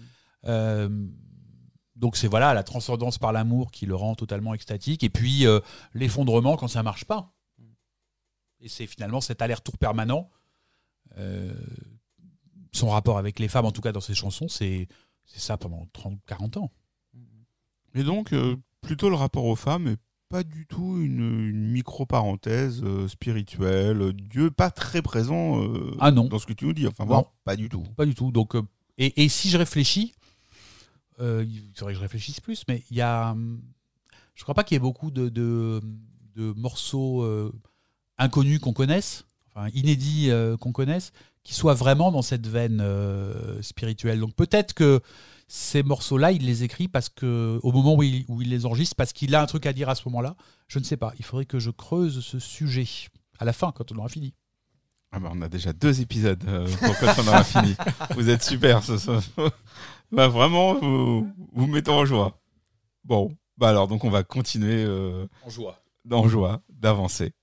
Euh, 0.45 0.89
donc 1.95 2.17
c'est 2.17 2.27
voilà 2.27 2.53
la 2.53 2.63
transcendance 2.63 3.17
par 3.17 3.31
l'amour 3.31 3.71
qui 3.71 3.85
le 3.85 3.95
rend 3.95 4.15
totalement 4.15 4.53
extatique. 4.53 5.03
Et 5.03 5.09
puis 5.09 5.45
l'effondrement 5.93 6.57
quand 6.57 6.67
ça 6.67 6.83
marche 6.83 7.05
pas. 7.05 7.33
Et 8.59 8.67
c'est 8.67 8.87
finalement 8.87 9.21
cet 9.21 9.41
aller-retour 9.41 9.77
permanent. 9.77 10.29
Son 12.73 12.89
rapport 12.89 13.19
avec 13.19 13.39
les 13.39 13.47
femmes, 13.47 13.65
en 13.65 13.71
tout 13.71 13.81
cas 13.81 13.93
dans 13.93 14.01
ses 14.01 14.15
chansons, 14.15 14.49
c'est 14.49 14.89
c'est 15.25 15.39
ça 15.39 15.55
pendant 15.55 15.87
30, 15.93 16.19
40 16.25 16.57
ans. 16.57 16.71
Et 17.95 18.03
donc, 18.03 18.33
euh, 18.33 18.55
plutôt 18.81 19.09
le 19.09 19.15
rapport 19.15 19.45
aux 19.45 19.55
femmes 19.55 19.87
et 19.87 19.95
pas 20.29 20.43
du 20.43 20.65
tout 20.65 20.97
une, 20.99 21.49
une 21.49 21.71
micro-parenthèse 21.71 22.81
euh, 22.83 23.07
spirituelle. 23.07 24.13
Dieu 24.13 24.49
pas 24.49 24.71
très 24.71 25.01
présent 25.01 25.61
euh, 25.63 25.95
Ah 25.99 26.11
non. 26.11 26.25
dans 26.27 26.39
ce 26.39 26.45
que 26.47 26.53
tu 26.53 26.65
nous 26.65 26.73
dis. 26.73 26.87
Enfin, 26.87 27.05
Non. 27.05 27.27
pas 27.43 27.55
du 27.55 27.69
tout. 27.69 27.83
Pas 27.95 28.05
du 28.05 28.15
tout. 28.15 28.31
Donc, 28.31 28.55
et, 28.97 29.23
et 29.23 29.29
si 29.29 29.49
je 29.49 29.57
réfléchis, 29.57 30.13
il 31.19 31.71
faudrait 31.75 31.93
que 31.93 31.97
je 31.99 32.01
réfléchisse 32.03 32.39
plus, 32.39 32.63
mais 32.67 32.83
il 32.89 32.97
y 32.97 33.01
a. 33.01 33.31
hum, 33.31 33.61
Je 34.35 34.41
crois 34.43 34.55
pas 34.55 34.63
qu'il 34.63 34.75
y 34.75 34.77
ait 34.77 34.79
beaucoup 34.79 35.11
de, 35.11 35.29
de, 35.29 35.79
de 36.35 36.51
morceaux 36.53 37.23
inconnus 38.17 38.59
qu'on 38.59 38.73
connaisse, 38.73 39.25
enfin 39.47 39.69
inédits 39.75 40.29
qu'on 40.59 40.71
connaisse, 40.71 41.11
qui 41.43 41.53
soient 41.53 41.73
vraiment 41.73 42.11
dans 42.11 42.21
cette 42.21 42.47
veine 42.47 42.79
euh, 42.81 43.61
spirituelle. 43.61 44.19
Donc 44.19 44.33
peut-être 44.35 44.73
que 44.73 45.01
ces 45.47 45.83
morceaux-là, 45.83 46.31
il 46.31 46.45
les 46.45 46.63
écrit 46.63 46.87
parce 46.87 47.09
que 47.09 47.59
au 47.63 47.71
moment 47.71 47.95
où 47.95 48.03
il, 48.03 48.25
où 48.29 48.41
il 48.41 48.49
les 48.49 48.65
enregistre, 48.65 48.95
parce 48.95 49.11
qu'il 49.13 49.35
a 49.35 49.41
un 49.41 49.45
truc 49.45 49.65
à 49.65 49.73
dire 49.73 49.89
à 49.89 49.95
ce 49.95 50.03
moment-là. 50.07 50.35
Je 50.67 50.79
ne 50.79 50.83
sais 50.83 50.97
pas. 50.97 51.13
Il 51.19 51.25
faudrait 51.25 51.45
que 51.45 51.59
je 51.59 51.69
creuse 51.69 52.21
ce 52.23 52.39
sujet 52.39 52.85
à 53.39 53.45
la 53.45 53.53
fin, 53.53 53.71
quand 53.71 53.91
on 53.91 53.97
aura 53.97 54.07
fini. 54.09 54.33
Ah 55.11 55.19
bah, 55.19 55.29
on 55.31 55.41
a 55.43 55.49
déjà 55.49 55.73
deux 55.73 56.01
épisodes 56.01 56.43
euh, 56.47 56.65
pour 56.81 56.97
quand 56.97 57.13
on 57.23 57.27
aura 57.27 57.43
fini. 57.43 57.75
Vous 58.15 58.29
êtes 58.29 58.41
super. 58.41 58.81
Ce, 58.83 58.97
ce- 58.97 59.11
bah, 60.11 60.27
vraiment, 60.27 60.73
vous, 60.79 61.31
vous 61.51 61.67
mettez 61.67 61.91
en 61.91 62.05
joie. 62.05 62.39
Bon, 63.03 63.35
bah 63.57 63.69
alors, 63.69 63.87
donc 63.87 64.05
on 64.05 64.09
va 64.09 64.23
continuer 64.23 64.83
euh, 64.83 65.27
En 65.45 65.49
joie. 65.51 65.83
en 66.09 66.27
joie 66.27 66.61
d'avancer. 66.69 67.33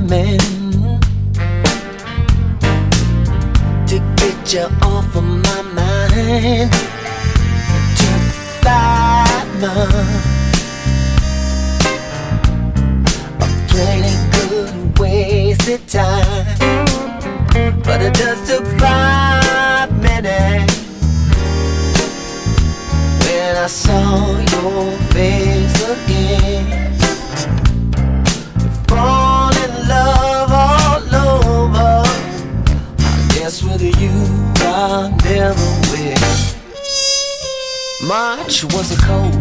Women 0.00 0.38
to 3.86 3.98
get 4.16 4.52
you 4.52 4.66
off 4.82 5.14
of 5.14 5.22
my 5.22 5.62
mind. 5.62 6.70
It 6.74 7.96
took 7.98 8.24
five 8.64 9.60
March 38.64 38.72
was 38.72 38.98
a 38.98 39.02
cold 39.02 39.33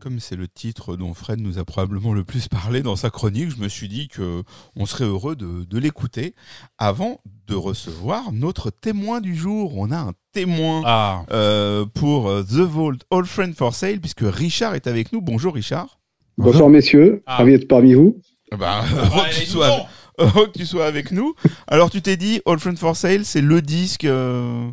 Comme 0.00 0.18
c'est 0.18 0.36
le 0.36 0.48
titre 0.48 0.96
dont 0.96 1.12
Fred 1.12 1.40
nous 1.42 1.58
a 1.58 1.64
probablement 1.66 2.14
le 2.14 2.24
plus 2.24 2.48
parlé 2.48 2.82
dans 2.82 2.96
sa 2.96 3.10
chronique, 3.10 3.50
je 3.54 3.62
me 3.62 3.68
suis 3.68 3.86
dit 3.86 4.08
que 4.08 4.42
on 4.74 4.86
serait 4.86 5.04
heureux 5.04 5.36
de, 5.36 5.64
de 5.64 5.78
l'écouter 5.78 6.34
avant 6.78 7.20
de 7.46 7.54
recevoir 7.54 8.32
notre 8.32 8.70
témoin 8.70 9.20
du 9.20 9.36
jour. 9.36 9.76
On 9.76 9.90
a 9.90 9.98
un 9.98 10.12
témoin 10.32 10.82
Ah, 10.86 11.24
euh, 11.32 11.84
pour 11.84 12.30
euh, 12.30 12.42
The 12.42 12.60
Vault 12.60 12.96
All 13.10 13.26
Friend 13.26 13.54
for 13.54 13.74
Sale 13.74 14.00
puisque 14.00 14.22
Richard 14.24 14.74
est 14.74 14.86
avec 14.86 15.12
nous. 15.12 15.20
Bonjour 15.20 15.52
Richard. 15.54 16.00
Bonsoir 16.38 16.70
messieurs, 16.70 17.22
Ah. 17.26 17.36
ravi 17.36 17.52
d'être 17.52 17.68
parmi 17.68 17.92
vous. 17.92 18.16
Bah, 18.58 18.82
heureux 18.96 19.24
que 19.28 19.38
tu 19.38 19.44
sois, 19.46 19.86
heureux 20.18 20.46
que 20.46 20.58
tu 20.58 20.64
sois 20.64 20.86
avec 20.86 21.10
nous. 21.12 21.34
Alors 21.66 21.90
tu 21.90 22.00
t'es 22.00 22.16
dit 22.16 22.40
All 22.46 22.58
Friend 22.58 22.78
for 22.78 22.96
Sale, 22.96 23.26
c'est 23.26 23.42
le 23.42 23.60
disque 23.60 24.06
euh, 24.06 24.66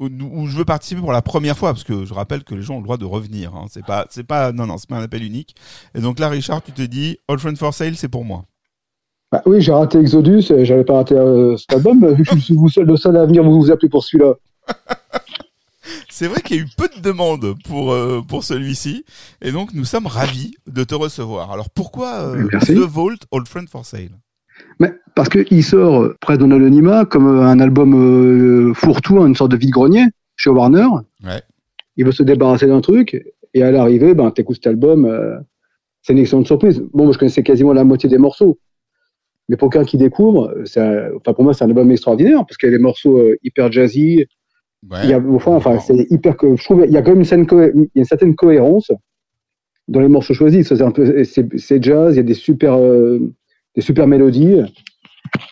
où, 0.00 0.06
où 0.06 0.46
je 0.46 0.56
veux 0.56 0.64
participer 0.64 1.00
pour 1.00 1.12
la 1.12 1.22
première 1.22 1.56
fois 1.56 1.72
parce 1.72 1.84
que 1.84 2.04
je 2.04 2.14
rappelle 2.14 2.42
que 2.42 2.54
les 2.54 2.62
gens 2.62 2.74
ont 2.74 2.78
le 2.78 2.84
droit 2.84 2.96
de 2.96 3.04
revenir. 3.04 3.54
Hein. 3.54 3.66
C'est 3.70 3.84
pas, 3.84 4.06
c'est 4.10 4.24
pas, 4.24 4.52
non 4.52 4.66
non, 4.66 4.78
c'est 4.78 4.88
pas 4.88 4.96
un 4.96 5.02
appel 5.02 5.22
unique. 5.22 5.54
Et 5.94 6.00
donc 6.00 6.18
là, 6.18 6.28
Richard, 6.28 6.62
tu 6.62 6.72
te 6.72 6.82
dis 6.82 7.18
All 7.28 7.38
Friend 7.38 7.56
for 7.56 7.74
Sale, 7.74 7.96
c'est 7.96 8.08
pour 8.08 8.24
moi. 8.24 8.44
Bah 9.30 9.42
oui, 9.46 9.60
j'ai 9.60 9.72
raté 9.72 9.98
Exodus, 9.98 10.42
j'avais 10.64 10.82
pas 10.82 10.94
raté 10.94 11.14
euh, 11.14 11.56
cet 11.56 11.72
album, 11.72 12.04
vu 12.14 12.24
que 12.24 12.34
je 12.34 12.40
suis 12.40 12.56
vous 12.56 12.68
seul, 12.68 12.86
le 12.86 12.96
seul 12.96 13.16
à 13.16 13.26
venir 13.26 13.44
vous 13.44 13.60
vous 13.60 13.70
appelez 13.70 13.88
pour 13.88 14.02
celui-là. 14.02 14.34
C'est 16.08 16.26
vrai 16.26 16.42
qu'il 16.42 16.56
y 16.56 16.58
a 16.58 16.62
eu 16.62 16.68
peu 16.76 16.88
de 16.94 17.00
demandes 17.00 17.54
pour 17.64 17.92
euh, 17.92 18.20
pour 18.26 18.44
celui-ci, 18.44 19.04
et 19.40 19.52
donc 19.52 19.72
nous 19.72 19.84
sommes 19.84 20.06
ravis 20.06 20.54
de 20.66 20.84
te 20.84 20.94
recevoir. 20.94 21.52
Alors 21.52 21.70
pourquoi 21.70 22.20
euh. 22.20 22.48
The 22.66 22.72
Vault 22.72 23.16
All 23.32 23.46
Friend 23.46 23.68
for 23.68 23.86
Sale? 23.86 24.10
Mais 24.80 24.92
parce 25.14 25.28
qu'il 25.28 25.62
sort 25.62 26.02
euh, 26.02 26.16
presque 26.20 26.40
dans 26.40 26.46
l'anonymat 26.48 27.04
comme 27.04 27.26
euh, 27.28 27.42
un 27.42 27.60
album 27.60 27.94
euh, 27.94 28.74
fourre-tout, 28.74 29.18
une 29.24 29.34
sorte 29.36 29.52
de 29.52 29.56
vide-grenier 29.56 30.04
chez 30.36 30.50
Warner. 30.50 30.86
Ouais. 31.22 31.40
Il 31.96 32.04
veut 32.06 32.12
se 32.12 32.22
débarrasser 32.22 32.66
d'un 32.66 32.80
truc, 32.80 33.22
et 33.54 33.62
à 33.62 33.70
l'arrivée, 33.70 34.14
ben, 34.14 34.30
t'écoutes 34.30 34.56
cet 34.56 34.66
album, 34.66 35.04
euh, 35.04 35.36
c'est 36.02 36.12
une 36.14 36.18
excellente 36.18 36.46
surprise. 36.46 36.82
Bon, 36.94 37.04
moi 37.04 37.12
je 37.12 37.18
connaissais 37.18 37.42
quasiment 37.42 37.72
la 37.74 37.84
moitié 37.84 38.08
des 38.08 38.18
morceaux. 38.18 38.58
Mais 39.48 39.56
pour 39.56 39.68
quelqu'un 39.70 39.86
qui 39.86 39.96
découvre, 39.98 40.54
un- 40.76 41.08
enfin, 41.16 41.32
pour 41.34 41.44
moi 41.44 41.52
c'est 41.54 41.64
un 41.64 41.68
album 41.68 41.90
extraordinaire, 41.90 42.44
parce 42.46 42.56
qu'il 42.56 42.68
y 42.70 42.72
a 42.74 42.76
des 42.76 42.82
morceaux 42.82 43.18
euh, 43.18 43.36
hyper 43.44 43.70
jazzy, 43.70 44.24
Ouais. 44.90 44.96
Il 45.04 45.10
y 45.10 45.12
a, 45.12 45.18
enfin, 45.20 45.52
enfin, 45.52 45.78
c'est 45.78 46.06
hyper 46.10 46.38
que 46.38 46.56
je 46.56 46.64
trouve 46.64 46.84
il 46.86 46.90
y 46.90 46.96
a 46.96 47.02
quand 47.02 47.10
même 47.10 47.18
une, 47.18 47.24
scène 47.26 47.44
cohé- 47.44 47.70
il 47.74 47.80
y 47.94 47.98
a 47.98 48.00
une 48.00 48.04
certaine 48.06 48.34
cohérence 48.34 48.90
dans 49.88 50.00
les 50.00 50.08
morceaux 50.08 50.32
choisis. 50.32 50.66
C'est 50.66 51.82
jazz, 51.84 52.14
il 52.14 52.16
y 52.16 52.18
a 52.18 52.22
des 52.22 52.32
super 52.32 52.78
euh, 52.78 53.20
des 53.76 53.82
super 53.82 54.06
mélodies. 54.06 54.56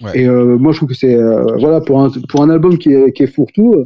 Ouais. 0.01 0.21
Et 0.21 0.27
euh, 0.27 0.57
moi 0.59 0.73
je 0.73 0.79
trouve 0.79 0.89
que 0.89 0.95
c'est 0.95 1.15
euh, 1.15 1.45
voilà 1.59 1.81
pour 1.81 2.01
un 2.01 2.11
pour 2.29 2.43
un 2.43 2.51
album 2.51 2.79
qui 2.79 2.93
est 2.93 3.13
qui 3.13 3.23
est 3.23 3.27
fourre-tout, 3.27 3.85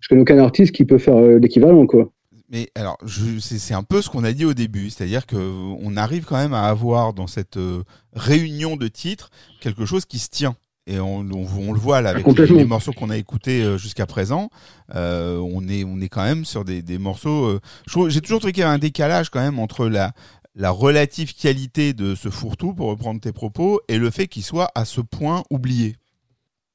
je 0.00 0.08
connais 0.08 0.20
aucun 0.22 0.38
artiste 0.38 0.72
qui 0.72 0.84
peut 0.84 0.98
faire 0.98 1.16
euh, 1.16 1.38
l'équivalent 1.38 1.86
quoi. 1.86 2.10
Mais 2.52 2.68
alors, 2.74 2.98
c'est 3.06 3.74
un 3.74 3.84
peu 3.84 4.02
ce 4.02 4.10
qu'on 4.10 4.24
a 4.24 4.32
dit 4.32 4.44
au 4.44 4.54
début, 4.54 4.90
c'est-à-dire 4.90 5.24
que 5.24 5.36
on 5.36 5.96
arrive 5.96 6.24
quand 6.24 6.36
même 6.36 6.52
à 6.52 6.64
avoir 6.64 7.12
dans 7.12 7.28
cette 7.28 7.58
euh, 7.58 7.84
réunion 8.12 8.76
de 8.76 8.88
titres 8.88 9.30
quelque 9.60 9.86
chose 9.86 10.04
qui 10.04 10.18
se 10.18 10.28
tient. 10.30 10.56
Et 10.88 10.98
on, 10.98 11.20
on, 11.20 11.46
on 11.68 11.72
le 11.72 11.78
voit 11.78 12.00
là 12.00 12.10
avec 12.10 12.26
les, 12.26 12.46
les 12.46 12.64
morceaux 12.64 12.90
qu'on 12.92 13.10
a 13.10 13.16
écoutés 13.16 13.78
jusqu'à 13.78 14.06
présent. 14.06 14.50
Euh, 14.96 15.36
on 15.36 15.68
est 15.68 15.84
on 15.84 16.00
est 16.00 16.08
quand 16.08 16.24
même 16.24 16.44
sur 16.44 16.64
des, 16.64 16.82
des 16.82 16.98
morceaux. 16.98 17.44
euh, 17.44 18.08
J'ai 18.08 18.20
toujours 18.20 18.40
trouvé 18.40 18.52
qu'il 18.52 18.62
y 18.62 18.64
avait 18.64 18.74
un 18.74 18.78
décalage 18.78 19.30
quand 19.30 19.38
même 19.38 19.60
entre 19.60 19.86
la 19.86 20.10
la 20.54 20.70
relative 20.70 21.34
qualité 21.34 21.92
de 21.92 22.14
ce 22.14 22.28
fourre-tout, 22.28 22.74
pour 22.74 22.88
reprendre 22.88 23.20
tes 23.20 23.32
propos, 23.32 23.80
et 23.88 23.98
le 23.98 24.10
fait 24.10 24.26
qu'il 24.28 24.42
soit 24.44 24.70
à 24.74 24.84
ce 24.84 25.00
point 25.00 25.42
oublié 25.50 25.96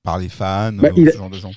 par 0.04 0.18
les 0.20 0.30
fans, 0.30 0.74
Bah, 0.74 0.90
a- 0.90 1.12
ce 1.12 1.18
genre 1.18 1.30
de 1.30 1.38
gens. 1.38 1.52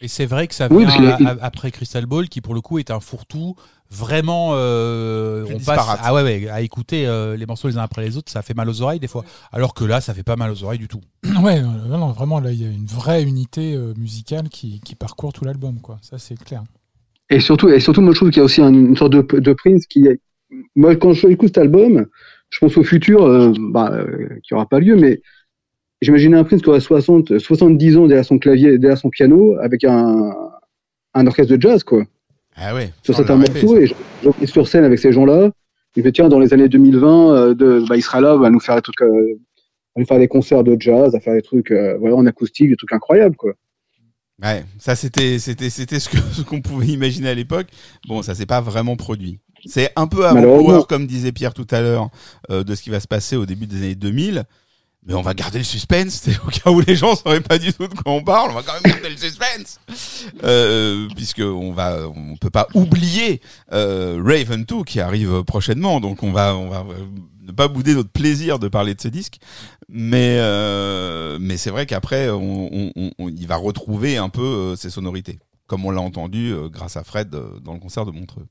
Et 0.00 0.08
c'est 0.08 0.26
vrai 0.26 0.48
que 0.48 0.54
ça 0.54 0.68
vient 0.68 1.16
après 1.40 1.70
Crystal 1.70 2.04
Ball, 2.04 2.28
qui 2.28 2.40
pour 2.40 2.52
le 2.54 2.60
coup 2.60 2.78
est 2.78 2.90
un 2.90 3.00
fourre-tout 3.00 3.54
vraiment. 3.90 4.50
euh, 4.54 5.46
on 5.48 5.56
disparate. 5.56 5.98
passe 5.98 6.06
ah 6.06 6.12
ouais, 6.12 6.22
ouais, 6.22 6.48
à 6.48 6.60
écouter 6.60 7.06
euh, 7.06 7.36
les 7.36 7.46
morceaux 7.46 7.68
les 7.68 7.78
uns 7.78 7.82
après 7.82 8.02
les 8.04 8.16
autres, 8.16 8.30
ça 8.30 8.42
fait 8.42 8.54
mal 8.54 8.68
aux 8.68 8.82
oreilles 8.82 8.98
des 9.00 9.06
fois. 9.08 9.24
Alors 9.52 9.72
que 9.72 9.84
là, 9.84 10.00
ça 10.00 10.12
fait 10.12 10.24
pas 10.24 10.36
mal 10.36 10.50
aux 10.50 10.62
oreilles 10.64 10.80
du 10.80 10.88
tout. 10.88 11.00
Ouais, 11.42 11.58
euh, 11.58 11.62
non, 11.62 11.98
non, 11.98 12.10
vraiment, 12.12 12.40
là, 12.40 12.52
il 12.52 12.60
y 12.60 12.66
a 12.66 12.68
une 12.68 12.86
vraie 12.86 13.22
unité 13.22 13.74
euh, 13.74 13.94
musicale 13.96 14.48
qui, 14.50 14.80
qui 14.80 14.94
parcourt 14.94 15.32
tout 15.32 15.44
l'album, 15.44 15.80
quoi. 15.80 15.98
Ça, 16.02 16.18
c'est 16.18 16.36
clair. 16.36 16.64
Et 17.30 17.40
surtout 17.40 17.70
et 17.70 17.80
surtout 17.80 18.02
moi 18.02 18.12
je 18.12 18.18
trouve 18.18 18.30
qu'il 18.30 18.38
y 18.38 18.42
a 18.42 18.44
aussi 18.44 18.60
un- 18.60 18.72
une 18.74 18.96
sorte 18.96 19.12
de, 19.12 19.22
de 19.40 19.52
Prince 19.54 19.86
qui 19.86 20.06
est 20.06 20.20
moi 20.76 20.96
quand 20.96 21.12
je 21.12 21.28
écoute 21.28 21.48
cet 21.48 21.58
album, 21.58 22.06
je 22.50 22.58
pense 22.58 22.76
au 22.76 22.84
futur 22.84 23.24
euh, 23.24 23.52
bah, 23.58 23.90
euh, 23.92 24.28
qui 24.42 24.54
aura 24.54 24.66
pas 24.66 24.80
lieu 24.80 24.96
mais 24.96 25.20
J'imagine 26.04 26.34
un 26.34 26.44
Prince 26.44 26.60
qui 26.60 26.68
aurait 26.68 26.80
60, 26.80 27.38
70 27.38 27.96
ans 27.96 28.06
derrière 28.06 28.26
son 28.26 28.38
clavier, 28.38 28.76
derrière 28.76 28.98
son 28.98 29.08
piano, 29.08 29.56
avec 29.62 29.84
un, 29.84 30.34
un 31.14 31.26
orchestre 31.26 31.56
de 31.56 31.62
jazz, 31.62 31.82
quoi. 31.82 32.04
Ah 32.56 32.74
ouais. 32.74 32.92
Sur 33.02 33.16
certains 33.16 33.36
morceaux, 33.36 33.78
et 33.78 33.86
je, 33.86 34.46
sur 34.46 34.68
scène 34.68 34.84
avec 34.84 34.98
ces 34.98 35.12
gens-là. 35.12 35.50
Il 35.96 36.02
fait 36.02 36.12
tiens 36.12 36.28
dans 36.28 36.40
les 36.40 36.52
années 36.52 36.68
2020, 36.68 37.34
euh, 37.34 37.54
de, 37.54 37.84
bah, 37.88 37.96
il 37.96 38.02
sera 38.02 38.20
là, 38.20 38.36
va 38.36 38.50
nous 38.50 38.60
faire 38.60 38.76
des 38.76 38.82
trucs, 38.82 39.00
va 39.00 39.06
nous 39.96 40.04
faire 40.04 40.18
des 40.18 40.28
concerts 40.28 40.62
de 40.62 40.76
jazz, 40.78 41.14
à 41.14 41.20
faire 41.20 41.34
des 41.34 41.42
trucs, 41.42 41.72
voilà, 41.72 42.16
en 42.16 42.26
acoustique, 42.26 42.68
des 42.68 42.76
trucs 42.76 42.92
incroyables 42.92 43.36
quoi. 43.36 43.54
Ouais, 44.42 44.64
ça 44.78 44.96
c'était 44.96 45.38
c'était 45.38 45.70
c'était 45.70 46.00
ce 46.00 46.08
que 46.08 46.16
ce 46.32 46.42
qu'on 46.42 46.60
pouvait 46.60 46.88
imaginer 46.88 47.28
à 47.28 47.34
l'époque. 47.34 47.68
Bon, 48.08 48.20
ça 48.22 48.34
s'est 48.34 48.46
pas 48.46 48.60
vraiment 48.60 48.96
produit. 48.96 49.38
C'est 49.66 49.90
un 49.96 50.06
peu 50.06 50.26
avant 50.26 50.40
comme 50.84 51.06
disait 51.06 51.32
Pierre 51.32 51.54
tout 51.54 51.66
à 51.70 51.80
l'heure, 51.80 52.08
euh, 52.50 52.64
de 52.64 52.74
ce 52.74 52.82
qui 52.82 52.90
va 52.90 53.00
se 53.00 53.06
passer 53.08 53.36
au 53.36 53.46
début 53.46 53.66
des 53.66 53.76
années 53.78 53.94
2000. 53.94 54.44
Mais 55.06 55.12
on 55.12 55.20
va 55.20 55.34
garder 55.34 55.58
le 55.58 55.64
suspense, 55.64 56.20
c'est 56.24 56.38
au 56.40 56.48
cas 56.48 56.70
où 56.70 56.80
les 56.80 56.96
gens 56.96 57.14
sauraient 57.14 57.42
pas 57.42 57.58
du 57.58 57.74
tout 57.74 57.86
de 57.86 57.92
quoi 57.94 58.10
on 58.12 58.24
parle. 58.24 58.52
On 58.52 58.54
va 58.54 58.62
quand 58.62 58.72
même 58.72 58.90
garder 58.94 59.10
le 59.10 59.16
suspense, 59.18 59.78
euh, 60.44 61.08
puisque 61.14 61.40
on 61.40 61.72
va, 61.72 62.08
on 62.08 62.36
peut 62.36 62.48
pas 62.48 62.68
oublier 62.74 63.42
euh, 63.72 64.22
Raven 64.24 64.64
2 64.64 64.82
qui 64.84 65.00
arrive 65.00 65.42
prochainement. 65.44 66.00
Donc 66.00 66.22
on 66.22 66.32
va, 66.32 66.56
on 66.56 66.68
va 66.70 66.86
euh, 66.88 67.04
ne 67.42 67.52
pas 67.52 67.68
bouder 67.68 67.94
notre 67.94 68.08
plaisir 68.10 68.58
de 68.58 68.68
parler 68.68 68.94
de 68.94 69.00
ce 69.02 69.08
disque. 69.08 69.36
Mais 69.90 70.38
euh, 70.40 71.36
mais 71.38 71.58
c'est 71.58 71.70
vrai 71.70 71.84
qu'après, 71.84 72.30
on, 72.30 72.70
on, 72.96 73.10
on- 73.18 73.28
il 73.28 73.46
va 73.46 73.56
retrouver 73.56 74.16
un 74.16 74.30
peu 74.30 74.40
euh, 74.42 74.76
ses 74.76 74.88
sonorités, 74.88 75.38
comme 75.66 75.84
on 75.84 75.90
l'a 75.90 76.00
entendu 76.00 76.50
euh, 76.52 76.68
grâce 76.70 76.96
à 76.96 77.04
Fred 77.04 77.34
euh, 77.34 77.58
dans 77.62 77.74
le 77.74 77.78
concert 77.80 78.06
de 78.06 78.10
Montreux, 78.10 78.46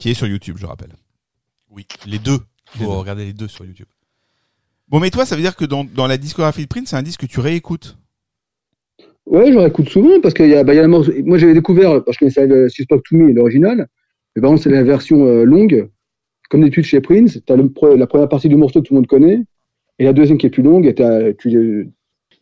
qui 0.00 0.10
est 0.10 0.14
sur 0.14 0.26
YouTube, 0.26 0.56
je 0.58 0.66
rappelle. 0.66 0.90
Oui, 1.70 1.86
les 2.06 2.18
deux. 2.18 2.38
Les 2.78 2.84
Faut 2.84 2.98
regarder 2.98 3.24
les 3.24 3.32
deux 3.32 3.46
sur 3.48 3.64
YouTube. 3.64 3.86
Bon, 4.88 4.98
mais 4.98 5.10
toi, 5.10 5.24
ça 5.24 5.36
veut 5.36 5.42
dire 5.42 5.54
que 5.54 5.64
dans, 5.64 5.84
dans 5.84 6.08
la 6.08 6.16
discographie 6.18 6.62
de 6.62 6.66
Prince, 6.68 6.88
c'est 6.88 6.96
un 6.96 7.02
disque 7.02 7.20
que 7.20 7.26
tu 7.26 7.38
réécoutes? 7.40 7.96
Ouais, 9.26 9.52
je 9.52 9.58
réécoute 9.58 9.88
souvent 9.88 10.20
parce 10.20 10.34
qu'il 10.34 10.48
y 10.48 10.54
a, 10.56 10.64
bah, 10.64 10.72
il 10.72 10.76
y 10.76 10.78
a 10.80 10.82
la 10.82 10.88
morceau- 10.88 11.12
Moi, 11.24 11.38
j'avais 11.38 11.54
découvert, 11.54 12.02
parce 12.04 12.16
que 12.16 12.28
je 12.28 12.34
connaissais 12.34 12.46
le 12.46 12.68
Suspect 12.68 13.00
to 13.08 13.16
Me, 13.16 13.32
l'original. 13.32 13.86
Mais 14.34 14.42
par 14.42 14.50
contre, 14.50 14.62
c'est 14.64 14.70
la 14.70 14.82
version 14.82 15.24
euh, 15.26 15.44
longue. 15.44 15.88
Comme 16.48 16.60
d'habitude 16.62 16.84
chez 16.84 17.00
Prince, 17.00 17.38
tu 17.46 17.52
as 17.52 17.56
la 17.96 18.06
première 18.08 18.28
partie 18.28 18.48
du 18.48 18.56
morceau 18.56 18.82
que 18.82 18.88
tout 18.88 18.94
le 18.94 19.00
monde 19.00 19.06
connaît, 19.06 19.44
et 20.00 20.04
la 20.04 20.12
deuxième 20.12 20.36
qui 20.38 20.46
est 20.46 20.50
plus 20.50 20.64
longue, 20.64 20.86
et 20.86 20.94
t'as- 20.96 21.32
tu 21.34 21.50
es 21.56 21.86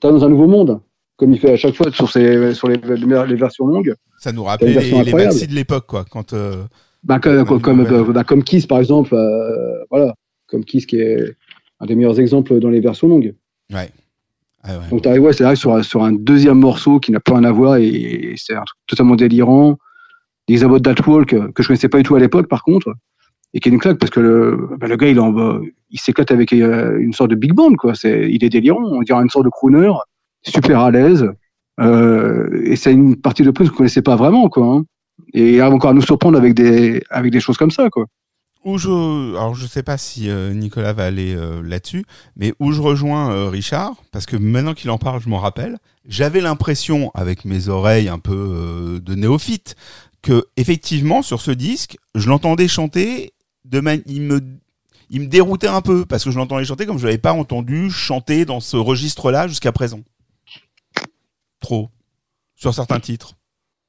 dans 0.01 0.25
un 0.25 0.29
nouveau 0.31 0.47
monde, 0.47 0.81
comme 1.17 1.33
il 1.35 1.39
fait 1.39 1.53
à 1.53 1.57
chaque 1.57 1.75
fois 1.75 1.91
sur, 1.93 2.11
ses, 2.11 2.55
sur 2.55 2.69
les, 2.69 2.77
les 2.79 3.35
versions 3.37 3.67
longues. 3.67 3.95
Ça 4.19 4.33
nous 4.33 4.45
rappelle 4.45 4.69
les, 4.69 4.75
version 4.75 5.03
les 5.03 5.47
de 5.47 5.53
l'époque, 5.55 5.87
quoi. 5.87 6.07
Quand, 6.11 6.33
euh, 6.33 6.65
Bah, 7.05 7.21
Ouais, 7.25 7.45
comme, 7.61 7.85
bah, 8.13 8.25
comme 8.25 8.43
Kiss, 8.43 8.67
par 8.67 8.79
exemple. 8.79 9.15
euh, 9.15 9.85
voilà. 9.91 10.15
Comme 10.47 10.65
Kiss, 10.65 10.87
qui 10.87 11.01
est 11.01 11.37
un 11.81 11.87
des 11.87 11.95
meilleurs 11.95 12.19
exemples 12.19 12.59
dans 12.59 12.71
les 12.71 12.81
versions 12.81 13.09
longues. 13.09 13.35
ouais. 13.73 13.91
Ah. 14.65 14.73
Donc, 14.91 15.03
tu 15.03 15.09
arrives 15.09 15.23
ouais, 15.23 15.33
c'est 15.33 15.55
sur, 15.55 15.85
sur 15.85 16.03
un 16.03 16.13
deuxième 16.13 16.59
morceau 16.59 16.99
qui 16.99 17.13
n'a 17.13 17.21
plus 17.21 17.33
rien 17.33 17.45
à 17.45 17.53
voir 17.53 17.77
et, 17.77 18.35
c'est 18.37 18.55
un 18.55 18.65
truc 18.65 18.79
totalement 18.89 19.15
délirant. 19.15 19.79
Des 20.49 20.65
About 20.65 20.81
That 20.81 20.95
Walk 21.07 21.33
euh, 21.33 21.53
que 21.53 21.63
je 21.63 21.69
connaissais 21.69 21.89
pas 21.89 21.99
du 21.99 22.05
tout 22.05 22.17
à 22.17 22.19
l'époque, 22.19 22.49
par 22.49 22.65
contre, 22.65 22.93
et 23.55 23.61
qui 23.61 23.69
est 23.69 23.73
une 23.73 23.79
claque 23.79 23.99
parce 23.99 24.11
que 24.11 24.19
le, 24.21 24.69
bah, 24.79 24.89
le 24.89 24.97
gars, 24.97 25.09
il, 25.09 25.21
en, 25.21 25.61
il 25.91 26.01
s'éclate 26.01 26.33
avec 26.33 26.53
euh, 26.53 26.99
une 26.99 27.13
sorte 27.13 27.31
de 27.31 27.37
big 27.37 27.53
band, 27.53 27.75
quoi. 27.75 27.95
C'est, 27.95 28.29
il 28.31 28.43
est 28.43 28.49
délirant, 28.49 28.83
on 28.83 29.03
dirait 29.03 29.23
une 29.23 29.31
sorte 29.31 29.45
de 29.45 29.51
crooner, 29.51 29.93
super 30.43 30.81
à 30.81 30.91
l'aise. 30.91 31.31
Euh, 31.81 32.63
et 32.65 32.75
c'est 32.77 32.93
une 32.93 33.15
partie 33.17 33.45
de 33.45 33.51
plus 33.53 33.71
qu'on 33.71 33.77
connaissait 33.77 34.03
pas 34.03 34.17
vraiment, 34.17 34.49
quoi. 34.49 34.67
hein. 34.67 34.85
Et 35.35 35.61
encore 35.63 35.91
à 35.91 35.95
nous 35.95 36.03
surprendre 36.03 36.39
avec 36.39 36.55
des, 36.55 37.03
avec 37.11 37.33
des 37.33 37.41
choses 37.41 37.57
comme 37.57 37.71
ça, 37.71 37.91
quoi. 37.91 38.07
Où 38.65 38.77
je, 38.77 38.91
alors 39.37 39.55
je 39.55 39.67
sais 39.67 39.85
pas 39.85 39.97
si 39.97 40.29
euh, 40.29 40.53
Nicolas 40.53 40.93
va 40.93 41.07
aller 41.07 41.35
euh, 41.35 41.63
là-dessus, 41.63 42.05
mais 42.37 42.53
où 42.59 42.73
je 42.73 42.81
rejoins 42.81 43.31
euh, 43.33 43.49
Richard, 43.49 43.95
parce 44.11 44.27
que 44.27 44.37
maintenant 44.37 44.75
qu'il 44.75 44.91
en 44.91 44.99
parle, 44.99 45.23
je 45.23 45.29
m'en 45.29 45.39
rappelle. 45.39 45.79
J'avais 46.07 46.41
l'impression, 46.41 47.11
avec 47.15 47.45
mes 47.45 47.69
oreilles 47.69 48.09
un 48.09 48.19
peu 48.19 49.01
de 49.03 49.15
néophyte, 49.15 49.77
que 50.23 50.47
effectivement 50.57 51.23
sur 51.23 51.41
ce 51.41 51.53
disque, 51.53 51.99
je 52.15 52.29
l'entendais 52.29 52.67
chanter 52.67 53.33
de 53.65 53.81
man... 53.81 54.03
il 54.07 54.23
me 54.23 54.41
il 55.11 55.23
me 55.23 55.27
déroutait 55.27 55.69
un 55.69 55.81
peu 55.81 56.05
parce 56.05 56.25
que 56.25 56.31
je 56.31 56.37
l'entendais 56.37 56.65
chanter 56.65 56.85
comme 56.85 56.99
je 56.99 57.07
l'avais 57.07 57.19
pas 57.19 57.33
entendu 57.33 57.91
chanter 57.91 58.45
dans 58.45 58.61
ce 58.61 58.77
registre-là 58.77 59.49
jusqu'à 59.49 59.73
présent. 59.73 60.01
Trop 61.61 61.89
sur 62.57 62.75
certains 62.75 63.01
titres. 63.01 63.35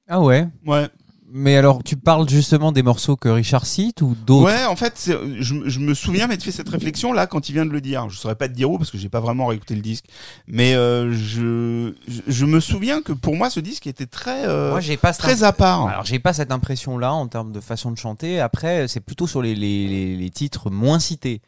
Ah 0.07 0.21
ouais? 0.21 0.47
Ouais. 0.65 0.87
Mais 1.31 1.55
alors, 1.57 1.83
tu 1.83 1.95
parles 1.95 2.27
justement 2.27 2.71
des 2.71 2.81
morceaux 2.81 3.15
que 3.15 3.29
Richard 3.29 3.65
cite 3.65 4.01
ou 4.01 4.15
d'autres? 4.25 4.45
Ouais, 4.47 4.65
en 4.65 4.75
fait, 4.75 5.11
je, 5.39 5.69
je 5.69 5.79
me 5.79 5.93
souviens 5.93 6.25
m'être 6.25 6.41
fait 6.43 6.51
cette 6.51 6.69
réflexion 6.69 7.13
là 7.13 7.27
quand 7.27 7.49
il 7.49 7.53
vient 7.53 7.65
de 7.67 7.71
le 7.71 7.81
dire. 7.81 8.09
Je 8.09 8.17
saurais 8.17 8.35
pas 8.35 8.47
te 8.47 8.53
dire 8.53 8.71
où 8.71 8.77
parce 8.79 8.89
que 8.89 8.97
j'ai 8.97 9.09
pas 9.09 9.19
vraiment 9.19 9.45
réécouté 9.45 9.75
le 9.75 9.81
disque, 9.81 10.05
mais 10.47 10.73
euh, 10.73 11.11
je, 11.11 11.93
je 12.27 12.45
me 12.45 12.59
souviens 12.59 13.01
que 13.03 13.13
pour 13.13 13.35
moi 13.35 13.49
ce 13.51 13.59
disque 13.59 13.85
était 13.85 14.07
très 14.07 14.47
euh, 14.47 14.71
Moi, 14.71 14.81
pas 14.99 15.13
très 15.13 15.43
à 15.43 15.53
part. 15.53 15.85
Alors, 15.87 16.05
j'ai 16.05 16.19
pas 16.19 16.33
cette 16.33 16.51
impression-là 16.51 17.13
en 17.13 17.27
termes 17.27 17.51
de 17.51 17.59
façon 17.59 17.91
de 17.91 17.97
chanter. 17.97 18.39
Après, 18.39 18.87
c'est 18.87 18.99
plutôt 19.01 19.27
sur 19.27 19.41
les, 19.43 19.53
les, 19.53 19.87
les, 19.87 20.15
les 20.15 20.29
titres 20.31 20.71
moins 20.71 20.99
cités. 20.99 21.41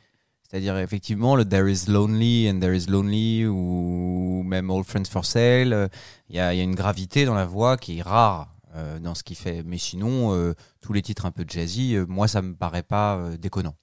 C'est-à-dire, 0.47 0.77
effectivement, 0.77 1.37
le 1.37 1.45
There 1.45 1.71
is 1.71 1.85
Lonely 1.87 2.51
and 2.51 2.59
There 2.59 2.75
is 2.75 2.87
Lonely 2.87 3.45
ou 3.47 4.43
même 4.45 4.69
All 4.69 4.83
Friends 4.83 5.05
for 5.09 5.25
Sale. 5.25 5.71
euh, 5.71 5.87
Il 6.29 6.35
y 6.35 6.39
a, 6.39 6.53
il 6.53 6.57
y 6.57 6.59
a 6.59 6.63
une 6.63 6.75
gravité 6.75 7.23
dans 7.25 7.35
la 7.35 7.45
voix 7.45 7.77
qui 7.77 7.99
est 7.99 8.01
rare 8.01 8.50
euh, 8.75 8.99
dans 8.99 9.15
ce 9.15 9.23
qu'il 9.23 9.35
fait. 9.37 9.63
Mais 9.63 9.77
sinon, 9.77 10.33
euh, 10.35 10.53
tous 10.81 10.93
les 10.93 11.01
titres 11.01 11.25
un 11.25 11.31
peu 11.31 11.45
jazzy, 11.47 11.95
euh, 11.95 12.05
moi, 12.07 12.27
ça 12.27 12.41
me 12.41 12.55
paraît 12.55 12.83
pas 12.83 13.15
euh, 13.17 13.37
déconnant 13.37 13.75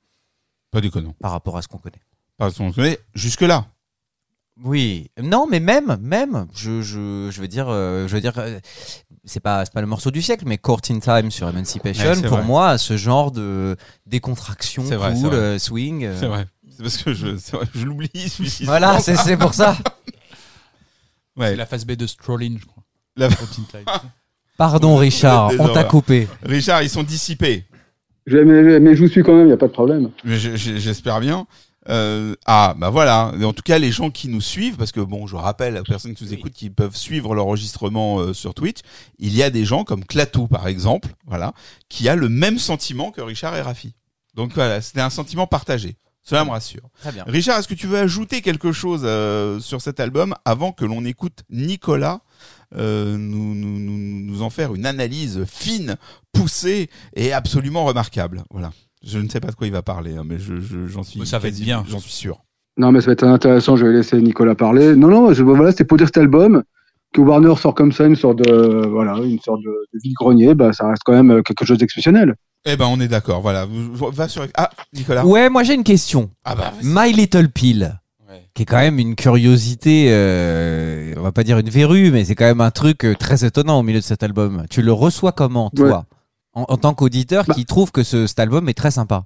Pas 0.71 0.81
déconnant. 0.81 1.15
par 1.21 1.31
rapport 1.33 1.57
à 1.57 1.63
ce 1.63 1.69
qu'on 1.69 1.79
connaît. 1.79 2.01
Parce 2.37 2.57
qu'on 2.57 2.71
se 2.71 2.77
connaît 2.77 2.99
jusque 3.15 3.43
là. 3.43 3.67
Oui, 4.65 5.11
non, 5.23 5.47
mais 5.49 5.61
même, 5.61 5.97
même, 6.01 6.49
je, 6.53 6.83
je, 6.83 7.29
je 7.31 7.41
veux 7.41 7.47
dire, 7.47 7.67
euh, 7.69 8.09
je 8.09 8.15
veux 8.17 8.21
dire, 8.21 8.33
euh, 8.39 8.59
c'est 9.25 9.39
pas, 9.39 9.65
c'est 9.65 9.73
pas 9.73 9.81
le 9.81 9.87
morceau 9.87 10.11
du 10.11 10.21
siècle, 10.21 10.43
mais 10.49 10.59
Court 10.59 10.81
in 10.91 10.99
Time 10.99 11.31
sur 11.31 11.49
Emancipation, 11.49 12.11
Ouais, 12.11 12.23
pour 12.23 12.39
vrai. 12.39 12.45
moi, 12.45 12.77
ce 12.77 12.97
genre 12.97 13.31
de 13.31 13.77
décontraction 14.07 14.85
C'est 14.85 14.97
vrai, 14.97 15.15
c'est 15.15 15.21
cool, 15.23 15.31
vrai. 15.31 15.39
euh, 15.39 15.59
swing. 15.61 16.05
euh, 16.05 16.17
C'est 16.19 16.27
vrai. 16.27 16.49
C'est 16.71 16.83
parce 16.83 16.97
que 16.97 17.15
je, 17.15 17.37
je 17.73 17.85
l'oublie. 17.85 18.11
celui-ci. 18.29 18.65
Voilà, 18.65 18.99
c'est, 18.99 19.15
c'est 19.17 19.37
pour 19.37 19.55
ça. 19.55 19.77
Ouais. 21.37 21.51
C'est 21.51 21.57
la 21.57 21.67
phase 21.67 21.85
B 21.85 21.93
de 21.93 22.07
Strolling, 22.09 22.59
je 22.59 22.67
crois. 22.67 22.83
La- 23.17 23.29
Protein 23.29 23.63
Tide. 23.71 23.87
Pardon, 24.59 24.97
Richard, 24.97 25.53
on 25.59 25.69
t'a 25.69 25.85
coupé. 25.85 26.29
Richard, 26.43 26.83
ils 26.83 26.91
sont 26.91 27.03
dissipés. 27.05 27.65
Je- 28.27 28.37
mais, 28.39 28.79
mais 28.81 28.95
je 28.95 29.03
vous 29.05 29.09
suis 29.09 29.23
quand 29.23 29.33
même, 29.33 29.45
il 29.45 29.49
n'y 29.49 29.53
a 29.53 29.57
pas 29.57 29.69
de 29.69 29.73
problème. 29.73 30.11
J'espère 30.25 31.21
bien. 31.21 31.47
Euh, 31.89 32.35
ah, 32.45 32.75
bah 32.77 32.91
voilà. 32.91 33.33
En 33.43 33.53
tout 33.55 33.63
cas, 33.63 33.79
les 33.79 33.91
gens 33.91 34.11
qui 34.11 34.29
nous 34.29 34.43
suivent, 34.43 34.77
parce 34.77 34.93
que 34.93 35.01
bon, 35.01 35.27
je 35.27 35.37
rappelle 35.37 35.79
aux 35.79 35.83
personnes 35.85 36.15
qui 36.15 36.25
nous 36.25 36.35
écoutent 36.35 36.53
qui 36.53 36.69
peuvent 36.69 36.95
suivre 36.97 37.35
l'enregistrement 37.35 38.19
euh, 38.19 38.35
sur 38.35 38.53
Twitch, 38.53 38.81
il 39.19 39.35
y 39.35 39.43
a 39.43 39.49
des 39.49 39.65
gens 39.65 39.85
comme 39.85 40.05
Clatou, 40.05 40.49
par 40.49 40.69
exemple, 40.69 41.09
voilà, 41.27 41.55
qui 41.89 42.09
a 42.11 42.17
le 42.17 42.29
même 42.29 42.59
sentiment 42.59 43.11
que 43.11 43.23
Richard 43.23 43.57
et 43.57 43.63
Rafi. 43.63 43.95
Donc 44.35 44.53
voilà, 44.55 44.83
c'était 44.83 45.01
un 45.01 45.09
sentiment 45.09 45.47
partagé. 45.47 45.97
Cela 46.23 46.45
me 46.45 46.51
rassure. 46.51 46.83
Très 47.01 47.13
bien. 47.13 47.25
Richard, 47.27 47.59
est-ce 47.59 47.69
que 47.69 47.75
tu 47.75 47.87
veux 47.87 47.97
ajouter 47.97 48.43
quelque 48.43 48.71
chose 48.71 49.01
euh, 49.05 49.59
sur 49.61 49.81
cet 49.81 49.99
album 49.99 50.35
avant 50.45 50.73
que 50.73 50.85
l'on 50.85 51.07
écoute 51.07 51.39
Nicolas 51.49 52.21
euh, 52.77 53.17
nous, 53.17 53.55
nous, 53.55 53.79
nous, 53.79 53.99
nous 54.27 54.43
en 54.43 54.51
faire 54.51 54.75
une 54.75 54.87
analyse 54.87 55.45
fine, 55.47 55.97
poussée 56.33 56.91
et 57.15 57.33
absolument 57.33 57.85
remarquable 57.85 58.43
Voilà. 58.51 58.71
Je 59.05 59.19
ne 59.19 59.29
sais 59.29 59.39
pas 59.41 59.49
de 59.51 59.55
quoi 59.55 59.67
il 59.69 59.73
va 59.73 59.83
parler, 59.83 60.17
hein, 60.17 60.25
mais 60.27 60.39
je, 60.41 60.59
je- 60.61 60.87
j'en 60.89 61.05
suis. 61.05 61.25
Ça 61.25 61.39
va 61.39 61.49
être 61.49 61.61
bien. 61.61 61.85
J'en 61.89 62.01
suis 62.01 62.11
sûr. 62.13 62.41
Non, 62.77 62.91
mais 62.93 63.01
ça 63.01 63.07
va 63.07 63.13
être 63.13 63.25
intéressant, 63.25 63.77
je 63.77 63.87
vais 63.87 63.93
laisser 63.93 64.21
Nicolas 64.21 64.55
parler. 64.57 64.97
Non, 64.97 65.09
non, 65.09 65.33
je, 65.33 65.43
voilà, 65.45 65.71
c'était 65.71 65.85
pour 65.85 65.99
dire 65.99 66.07
cet 66.09 66.19
album, 66.19 66.63
que 67.15 67.21
Warner 67.21 67.55
sort 67.57 67.75
comme 67.75 67.93
ça, 67.93 68.07
une 68.07 68.17
sorte 68.17 68.39
de, 68.39 68.87
voilà, 68.87 69.17
une 69.25 69.39
sorte 69.41 69.61
de, 69.63 69.71
de 69.95 69.99
vide-grenier, 70.03 70.55
bah, 70.55 70.73
ça 70.73 70.89
reste 70.89 71.03
quand 71.05 71.13
même 71.13 71.31
euh, 71.31 71.43
quelque 71.43 71.65
chose 71.65 71.79
d'exceptionnel. 71.79 72.35
Eh 72.65 72.77
ben, 72.77 72.87
on 72.89 73.01
est 73.01 73.09
d'accord. 73.09 73.41
Voilà. 73.41 73.67
Va 74.13 74.27
sur. 74.29 74.45
Ah, 74.57 74.71
Nicolas. 74.93 75.25
Ouais, 75.25 75.49
moi 75.49 75.63
j'ai 75.63 75.75
une 75.75 75.85
question. 75.85 76.31
Ah 76.45 76.57
bah. 76.57 76.73
My 76.83 77.13
Little 77.13 77.49
Pill. 77.51 77.99
Qui 78.55 78.63
est 78.63 78.67
quand 78.67 78.79
même 78.79 78.99
une 78.99 79.15
curiosité, 79.15 80.07
euh, 80.11 81.13
on 81.17 81.23
va 81.23 81.33
pas 81.33 81.45
dire 81.45 81.59
une 81.59 81.69
verrue, 81.69 82.11
mais 82.11 82.25
c'est 82.25 82.35
quand 82.35 82.45
même 82.47 82.61
un 82.61 82.71
truc 82.71 83.05
euh, 83.05 83.15
très 83.15 83.45
étonnant 83.45 83.79
au 83.79 83.83
milieu 83.83 83.99
de 84.01 84.05
cet 84.05 84.23
album. 84.23 84.65
Tu 84.71 84.83
le 84.83 84.93
reçois 84.93 85.33
comment, 85.33 85.71
toi, 85.71 86.05
en, 86.55 86.65
en 86.69 86.77
tant 86.77 86.95
qu'auditeur 86.95 87.45
Bah. 87.47 87.55
qui 87.55 87.65
trouve 87.67 87.93
que 87.93 88.03
ce, 88.03 88.27
cet 88.27 88.39
album 88.41 88.69
est 88.69 88.75
très 88.75 88.91
sympa? 88.91 89.25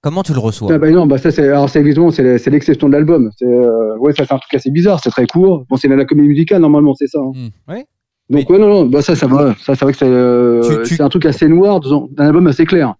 Comment 0.00 0.22
tu 0.24 0.32
le 0.32 0.40
reçois? 0.40 0.72
Ah, 0.72 0.78
bah, 0.78 0.90
non, 0.90 1.06
bah, 1.06 1.16
ça, 1.18 1.30
c'est, 1.30 1.46
alors, 1.46 1.68
c'est 1.70 1.78
évidemment, 1.80 2.10
c'est, 2.10 2.44
l'exception 2.50 2.88
de 2.88 2.92
l'album. 2.94 3.30
C'est, 3.38 3.44
euh, 3.46 3.96
ouais, 3.98 4.12
ça, 4.12 4.24
c'est 4.26 4.34
un 4.34 4.38
truc 4.38 4.54
assez 4.54 4.70
bizarre, 4.70 4.98
c'est 5.02 5.10
très 5.10 5.26
court. 5.26 5.64
Bon, 5.70 5.76
c'est 5.76 5.86
la 5.86 6.04
comédie 6.04 6.28
musicale, 6.28 6.60
normalement, 6.60 6.94
c'est 6.94 7.06
ça. 7.06 7.20
hein. 7.20 7.30
Hmm. 7.34 7.72
Ouais. 7.72 7.86
Donc, 8.28 8.50
ouais, 8.50 8.58
non, 8.58 8.68
non, 8.68 8.86
bah, 8.86 9.00
ça, 9.02 9.14
ça 9.14 9.26
va. 9.28 9.54
Ça, 9.64 9.74
c'est 9.76 9.84
vrai 9.84 9.92
que 9.92 9.98
c'est, 9.98 10.06
euh, 10.06 10.82
Tu- 10.84 11.00
un 11.00 11.08
truc 11.08 11.24
assez 11.26 11.46
noir 11.46 11.78
dans 11.80 12.08
un 12.18 12.24
album 12.26 12.46
assez 12.48 12.64
clair. 12.64 12.94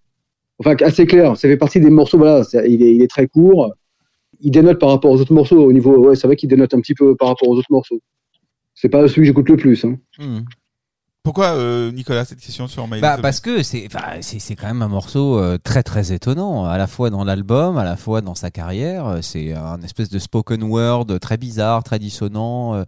Enfin, 0.59 0.75
assez 0.81 1.05
clair. 1.05 1.35
Ça 1.35 1.49
fait 1.49 1.57
partie 1.57 1.79
des 1.81 1.89
morceaux, 1.89 2.17
voilà, 2.17 2.43
il 2.67 2.81
est, 2.83 2.93
il 2.95 3.01
est 3.01 3.07
très 3.09 3.27
court. 3.27 3.73
Il 4.43 4.51
dénote 4.51 4.79
par 4.79 4.89
rapport 4.89 5.11
aux 5.11 5.19
autres 5.19 5.33
morceaux 5.33 5.63
au 5.63 5.73
niveau, 5.73 5.97
ouais, 5.97 6.15
c'est 6.15 6.27
vrai 6.27 6.35
qu'il 6.35 6.49
dénote 6.49 6.73
un 6.73 6.81
petit 6.81 6.93
peu 6.93 7.15
par 7.15 7.29
rapport 7.29 7.49
aux 7.49 7.55
autres 7.55 7.71
morceaux. 7.71 7.99
C'est 8.75 8.89
pas 8.89 9.07
celui 9.07 9.21
que 9.21 9.27
j'écoute 9.27 9.49
le 9.49 9.57
plus, 9.57 9.83
hein. 9.85 9.97
Hmm. 10.19 10.41
Pourquoi, 11.23 11.55
euh, 11.55 11.89
Nicolas, 11.93 12.25
cette 12.25 12.41
question 12.41 12.67
sur 12.67 12.85
My 12.85 12.99
Bah, 12.99 13.17
parce 13.21 13.39
que 13.39 13.63
c'est 13.63 13.87
c'est 14.19 14.55
quand 14.57 14.67
même 14.67 14.81
un 14.81 14.89
morceau 14.89 15.39
euh, 15.39 15.57
très 15.57 15.81
très 15.81 16.11
étonnant, 16.11 16.65
à 16.65 16.77
la 16.77 16.85
fois 16.85 17.09
dans 17.09 17.23
l'album, 17.23 17.77
à 17.77 17.85
la 17.85 17.95
fois 17.95 18.19
dans 18.19 18.35
sa 18.35 18.51
carrière. 18.51 19.07
Euh, 19.07 19.19
C'est 19.21 19.53
un 19.53 19.81
espèce 19.83 20.09
de 20.09 20.19
spoken 20.19 20.61
word 20.63 21.05
très 21.21 21.37
bizarre, 21.37 21.81
très 21.81 21.97
dissonant, 21.97 22.75
euh, 22.75 22.83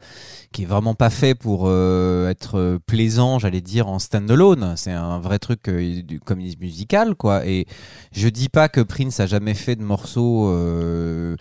qui 0.52 0.64
est 0.64 0.66
vraiment 0.66 0.96
pas 0.96 1.10
fait 1.10 1.34
pour 1.34 1.64
euh, 1.68 2.28
être 2.30 2.78
plaisant, 2.86 3.40
j'allais 3.40 3.62
dire, 3.62 3.88
en 3.88 4.00
stand-alone. 4.00 4.74
C'est 4.76 4.92
un 4.92 5.20
vrai 5.20 5.40
truc 5.40 5.70
euh, 5.70 6.02
du 6.02 6.20
comédie 6.20 6.58
musicale, 6.60 7.16
quoi. 7.16 7.46
Et 7.48 7.66
je 8.12 8.28
dis 8.28 8.50
pas 8.50 8.68
que 8.68 8.82
Prince 8.82 9.22
a 9.22 9.28
jamais 9.28 9.54
fait 9.54 9.78
de 9.78 9.84
morceaux 9.84 10.50
euh, 10.50 11.38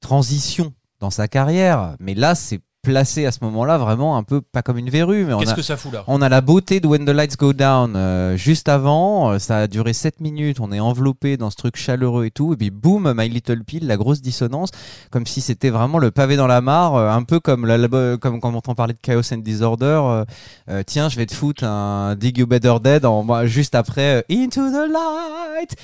transition 0.00 0.72
dans 0.98 1.10
sa 1.10 1.28
carrière, 1.28 1.94
mais 2.00 2.14
là, 2.14 2.34
c'est 2.34 2.60
placé 2.86 3.26
à 3.26 3.30
ce 3.30 3.38
moment-là 3.42 3.78
vraiment 3.78 4.16
un 4.16 4.24
peu 4.24 4.40
pas 4.40 4.60
comme 4.62 4.76
une 4.76 4.90
verrue, 4.90 5.24
mais 5.24 5.32
on 5.34 5.38
Qu'est-ce 5.38 5.52
a, 5.52 5.54
que 5.54 5.62
ça 5.62 5.76
fout 5.76 5.92
là? 5.92 6.02
on 6.08 6.20
a 6.20 6.28
la 6.28 6.40
beauté 6.40 6.80
de 6.80 6.88
When 6.88 7.04
the 7.04 7.10
Lights 7.10 7.36
Go 7.38 7.52
Down 7.52 7.94
euh, 7.94 8.36
juste 8.36 8.68
avant. 8.68 9.30
euh, 9.30 9.38
ça 9.38 9.58
a 9.58 9.66
duré 9.68 9.92
7 9.92 10.18
minutes. 10.20 10.58
On 10.58 10.72
est 10.72 10.80
enveloppé 10.80 11.36
dans 11.36 11.48
ce 11.50 11.54
truc 11.56 11.76
chaleureux 11.76 12.24
et 12.26 12.32
tout. 12.32 12.54
Et 12.54 12.56
puis 12.56 12.70
boum, 12.70 13.14
My 13.16 13.28
Little 13.28 13.62
Pill, 13.62 13.86
la 13.86 13.96
grosse 13.96 14.20
dissonance, 14.20 14.70
comme 15.12 15.26
si 15.26 15.40
c'était 15.40 15.70
vraiment 15.70 15.98
le 15.98 16.10
pavé 16.10 16.34
dans 16.34 16.48
la 16.48 16.60
mare, 16.60 16.96
euh, 16.96 17.08
un 17.08 17.22
peu 17.22 17.38
comme 17.38 17.66
l'album, 17.66 18.18
comme 18.18 18.40
quand 18.40 18.68
on 18.68 18.74
parlait 18.74 18.94
de 18.94 18.98
Chaos 19.00 19.32
and 19.32 19.38
Disorder. 19.38 20.00
euh, 20.04 20.24
euh, 20.68 20.82
tiens, 20.84 21.08
je 21.08 21.16
vais 21.16 21.26
te 21.26 21.34
foutre 21.34 21.62
un 21.62 22.16
Dig 22.16 22.38
You 22.38 22.48
Better 22.48 22.74
Dead 22.82 23.04
en, 23.04 23.22
bah, 23.24 23.46
juste 23.46 23.76
après 23.76 24.16
euh, 24.16 24.22
Into 24.28 24.60
the 24.60 24.90
Light, 24.90 25.76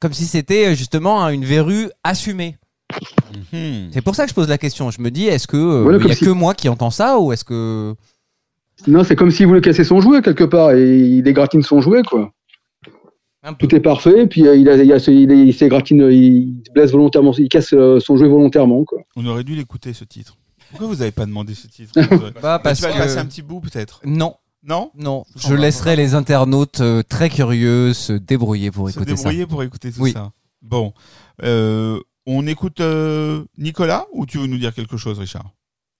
comme 0.00 0.14
si 0.14 0.24
c'était 0.24 0.68
euh, 0.68 0.74
justement 0.74 1.22
hein, 1.22 1.28
une 1.28 1.44
verrue 1.44 1.90
assumée. 2.02 2.56
Mhm. 3.52 3.90
C'est 3.92 4.00
pour 4.02 4.14
ça 4.14 4.24
que 4.24 4.30
je 4.30 4.34
pose 4.34 4.48
la 4.48 4.58
question. 4.58 4.90
Je 4.90 5.00
me 5.00 5.10
dis, 5.10 5.26
est-ce 5.26 5.46
que 5.46 5.56
euh, 5.56 5.82
Voilà, 5.82 5.98
il 5.98 6.06
y 6.08 6.10
a 6.10 6.14
si- 6.14 6.24
que 6.24 6.30
moi 6.30 6.54
qui 6.54 6.68
entends 6.68 6.90
ça 6.90 7.18
ou 7.18 7.32
est-ce 7.32 7.44
que 7.44 7.94
Non, 8.86 9.04
c'est 9.04 9.16
comme 9.16 9.30
s'il 9.30 9.46
voulait 9.46 9.60
casser 9.60 9.84
son 9.84 10.00
jouet 10.00 10.22
quelque 10.22 10.44
part 10.44 10.72
et 10.72 10.98
il 10.98 11.26
égratine 11.28 11.62
son 11.62 11.80
jouet, 11.80 12.02
quoi. 12.02 12.32
Tout 13.60 13.72
est 13.76 13.80
parfait, 13.80 14.26
puis 14.26 14.44
euh, 14.46 14.56
il, 14.56 14.68
a, 14.68 14.74
il, 14.74 14.92
a- 14.92 14.96
il, 14.96 15.30
il 15.30 15.54
s'égratine, 15.54 16.08
il 16.10 16.62
se 16.66 16.72
blesse 16.72 16.90
volontairement, 16.90 17.32
il 17.38 17.48
casse 17.48 17.72
euh, 17.74 18.00
son 18.00 18.16
jouet 18.16 18.26
volontairement, 18.28 18.84
quoi. 18.84 18.98
On 19.14 19.24
aurait 19.26 19.44
dû 19.44 19.54
l'écouter, 19.54 19.92
ce 19.92 20.02
titre. 20.04 20.36
Pourquoi 20.70 20.88
vous 20.88 21.00
avez 21.00 21.12
pas 21.12 21.26
demandé 21.26 21.54
ce 21.54 21.68
titre 21.68 21.92
Bah, 22.10 22.30
Bah, 22.42 22.60
parce 22.62 22.80
Tu 22.80 22.84
vas 22.86 22.92
que- 22.92 22.98
passer 22.98 23.18
un 23.18 23.24
petit 23.26 23.42
bout, 23.42 23.60
peut-être 23.60 24.00
Non, 24.04 24.34
Non 24.64 24.90
non. 24.98 25.24
Je 25.36 25.46
On 25.46 25.50
va- 25.50 25.56
laisserai 25.58 25.94
les 25.94 26.14
internautes 26.16 26.80
euh, 26.80 27.04
très 27.08 27.28
curieux 27.30 27.92
se 27.94 28.12
débrouiller 28.14 28.72
pour 28.72 28.90
Se 28.90 28.96
écouter 28.96 29.14
débrouiller 29.14 29.46
pour 29.46 29.62
écouter 29.62 29.92
tout 29.92 30.00
Oui. 30.02 30.10
ça. 30.12 30.32
Bon. 30.62 30.92
Euh, 31.44 32.00
on 32.26 32.46
écoute 32.46 32.80
euh, 32.80 33.42
Nicolas 33.58 34.06
ou 34.12 34.26
tu 34.26 34.38
veux 34.38 34.46
nous 34.46 34.58
dire 34.58 34.74
quelque 34.74 34.96
chose, 34.96 35.18
Richard? 35.18 35.46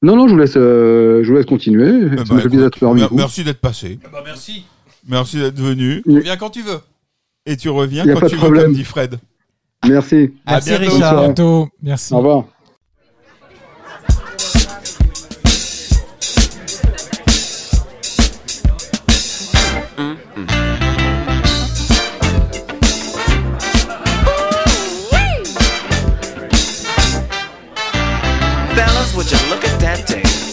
Non, 0.02 0.14
non, 0.16 0.28
je 0.28 0.34
vous 0.34 0.38
laisse, 0.38 0.56
euh, 0.56 1.22
je 1.22 1.28
vous 1.30 1.36
laisse 1.36 1.46
continuer. 1.46 1.88
Eh 1.88 2.16
ben, 2.16 2.24
écoute. 2.38 3.12
Merci 3.12 3.44
d'être 3.44 3.60
passé. 3.60 3.98
Bah 4.12 4.22
merci. 4.24 4.64
Merci 5.08 5.38
d'être 5.38 5.58
venu. 5.60 6.02
Oui. 6.06 6.20
Viens 6.22 6.36
quand 6.36 6.50
tu 6.50 6.62
veux. 6.62 6.80
Et 7.46 7.56
tu 7.56 7.68
reviens 7.68 8.04
Y 8.04 8.10
a 8.10 8.14
quand 8.14 8.20
pas 8.20 8.26
tu 8.26 8.32
de 8.34 8.40
veux, 8.40 8.44
problème. 8.44 8.64
comme 8.66 8.74
dit 8.74 8.84
Fred. 8.84 9.18
Merci. 9.88 10.34
À 10.46 10.54
Merci, 10.54 10.68
bientôt. 10.70 10.84
Richard. 10.84 10.98
Bonsoir. 11.12 11.24
bientôt. 11.24 11.68
Merci. 11.82 12.14
Au 12.14 12.16
revoir. 12.18 12.44
Fellas, 28.76 29.14
would 29.14 29.30
you 29.30 29.38
look 29.48 29.64
at 29.64 29.80
that 29.80 30.06
thing? 30.06 30.45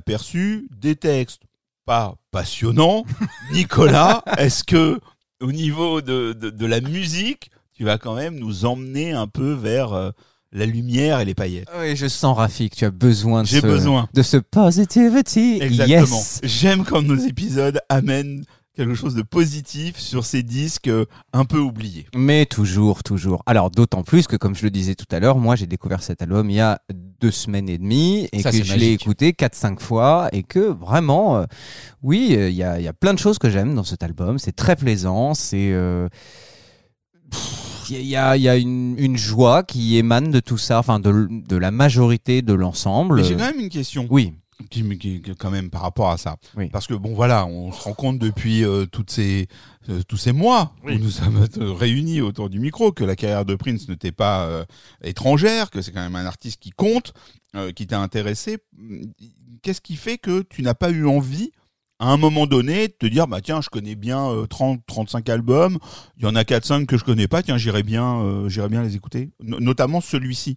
Presque 0.00 0.34
inaperçue, 0.34 0.68
des 0.80 0.96
textes 0.96 1.42
pas 1.84 2.14
passionnants. 2.30 3.04
Nicolas, 3.52 4.22
est-ce 4.38 4.64
que 4.64 5.00
au 5.40 5.52
niveau 5.52 6.00
de, 6.00 6.32
de, 6.32 6.50
de 6.50 6.66
la 6.66 6.80
musique, 6.80 7.50
tu 7.76 7.84
vas 7.84 7.98
quand 7.98 8.14
même 8.14 8.36
nous 8.38 8.64
emmener 8.64 9.12
un 9.12 9.26
peu 9.26 9.52
vers 9.52 9.92
euh, 9.92 10.10
la 10.52 10.66
lumière 10.66 11.18
et 11.20 11.24
les 11.24 11.34
paillettes? 11.34 11.68
Oui, 11.78 11.96
je 11.96 12.06
sens, 12.06 12.36
Rafik, 12.36 12.76
tu 12.76 12.84
as 12.84 12.90
besoin 12.90 13.42
de 13.42 13.48
J'ai 13.48 13.60
ce, 13.60 13.66
besoin. 13.66 14.08
de 14.14 14.22
ce 14.22 14.36
positivity. 14.36 15.58
Exactement. 15.60 16.16
Yes. 16.18 16.40
J'aime 16.44 16.84
quand 16.84 17.02
nos 17.02 17.16
épisodes 17.16 17.80
amènent 17.88 18.44
quelque 18.74 18.94
chose 18.94 19.14
de 19.14 19.22
positif 19.22 19.98
sur 19.98 20.24
ces 20.24 20.42
disques 20.42 20.88
euh, 20.88 21.04
un 21.34 21.44
peu 21.44 21.58
oubliés. 21.58 22.06
Mais 22.14 22.46
toujours, 22.46 23.02
toujours. 23.02 23.42
Alors, 23.44 23.70
d'autant 23.70 24.02
plus 24.02 24.26
que, 24.26 24.36
comme 24.36 24.54
je 24.54 24.62
le 24.62 24.70
disais 24.70 24.94
tout 24.94 25.04
à 25.10 25.18
l'heure, 25.20 25.36
moi, 25.38 25.56
j'ai 25.56 25.66
découvert 25.66 26.02
cet 26.02 26.22
album 26.22 26.48
il 26.48 26.56
y 26.56 26.60
a 26.60 26.80
deux 27.22 27.30
semaines 27.30 27.68
et 27.68 27.78
demie 27.78 28.28
et 28.32 28.42
Ça, 28.42 28.50
que 28.50 28.62
je 28.64 28.74
l'ai 28.74 28.92
écouté 28.92 29.30
4-5 29.32 29.78
fois 29.78 30.28
et 30.32 30.42
que 30.42 30.58
vraiment, 30.58 31.36
euh, 31.38 31.44
oui, 32.02 32.34
euh, 32.36 32.50
il 32.50 32.56
y, 32.56 32.64
a, 32.64 32.80
y 32.80 32.88
a 32.88 32.92
plein 32.92 33.14
de 33.14 33.18
choses 33.20 33.38
que 33.38 33.48
j'aime 33.48 33.74
dans 33.76 33.84
cet 33.84 34.02
album. 34.02 34.38
C'est 34.40 34.52
très 34.56 34.74
plaisant, 34.74 35.32
c'est... 35.34 35.70
euh, 35.72 36.08
Il 37.90 38.02
y 38.06 38.16
a, 38.16 38.36
y 38.36 38.48
a 38.48 38.56
une, 38.56 38.96
une 38.98 39.16
joie 39.16 39.62
qui 39.62 39.96
émane 39.96 40.30
de 40.32 40.40
tout 40.40 40.58
ça, 40.58 40.78
enfin 40.80 40.98
de, 40.98 41.28
de 41.30 41.56
la 41.56 41.70
majorité 41.70 42.42
de 42.42 42.54
l'ensemble. 42.54 43.22
J'ai 43.24 43.34
quand 43.36 43.46
même 43.52 43.60
une 43.60 43.68
question. 43.68 44.06
Oui, 44.10 44.32
qui, 44.70 44.98
qui- 44.98 45.22
quand 45.38 45.50
même 45.50 45.70
par 45.70 45.82
rapport 45.82 46.10
à 46.10 46.16
ça. 46.18 46.36
Oui. 46.56 46.68
Parce 46.70 46.86
que 46.86 46.94
bon 46.94 47.14
voilà, 47.14 47.46
on 47.46 47.72
se 47.72 47.82
rend 47.82 47.94
compte 47.94 48.18
depuis 48.18 48.64
euh, 48.64 48.86
toutes 48.86 49.10
ces, 49.10 49.48
euh, 49.88 50.02
tous 50.06 50.16
ces 50.16 50.32
mois 50.32 50.74
où 50.84 50.98
nous 50.98 51.10
sommes 51.10 51.46
euh, 51.58 51.72
réunis 51.72 52.20
autour 52.20 52.48
du 52.50 52.60
micro 52.60 52.92
que 52.92 53.04
la 53.04 53.16
carrière 53.16 53.44
de 53.44 53.54
Prince 53.54 53.88
n'était 53.88 54.12
pas 54.12 54.44
euh, 54.46 54.64
étrangère, 55.02 55.70
que 55.70 55.82
c'est 55.82 55.92
quand 55.92 56.02
même 56.02 56.16
un 56.16 56.26
artiste 56.26 56.60
qui 56.60 56.70
compte, 56.70 57.12
qui 57.76 57.86
t'a 57.86 58.00
intéressé. 58.00 58.58
Qu'est-ce 59.62 59.80
qui 59.82 59.96
fait 59.96 60.16
que 60.18 60.42
tu 60.42 60.62
n'as 60.62 60.74
pas 60.74 60.90
eu 60.90 61.06
envie 61.06 61.50
à 61.98 62.06
un 62.06 62.16
moment 62.16 62.46
donné 62.46 62.88
de 62.88 62.92
te 62.94 63.06
dire 63.06 63.28
bah 63.28 63.40
tiens 63.40 63.60
je 63.60 63.68
connais 63.68 63.94
bien 63.94 64.26
euh, 64.28 64.46
30 64.46 64.80
35 64.86 65.28
albums 65.28 65.78
il 66.16 66.24
y 66.24 66.26
en 66.26 66.34
a 66.34 66.44
4 66.44 66.64
5 66.64 66.86
que 66.86 66.96
je 66.98 67.04
connais 67.04 67.28
pas 67.28 67.44
tiens 67.44 67.58
j'irai 67.58 67.84
bien 67.84 68.48
j'irai 68.48 68.68
bien 68.68 68.82
les 68.82 68.96
écouter 68.96 69.30
No- 69.40 69.60
notamment 69.60 70.00
celui-ci? 70.00 70.56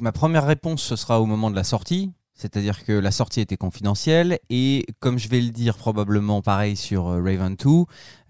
Ma 0.00 0.12
première 0.12 0.46
réponse, 0.46 0.82
ce 0.82 0.96
sera 0.96 1.20
au 1.20 1.26
moment 1.26 1.50
de 1.50 1.56
la 1.56 1.64
sortie. 1.64 2.12
C'est-à-dire 2.36 2.84
que 2.84 2.92
la 2.92 3.10
sortie 3.10 3.40
était 3.40 3.56
confidentielle 3.56 4.38
et 4.50 4.84
comme 5.00 5.18
je 5.18 5.28
vais 5.28 5.40
le 5.40 5.48
dire 5.50 5.76
probablement 5.76 6.42
pareil 6.42 6.76
sur 6.76 7.08
euh, 7.08 7.22
Raven 7.22 7.56
2, 7.56 7.68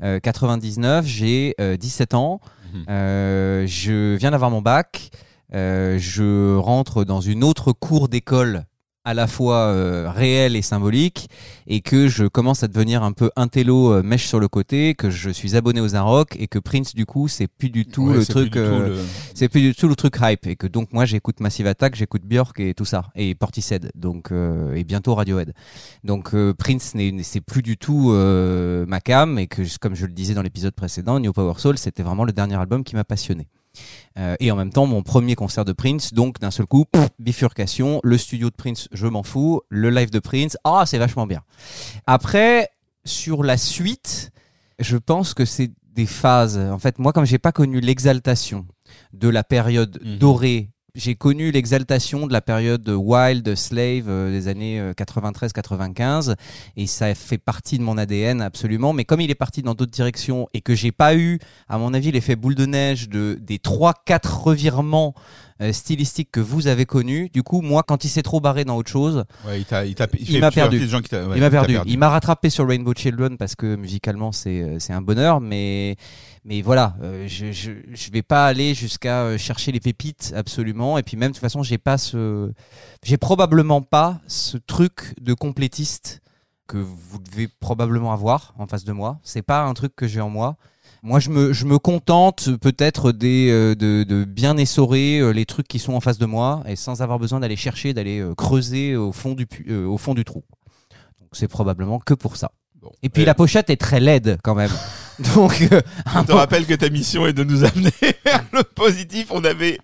euh, 0.02 0.20
99, 0.20 1.04
j'ai 1.06 1.54
euh, 1.60 1.76
17 1.76 2.14
ans, 2.14 2.40
Mhm. 2.72 2.84
euh, 2.88 3.66
je 3.66 4.16
viens 4.16 4.30
d'avoir 4.30 4.50
mon 4.50 4.62
bac, 4.62 5.10
euh, 5.54 5.98
je 5.98 6.56
rentre 6.56 7.04
dans 7.04 7.20
une 7.20 7.42
autre 7.44 7.72
cour 7.72 8.08
d'école 8.08 8.64
à 9.06 9.14
la 9.14 9.28
fois 9.28 9.68
euh, 9.68 10.10
réelle 10.10 10.56
et 10.56 10.62
symbolique 10.62 11.28
et 11.68 11.80
que 11.80 12.08
je 12.08 12.24
commence 12.26 12.64
à 12.64 12.68
devenir 12.68 13.04
un 13.04 13.12
peu 13.12 13.30
intello 13.36 13.92
euh, 13.92 14.02
mèche 14.02 14.26
sur 14.26 14.40
le 14.40 14.48
côté, 14.48 14.94
que 14.94 15.10
je 15.10 15.30
suis 15.30 15.56
abonné 15.56 15.80
aux 15.80 15.88
Rock 16.02 16.36
et 16.38 16.48
que 16.48 16.58
Prince 16.58 16.92
du 16.94 17.06
coup 17.06 17.28
c'est 17.28 17.46
plus 17.46 17.70
du 17.70 17.86
tout 17.86 18.08
Ouais, 18.08 18.16
le 18.16 18.26
truc 18.26 18.56
euh, 18.56 18.88
le- 18.88 18.98
c'est 19.32 19.48
plus 19.48 19.60
du 19.62 19.74
tout 19.76 19.86
le 19.88 19.94
truc 19.94 20.16
hype 20.20 20.46
et 20.48 20.56
que 20.56 20.66
donc 20.66 20.92
moi 20.92 21.04
j'écoute 21.04 21.38
Massive 21.38 21.68
Attack, 21.68 21.94
j'écoute 21.94 22.22
Björk 22.24 22.58
et 22.58 22.74
tout 22.74 22.84
ça 22.84 23.06
et 23.14 23.34
Portishead 23.36 23.92
donc 23.94 24.32
euh, 24.32 24.74
et 24.74 24.82
bientôt 24.82 25.14
Radiohead. 25.14 25.52
Donc 26.02 26.34
euh, 26.34 26.52
Prince 26.52 26.94
n'est 26.96 27.22
c'est 27.22 27.40
plus 27.40 27.62
du 27.62 27.76
tout 27.76 28.10
euh, 28.10 28.84
ma 28.88 29.00
cam 29.00 29.38
et 29.38 29.46
que 29.46 29.62
comme 29.78 29.94
je 29.94 30.06
le 30.06 30.12
disais 30.12 30.34
dans 30.34 30.42
l'épisode 30.42 30.74
précédent, 30.74 31.20
New 31.20 31.32
Power 31.32 31.54
Soul 31.58 31.78
c'était 31.78 32.02
vraiment 32.02 32.24
le 32.24 32.32
dernier 32.32 32.56
album 32.56 32.82
qui 32.82 32.96
m'a 32.96 33.04
passionné. 33.04 33.46
Euh, 34.18 34.34
et 34.40 34.50
en 34.50 34.56
même 34.56 34.70
temps 34.72 34.86
mon 34.86 35.02
premier 35.02 35.34
concert 35.34 35.64
de 35.64 35.72
Prince 35.72 36.14
donc 36.14 36.38
d'un 36.40 36.50
seul 36.50 36.66
coup 36.66 36.84
pff, 36.86 37.08
bifurcation, 37.18 38.00
le 38.02 38.16
studio 38.18 38.48
de 38.50 38.54
Prince 38.54 38.88
je 38.92 39.06
m'en 39.06 39.22
fous, 39.22 39.60
le 39.68 39.90
live 39.90 40.10
de 40.10 40.18
Prince 40.18 40.56
ah 40.64 40.84
c'est 40.86 40.98
vachement 40.98 41.26
bien. 41.26 41.42
Après 42.06 42.70
sur 43.04 43.42
la 43.44 43.56
suite, 43.56 44.30
je 44.78 44.96
pense 44.96 45.32
que 45.34 45.44
c'est 45.44 45.70
des 45.94 46.06
phases. 46.06 46.58
En 46.58 46.78
fait, 46.78 46.98
moi, 46.98 47.12
comme 47.12 47.24
j'ai 47.24 47.38
pas 47.38 47.52
connu 47.52 47.80
l'exaltation 47.80 48.66
de 49.12 49.28
la 49.28 49.44
période 49.44 49.98
Mhm. 50.04 50.18
dorée, 50.18 50.70
j'ai 50.96 51.14
connu 51.14 51.50
l'exaltation 51.52 52.26
de 52.26 52.32
la 52.32 52.40
période 52.40 52.88
wild, 52.88 53.54
slave 53.54 54.06
euh, 54.08 54.30
des 54.30 54.48
années 54.48 54.80
euh, 54.80 54.92
93-95, 54.94 56.34
et 56.76 56.86
ça 56.86 57.14
fait 57.14 57.38
partie 57.38 57.78
de 57.78 57.82
mon 57.82 57.98
ADN 57.98 58.40
absolument. 58.40 58.92
Mais 58.92 59.04
comme 59.04 59.20
il 59.20 59.30
est 59.30 59.34
parti 59.36 59.62
dans 59.62 59.74
d'autres 59.74 59.92
directions 59.92 60.48
et 60.54 60.60
que 60.60 60.74
j'ai 60.74 60.92
pas 60.92 61.14
eu, 61.14 61.38
à 61.68 61.78
mon 61.78 61.94
avis, 61.94 62.10
l'effet 62.12 62.36
boule 62.36 62.54
de 62.54 62.66
neige 62.66 63.08
de 63.08 63.38
des 63.40 63.58
trois, 63.58 63.94
quatre 64.04 64.42
revirements 64.44 65.14
euh, 65.62 65.72
stylistiques 65.72 66.30
que 66.32 66.40
vous 66.40 66.66
avez 66.66 66.84
connus, 66.84 67.30
du 67.32 67.42
coup, 67.42 67.62
moi, 67.62 67.82
quand 67.82 68.04
il 68.04 68.08
s'est 68.08 68.22
trop 68.22 68.40
barré 68.40 68.64
dans 68.64 68.76
autre 68.76 68.90
chose, 68.90 69.24
Ouais, 69.46 69.60
il 69.60 70.40
m'a 70.40 70.50
perdu. 70.50 70.78
ouais, 70.78 70.86
il 70.86 71.40
m'a 71.40 71.50
t'a 71.50 71.50
perdu. 71.50 71.78
Il 71.86 71.98
m'a 71.98 72.08
rattrapé 72.10 72.50
sur 72.50 72.68
Rainbow 72.68 72.92
Children 72.94 73.36
parce 73.38 73.54
que 73.54 73.76
musicalement 73.76 74.32
c'est 74.32 74.60
euh, 74.62 74.78
c'est 74.78 74.92
un 74.92 75.00
bonheur, 75.00 75.40
mais 75.40 75.96
mais 76.46 76.62
voilà, 76.62 76.96
euh, 77.02 77.26
je, 77.28 77.52
je 77.52 77.72
je 77.92 78.10
vais 78.10 78.22
pas 78.22 78.46
aller 78.46 78.72
jusqu'à 78.72 79.24
euh, 79.24 79.38
chercher 79.38 79.72
les 79.72 79.80
pépites 79.80 80.32
absolument. 80.34 80.96
Et 80.96 81.02
puis 81.02 81.16
même 81.16 81.32
de 81.32 81.34
toute 81.34 81.42
façon, 81.42 81.62
j'ai 81.62 81.76
pas 81.78 81.98
ce, 81.98 82.52
j'ai 83.02 83.16
probablement 83.18 83.82
pas 83.82 84.20
ce 84.28 84.56
truc 84.56 85.14
de 85.20 85.34
complétiste 85.34 86.22
que 86.66 86.78
vous 86.78 87.18
devez 87.18 87.48
probablement 87.48 88.12
avoir 88.12 88.54
en 88.58 88.66
face 88.66 88.84
de 88.84 88.92
moi. 88.92 89.18
C'est 89.22 89.42
pas 89.42 89.64
un 89.64 89.74
truc 89.74 89.94
que 89.94 90.06
j'ai 90.06 90.20
en 90.20 90.30
moi. 90.30 90.56
Moi, 91.02 91.20
je 91.20 91.30
me, 91.30 91.52
je 91.52 91.66
me 91.66 91.78
contente 91.78 92.56
peut-être 92.56 93.12
des, 93.12 93.48
euh, 93.50 93.74
de, 93.74 94.02
de 94.02 94.24
bien 94.24 94.56
essorer 94.56 95.18
euh, 95.18 95.30
les 95.30 95.46
trucs 95.46 95.68
qui 95.68 95.78
sont 95.78 95.92
en 95.94 96.00
face 96.00 96.18
de 96.18 96.26
moi 96.26 96.62
et 96.66 96.74
sans 96.74 97.02
avoir 97.02 97.18
besoin 97.18 97.40
d'aller 97.40 97.56
chercher, 97.56 97.94
d'aller 97.94 98.18
euh, 98.18 98.34
creuser 98.34 98.96
au 98.96 99.12
fond 99.12 99.34
du, 99.34 99.46
au 99.86 99.98
fond 99.98 100.14
du 100.14 100.24
trou. 100.24 100.42
Donc 101.20 101.30
c'est 101.32 101.48
probablement 101.48 101.98
que 102.00 102.14
pour 102.14 102.36
ça. 102.36 102.50
Bon. 102.74 102.90
Et 103.02 103.08
puis 103.08 103.22
Et 103.22 103.24
la 103.24 103.34
pochette 103.34 103.70
est 103.70 103.76
très 103.76 104.00
laide 104.00 104.38
quand 104.42 104.54
même. 104.54 104.70
Donc 105.18 105.62
euh, 105.72 105.80
Je 106.14 106.22
te 106.26 106.32
rappelle 106.32 106.66
que 106.66 106.74
ta 106.74 106.88
mission 106.90 107.26
est 107.26 107.32
de 107.32 107.44
nous 107.44 107.64
amener 107.64 107.92
vers 108.24 108.44
le 108.52 108.62
positif. 108.62 109.28
On 109.30 109.44
avait, 109.44 109.78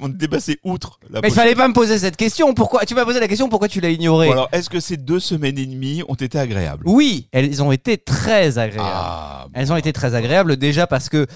on 0.00 0.10
était 0.12 0.28
passé 0.28 0.58
outre 0.64 0.98
la 1.10 1.20
mais 1.20 1.28
il 1.28 1.34
fallait 1.34 1.54
pas 1.54 1.68
me 1.68 1.72
poser 1.74 1.98
cette 1.98 2.16
question. 2.16 2.52
Pourquoi 2.54 2.84
tu 2.84 2.94
m'as 2.94 3.04
posé 3.04 3.20
la 3.20 3.28
question 3.28 3.48
Pourquoi 3.48 3.68
tu 3.68 3.80
l'as 3.80 3.90
ignorée? 3.90 4.26
Bon, 4.26 4.32
alors, 4.32 4.48
est-ce 4.52 4.68
que 4.70 4.80
ces 4.80 4.96
deux 4.96 5.20
semaines 5.20 5.58
et 5.58 5.66
demie 5.66 6.02
ont 6.08 6.14
été 6.14 6.38
agréables? 6.38 6.82
Oui, 6.86 7.28
elles 7.32 7.62
ont 7.62 7.72
été 7.72 7.96
très 7.98 8.58
agréables. 8.58 8.88
Ah, 8.92 9.46
Elles 9.54 9.72
ont 9.72 9.76
été 9.76 9.92
très 9.92 10.14
agréables 10.14 10.56
déjà 10.56 10.86
parce 10.86 11.08
que 11.08 11.26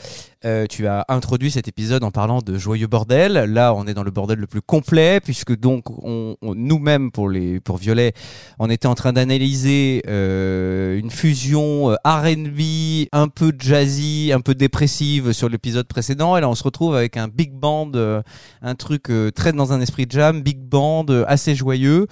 euh, 0.44 0.66
tu 0.66 0.86
as 0.86 1.05
introduit 1.09 1.51
cet 1.51 1.68
épisode 1.68 2.02
en 2.02 2.10
parlant 2.10 2.39
de 2.40 2.56
joyeux 2.59 2.86
bordel. 2.86 3.32
Là, 3.35 3.74
on 3.74 3.86
est 3.86 3.94
dans 3.94 4.02
le 4.02 4.10
bordel 4.10 4.39
le 4.39 4.47
plus 4.47 4.62
complet 4.62 5.20
puisque 5.20 5.55
donc 5.56 5.90
on, 6.02 6.36
on- 6.43 6.55
nous-mêmes 6.55 7.10
pour 7.12 7.28
les 7.28 7.60
pour 7.60 7.77
Violet, 7.77 8.14
on 8.59 8.70
était 8.70 8.86
en 8.89 8.94
train 8.94 9.12
d'analyser 9.12 10.02
euh, 10.09 10.98
une 10.98 11.10
fusion 11.10 11.90
euh, 11.90 11.97
R&B 12.05 13.06
un 13.12 13.28
peu 13.28 13.52
jazzy, 13.59 14.32
un 14.35 14.40
peu 14.40 14.55
dépressive 14.55 15.32
sur 15.32 15.48
l'épisode 15.48 15.86
précédent 15.86 16.36
et 16.36 16.40
là 16.40 16.48
on 16.48 16.55
se 16.55 16.62
retrouve 16.64 16.97
avec 16.97 17.16
un 17.16 17.28
big 17.28 17.52
band, 17.52 17.90
euh, 17.94 18.22
un 18.62 18.75
truc 18.75 19.11
euh, 19.11 19.31
très 19.31 19.53
dans 19.53 19.73
un 19.73 19.81
esprit 19.81 20.07
jam, 20.09 20.43
big 20.43 20.59
band 20.59 21.07
euh, 21.09 21.25
assez 21.27 21.55
joyeux 21.55 22.07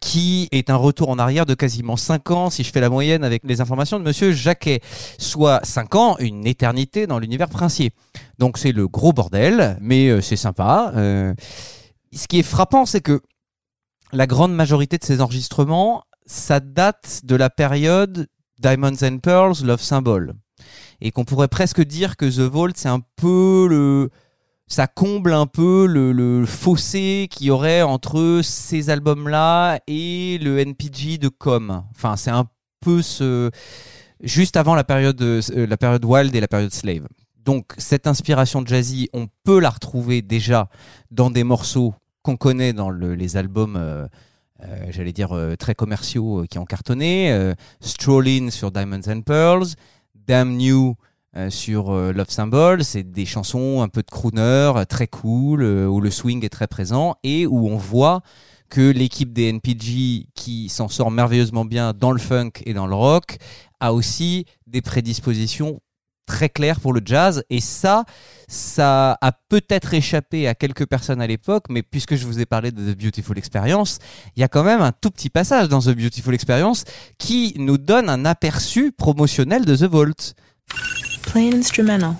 qui 0.00 0.48
est 0.52 0.70
un 0.70 0.76
retour 0.76 1.10
en 1.10 1.18
arrière 1.18 1.46
de 1.46 1.54
quasiment 1.54 1.96
5 1.96 2.30
ans 2.30 2.50
si 2.50 2.64
je 2.64 2.72
fais 2.72 2.80
la 2.80 2.88
moyenne 2.88 3.24
avec 3.24 3.42
les 3.44 3.60
informations 3.60 3.98
de 3.98 4.04
monsieur 4.04 4.32
Jacquet 4.32 4.80
soit 5.18 5.60
5 5.64 5.94
ans, 5.94 6.16
une 6.18 6.46
éternité 6.46 7.06
dans 7.06 7.18
l'univers 7.18 7.48
princier. 7.48 7.92
Donc 8.38 8.58
c'est 8.58 8.72
le 8.72 8.88
gros 8.88 9.12
bordel, 9.12 9.76
mais 9.80 10.08
euh, 10.08 10.20
c'est 10.20 10.36
sympa. 10.36 10.92
Ce 12.12 12.26
qui 12.26 12.40
est 12.40 12.44
frappant, 12.44 12.86
c'est 12.86 13.00
que 13.00 13.20
la 14.12 14.26
grande 14.26 14.54
majorité 14.54 14.98
de 14.98 15.04
ces 15.04 15.20
enregistrements, 15.20 16.02
ça 16.26 16.60
date 16.60 17.20
de 17.24 17.36
la 17.36 17.50
période 17.50 18.26
Diamonds 18.60 19.02
and 19.02 19.18
Pearls, 19.18 19.64
Love 19.64 19.80
Symbol. 19.80 20.34
Et 21.00 21.10
qu'on 21.12 21.24
pourrait 21.24 21.48
presque 21.48 21.82
dire 21.82 22.16
que 22.16 22.26
The 22.26 22.50
Vault, 22.50 22.72
c'est 22.76 22.88
un 22.88 23.00
peu 23.16 23.66
le... 23.68 24.10
Ça 24.72 24.86
comble 24.86 25.32
un 25.32 25.46
peu 25.46 25.86
le, 25.86 26.46
fossé 26.46 27.26
qu'il 27.28 27.48
y 27.48 27.50
aurait 27.50 27.82
entre 27.82 28.40
ces 28.44 28.88
albums-là 28.88 29.80
et 29.88 30.38
le 30.40 30.60
NPG 30.60 31.18
de 31.18 31.28
Com. 31.28 31.82
Enfin, 31.90 32.16
c'est 32.16 32.30
un 32.30 32.46
peu 32.80 33.02
ce 33.02 33.50
juste 34.22 34.56
avant 34.56 34.76
la 34.76 34.84
période, 34.84 35.20
euh, 35.22 35.42
la 35.66 35.76
période 35.76 36.04
Wild 36.04 36.32
et 36.36 36.40
la 36.40 36.46
période 36.46 36.72
Slave. 36.72 37.08
Donc 37.44 37.72
cette 37.78 38.06
inspiration 38.06 38.64
jazzy, 38.64 39.08
on 39.12 39.26
peut 39.42 39.58
la 39.58 39.70
retrouver 39.70 40.22
déjà 40.22 40.68
dans 41.10 41.30
des 41.30 41.42
morceaux 41.42 41.92
qu'on 42.22 42.36
connaît 42.36 42.72
dans 42.72 42.90
le- 42.90 43.16
les 43.16 43.36
albums, 43.36 43.74
euh, 43.76 44.06
euh, 44.62 44.86
j'allais 44.90 45.12
dire 45.12 45.36
très 45.58 45.74
commerciaux 45.74 46.44
qui 46.48 46.58
ont 46.58 46.64
cartonné. 46.64 47.54
Strollin 47.80 48.50
sur 48.50 48.70
Diamonds 48.70 49.08
and 49.08 49.22
Pearls, 49.22 49.66
Damn 50.14 50.56
New 50.56 50.94
sur 51.48 51.90
euh, 51.90 52.12
Love 52.12 52.30
Symbol, 52.30 52.84
c'est 52.84 53.04
des 53.04 53.24
chansons 53.24 53.82
un 53.82 53.88
peu 53.88 54.02
de 54.02 54.10
crooner, 54.10 54.72
euh, 54.76 54.84
très 54.84 55.06
cool, 55.06 55.62
euh, 55.62 55.86
où 55.86 56.00
le 56.00 56.10
swing 56.10 56.44
est 56.44 56.48
très 56.48 56.66
présent 56.66 57.16
et 57.22 57.46
où 57.46 57.68
on 57.68 57.76
voit 57.76 58.22
que 58.68 58.90
l'équipe 58.90 59.32
des 59.32 59.48
NPG, 59.48 60.26
qui 60.34 60.68
s'en 60.68 60.88
sort 60.88 61.10
merveilleusement 61.10 61.64
bien 61.64 61.92
dans 61.92 62.12
le 62.12 62.18
funk 62.18 62.52
et 62.64 62.72
dans 62.72 62.86
le 62.86 62.94
rock, 62.94 63.38
a 63.80 63.92
aussi 63.92 64.44
des 64.66 64.80
prédispositions 64.82 65.80
très 66.26 66.48
claires 66.48 66.78
pour 66.78 66.92
le 66.92 67.00
jazz. 67.04 67.42
Et 67.50 67.60
ça, 67.60 68.04
ça 68.46 69.18
a 69.20 69.32
peut-être 69.48 69.94
échappé 69.94 70.46
à 70.46 70.54
quelques 70.54 70.86
personnes 70.86 71.20
à 71.20 71.26
l'époque, 71.26 71.64
mais 71.68 71.82
puisque 71.82 72.14
je 72.14 72.26
vous 72.26 72.38
ai 72.38 72.46
parlé 72.46 72.70
de 72.70 72.92
The 72.92 72.96
Beautiful 72.96 73.36
Experience, 73.38 73.98
il 74.36 74.40
y 74.40 74.44
a 74.44 74.48
quand 74.48 74.62
même 74.62 74.82
un 74.82 74.92
tout 74.92 75.10
petit 75.10 75.30
passage 75.30 75.68
dans 75.68 75.80
The 75.80 75.90
Beautiful 75.90 76.34
Experience 76.34 76.84
qui 77.18 77.54
nous 77.56 77.78
donne 77.78 78.08
un 78.08 78.24
aperçu 78.24 78.92
promotionnel 78.92 79.64
de 79.64 79.74
The 79.74 79.90
Vault. 79.90 80.34
Plain 81.30 81.52
instrumental. 81.54 82.16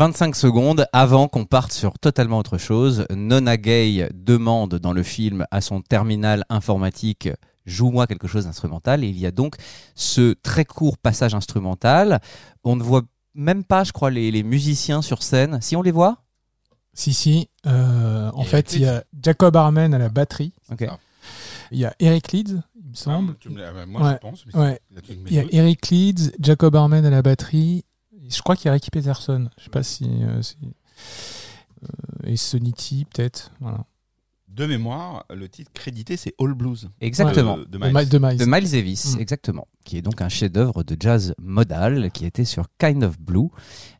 25 0.00 0.34
secondes 0.34 0.86
avant 0.94 1.28
qu'on 1.28 1.44
parte 1.44 1.72
sur 1.72 1.98
totalement 1.98 2.38
autre 2.38 2.56
chose. 2.56 3.04
Nona 3.14 3.58
Gay 3.58 4.08
demande 4.14 4.76
dans 4.76 4.94
le 4.94 5.02
film 5.02 5.44
à 5.50 5.60
son 5.60 5.82
terminal 5.82 6.44
informatique 6.48 7.28
joue-moi 7.66 8.06
quelque 8.06 8.26
chose 8.26 8.46
d'instrumental 8.46 9.04
et 9.04 9.08
il 9.08 9.18
y 9.18 9.26
a 9.26 9.30
donc 9.30 9.56
ce 9.94 10.32
très 10.42 10.64
court 10.64 10.96
passage 10.96 11.34
instrumental. 11.34 12.20
On 12.64 12.76
ne 12.76 12.82
voit 12.82 13.02
même 13.34 13.62
pas, 13.62 13.84
je 13.84 13.92
crois, 13.92 14.10
les, 14.10 14.30
les 14.30 14.42
musiciens 14.42 15.02
sur 15.02 15.22
scène. 15.22 15.58
Si 15.60 15.76
on 15.76 15.82
les 15.82 15.90
voit? 15.92 16.22
Si, 16.94 17.12
si. 17.12 17.50
euh, 17.66 18.30
en 18.32 18.44
fait, 18.44 18.72
il 18.72 18.80
y 18.80 18.86
a 18.86 19.04
Jacob 19.22 19.54
Armen 19.54 19.92
à 19.92 19.98
la 19.98 20.08
batterie. 20.08 20.54
Ok. 20.72 20.80
ça. 20.80 20.98
Il 21.72 21.78
y 21.78 21.84
a 21.84 21.94
Eric 22.00 22.32
Leeds, 22.32 22.62
il 22.82 22.88
me 22.88 22.94
semble. 22.94 23.36
Tu 23.38 23.50
me 23.50 23.58
l'as- 23.60 23.72
bah, 23.74 23.84
moi, 23.84 24.00
Ouais, 24.02 24.12
je 24.14 24.18
pense. 24.28 24.46
mais 24.46 24.58
Ouais. 24.58 24.80
Il 25.26 25.34
y 25.34 25.38
a. 25.38 25.44
Eric 25.52 25.90
Leeds, 25.90 26.32
Jacob 26.40 26.74
Armen 26.74 27.04
à 27.04 27.10
la 27.10 27.20
batterie. 27.20 27.84
Je 28.30 28.40
crois 28.42 28.56
qu'il 28.56 28.66
y 28.66 28.68
a 28.68 28.72
Ricky 28.72 28.90
Peterson. 28.90 29.48
Je 29.58 29.64
sais 29.64 29.70
pas 29.70 29.82
si. 29.82 30.04
euh, 30.22 30.40
si- 30.42 30.56
euh, 31.82 31.88
et 32.24 32.36
Sonny 32.36 32.72
T, 32.72 33.04
peut-être. 33.12 33.50
Voilà. 33.60 33.84
De 34.54 34.66
mémoire, 34.66 35.24
le 35.32 35.48
titre 35.48 35.70
crédité, 35.72 36.16
c'est 36.16 36.34
All 36.40 36.54
Blues. 36.54 36.90
Exactement. 37.00 37.56
De, 37.56 37.64
de 37.64 37.78
De, 37.78 37.78
Miles. 37.78 38.08
De 38.08 38.18
Miles. 38.18 38.36
De 38.36 38.44
Miles 38.44 38.70
Davis, 38.70 39.16
Mm. 39.16 39.20
exactement, 39.20 39.68
qui 39.84 39.96
est 39.96 40.02
donc 40.02 40.20
un 40.20 40.28
chef-d'œuvre 40.28 40.82
de 40.82 40.96
jazz 40.98 41.34
modal 41.40 42.10
qui 42.10 42.26
était 42.26 42.44
sur 42.44 42.64
Kind 42.78 43.04
of 43.04 43.18
Blue, 43.20 43.48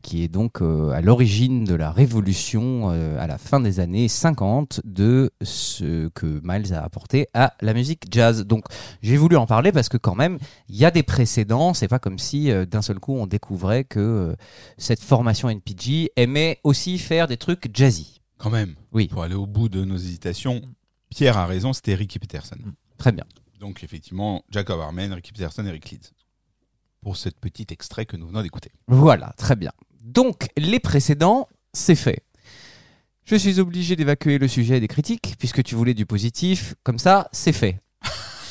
qui 0.01 0.23
est 0.23 0.27
donc 0.27 0.61
euh, 0.61 0.89
à 0.91 0.99
l'origine 1.01 1.63
de 1.63 1.73
la 1.73 1.91
révolution 1.91 2.91
euh, 2.91 3.17
à 3.19 3.27
la 3.27 3.37
fin 3.37 3.61
des 3.61 3.79
années 3.79 4.09
50 4.09 4.81
de 4.83 5.31
ce 5.41 6.09
que 6.09 6.41
Miles 6.43 6.73
a 6.73 6.83
apporté 6.83 7.27
à 7.33 7.53
la 7.61 7.73
musique 7.73 8.03
jazz. 8.11 8.45
Donc 8.45 8.65
j'ai 9.01 9.15
voulu 9.17 9.37
en 9.37 9.45
parler 9.45 9.71
parce 9.71 9.87
que 9.89 9.97
quand 9.97 10.15
même 10.15 10.37
il 10.67 10.75
y 10.75 10.83
a 10.85 10.91
des 10.91 11.03
précédents. 11.03 11.73
C'est 11.73 11.87
pas 11.87 11.99
comme 11.99 12.19
si 12.19 12.51
euh, 12.51 12.65
d'un 12.65 12.81
seul 12.81 12.99
coup 12.99 13.13
on 13.15 13.25
découvrait 13.25 13.85
que 13.85 13.99
euh, 13.99 14.35
cette 14.77 15.01
formation 15.01 15.49
NPG 15.49 16.11
aimait 16.17 16.59
aussi 16.65 16.97
faire 16.97 17.27
des 17.27 17.37
trucs 17.37 17.69
jazzy. 17.73 18.20
Quand 18.41 18.49
même. 18.49 18.75
Oui. 18.91 19.07
Pour 19.07 19.21
aller 19.21 19.35
au 19.35 19.45
bout 19.45 19.69
de 19.69 19.85
nos 19.85 19.97
hésitations, 19.97 20.63
Pierre 21.11 21.37
a 21.37 21.45
raison, 21.45 21.73
c'était 21.73 21.93
Ricky 21.93 22.17
Peterson. 22.17 22.57
Très 22.97 23.11
bien. 23.11 23.23
Donc, 23.59 23.83
effectivement, 23.83 24.43
Jacob 24.49 24.79
Armen, 24.79 25.13
Ricky 25.13 25.31
Peterson, 25.31 25.63
Eric 25.63 25.91
Leeds. 25.91 26.09
Pour 27.03 27.17
ce 27.17 27.29
petit 27.29 27.67
extrait 27.69 28.07
que 28.07 28.17
nous 28.17 28.27
venons 28.27 28.41
d'écouter. 28.41 28.71
Voilà, 28.87 29.33
très 29.37 29.55
bien. 29.55 29.71
Donc, 30.03 30.47
les 30.57 30.79
précédents, 30.79 31.47
c'est 31.71 31.95
fait. 31.95 32.23
Je 33.25 33.35
suis 33.35 33.59
obligé 33.59 33.95
d'évacuer 33.95 34.39
le 34.39 34.47
sujet 34.47 34.79
des 34.79 34.87
critiques, 34.87 35.35
puisque 35.37 35.61
tu 35.61 35.75
voulais 35.75 35.93
du 35.93 36.07
positif. 36.07 36.73
Comme 36.81 36.97
ça, 36.97 37.29
c'est 37.31 37.53
fait. 37.53 37.79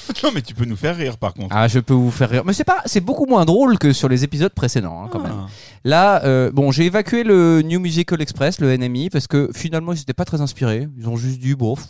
non, 0.25 0.31
mais 0.35 0.43
tu 0.43 0.55
peux 0.55 0.65
nous 0.65 0.77
faire 0.77 0.97
rire, 0.97 1.19
par 1.19 1.35
contre. 1.35 1.55
Ah, 1.55 1.69
je 1.69 1.79
peux 1.79 1.95
vous 1.95 2.11
faire 2.11 2.31
rire. 2.31 2.43
Mais 2.45 2.53
c'est 2.53 2.65
pas, 2.65 2.83
c'est 2.87 3.01
beaucoup 3.01 3.27
moins 3.27 3.45
drôle 3.45 3.79
que 3.79 3.93
sur 3.93 4.09
les 4.09 4.25
épisodes 4.25 4.53
précédents, 4.53 5.05
hein, 5.05 5.09
quand 5.11 5.21
même. 5.21 5.33
Ah. 5.35 5.47
Là, 5.85 6.25
euh, 6.25 6.51
bon, 6.53 6.71
j'ai 6.71 6.87
évacué 6.87 7.25
le 7.25 7.63
New 7.63 7.81
Musical 7.81 8.21
Express, 8.21 8.61
le 8.61 8.77
NMI, 8.77 9.11
parce 9.11 9.27
que 9.27 9.51
finalement, 9.55 9.93
ils 9.93 9.99
n'étaient 9.99 10.15
pas 10.15 10.25
très 10.25 10.41
inspirés. 10.41 10.89
Ils 10.97 11.09
ont 11.09 11.17
juste 11.17 11.41
dit, 11.41 11.55
bof. 11.55 11.81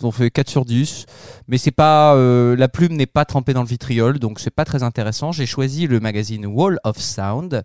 Ils 0.00 0.06
ont 0.06 0.12
fait 0.12 0.30
4 0.30 0.48
sur 0.48 0.64
10. 0.64 1.06
Mais 1.48 1.58
c'est 1.58 1.70
pas, 1.70 2.14
euh, 2.14 2.56
la 2.56 2.68
plume 2.68 2.94
n'est 2.94 3.06
pas 3.06 3.24
trempée 3.24 3.54
dans 3.54 3.62
le 3.62 3.68
vitriol, 3.68 4.18
donc 4.18 4.40
c'est 4.40 4.50
pas 4.50 4.64
très 4.64 4.82
intéressant. 4.82 5.32
J'ai 5.32 5.46
choisi 5.46 5.86
le 5.86 6.00
magazine 6.00 6.46
Wall 6.46 6.78
of 6.84 6.98
Sound, 6.98 7.62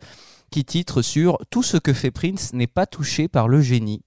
qui 0.51 0.65
titre 0.65 1.01
sur 1.01 1.37
Tout 1.49 1.63
ce 1.63 1.77
que 1.77 1.93
fait 1.93 2.11
Prince 2.11 2.53
n'est 2.53 2.67
pas 2.67 2.85
touché 2.85 3.27
par 3.27 3.47
le 3.47 3.61
génie. 3.61 4.01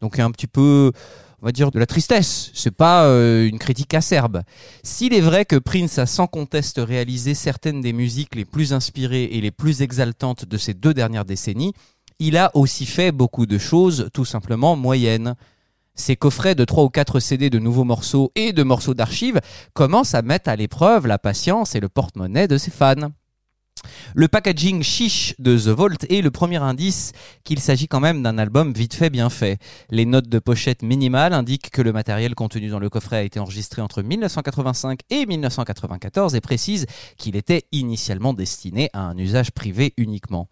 Donc 0.00 0.18
un 0.18 0.30
petit 0.30 0.46
peu, 0.46 0.92
on 1.42 1.46
va 1.46 1.52
dire, 1.52 1.70
de 1.70 1.78
la 1.78 1.86
tristesse. 1.86 2.50
C'est 2.54 2.74
pas 2.74 3.04
euh, 3.04 3.48
une 3.48 3.58
critique 3.58 3.94
acerbe. 3.94 4.42
S'il 4.82 5.14
est 5.14 5.20
vrai 5.20 5.44
que 5.44 5.56
Prince 5.56 5.98
a 5.98 6.06
sans 6.06 6.26
conteste 6.26 6.80
réalisé 6.82 7.34
certaines 7.34 7.80
des 7.80 7.92
musiques 7.92 8.34
les 8.34 8.44
plus 8.44 8.72
inspirées 8.72 9.24
et 9.24 9.40
les 9.40 9.50
plus 9.50 9.82
exaltantes 9.82 10.44
de 10.44 10.56
ces 10.56 10.74
deux 10.74 10.94
dernières 10.94 11.24
décennies, 11.24 11.74
il 12.18 12.36
a 12.36 12.50
aussi 12.54 12.86
fait 12.86 13.12
beaucoup 13.12 13.46
de 13.46 13.58
choses 13.58 14.08
tout 14.12 14.24
simplement 14.24 14.76
moyennes. 14.76 15.34
Ces 15.94 16.16
coffrets 16.16 16.54
de 16.54 16.64
3 16.64 16.84
ou 16.84 16.88
4 16.90 17.20
CD 17.20 17.50
de 17.50 17.58
nouveaux 17.58 17.84
morceaux 17.84 18.30
et 18.34 18.52
de 18.52 18.62
morceaux 18.62 18.94
d'archives 18.94 19.40
commencent 19.72 20.14
à 20.14 20.22
mettre 20.22 20.50
à 20.50 20.56
l'épreuve 20.56 21.06
la 21.06 21.18
patience 21.18 21.74
et 21.74 21.80
le 21.80 21.88
porte-monnaie 21.88 22.48
de 22.48 22.58
ses 22.58 22.70
fans. 22.70 23.10
Le 24.14 24.28
packaging 24.28 24.82
chiche 24.82 25.34
de 25.38 25.56
The 25.56 25.68
Vault 25.68 26.04
est 26.08 26.22
le 26.22 26.30
premier 26.30 26.56
indice 26.56 27.12
qu'il 27.44 27.60
s'agit 27.60 27.88
quand 27.88 28.00
même 28.00 28.22
d'un 28.22 28.38
album 28.38 28.72
vite 28.72 28.94
fait 28.94 29.10
bien 29.10 29.30
fait. 29.30 29.58
Les 29.90 30.06
notes 30.06 30.28
de 30.28 30.38
pochette 30.38 30.82
minimales 30.82 31.32
indiquent 31.32 31.70
que 31.70 31.82
le 31.82 31.92
matériel 31.92 32.34
contenu 32.34 32.68
dans 32.68 32.78
le 32.78 32.88
coffret 32.88 33.16
a 33.16 33.22
été 33.22 33.40
enregistré 33.40 33.82
entre 33.82 34.02
1985 34.02 35.00
et 35.10 35.26
1994 35.26 36.34
et 36.34 36.40
précisent 36.40 36.86
qu'il 37.16 37.36
était 37.36 37.64
initialement 37.72 38.32
destiné 38.32 38.90
à 38.92 39.00
un 39.00 39.16
usage 39.18 39.50
privé 39.52 39.94
uniquement. 39.96 40.48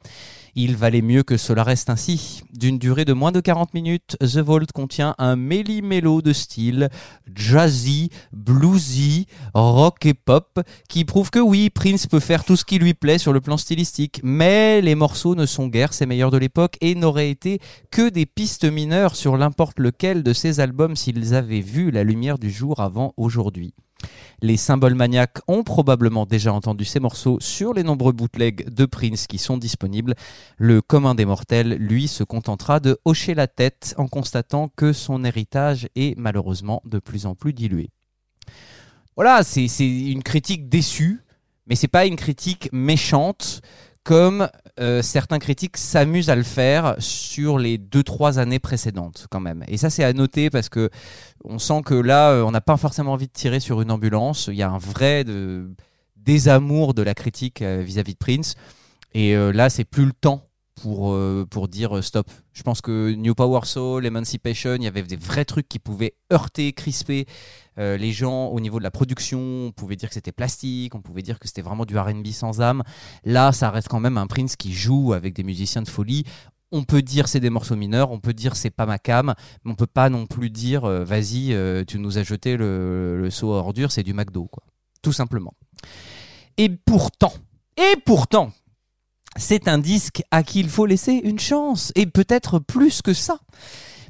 Il 0.56 0.76
valait 0.76 1.02
mieux 1.02 1.24
que 1.24 1.36
cela 1.36 1.64
reste 1.64 1.90
ainsi. 1.90 2.42
D'une 2.52 2.78
durée 2.78 3.04
de 3.04 3.12
moins 3.12 3.32
de 3.32 3.40
40 3.40 3.74
minutes, 3.74 4.16
The 4.20 4.38
Vault 4.38 4.66
contient 4.72 5.16
un 5.18 5.34
méli-mélo 5.34 6.22
de 6.22 6.32
style 6.32 6.90
jazzy, 7.34 8.10
bluesy, 8.32 9.26
rock 9.52 10.06
et 10.06 10.14
pop 10.14 10.60
qui 10.88 11.04
prouve 11.04 11.30
que 11.30 11.40
oui, 11.40 11.70
Prince 11.70 12.06
peut 12.06 12.20
faire 12.20 12.44
tout 12.44 12.56
ce 12.56 12.64
qui 12.64 12.78
lui 12.78 12.94
plaît 12.94 13.18
sur 13.18 13.32
le 13.32 13.40
plan 13.40 13.56
stylistique, 13.56 14.20
mais 14.22 14.80
les 14.80 14.94
morceaux 14.94 15.34
ne 15.34 15.46
sont 15.46 15.66
guère 15.66 15.92
ses 15.92 16.06
meilleurs 16.06 16.30
de 16.30 16.38
l'époque 16.38 16.76
et 16.80 16.94
n'auraient 16.94 17.30
été 17.30 17.58
que 17.90 18.08
des 18.08 18.26
pistes 18.26 18.64
mineures 18.64 19.16
sur 19.16 19.36
n'importe 19.36 19.80
lequel 19.80 20.22
de 20.22 20.32
ses 20.32 20.60
albums 20.60 20.94
s'ils 20.94 21.34
avaient 21.34 21.60
vu 21.60 21.90
la 21.90 22.04
lumière 22.04 22.38
du 22.38 22.50
jour 22.50 22.80
avant 22.80 23.12
aujourd'hui. 23.16 23.74
Les 24.42 24.56
symboles 24.56 24.94
maniaques 24.94 25.38
ont 25.48 25.62
probablement 25.62 26.26
déjà 26.26 26.52
entendu 26.52 26.84
ces 26.84 27.00
morceaux 27.00 27.38
sur 27.40 27.72
les 27.72 27.82
nombreux 27.82 28.12
bootlegs 28.12 28.68
de 28.68 28.84
Prince 28.84 29.26
qui 29.26 29.38
sont 29.38 29.56
disponibles. 29.56 30.14
Le 30.58 30.82
commun 30.82 31.14
des 31.14 31.24
mortels, 31.24 31.74
lui, 31.74 32.08
se 32.08 32.24
contentera 32.24 32.80
de 32.80 32.98
hocher 33.04 33.34
la 33.34 33.46
tête 33.46 33.94
en 33.96 34.06
constatant 34.06 34.70
que 34.76 34.92
son 34.92 35.24
héritage 35.24 35.88
est 35.96 36.18
malheureusement 36.18 36.82
de 36.84 36.98
plus 36.98 37.26
en 37.26 37.34
plus 37.34 37.52
dilué. 37.52 37.90
Voilà, 39.16 39.42
c'est 39.44 39.68
une 39.78 40.22
critique 40.22 40.68
déçue, 40.68 41.22
mais 41.66 41.76
c'est 41.76 41.88
pas 41.88 42.06
une 42.06 42.16
critique 42.16 42.68
méchante 42.72 43.62
comme 44.04 44.48
euh, 44.78 45.02
certains 45.02 45.38
critiques 45.38 45.78
s'amusent 45.78 46.28
à 46.30 46.36
le 46.36 46.42
faire 46.42 46.94
sur 46.98 47.58
les 47.58 47.78
deux 47.78 48.02
trois 48.02 48.38
années 48.38 48.58
précédentes 48.58 49.26
quand 49.30 49.40
même. 49.40 49.64
Et 49.66 49.78
ça 49.78 49.90
c'est 49.90 50.04
à 50.04 50.12
noter 50.12 50.50
parce 50.50 50.68
que 50.68 50.90
on 51.42 51.58
sent 51.58 51.82
que 51.84 51.94
là 51.94 52.30
euh, 52.30 52.42
on 52.42 52.50
n'a 52.50 52.60
pas 52.60 52.76
forcément 52.76 53.12
envie 53.12 53.26
de 53.26 53.32
tirer 53.32 53.60
sur 53.60 53.80
une 53.80 53.90
ambulance. 53.90 54.48
Il 54.48 54.56
y 54.56 54.62
a 54.62 54.70
un 54.70 54.78
vrai 54.78 55.24
désamour 56.16 56.94
de 56.94 57.02
la 57.02 57.14
critique 57.14 57.62
euh, 57.62 57.82
vis-à-vis 57.84 58.12
de 58.12 58.18
Prince. 58.18 58.54
Et 59.14 59.34
euh, 59.34 59.52
là 59.52 59.70
c'est 59.70 59.84
plus 59.84 60.04
le 60.04 60.12
temps 60.12 60.48
pour 60.82 61.16
pour 61.50 61.68
dire 61.68 62.02
stop. 62.02 62.28
Je 62.52 62.62
pense 62.64 62.80
que 62.80 63.14
New 63.14 63.34
Power 63.34 63.60
Soul, 63.62 64.04
Emancipation, 64.04 64.74
il 64.74 64.82
y 64.82 64.88
avait 64.88 65.02
des 65.02 65.16
vrais 65.16 65.44
trucs 65.44 65.68
qui 65.68 65.78
pouvaient 65.78 66.14
heurter, 66.32 66.72
crisper 66.72 67.26
euh, 67.78 67.96
les 67.96 68.12
gens 68.12 68.46
au 68.46 68.60
niveau 68.60 68.78
de 68.78 68.84
la 68.84 68.90
production. 68.90 69.40
On 69.66 69.72
pouvait 69.72 69.96
dire 69.96 70.08
que 70.08 70.14
c'était 70.14 70.32
plastique, 70.32 70.94
on 70.94 71.00
pouvait 71.00 71.22
dire 71.22 71.38
que 71.38 71.46
c'était 71.48 71.62
vraiment 71.62 71.84
du 71.84 71.98
R&B 71.98 72.28
sans 72.28 72.60
âme. 72.60 72.82
Là, 73.24 73.52
ça 73.52 73.70
reste 73.70 73.88
quand 73.88 74.00
même 74.00 74.18
un 74.18 74.26
Prince 74.26 74.56
qui 74.56 74.72
joue 74.72 75.12
avec 75.12 75.34
des 75.34 75.42
musiciens 75.42 75.82
de 75.82 75.88
folie. 75.88 76.24
On 76.72 76.82
peut 76.82 77.02
dire 77.02 77.28
c'est 77.28 77.40
des 77.40 77.50
morceaux 77.50 77.76
mineurs, 77.76 78.10
on 78.10 78.18
peut 78.18 78.32
dire 78.32 78.56
c'est 78.56 78.70
pas 78.70 78.86
ma 78.86 78.98
cam, 78.98 79.34
mais 79.64 79.70
on 79.70 79.74
peut 79.74 79.86
pas 79.86 80.08
non 80.08 80.26
plus 80.26 80.50
dire 80.50 80.84
euh, 80.84 81.04
vas-y, 81.04 81.52
euh, 81.52 81.84
tu 81.86 81.98
nous 81.98 82.18
as 82.18 82.24
jeté 82.24 82.56
le, 82.56 83.18
le 83.20 83.30
seau 83.30 83.52
à 83.52 83.58
ordures, 83.58 83.92
c'est 83.92 84.02
du 84.02 84.12
McDo, 84.12 84.46
quoi. 84.46 84.64
Tout 85.02 85.12
simplement. 85.12 85.54
Et 86.56 86.68
pourtant, 86.68 87.32
et 87.76 87.96
pourtant, 88.04 88.50
c'est 89.36 89.68
un 89.68 89.78
disque 89.78 90.22
à 90.30 90.42
qui 90.42 90.60
il 90.60 90.68
faut 90.68 90.86
laisser 90.86 91.12
une 91.12 91.38
chance, 91.38 91.92
et 91.94 92.06
peut-être 92.06 92.58
plus 92.58 93.02
que 93.02 93.12
ça. 93.12 93.38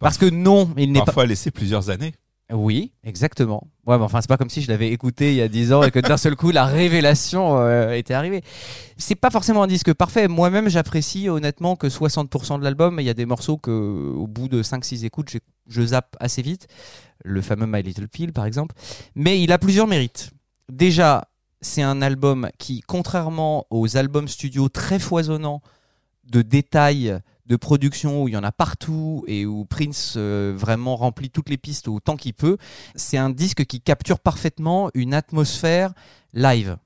Parce 0.00 0.18
que 0.18 0.26
non, 0.26 0.70
il 0.76 0.92
n'est 0.92 1.00
pas. 1.00 1.06
Parfois 1.06 1.26
laissé 1.26 1.50
plusieurs 1.50 1.90
années. 1.90 2.14
Oui, 2.52 2.92
exactement. 3.04 3.66
Ouais, 3.86 3.96
mais 3.96 4.04
enfin, 4.04 4.20
c'est 4.20 4.28
pas 4.28 4.36
comme 4.36 4.50
si 4.50 4.60
je 4.60 4.68
l'avais 4.70 4.90
écouté 4.90 5.30
il 5.32 5.36
y 5.36 5.40
a 5.42 5.48
10 5.48 5.72
ans 5.72 5.82
et 5.82 5.90
que 5.90 5.98
d'un 5.98 6.18
seul 6.18 6.36
coup, 6.36 6.50
la 6.50 6.66
révélation 6.66 7.58
euh, 7.58 7.92
était 7.92 8.12
arrivée. 8.12 8.42
C'est 8.98 9.14
pas 9.14 9.30
forcément 9.30 9.62
un 9.62 9.66
disque 9.66 9.92
parfait. 9.94 10.28
Moi-même, 10.28 10.68
j'apprécie 10.68 11.28
honnêtement 11.30 11.74
que 11.74 11.88
60% 11.88 12.58
de 12.58 12.64
l'album, 12.64 13.00
il 13.00 13.06
y 13.06 13.10
a 13.10 13.14
des 13.14 13.24
morceaux 13.24 13.56
que, 13.56 13.70
au 13.70 14.26
bout 14.26 14.48
de 14.48 14.62
5-6 14.62 15.04
écoutes, 15.06 15.30
j'ai- 15.30 15.40
je 15.68 15.82
zappe 15.82 16.16
assez 16.20 16.42
vite. 16.42 16.68
Le 17.24 17.40
fameux 17.40 17.66
My 17.66 17.82
Little 17.82 18.08
Pill, 18.08 18.32
par 18.34 18.44
exemple. 18.44 18.74
Mais 19.14 19.40
il 19.42 19.50
a 19.50 19.58
plusieurs 19.58 19.86
mérites. 19.86 20.30
Déjà, 20.70 21.28
c'est 21.62 21.82
un 21.82 22.02
album 22.02 22.50
qui, 22.58 22.82
contrairement 22.82 23.66
aux 23.70 23.96
albums 23.96 24.28
studio 24.28 24.68
très 24.68 24.98
foisonnants 24.98 25.62
de 26.30 26.42
détails, 26.42 27.18
de 27.46 27.56
production 27.56 28.22
où 28.22 28.28
il 28.28 28.34
y 28.34 28.36
en 28.36 28.44
a 28.44 28.52
partout 28.52 29.24
et 29.26 29.46
où 29.46 29.64
Prince 29.64 30.14
euh, 30.16 30.54
vraiment 30.56 30.96
remplit 30.96 31.30
toutes 31.30 31.48
les 31.48 31.58
pistes 31.58 31.88
autant 31.88 32.16
qu'il 32.16 32.34
peut, 32.34 32.56
c'est 32.94 33.18
un 33.18 33.30
disque 33.30 33.64
qui 33.66 33.80
capture 33.80 34.18
parfaitement 34.18 34.90
une 34.94 35.14
atmosphère 35.14 35.92
live. 36.32 36.76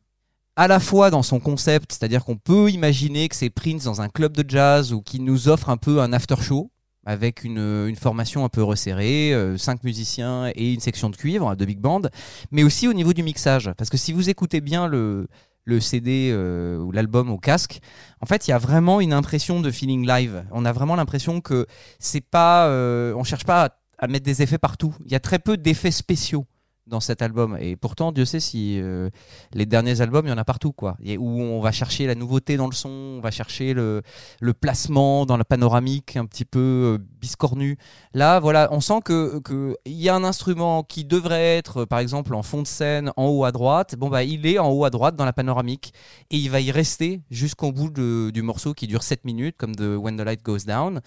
À 0.57 0.67
la 0.67 0.81
fois 0.81 1.11
dans 1.11 1.23
son 1.23 1.39
concept, 1.39 1.93
c'est-à-dire 1.93 2.25
qu'on 2.25 2.37
peut 2.37 2.71
imaginer 2.71 3.29
que 3.29 3.37
c'est 3.37 3.51
Prince 3.51 3.85
dans 3.85 4.01
un 4.01 4.09
club 4.09 4.37
de 4.37 4.49
jazz 4.49 4.93
ou 4.93 5.01
qui 5.01 5.21
nous 5.21 5.49
offre 5.49 5.71
un 5.71 5.77
peu 5.77 6.01
un 6.01 6.13
after 6.13 6.37
show 6.41 6.71
avec 7.07 7.43
une, 7.43 7.87
une 7.89 7.97
formation 7.97 8.45
un 8.45 8.51
peu 8.51 8.63
resserrée, 8.63 9.33
euh, 9.33 9.57
cinq 9.57 9.83
musiciens 9.83 10.53
et 10.55 10.75
une 10.75 10.81
section 10.81 11.09
de 11.09 11.17
cuivre 11.17 11.57
de 11.57 11.65
big 11.65 11.79
band, 11.79 12.03
mais 12.51 12.65
aussi 12.65 12.87
au 12.87 12.93
niveau 12.93 13.15
du 13.15 13.23
mixage. 13.23 13.71
Parce 13.79 13.89
que 13.89 13.97
si 13.97 14.13
vous 14.13 14.29
écoutez 14.29 14.61
bien 14.61 14.87
le, 14.87 15.27
le 15.69 15.81
CD 15.81 16.31
euh, 16.33 16.79
ou 16.79 16.93
l'album 16.93 17.31
au 17.31 17.39
casque, 17.39 17.81
en 18.21 18.27
fait, 18.27 18.49
il 18.49 18.51
y 18.51 18.55
a 18.55 18.59
vraiment 18.59 19.01
une 19.01 19.13
impression 19.13 19.61
de 19.61 19.71
feeling 19.71 20.07
live. 20.07 20.45
On 20.51 20.65
a 20.65 20.73
vraiment 20.73 20.97
l'impression 20.97 21.43
que 21.43 21.67
c'est 21.99 22.23
pas, 22.23 22.69
euh, 22.69 23.13
on 23.15 23.23
cherche 23.23 23.45
pas 23.45 23.67
à, 23.67 23.71
à 23.99 24.07
mettre 24.09 24.25
des 24.25 24.41
effets 24.41 24.59
partout. 24.59 24.95
Il 25.05 25.13
y 25.13 25.15
a 25.15 25.21
très 25.21 25.39
peu 25.39 25.59
d'effets 25.59 25.91
spéciaux 25.91 26.47
dans 26.89 27.01
cet 27.01 27.23
album. 27.23 27.57
Et 27.61 27.77
pourtant, 27.77 28.13
Dieu 28.13 28.25
sait 28.25 28.41
si 28.41 28.81
euh, 28.81 29.11
les 29.53 29.67
derniers 29.67 30.01
albums, 30.01 30.27
il 30.27 30.31
y 30.31 30.33
en 30.33 30.39
a 30.39 30.45
partout, 30.45 30.73
quoi. 30.73 30.97
Et 31.03 31.19
où 31.19 31.29
on 31.41 31.61
va 31.61 31.73
chercher 31.73 32.07
la 32.07 32.15
nouveauté 32.15 32.57
dans 32.57 32.67
le 32.67 32.75
son, 32.75 32.89
on 32.89 33.21
va 33.21 33.31
chercher 33.31 33.75
le, 33.75 34.03
placement 34.61 35.27
dans 35.27 35.37
la 35.37 35.45
panoramique 35.45 36.17
un 36.17 36.27
petit 36.27 36.45
peu 36.45 36.99
euh, 36.99 36.99
biscornu. 37.21 37.79
Là, 38.15 38.41
voilà, 38.41 38.69
on 38.73 38.81
sent 38.81 39.01
que 39.05 39.41
il 39.85 39.93
y 39.93 40.09
a 40.09 40.15
un 40.15 40.25
instrument 40.25 40.83
qui 40.83 41.05
devrait 41.05 41.57
être, 41.57 41.83
euh, 41.83 41.87
par 41.87 41.99
exemple, 41.99 42.35
en 42.35 42.43
fond 42.43 42.63
de 42.63 42.67
scène, 42.67 43.13
en 43.17 43.27
haut 43.27 43.45
à 43.45 43.53
droite. 43.53 43.95
Bon 43.97 44.09
bah, 44.09 44.25
il 44.25 44.47
est 44.47 44.59
en 44.59 44.71
haut 44.71 44.85
à 44.85 44.91
droite 44.91 45.17
dans 45.17 45.25
la 45.25 45.33
panoramique 45.33 45.93
et 46.31 46.37
il 46.37 46.51
va 46.51 46.61
y 46.61 46.71
rester 46.71 47.21
jusqu'au 47.31 47.73
bout 47.73 47.91
du 47.91 48.43
morceau 48.43 48.75
qui 48.75 48.87
dure 48.87 49.03
7 49.03 49.25
minutes, 49.25 49.57
comme 49.57 49.75
de 49.75 49.97
When 49.97 50.17
the 50.17 50.23
Light 50.23 50.43
Goes 50.43 50.65
Down. 50.67 51.01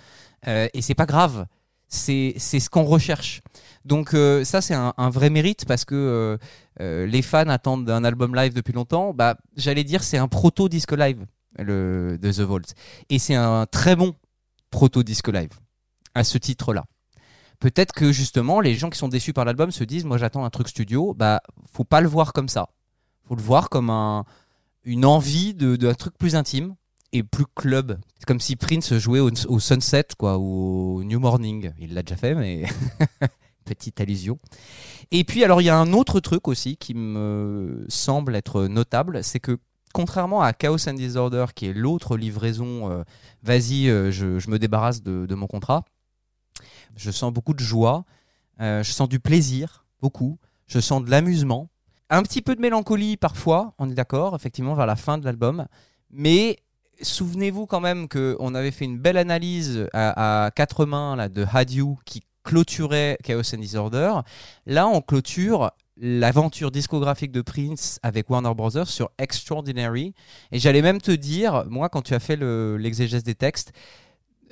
Euh, 0.47 0.67
et 0.73 0.81
c'est 0.81 0.95
pas 0.95 1.05
grave. 1.05 1.45
C'est 1.93 2.39
ce 2.39 2.69
qu'on 2.69 2.85
recherche. 2.85 3.41
Donc 3.83 4.13
euh, 4.13 4.45
ça 4.45 4.61
c'est 4.61 4.73
un, 4.73 4.93
un 4.97 5.09
vrai 5.09 5.29
mérite 5.29 5.65
parce 5.65 5.83
que 5.83 5.95
euh, 5.95 6.37
euh, 6.79 7.05
les 7.05 7.21
fans 7.21 7.49
attendent 7.49 7.89
un 7.89 8.03
album 8.05 8.33
live 8.33 8.53
depuis 8.53 8.71
longtemps. 8.71 9.13
Bah 9.13 9.35
j'allais 9.57 9.83
dire 9.83 10.03
c'est 10.03 10.17
un 10.17 10.29
proto 10.29 10.69
disque 10.69 10.93
live 10.93 11.25
le 11.59 12.17
de 12.21 12.31
The 12.31 12.39
Vault 12.39 12.61
et 13.09 13.19
c'est 13.19 13.35
un 13.35 13.65
très 13.65 13.97
bon 13.97 14.15
proto 14.69 15.03
disque 15.03 15.27
live 15.27 15.49
à 16.13 16.23
ce 16.23 16.37
titre-là. 16.37 16.85
Peut-être 17.59 17.91
que 17.91 18.13
justement 18.13 18.61
les 18.61 18.75
gens 18.75 18.89
qui 18.89 18.97
sont 18.97 19.09
déçus 19.09 19.33
par 19.33 19.43
l'album 19.43 19.71
se 19.71 19.83
disent 19.83 20.05
moi 20.05 20.17
j'attends 20.17 20.45
un 20.45 20.49
truc 20.49 20.69
studio. 20.69 21.13
Bah 21.13 21.41
faut 21.73 21.83
pas 21.83 21.99
le 21.99 22.07
voir 22.07 22.31
comme 22.31 22.47
ça. 22.47 22.69
Faut 23.27 23.35
le 23.35 23.41
voir 23.41 23.69
comme 23.69 23.89
un 23.89 24.23
une 24.83 25.05
envie 25.05 25.53
de 25.53 25.75
d'un 25.75 25.93
truc 25.93 26.17
plus 26.17 26.35
intime 26.35 26.75
et 27.13 27.23
plus 27.23 27.45
club. 27.55 27.99
C'est 28.17 28.25
comme 28.25 28.39
si 28.39 28.55
Prince 28.55 28.93
jouait 28.97 29.19
au, 29.19 29.59
Sunset 29.59 30.07
quoi 30.17 30.37
au 30.37 31.03
New 31.03 31.19
Morning. 31.19 31.71
Il 31.79 31.93
l'a 31.93 32.03
déjà 32.03 32.15
fait 32.15 32.35
mais 32.35 32.63
petite 33.65 33.99
allusion. 34.01 34.39
Et 35.11 35.23
puis 35.23 35.43
alors 35.43 35.61
il 35.61 35.65
y 35.65 35.69
a 35.69 35.77
un 35.77 35.93
autre 35.93 36.19
truc 36.19 36.47
aussi 36.47 36.77
qui 36.77 36.93
me 36.93 37.85
semble 37.89 38.35
être 38.35 38.65
notable, 38.67 39.23
c'est 39.23 39.39
que 39.39 39.57
contrairement 39.93 40.41
à 40.41 40.53
Chaos 40.53 40.87
and 40.87 40.93
Disorder 40.93 41.45
qui 41.53 41.67
est 41.67 41.73
l'autre 41.73 42.17
livraison, 42.17 42.89
euh, 42.91 43.03
vas-y 43.43 43.89
euh, 43.89 44.11
je, 44.11 44.49
me 44.49 44.57
débarrasse 44.57 45.03
de, 45.03 45.25
de 45.25 45.35
mon 45.35 45.47
contrat, 45.47 45.83
je 46.95 47.11
sens 47.11 47.31
beaucoup 47.33 47.53
de 47.53 47.59
joie, 47.59 48.05
euh, 48.61 48.83
je 48.83 48.91
sens 48.91 49.09
du 49.09 49.19
plaisir, 49.19 49.85
beaucoup, 50.01 50.39
je 50.67 50.79
sens 50.79 51.03
de 51.03 51.09
l'amusement, 51.09 51.69
un 52.09 52.23
petit 52.23 52.41
peu 52.41 52.55
de 52.55 52.61
mélancolie 52.61 53.17
parfois, 53.17 53.73
on 53.79 53.89
est 53.89 53.93
d'accord, 53.93 54.35
effectivement 54.35 54.75
vers 54.75 54.85
la 54.85 54.95
fin 54.95 55.17
de 55.17 55.25
l'album, 55.25 55.65
mais 56.09 56.57
souvenez-vous 57.01 57.65
quand 57.65 57.79
même 57.79 58.07
qu'on 58.07 58.55
avait 58.55 58.71
fait 58.71 58.85
une 58.85 58.97
belle 58.97 59.17
analyse 59.17 59.87
à, 59.93 60.51
quatre 60.55 60.85
mains 60.85 61.15
là, 61.15 61.29
de 61.29 61.45
Had 61.51 61.71
You 61.71 61.97
qui 62.05 62.21
clôturait 62.43 63.17
Chaos 63.23 63.53
and 63.53 63.59
Disorder. 63.59 64.13
Là, 64.65 64.87
on 64.87 65.01
clôture 65.01 65.71
l'aventure 65.97 66.71
discographique 66.71 67.31
de 67.31 67.41
Prince 67.41 67.99
avec 68.01 68.29
Warner 68.29 68.53
Brothers 68.55 68.87
sur 68.87 69.11
Extraordinary. 69.19 70.13
Et 70.51 70.57
j'allais 70.59 70.81
même 70.81 70.99
te 70.99 71.11
dire, 71.11 71.65
moi, 71.69 71.89
quand 71.89 72.01
tu 72.01 72.13
as 72.15 72.19
fait 72.19 72.35
le- 72.35 72.77
l'exégèse 72.77 73.23
des 73.23 73.35
textes, 73.35 73.71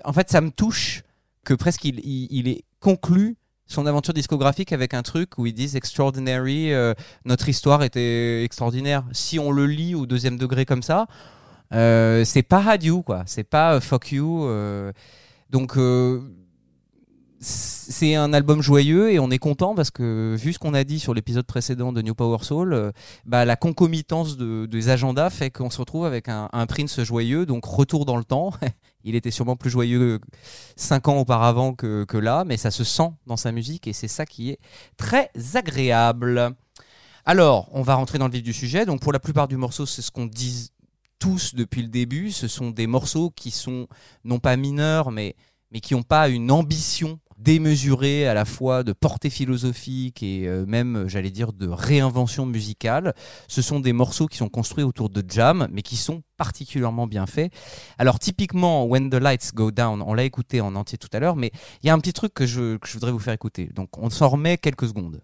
en 0.04 0.14
fait, 0.14 0.30
ça 0.30 0.42
me 0.42 0.52
touche 0.52 1.02
que 1.44 1.54
presque 1.56 1.86
il, 1.86 2.00
il- 2.06 2.28
il 2.30 2.48
est 2.48 2.64
conclu 2.80 3.38
son 3.66 3.86
aventure 3.86 4.14
discographique 4.14 4.72
avec 4.72 4.94
un 4.94 5.02
truc 5.04 5.38
où 5.38 5.46
ils 5.46 5.54
disent 5.54 5.76
Extraordinary, 5.76 6.74
euh, 6.74 6.94
notre 7.26 7.50
histoire 7.50 7.84
était 7.84 8.44
extraordinaire. 8.44 9.04
Si 9.12 9.40
on 9.40 9.52
le 9.52 9.66
lit 9.66 9.96
au 9.96 10.06
deuxième 10.06 10.38
degré 10.38 10.66
comme 10.66 10.84
ça, 10.84 11.08
euh, 11.74 12.24
c'est 12.26 12.44
pas 12.44 12.64
Had 12.66 12.84
You, 12.84 13.02
quoi. 13.04 13.24
C'est 13.26 13.44
pas 13.44 13.76
euh, 13.76 13.80
Fuck 13.80 14.12
You. 14.12 14.46
euh. 14.46 14.92
donc, 15.50 15.78
euh, 15.78 16.22
c'est 17.42 18.16
un 18.16 18.34
album 18.34 18.62
joyeux 18.62 19.14
et 19.14 19.20
on 19.20 19.32
est 19.32 19.38
content 19.38 19.74
parce 19.74 19.92
que 19.92 20.36
vu 20.38 20.52
ce 20.52 20.60
qu'on 20.60 20.74
a 20.74 20.84
dit 20.84 21.00
sur 21.00 21.14
l'épisode 21.14 21.46
précédent 21.46 21.94
de 21.94 22.02
New 22.02 22.14
Power 22.14 22.40
Soul, 22.42 22.74
euh, 22.74 22.92
bah, 23.26 23.46
la 23.46 23.56
concomitance 23.56 24.36
de- 24.36 24.66
des 24.66 24.90
agendas 24.90 25.30
fait 25.30 25.50
qu'on 25.50 25.70
se 25.70 25.78
retrouve 25.78 26.06
avec 26.06 26.28
un, 26.28 26.50
Prince 26.68 27.02
joyeux, 27.02 27.46
donc 27.46 27.64
retour 27.64 28.06
dans 28.06 28.18
le 28.18 28.26
temps. 28.26 28.52
Il 29.06 29.16
était 29.16 29.32
sûrement 29.32 29.56
plus 29.56 29.70
joyeux 29.70 30.20
cinq 30.76 31.08
ans 31.08 31.18
auparavant 31.18 31.74
que, 31.74 32.04
que 32.04 32.18
là, 32.18 32.44
mais 32.46 32.58
ça 32.58 32.72
se 32.72 32.84
sent 32.84 33.10
dans 33.26 33.38
sa 33.38 33.54
musique 33.54 33.88
et 33.88 33.94
c'est 33.94 34.10
ça 34.10 34.26
qui 34.26 34.50
est 34.50 34.60
très 34.98 35.32
agréable. 35.54 36.52
Alors, 37.24 37.70
on 37.72 37.84
va 37.84 37.96
rentrer 37.96 38.18
dans 38.18 38.26
le 38.28 38.34
vif 38.34 38.44
du 38.44 38.52
sujet. 38.54 38.86
Donc, 38.86 39.00
pour 39.00 39.14
la 39.14 39.20
plupart 39.20 39.48
du 39.48 39.56
morceau, 39.56 39.86
c'est 39.86 40.02
ce 40.02 40.12
qu'on 40.12 40.26
dit 40.26 40.72
tous 41.20 41.54
depuis 41.54 41.82
le 41.82 41.90
début. 41.90 42.32
Ce 42.32 42.48
sont 42.48 42.72
des 42.72 42.88
morceaux 42.88 43.30
qui 43.30 43.52
sont 43.52 43.88
non 44.24 44.40
pas 44.40 44.56
mineurs, 44.56 45.12
mais, 45.12 45.36
mais 45.72 45.82
qui 45.82 45.94
n'ont 45.94 46.04
pas 46.04 46.30
une 46.30 46.52
ambition 46.52 47.20
démesurée 47.40 48.28
à 48.28 48.34
la 48.34 48.46
fois 48.46 48.84
de 48.84 48.92
portée 48.94 49.30
philosophique 49.30 50.22
et 50.22 50.48
euh, 50.48 50.66
même, 50.66 51.06
j'allais 51.08 51.32
dire, 51.32 51.54
de 51.54 51.68
réinvention 51.68 52.46
musicale. 52.46 53.14
Ce 53.48 53.62
sont 53.62 53.80
des 53.80 53.94
morceaux 53.94 54.28
qui 54.28 54.38
sont 54.38 54.50
construits 54.50 54.84
autour 54.84 55.10
de 55.10 55.24
jam, 55.28 55.68
mais 55.72 55.82
qui 55.82 55.96
sont 55.96 56.22
particulièrement 56.38 57.08
bien 57.08 57.26
faits. 57.26 57.52
Alors, 57.98 58.20
typiquement, 58.20 58.86
When 58.86 59.10
the 59.10 59.16
Lights 59.16 59.54
Go 59.54 59.72
Down, 59.72 60.02
on 60.02 60.14
l'a 60.14 60.26
écouté 60.26 60.62
en 60.62 60.76
entier 60.76 60.98
tout 60.98 61.10
à 61.14 61.20
l'heure, 61.20 61.36
mais 61.36 61.52
il 61.82 61.88
y 61.88 61.90
a 61.90 61.94
un 61.94 62.00
petit 62.00 62.14
truc 62.14 62.34
que 62.34 62.46
je, 62.46 62.78
que 62.78 62.88
je 62.88 62.94
voudrais 62.94 63.12
vous 63.12 63.20
faire 63.20 63.34
écouter. 63.34 63.70
Donc, 63.74 63.98
on 63.98 64.10
s'en 64.10 64.30
remet 64.30 64.58
quelques 64.58 64.88
secondes. 64.88 65.22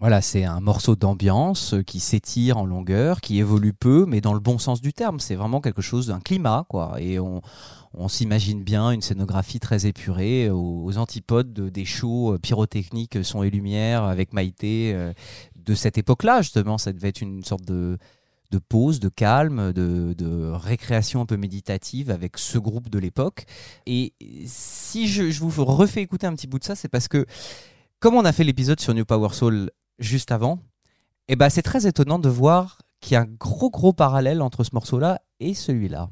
Voilà, 0.00 0.22
c'est 0.22 0.44
un 0.44 0.60
morceau 0.60 0.96
d'ambiance 0.96 1.74
euh, 1.74 1.82
qui 1.82 2.00
s'étire 2.00 2.56
en 2.56 2.64
longueur, 2.64 3.20
qui 3.20 3.38
évolue 3.38 3.74
peu, 3.74 4.06
mais 4.08 4.22
dans 4.22 4.32
le 4.32 4.40
bon 4.40 4.56
sens 4.56 4.80
du 4.80 4.94
terme. 4.94 5.20
C'est 5.20 5.34
vraiment 5.34 5.60
quelque 5.60 5.82
chose 5.82 6.06
d'un 6.06 6.20
climat, 6.20 6.64
quoi. 6.70 6.94
Et 6.98 7.18
on, 7.20 7.42
s'imagine 8.08 8.64
bien 8.64 8.92
une 8.92 9.02
scénographie 9.02 9.60
très 9.60 9.84
épurée 9.84 10.46
euh, 10.46 10.54
aux, 10.54 10.96
antipodes 10.96 11.52
de- 11.52 11.68
des 11.68 11.84
shows 11.84 12.32
euh, 12.32 12.38
pyrotechniques, 12.38 13.22
son 13.22 13.42
et 13.42 13.50
lumière 13.50 14.04
avec 14.04 14.32
Maïté 14.32 14.96
de 15.54 15.74
cette 15.74 15.98
époque-là, 15.98 16.40
justement. 16.40 16.78
Ça 16.78 16.94
devait 16.94 17.08
être 17.08 17.20
une 17.20 17.44
sorte 17.44 17.66
de, 17.66 17.98
pause, 18.70 19.00
de 19.00 19.10
calme, 19.10 19.74
de, 19.74 20.14
de 20.16 20.50
récréation 20.50 21.20
un 21.20 21.26
peu 21.26 21.36
méditative 21.36 22.10
avec 22.10 22.38
ce 22.38 22.56
groupe 22.56 22.88
de 22.88 22.98
l'époque. 22.98 23.44
Et 23.84 24.14
si 24.46 25.08
je, 25.08 25.30
je 25.30 25.40
vous 25.40 25.62
refais 25.66 26.00
écouter 26.00 26.26
un 26.26 26.34
petit 26.34 26.46
bout 26.46 26.58
de 26.58 26.64
ça, 26.64 26.74
c'est 26.74 26.88
parce 26.88 27.06
que 27.06 27.26
comme 28.00 28.14
on 28.14 28.24
a 28.24 28.32
fait 28.32 28.44
l'épisode 28.44 28.80
sur 28.80 28.94
New 28.94 29.04
Power 29.04 29.28
Soul 29.34 29.70
juste 30.00 30.32
avant, 30.32 30.58
eh 31.28 31.36
ben 31.36 31.48
c'est 31.48 31.62
très 31.62 31.86
étonnant 31.86 32.18
de 32.18 32.28
voir 32.28 32.78
qu'il 33.00 33.14
y 33.14 33.16
a 33.16 33.20
un 33.20 33.26
gros 33.38 33.70
gros 33.70 33.92
parallèle 33.92 34.42
entre 34.42 34.64
ce 34.64 34.70
morceau-là 34.72 35.22
et 35.38 35.54
celui-là. 35.54 36.10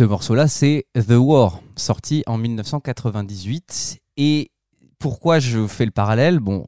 Ce 0.00 0.04
morceau-là, 0.04 0.48
c'est 0.48 0.86
The 0.94 1.18
War, 1.18 1.60
sorti 1.76 2.22
en 2.26 2.38
1998. 2.38 4.00
Et 4.16 4.50
pourquoi 4.98 5.40
je 5.40 5.66
fais 5.66 5.84
le 5.84 5.90
parallèle? 5.90 6.38
Bon, 6.40 6.64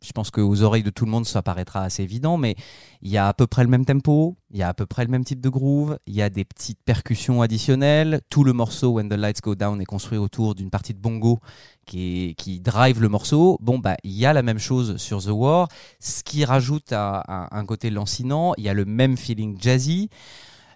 je 0.00 0.12
pense 0.12 0.30
qu'aux 0.30 0.62
oreilles 0.62 0.84
de 0.84 0.90
tout 0.90 1.04
le 1.04 1.10
monde, 1.10 1.26
ça 1.26 1.42
paraîtra 1.42 1.82
assez 1.82 2.04
évident, 2.04 2.36
mais 2.36 2.54
il 3.02 3.10
y 3.10 3.16
a 3.16 3.26
à 3.26 3.34
peu 3.34 3.48
près 3.48 3.64
le 3.64 3.68
même 3.68 3.84
tempo, 3.84 4.36
il 4.52 4.58
y 4.58 4.62
a 4.62 4.68
à 4.68 4.74
peu 4.74 4.86
près 4.86 5.04
le 5.04 5.10
même 5.10 5.24
type 5.24 5.40
de 5.40 5.48
groove, 5.48 5.98
il 6.06 6.14
y 6.14 6.22
a 6.22 6.30
des 6.30 6.44
petites 6.44 6.78
percussions 6.84 7.42
additionnelles. 7.42 8.20
Tout 8.30 8.44
le 8.44 8.52
morceau 8.52 8.90
When 8.90 9.08
the 9.08 9.14
Lights 9.14 9.40
Go 9.42 9.56
Down 9.56 9.80
est 9.80 9.84
construit 9.84 10.18
autour 10.18 10.54
d'une 10.54 10.70
partie 10.70 10.94
de 10.94 11.00
bongo 11.00 11.40
qui, 11.84 12.36
drive 12.62 13.02
le 13.02 13.08
morceau. 13.08 13.58
Bon, 13.60 13.80
bah, 13.80 13.96
il 14.04 14.12
y 14.12 14.24
a 14.24 14.32
la 14.32 14.44
même 14.44 14.60
chose 14.60 14.98
sur 14.98 15.20
The 15.20 15.30
War, 15.32 15.66
ce 15.98 16.22
qui 16.22 16.44
rajoute 16.44 16.92
à 16.92 17.48
un 17.50 17.64
côté 17.64 17.90
lancinant. 17.90 18.52
Il 18.56 18.62
y 18.62 18.68
a 18.68 18.74
le 18.74 18.84
même 18.84 19.16
feeling 19.16 19.60
jazzy. 19.60 20.10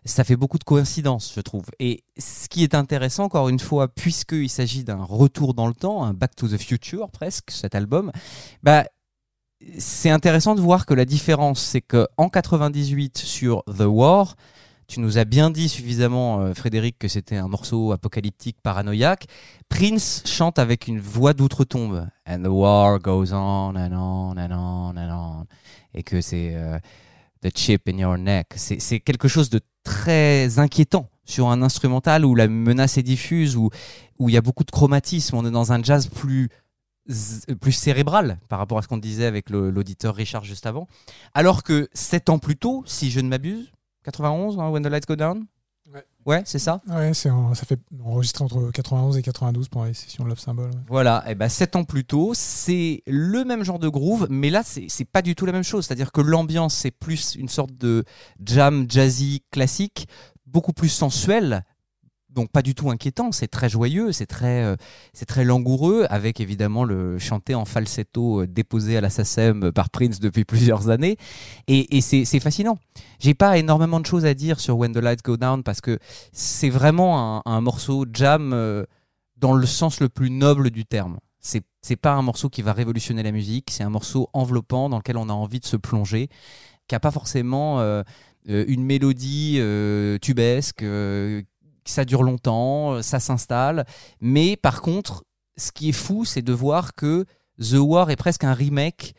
Ça 0.05 0.25
fait 0.25 0.37
beaucoup 0.37 0.59
de 0.59 0.65
coïncidences, 0.65 1.33
je 1.35 1.41
trouve. 1.41 1.67
Et 1.79 2.03
ce 2.19 2.49
qui 2.49 2.65
est 2.65 2.75
intéressant, 2.75 3.25
encore 3.25 3.49
une 3.49 3.61
fois, 3.61 3.89
puisqu'il 3.89 4.49
s'agit 4.49 4.83
d'un 4.83 5.03
retour 5.03 5.55
dans 5.55 5.69
le 5.69 5.75
temps, 5.75 6.03
un 6.05 6.13
Back 6.13 6.35
to 6.35 6.49
the 6.49 6.59
Future 6.59 7.11
presque, 7.11 7.53
cet 7.53 7.75
album, 7.75 8.11
bah, 8.63 8.85
c'est 9.79 10.11
intéressant 10.11 10.55
de 10.57 10.61
voir 10.61 10.87
que 10.87 10.95
la 10.95 11.05
différence, 11.05 11.61
c'est 11.61 11.81
que 11.81 12.09
en 12.17 12.29
98 12.29 13.19
sur 13.19 13.63
The 13.67 13.85
War, 13.87 14.35
tu 14.89 15.01
nous 15.01 15.17
as 15.17 15.25
bien 15.25 15.51
dit 15.51 15.69
suffisamment, 15.69 16.41
euh, 16.41 16.55
Frédéric, 16.55 16.99
que 16.99 17.09
c'était 17.09 17.37
un 17.37 17.49
morceau 17.49 17.93
apocalyptique, 17.93 18.59
paranoïaque. 18.63 19.27
Prince 19.69 20.23
chante 20.27 20.59
avec 20.59 20.87
une 20.87 21.01
voix 21.01 21.33
d'outre-tombe. 21.33 22.07
And 22.27 22.43
the 22.43 22.49
war 22.49 22.99
goes 22.99 23.33
on 23.33 23.75
and 23.77 23.93
on 23.93 24.37
and 24.37 24.51
on 24.51 24.97
and 24.97 25.11
on. 25.11 25.47
Et 25.95 26.03
que 26.03 26.21
c'est 26.21 26.55
euh, 26.55 26.79
the 27.43 27.57
chip 27.57 27.89
in 27.89 27.97
your 27.97 28.19
neck. 28.19 28.49
C'est 28.57 29.01
quelque 29.01 29.29
chose 29.29 29.49
de 29.49 29.61
très 29.85 30.59
inquiétant 30.59 31.09
sur 31.25 31.49
un 31.49 31.63
instrumental 31.63 32.25
où 32.25 32.35
la 32.35 32.49
menace 32.49 32.99
est 32.99 33.03
diffuse, 33.03 33.57
où 33.57 33.71
où 34.19 34.29
il 34.29 34.35
y 34.35 34.39
a 34.39 34.41
beaucoup 34.41 34.65
de 34.65 34.71
chromatisme. 34.71 35.37
On 35.37 35.45
est 35.47 35.51
dans 35.51 35.73
un 35.73 35.83
jazz 35.83 36.09
plus 36.09 36.49
plus 37.61 37.73
cérébral 37.73 38.39
par 38.49 38.61
rapport 38.61 38.79
à 38.79 38.83
ce 38.83 38.89
qu'on 38.89 38.99
disait 38.99 39.27
avec 39.27 39.51
l'auditeur 39.51 40.15
Richard 40.15 40.45
juste 40.45 40.67
avant. 40.67 40.87
Alors 41.35 41.65
que 41.65 41.89
sept 41.93 42.29
ans 42.29 42.39
plus 42.39 42.57
tôt, 42.57 42.85
si 42.87 43.11
je 43.11 43.21
ne 43.21 43.29
m'abuse, 43.29 43.73
91, 44.05 44.59
hein, 44.59 44.69
When 44.69 44.85
the 44.85 44.87
Lights 44.87 45.07
Go 45.07 45.17
Down 45.17 45.47
Ouais. 46.27 46.43
C'est 46.45 46.59
ça 46.59 46.81
Ouais, 46.89 47.15
c'est 47.15 47.31
en- 47.31 47.55
ça 47.55 47.65
fait 47.65 47.81
enregistré 48.05 48.45
entre 48.45 48.71
91 48.71 49.17
et 49.17 49.23
92 49.23 49.69
pendant 49.69 49.87
les 49.87 49.95
sessions 49.95 50.25
Love 50.25 50.39
Symbol. 50.39 50.67
ouais. 50.67 50.81
Voilà, 50.89 51.25
et 51.29 51.35
ben 51.35 51.49
sept 51.49 51.75
ans 51.77 51.85
plus 51.85 52.05
tôt, 52.05 52.33
c'est 52.35 53.03
le 53.07 53.45
même 53.45 53.65
genre 53.65 53.79
de 53.79 53.89
groove, 53.89 54.27
mais 54.31 54.51
là 54.51 54.63
c'est 54.65 54.87
c'est 54.89 55.05
pas 55.05 55.23
du 55.23 55.35
tout 55.35 55.47
la 55.47 55.53
même 55.53 55.65
chose. 55.65 55.87
C'est-à-dire 55.87 56.13
que 56.13 56.21
l'ambiance 56.21 56.75
c'est 56.75 56.91
plus 56.91 57.35
une 57.35 57.49
sorte 57.49 57.73
de 57.77 58.05
jam 58.45 58.87
jazzy 58.89 59.43
classique, 59.51 60.07
beaucoup 60.47 60.73
plus 60.73 60.89
sensuel, 60.91 61.65
donc 62.35 62.51
pas 62.51 62.63
du 62.63 62.75
tout 62.75 62.91
inquiétant. 62.91 63.33
C'est 63.33 63.49
très 63.49 63.69
joyeux, 63.69 64.13
c'est 64.13 64.27
très 64.27 64.63
euh, 64.65 64.77
très 65.27 65.45
langoureux, 65.45 66.07
avec 66.11 66.41
évidemment 66.41 66.85
le 66.85 67.19
chanté 67.19 67.55
en 67.55 67.65
falsetto 67.65 68.43
euh, 68.43 68.47
déposé 68.47 68.97
à 68.97 69.01
la 69.01 69.11
SACEM 69.11 69.73
par 69.73 69.91
Prince 69.91 70.21
depuis 70.21 70.45
plusieurs 70.53 70.89
années, 70.89 71.17
et, 71.69 72.01
c'est 72.01 72.41
fascinant. 72.41 72.79
J'ai 73.19 73.35
pas 73.35 73.59
énormément 73.59 74.01
de 74.01 74.07
choses 74.07 74.25
à 74.25 74.35
dire 74.35 74.61
sur 74.61 74.77
When 74.77 74.93
the 74.93 74.99
Lights 74.99 75.23
Go 75.25 75.37
Down 75.37 75.63
parce 75.63 75.81
que 75.81 75.99
c'est 76.33 76.71
vraiment 76.71 77.47
un, 77.47 77.61
morceau 77.61 78.07
jam. 78.13 78.53
euh, 78.53 78.85
dans 79.37 79.55
le 79.55 79.67
sens 79.67 79.99
le 80.01 80.09
plus 80.09 80.31
noble 80.31 80.71
du 80.71 80.85
terme. 80.85 81.19
C'est 81.41 81.97
pas 81.97 82.13
un 82.13 82.23
morceau 82.23 82.49
qui 82.49 82.63
va 82.63 82.73
révolutionner 82.73 83.25
la 83.25 83.33
musique, 83.33 83.71
c'est 83.73 83.83
un 83.83 83.91
morceau 83.91 84.29
enveloppant 84.33 84.89
dans 84.89 84.99
lequel 84.99 85.17
on 85.17 85.29
a 85.29 85.33
envie 85.33 85.59
de 85.59 85.67
se 85.67 85.77
plonger, 85.77 86.29
qui 86.87 86.95
a 86.95 87.01
pas 87.01 87.11
forcément 87.11 87.81
une 88.47 88.85
mélodie 88.85 89.61
tubesque, 90.21 90.85
ça 91.85 92.05
dure 92.05 92.23
longtemps, 92.23 92.93
euh, 92.93 93.03
ça 93.03 93.21
s'installe, 93.21 93.85
mais 94.21 94.57
par 94.57 94.83
contre, 94.83 95.25
ce 95.57 95.73
qui 95.73 95.89
est 95.89 95.93
fou, 95.93 96.25
c'est 96.25 96.43
de 96.43 96.53
voir 96.53 96.95
que 96.95 97.25
The 97.61 97.79
War 97.79 98.11
est 98.11 98.17
presque 98.17 98.45
un 98.45 98.55
remake 98.55 99.15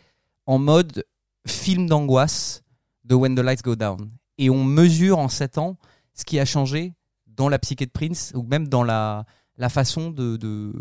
en 0.46 0.60
mode 0.60 1.06
film 1.48 1.88
d'angoisse 1.88 2.64
de 3.04 3.16
When 3.16 3.36
the 3.36 3.40
Lights 3.40 3.64
Go 3.64 3.76
Down. 3.76 4.12
Et 4.38 4.50
on 4.50 4.64
mesure 4.64 5.20
en 5.20 5.30
7 5.30 5.58
ans 5.58 5.78
ce 6.14 6.26
qui 6.26 6.40
a 6.40 6.46
changé 6.46 6.94
dans 7.28 7.50
la 7.50 7.60
psyché 7.60 7.86
de 7.86 7.92
Prince, 7.92 8.32
ou 8.36 8.44
même 8.44 8.68
dans 8.68 8.84
la, 8.84 9.26
façon 9.70 10.10
de, 10.12 10.74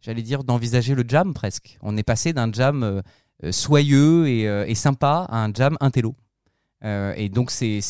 j'allais 0.00 0.22
dire, 0.22 0.44
d'envisager 0.44 0.94
le 0.94 1.04
jam 1.06 1.34
presque. 1.34 1.78
On 1.82 1.96
est 1.96 2.02
passé 2.02 2.32
d'un 2.32 2.52
jam 2.52 2.82
euh, 2.82 3.02
euh, 3.44 3.52
soyeux 3.52 4.28
et, 4.28 4.42
et 4.42 4.74
sympa 4.74 5.26
à 5.28 5.44
un 5.44 5.52
jam 5.52 5.76
intello. 5.80 6.14
Euh, 6.84 7.12
et 7.16 7.28
donc 7.28 7.50
c'est 7.50 7.80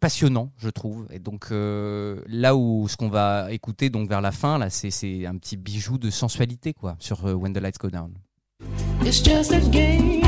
passionnant, 0.00 0.50
je 0.58 0.68
trouve. 0.68 1.06
Et 1.10 1.18
donc 1.18 1.48
euh, 1.50 2.20
là 2.26 2.56
où 2.56 2.88
ce 2.88 2.96
qu'on 2.96 3.08
va 3.08 3.52
écouter 3.52 3.90
donc 3.90 4.08
vers 4.08 4.20
la 4.20 4.32
fin, 4.32 4.58
là, 4.58 4.70
c'est 4.70 5.26
un 5.26 5.36
petit 5.36 5.56
bijou 5.56 5.98
de 5.98 6.10
sensualité 6.10 6.72
quoi 6.72 6.96
sur 6.98 7.26
euh, 7.26 7.34
When 7.34 7.52
the 7.52 7.58
Lights 7.58 7.78
Go 7.78 7.90
Down. 7.90 8.12
It's 9.04 9.22
just 9.22 9.52
a 9.52 9.60
game. 9.70 10.22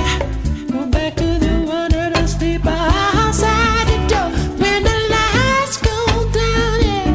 Go 0.70 0.86
back 0.86 1.16
to 1.16 1.24
the 1.24 1.66
one 1.66 1.88
that 1.90 2.16
I 2.16 2.26
sleep 2.26 2.64
outside 2.66 3.86
the 3.86 4.06
door 4.08 4.30
when 4.58 4.82
the 4.84 5.08
lights 5.10 5.80
go 5.80 6.24
down. 6.32 6.80
Yeah, 6.82 7.12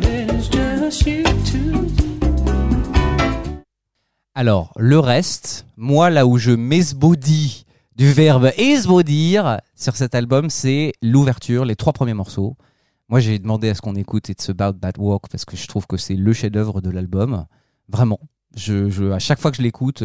then 0.00 0.30
it's 0.36 0.48
just 0.48 1.06
you 1.06 1.24
two. 1.44 1.88
Alors, 4.34 4.72
le 4.76 4.98
reste, 4.98 5.64
moi, 5.76 6.10
là 6.10 6.26
où 6.26 6.38
je 6.38 6.50
m'esbaudis 6.50 7.63
du 7.96 8.12
verbe 8.12 8.50
esbaudir 8.56 9.60
sur 9.74 9.96
cet 9.96 10.14
album, 10.14 10.50
c'est 10.50 10.92
l'ouverture, 11.02 11.64
les 11.64 11.76
trois 11.76 11.92
premiers 11.92 12.14
morceaux. 12.14 12.56
Moi, 13.08 13.20
j'ai 13.20 13.38
demandé 13.38 13.68
à 13.68 13.74
ce 13.74 13.80
qu'on 13.80 13.94
écoute 13.94 14.28
It's 14.28 14.48
About 14.50 14.78
That 14.80 14.98
Walk 14.98 15.28
parce 15.30 15.44
que 15.44 15.56
je 15.56 15.66
trouve 15.66 15.86
que 15.86 15.96
c'est 15.96 16.16
le 16.16 16.32
chef-d'œuvre 16.32 16.80
de 16.80 16.90
l'album. 16.90 17.44
Vraiment. 17.88 18.20
Je, 18.56 18.88
je, 18.88 19.10
à 19.10 19.18
chaque 19.18 19.40
fois 19.40 19.50
que 19.50 19.56
je 19.56 19.62
l'écoute, 19.62 20.02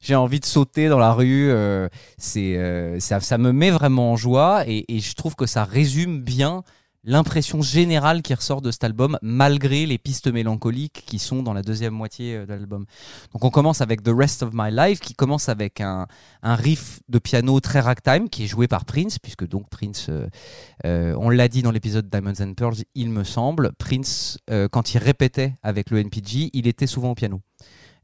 j'ai 0.00 0.14
envie 0.14 0.40
de 0.40 0.44
sauter 0.44 0.88
dans 0.88 0.98
la 0.98 1.12
rue. 1.12 1.50
euh, 1.50 1.88
euh, 2.36 3.00
ça, 3.00 3.20
ça 3.20 3.38
me 3.38 3.52
met 3.52 3.70
vraiment 3.70 4.12
en 4.12 4.16
joie 4.16 4.64
et 4.66 4.98
je 4.98 5.14
trouve 5.14 5.36
que 5.36 5.46
ça 5.46 5.64
résume 5.64 6.22
bien 6.22 6.62
l'impression 7.04 7.62
générale 7.62 8.22
qui 8.22 8.34
ressort 8.34 8.62
de 8.62 8.70
cet 8.70 8.84
album, 8.84 9.18
malgré 9.22 9.86
les 9.86 9.98
pistes 9.98 10.32
mélancoliques 10.32 11.04
qui 11.06 11.18
sont 11.18 11.42
dans 11.42 11.52
la 11.52 11.62
deuxième 11.62 11.94
moitié 11.94 12.36
euh, 12.36 12.46
de 12.46 12.50
l'album. 12.50 12.84
Donc 13.32 13.44
on 13.44 13.50
commence 13.50 13.80
avec 13.80 14.02
The 14.02 14.10
Rest 14.14 14.42
of 14.42 14.50
My 14.52 14.70
Life, 14.70 15.00
qui 15.00 15.14
commence 15.14 15.48
avec 15.48 15.80
un, 15.80 16.06
un 16.42 16.54
riff 16.54 17.00
de 17.08 17.18
piano 17.18 17.58
très 17.60 17.80
ragtime, 17.80 18.28
qui 18.28 18.44
est 18.44 18.46
joué 18.46 18.68
par 18.68 18.84
Prince, 18.84 19.18
puisque 19.18 19.46
donc 19.46 19.68
Prince, 19.68 20.06
euh, 20.08 20.28
euh, 20.86 21.14
on 21.18 21.30
l'a 21.30 21.48
dit 21.48 21.62
dans 21.62 21.72
l'épisode 21.72 22.08
Diamonds 22.08 22.40
and 22.40 22.54
Pearls, 22.54 22.84
il 22.94 23.10
me 23.10 23.24
semble, 23.24 23.72
Prince, 23.78 24.38
quand 24.70 24.94
il 24.94 24.98
répétait 24.98 25.54
avec 25.62 25.90
le 25.90 25.98
NPG, 25.98 26.50
il 26.52 26.66
était 26.66 26.86
souvent 26.86 27.10
au 27.10 27.14
piano. 27.14 27.40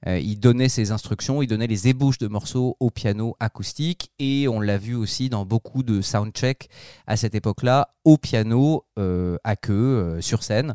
Euh, 0.06 0.18
il 0.18 0.38
donnait 0.38 0.68
ses 0.68 0.90
instructions, 0.90 1.42
il 1.42 1.46
donnait 1.46 1.66
les 1.66 1.88
ébauches 1.88 2.18
de 2.18 2.28
morceaux 2.28 2.76
au 2.80 2.90
piano 2.90 3.36
acoustique 3.40 4.12
et 4.18 4.48
on 4.48 4.60
l'a 4.60 4.78
vu 4.78 4.94
aussi 4.94 5.28
dans 5.28 5.44
beaucoup 5.44 5.82
de 5.82 6.00
soundchecks 6.00 6.68
à 7.06 7.16
cette 7.16 7.34
époque-là 7.34 7.94
au 8.04 8.16
piano 8.16 8.84
euh, 8.98 9.38
à 9.44 9.56
queue 9.56 9.72
euh, 9.72 10.20
sur 10.20 10.42
scène. 10.42 10.74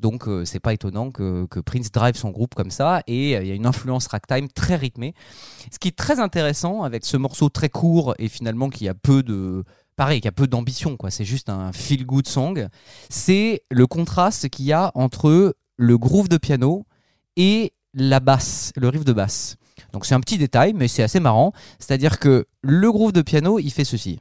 Donc 0.00 0.28
c'est 0.44 0.58
pas 0.58 0.74
étonnant 0.74 1.12
que, 1.12 1.46
que 1.46 1.60
Prince 1.60 1.92
drive 1.92 2.16
son 2.16 2.30
groupe 2.30 2.56
comme 2.56 2.72
ça 2.72 3.02
et 3.06 3.34
il 3.34 3.46
y 3.46 3.50
a 3.52 3.54
une 3.54 3.64
influence 3.64 4.08
ragtime 4.08 4.48
très 4.48 4.74
rythmée. 4.74 5.14
Ce 5.70 5.78
qui 5.78 5.86
est 5.86 5.96
très 5.96 6.18
intéressant 6.18 6.82
avec 6.82 7.04
ce 7.04 7.16
morceau 7.16 7.48
très 7.48 7.68
court 7.68 8.12
et 8.18 8.28
finalement 8.28 8.70
qui 8.70 8.88
a 8.88 8.94
peu 8.94 9.22
de 9.22 9.62
pareil, 9.94 10.20
qui 10.20 10.26
a 10.26 10.32
peu 10.32 10.48
d'ambition 10.48 10.96
quoi, 10.96 11.12
c'est 11.12 11.24
juste 11.24 11.48
un 11.48 11.72
feel 11.72 12.04
good 12.04 12.26
song, 12.26 12.68
c'est 13.08 13.62
le 13.70 13.86
contraste 13.86 14.48
qu'il 14.48 14.64
y 14.64 14.72
a 14.72 14.90
entre 14.96 15.54
le 15.76 15.98
groove 15.98 16.28
de 16.28 16.38
piano 16.38 16.86
et 17.36 17.72
la 17.94 18.20
basse, 18.20 18.72
le 18.76 18.88
riff 18.88 19.04
de 19.04 19.12
basse. 19.12 19.56
Donc 19.92 20.06
c'est 20.06 20.14
un 20.14 20.20
petit 20.20 20.38
détail, 20.38 20.72
mais 20.74 20.88
c'est 20.88 21.02
assez 21.02 21.20
marrant. 21.20 21.52
C'est-à-dire 21.78 22.18
que 22.18 22.46
le 22.62 22.92
groove 22.92 23.12
de 23.12 23.22
piano, 23.22 23.58
il 23.58 23.70
fait 23.70 23.84
ceci. 23.84 24.20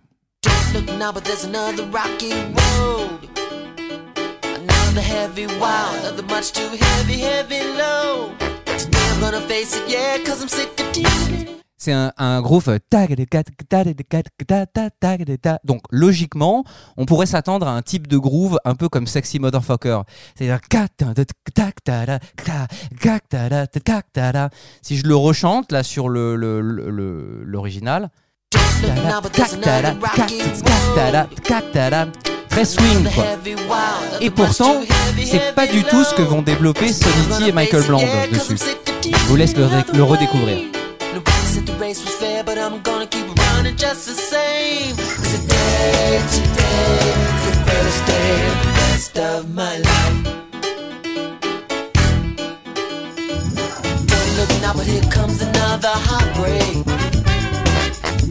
C'est 11.84 11.92
un, 11.92 12.14
un 12.18 12.42
groove. 12.42 12.80
Donc 15.66 15.82
logiquement, 15.90 16.64
on 16.96 17.06
pourrait 17.06 17.26
s'attendre 17.26 17.68
à 17.68 17.72
un 17.72 17.82
type 17.82 18.08
de 18.08 18.18
groove 18.18 18.58
un 18.64 18.76
peu 18.76 18.88
comme 18.88 19.06
Sexy 19.06 19.38
Motherfucker. 19.38 20.04
C'est-à-dire. 20.34 20.62
Si 24.82 24.98
je 24.98 25.06
le 25.06 25.16
rechante 25.18 25.74
là 25.74 25.84
sur 25.84 26.08
le 26.08 26.38
l'original. 27.46 28.12
Très 32.48 32.66
swing 32.66 33.10
quoi. 33.14 33.26
Et 34.22 34.30
pourtant, 34.30 34.76
c'est 35.26 35.54
pas 35.54 35.68
du 35.68 35.84
tout 35.84 36.06
ce 36.06 36.14
que 36.16 36.22
vont 36.22 36.42
développer 36.42 36.94
Sonny 36.94 37.50
et 37.50 37.52
Michael 37.52 37.84
Bland 37.88 38.00
dessus. 38.32 38.58
Je 39.04 39.26
vous 39.28 39.36
laisse 39.36 39.58
le, 39.58 39.68
le 39.94 40.04
redécouvrir. 40.04 40.60
Said 41.54 41.68
the 41.68 41.74
race 41.74 42.04
was 42.04 42.16
fair, 42.16 42.44
but 42.44 42.58
I'm 42.58 42.82
gonna 42.82 43.06
keep 43.06 43.28
running 43.28 43.78
just 43.78 44.08
the 44.08 44.16
same. 44.16 44.96
Today, 44.96 46.20
today, 46.38 46.98
is 47.36 47.44
the 47.46 47.54
first 47.70 48.00
day 48.10 48.34
the 48.64 48.70
best 48.82 49.20
of 49.20 49.54
my 49.54 49.78
life. 49.78 50.18
Don't 54.10 54.32
look 54.38 54.50
now, 54.64 54.74
but 54.74 54.88
here 54.88 55.08
comes 55.12 55.44
another 55.44 55.94
heartbreak. 56.10 56.86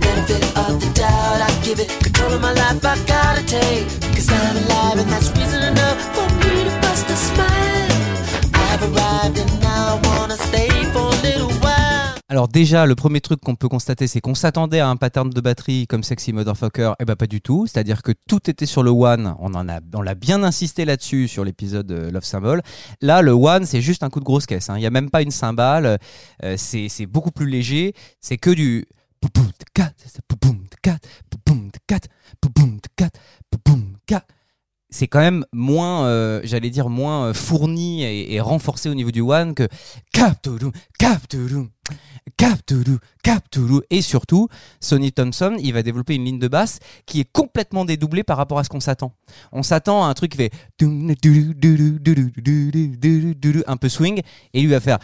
Benefit 0.02 0.42
of 0.64 0.80
the 0.82 0.90
doubt, 0.92 1.40
I 1.46 1.50
give 1.62 1.78
it 1.78 1.90
control 2.02 2.32
of 2.32 2.40
my 2.42 2.52
life. 2.52 2.84
I 2.84 2.98
gotta 3.06 3.44
take, 3.46 3.86
cause 4.16 4.28
I'm 4.32 4.56
alive, 4.64 4.98
and 4.98 5.08
that's 5.08 5.30
reason 5.38 5.62
enough 5.62 6.00
for 6.14 6.26
me 6.42 6.64
to 6.64 6.72
bust 6.82 7.06
a 7.08 7.14
smile. 7.14 7.92
I've 8.66 8.82
arrived, 8.82 9.38
and 9.38 9.60
now 9.60 9.94
I 9.94 10.08
wanna 10.08 10.36
stay 10.36 10.71
Alors 12.32 12.48
déjà, 12.48 12.86
le 12.86 12.94
premier 12.94 13.20
truc 13.20 13.42
qu'on 13.42 13.56
peut 13.56 13.68
constater, 13.68 14.06
c'est 14.06 14.22
qu'on 14.22 14.34
s'attendait 14.34 14.80
à 14.80 14.88
un 14.88 14.96
pattern 14.96 15.28
de 15.28 15.40
batterie 15.42 15.86
comme 15.86 16.02
Sexy 16.02 16.32
Motherfucker, 16.32 16.94
et 16.98 17.04
ben 17.04 17.14
pas 17.14 17.26
du 17.26 17.42
tout. 17.42 17.66
C'est-à-dire 17.66 18.02
que 18.02 18.10
tout 18.26 18.48
était 18.48 18.64
sur 18.64 18.82
le 18.82 18.90
one. 18.90 19.34
On 19.38 19.52
en 19.52 19.68
a, 19.68 19.80
on 19.92 20.00
l'a 20.00 20.14
bien 20.14 20.42
insisté 20.42 20.86
là-dessus 20.86 21.28
sur 21.28 21.44
l'épisode 21.44 21.92
Love 21.92 22.24
Symbol. 22.24 22.62
Là, 23.02 23.20
le 23.20 23.32
one, 23.32 23.66
c'est 23.66 23.82
juste 23.82 24.02
un 24.02 24.08
coup 24.08 24.18
de 24.18 24.24
grosse 24.24 24.46
caisse. 24.46 24.70
hein. 24.70 24.78
Il 24.78 24.82
y 24.82 24.86
a 24.86 24.90
même 24.90 25.10
pas 25.10 25.20
une 25.20 25.30
cymbale. 25.30 25.98
Euh, 26.42 26.54
c'est, 26.56 27.04
beaucoup 27.04 27.32
plus 27.32 27.46
léger. 27.46 27.92
C'est 28.22 28.38
que 28.38 28.48
du. 28.48 28.86
C'est 34.88 35.06
quand 35.06 35.20
même 35.20 35.44
moins, 35.52 36.04
euh, 36.04 36.40
j'allais 36.44 36.68
dire 36.68 36.90
moins 36.90 37.26
euh, 37.26 37.34
fourni 37.34 38.04
et, 38.04 38.34
et 38.34 38.40
renforcé 38.40 38.90
au 38.90 38.94
niveau 38.94 39.10
du 39.10 39.22
one 39.22 39.54
que 39.54 39.66
cap 40.12 40.38
toudoum, 42.36 42.36
cap 42.36 42.66
toudoum, 42.66 42.66
cap 42.66 42.66
toudoum, 42.66 42.98
cap 43.22 43.50
toudoum. 43.50 43.82
Et 43.90 44.02
surtout, 44.02 44.48
Sonny 44.80 45.12
Thompson, 45.12 45.56
il 45.58 45.72
va 45.72 45.82
développer 45.82 46.14
une 46.14 46.24
ligne 46.24 46.38
de 46.38 46.48
basse 46.48 46.78
qui 47.06 47.20
est 47.20 47.30
complètement 47.30 47.84
dédoublée 47.84 48.24
par 48.24 48.36
rapport 48.36 48.58
à 48.58 48.64
ce 48.64 48.68
qu'on 48.68 48.80
s'attend. 48.80 49.12
On 49.52 49.62
s'attend 49.62 50.04
à 50.04 50.08
un 50.08 50.14
truc 50.14 50.32
qui 50.32 50.38
fait 50.38 50.52
un 53.66 53.76
peu 53.76 53.88
swing 53.88 54.20
et 54.54 54.60
lui 54.60 54.68
va 54.68 54.80
faire 54.80 54.98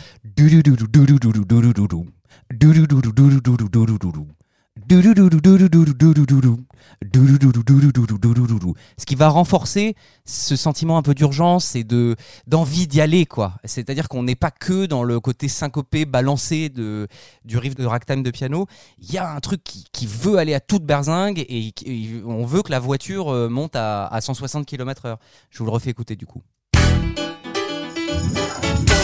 ce 8.97 9.07
qui 9.07 9.15
va 9.15 9.29
renforcer 9.29 9.95
ce 10.25 10.57
sentiment 10.57 10.99
un 10.99 11.03
peu 11.03 11.15
d'urgence 11.15 11.75
et 11.75 11.85
de 11.85 12.17
d'envie 12.47 12.87
d'y 12.87 13.01
aller 13.01 13.27
quoi. 13.27 13.55
C'est-à-dire 13.65 14.09
qu'on 14.09 14.23
n'est 14.23 14.35
pas 14.35 14.51
que 14.51 14.87
dans 14.87 15.05
le 15.05 15.21
côté 15.21 15.49
syncopé, 15.49 16.05
balancé 16.05 16.69
de 16.69 17.09
du 17.45 17.59
riff 17.59 17.75
de 17.75 17.85
ragtime 17.85 18.23
de 18.23 18.31
piano. 18.31 18.67
Il 18.99 19.13
y 19.13 19.19
a 19.19 19.31
un 19.33 19.41
truc 19.41 19.63
qui, 19.63 20.07
veut 20.07 20.39
aller 20.39 20.55
à 20.55 20.61
toute 20.61 20.85
berzingue 20.85 21.45
et 21.49 21.73
qui- 21.73 22.23
on 22.25 22.47
veut 22.47 22.63
que 22.63 22.71
la 22.71 22.81
voiture 22.81 23.33
monte 23.51 23.77
à, 23.77 24.07
à 24.07 24.21
160 24.21 24.67
km/h. 24.67 25.17
Je 25.51 25.59
vous 25.59 25.65
le 25.67 25.71
refais 25.71 25.91
écouter 25.91 26.17
du 26.17 26.27
coup. 26.27 26.43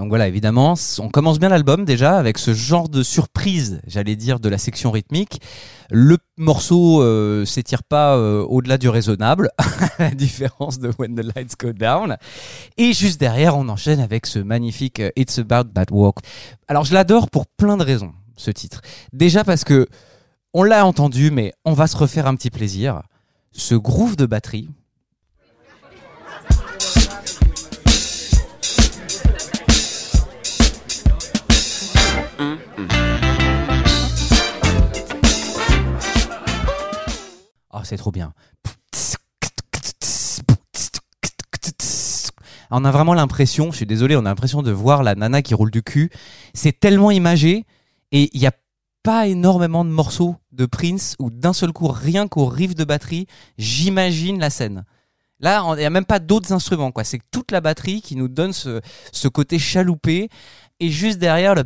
Donc 0.00 0.08
voilà, 0.08 0.28
évidemment, 0.28 0.76
on 0.98 1.10
commence 1.10 1.38
bien 1.38 1.50
l'album 1.50 1.84
déjà 1.84 2.16
avec 2.16 2.38
ce 2.38 2.54
genre 2.54 2.88
de 2.88 3.02
surprise, 3.02 3.82
j'allais 3.86 4.16
dire, 4.16 4.40
de 4.40 4.48
la 4.48 4.56
section 4.56 4.90
rythmique. 4.90 5.42
Le 5.90 6.16
morceau 6.38 7.02
euh, 7.02 7.44
s'étire 7.44 7.82
pas 7.82 8.16
euh, 8.16 8.40
au-delà 8.40 8.78
du 8.78 8.88
raisonnable, 8.88 9.50
à 9.58 10.04
la 10.04 10.10
différence 10.12 10.78
de 10.78 10.90
When 10.98 11.14
the 11.14 11.36
Lights 11.36 11.54
Go 11.60 11.74
Down. 11.74 12.16
Et 12.78 12.94
juste 12.94 13.20
derrière, 13.20 13.58
on 13.58 13.68
enchaîne 13.68 14.00
avec 14.00 14.24
ce 14.24 14.38
magnifique 14.38 15.00
euh, 15.00 15.10
It's 15.16 15.38
About 15.38 15.64
That 15.74 15.92
Walk. 15.92 16.20
Alors 16.66 16.86
je 16.86 16.94
l'adore 16.94 17.28
pour 17.28 17.46
plein 17.46 17.76
de 17.76 17.84
raisons, 17.84 18.14
ce 18.38 18.50
titre. 18.50 18.80
Déjà 19.12 19.44
parce 19.44 19.64
que 19.64 19.86
on 20.54 20.62
l'a 20.62 20.86
entendu, 20.86 21.30
mais 21.30 21.52
on 21.66 21.74
va 21.74 21.86
se 21.86 21.98
refaire 21.98 22.26
un 22.26 22.36
petit 22.36 22.48
plaisir. 22.48 23.02
Ce 23.52 23.74
groove 23.74 24.16
de 24.16 24.24
batterie, 24.24 24.70
Oh, 37.72 37.80
c'est 37.84 37.98
trop 37.98 38.10
bien. 38.10 38.32
On 42.70 42.84
a 42.84 42.90
vraiment 42.90 43.12
l'impression, 43.12 43.70
je 43.72 43.76
suis 43.76 43.86
désolé, 43.86 44.16
on 44.16 44.20
a 44.20 44.22
l'impression 44.22 44.62
de 44.62 44.70
voir 44.70 45.02
la 45.02 45.14
nana 45.14 45.42
qui 45.42 45.52
roule 45.52 45.70
du 45.70 45.82
cul. 45.82 46.10
C'est 46.54 46.80
tellement 46.80 47.10
imagé 47.10 47.66
et 48.10 48.30
il 48.32 48.40
n'y 48.40 48.46
a 48.46 48.54
pas 49.02 49.26
énormément 49.26 49.84
de 49.84 49.90
morceaux 49.90 50.36
de 50.52 50.64
Prince 50.64 51.16
où 51.18 51.30
d'un 51.30 51.52
seul 51.52 51.72
coup, 51.72 51.88
rien 51.88 52.26
qu'au 52.26 52.46
riff 52.46 52.74
de 52.74 52.84
batterie, 52.84 53.26
j'imagine 53.58 54.38
la 54.38 54.48
scène. 54.48 54.86
Là, 55.40 55.64
il 55.72 55.78
n'y 55.78 55.84
a 55.84 55.90
même 55.90 56.04
pas 56.04 56.18
d'autres 56.18 56.52
instruments, 56.52 56.92
quoi. 56.92 57.04
C'est 57.04 57.20
toute 57.30 57.50
la 57.50 57.60
batterie 57.60 58.02
qui 58.02 58.16
nous 58.16 58.28
donne 58.28 58.52
ce, 58.52 58.80
ce 59.12 59.28
côté 59.28 59.58
chaloupé. 59.58 60.28
Et 60.82 60.88
juste 60.88 61.18
derrière 61.18 61.54
le 61.54 61.64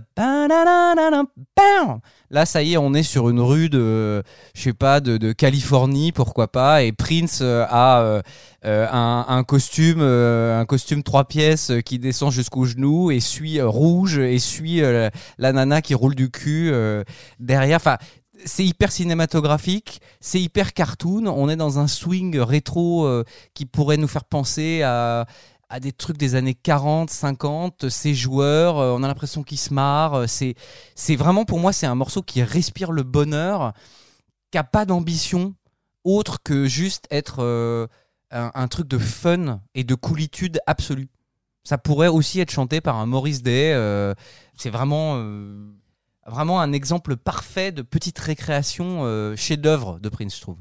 Là, 2.30 2.46
ça 2.46 2.62
y 2.64 2.72
est, 2.72 2.76
on 2.76 2.94
est 2.94 3.05
sur 3.05 3.30
une 3.30 3.40
rue 3.40 3.68
de, 3.68 4.24
je 4.56 4.60
sais 4.60 4.72
pas, 4.72 5.01
de, 5.01 5.18
de 5.18 5.30
Californie, 5.30 6.10
pourquoi 6.10 6.48
pas. 6.48 6.82
Et 6.82 6.90
Prince 6.90 7.38
euh, 7.40 7.64
a 7.68 8.01
euh, 8.01 8.22
euh, 8.64 8.88
un, 8.90 9.24
un 9.28 9.44
costume, 9.44 10.01
un 10.01 10.64
costume 10.64 11.05
trois 11.05 11.26
pièces 11.26 11.70
qui 11.86 12.01
descend 12.01 12.32
jusqu'aux 12.32 12.64
genoux 12.64 13.12
et 13.12 13.20
suit 13.20 13.62
rouge 13.62 14.18
et 14.18 14.40
suit 14.40 14.80
la 14.80 15.52
nana 15.52 15.80
qui 15.80 15.94
roule 15.94 16.16
du 16.16 16.30
cul 16.30 16.72
derrière. 17.38 17.76
Enfin, 17.76 17.98
c'est 18.44 18.64
hyper 18.64 18.92
cinématographique, 18.92 20.00
c'est 20.20 20.40
hyper 20.40 20.72
cartoon. 20.72 21.26
On 21.26 21.48
est 21.48 21.56
dans 21.56 21.78
un 21.78 21.86
swing 21.86 22.38
rétro 22.38 23.06
euh, 23.06 23.24
qui 23.54 23.66
pourrait 23.66 23.96
nous 23.96 24.08
faire 24.08 24.24
penser 24.24 24.82
à 24.82 25.26
des 25.80 25.92
trucs 25.92 26.18
des 26.18 26.36
années 26.36 26.54
40, 26.54 27.10
50, 27.10 27.88
ces 27.88 28.14
joueurs, 28.14 28.78
euh, 28.78 28.92
on 28.96 29.02
a 29.02 29.08
l'impression 29.08 29.42
qu'ils 29.42 29.58
se 29.58 29.74
marrent, 29.74 30.14
euh, 30.14 30.26
c'est 30.28 31.16
vraiment 31.16 31.44
pour 31.44 31.58
moi 31.58 31.72
c'est 31.72 31.86
un 31.86 31.96
morceau 31.96 32.22
qui 32.22 32.44
respire 32.44 32.92
le 32.92 33.02
bonheur, 33.02 33.72
qui 34.52 34.58
a 34.58 34.62
pas 34.62 34.84
d'ambition 34.84 35.56
autre 36.04 36.38
que 36.44 36.66
juste 36.66 37.08
être 37.10 37.42
un, 38.30 38.52
un 38.54 38.68
truc 38.68 38.86
de 38.86 38.98
fun 38.98 39.62
et 39.74 39.82
de 39.82 39.96
coolitude 39.96 40.60
absolue. 40.68 41.08
Ça 41.64 41.76
pourrait 41.76 42.06
aussi 42.06 42.38
être 42.38 42.52
chanté 42.52 42.80
par 42.80 42.96
un 42.96 43.06
Maurice 43.06 43.42
Day. 43.42 43.72
c'est 44.54 44.70
vraiment 44.70 45.16
vraiment 46.26 46.60
un 46.60 46.72
exemple 46.72 47.16
parfait 47.16 47.72
de 47.72 47.82
petite 47.82 48.18
récréation 48.18 49.01
euh, 49.05 49.36
chef-d'œuvre 49.36 49.98
de 50.01 50.09
Prince, 50.09 50.36
je 50.36 50.40
trouve. 50.40 50.59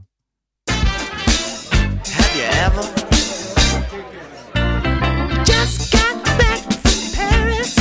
Have 0.69 2.35
you 2.35 2.44
ever? 2.44 2.84
Just 5.45 5.91
got 5.91 6.23
back 6.38 6.61
from 6.81 7.11
Paris. 7.15 7.76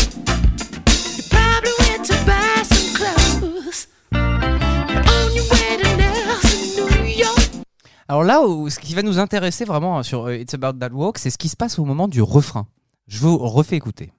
You 1.17 1.25
probably 1.31 1.73
went 1.81 2.05
to 2.07 2.15
buy 2.25 2.63
some 2.65 2.93
clothes. 2.95 3.89
You're 4.13 5.03
on 5.07 5.35
your 5.35 5.45
way 5.51 5.77
to 5.83 5.97
Nelson, 5.97 6.99
New 7.01 7.05
York. 7.07 7.51
Alors 8.09 8.25
là, 8.25 8.43
où- 8.43 8.69
ce 8.69 8.79
qui 8.79 8.95
va 8.95 9.03
nous 9.03 9.19
intéresser 9.19 9.65
vraiment 9.65 10.03
sur 10.03 10.27
euh, 10.29 10.37
It's 10.37 10.55
About 10.55 10.75
That 10.75 10.91
Walk, 10.93 11.19
c'est 11.19 11.31
ce 11.31 11.39
qui 11.39 11.49
se 11.49 11.57
passe 11.57 11.79
au 11.79 11.85
moment 11.85 12.09
du 12.09 12.21
refrain. 12.23 12.67
Je 13.09 13.19
vous 13.19 13.37
refais 13.39 13.77
écouter. 13.77 14.13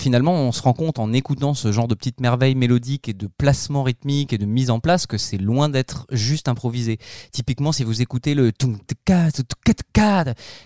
finalement, 0.00 0.32
on 0.32 0.50
se 0.52 0.62
rend 0.62 0.72
compte 0.72 0.98
en 0.98 1.12
écoutant 1.12 1.54
ce 1.54 1.70
genre 1.72 1.86
de 1.86 1.94
petites 1.94 2.20
merveilles 2.20 2.54
mélodiques 2.54 3.08
et 3.08 3.12
de 3.12 3.26
placement 3.26 3.82
rythmique 3.82 4.32
et 4.32 4.38
de 4.38 4.46
mise 4.46 4.70
en 4.70 4.80
place 4.80 5.06
que 5.06 5.18
c'est 5.18 5.36
loin 5.36 5.68
d'être 5.68 6.06
juste 6.10 6.48
improvisé. 6.48 6.98
Typiquement, 7.32 7.72
si 7.72 7.84
vous 7.84 8.00
écoutez 8.02 8.34
le 8.34 8.50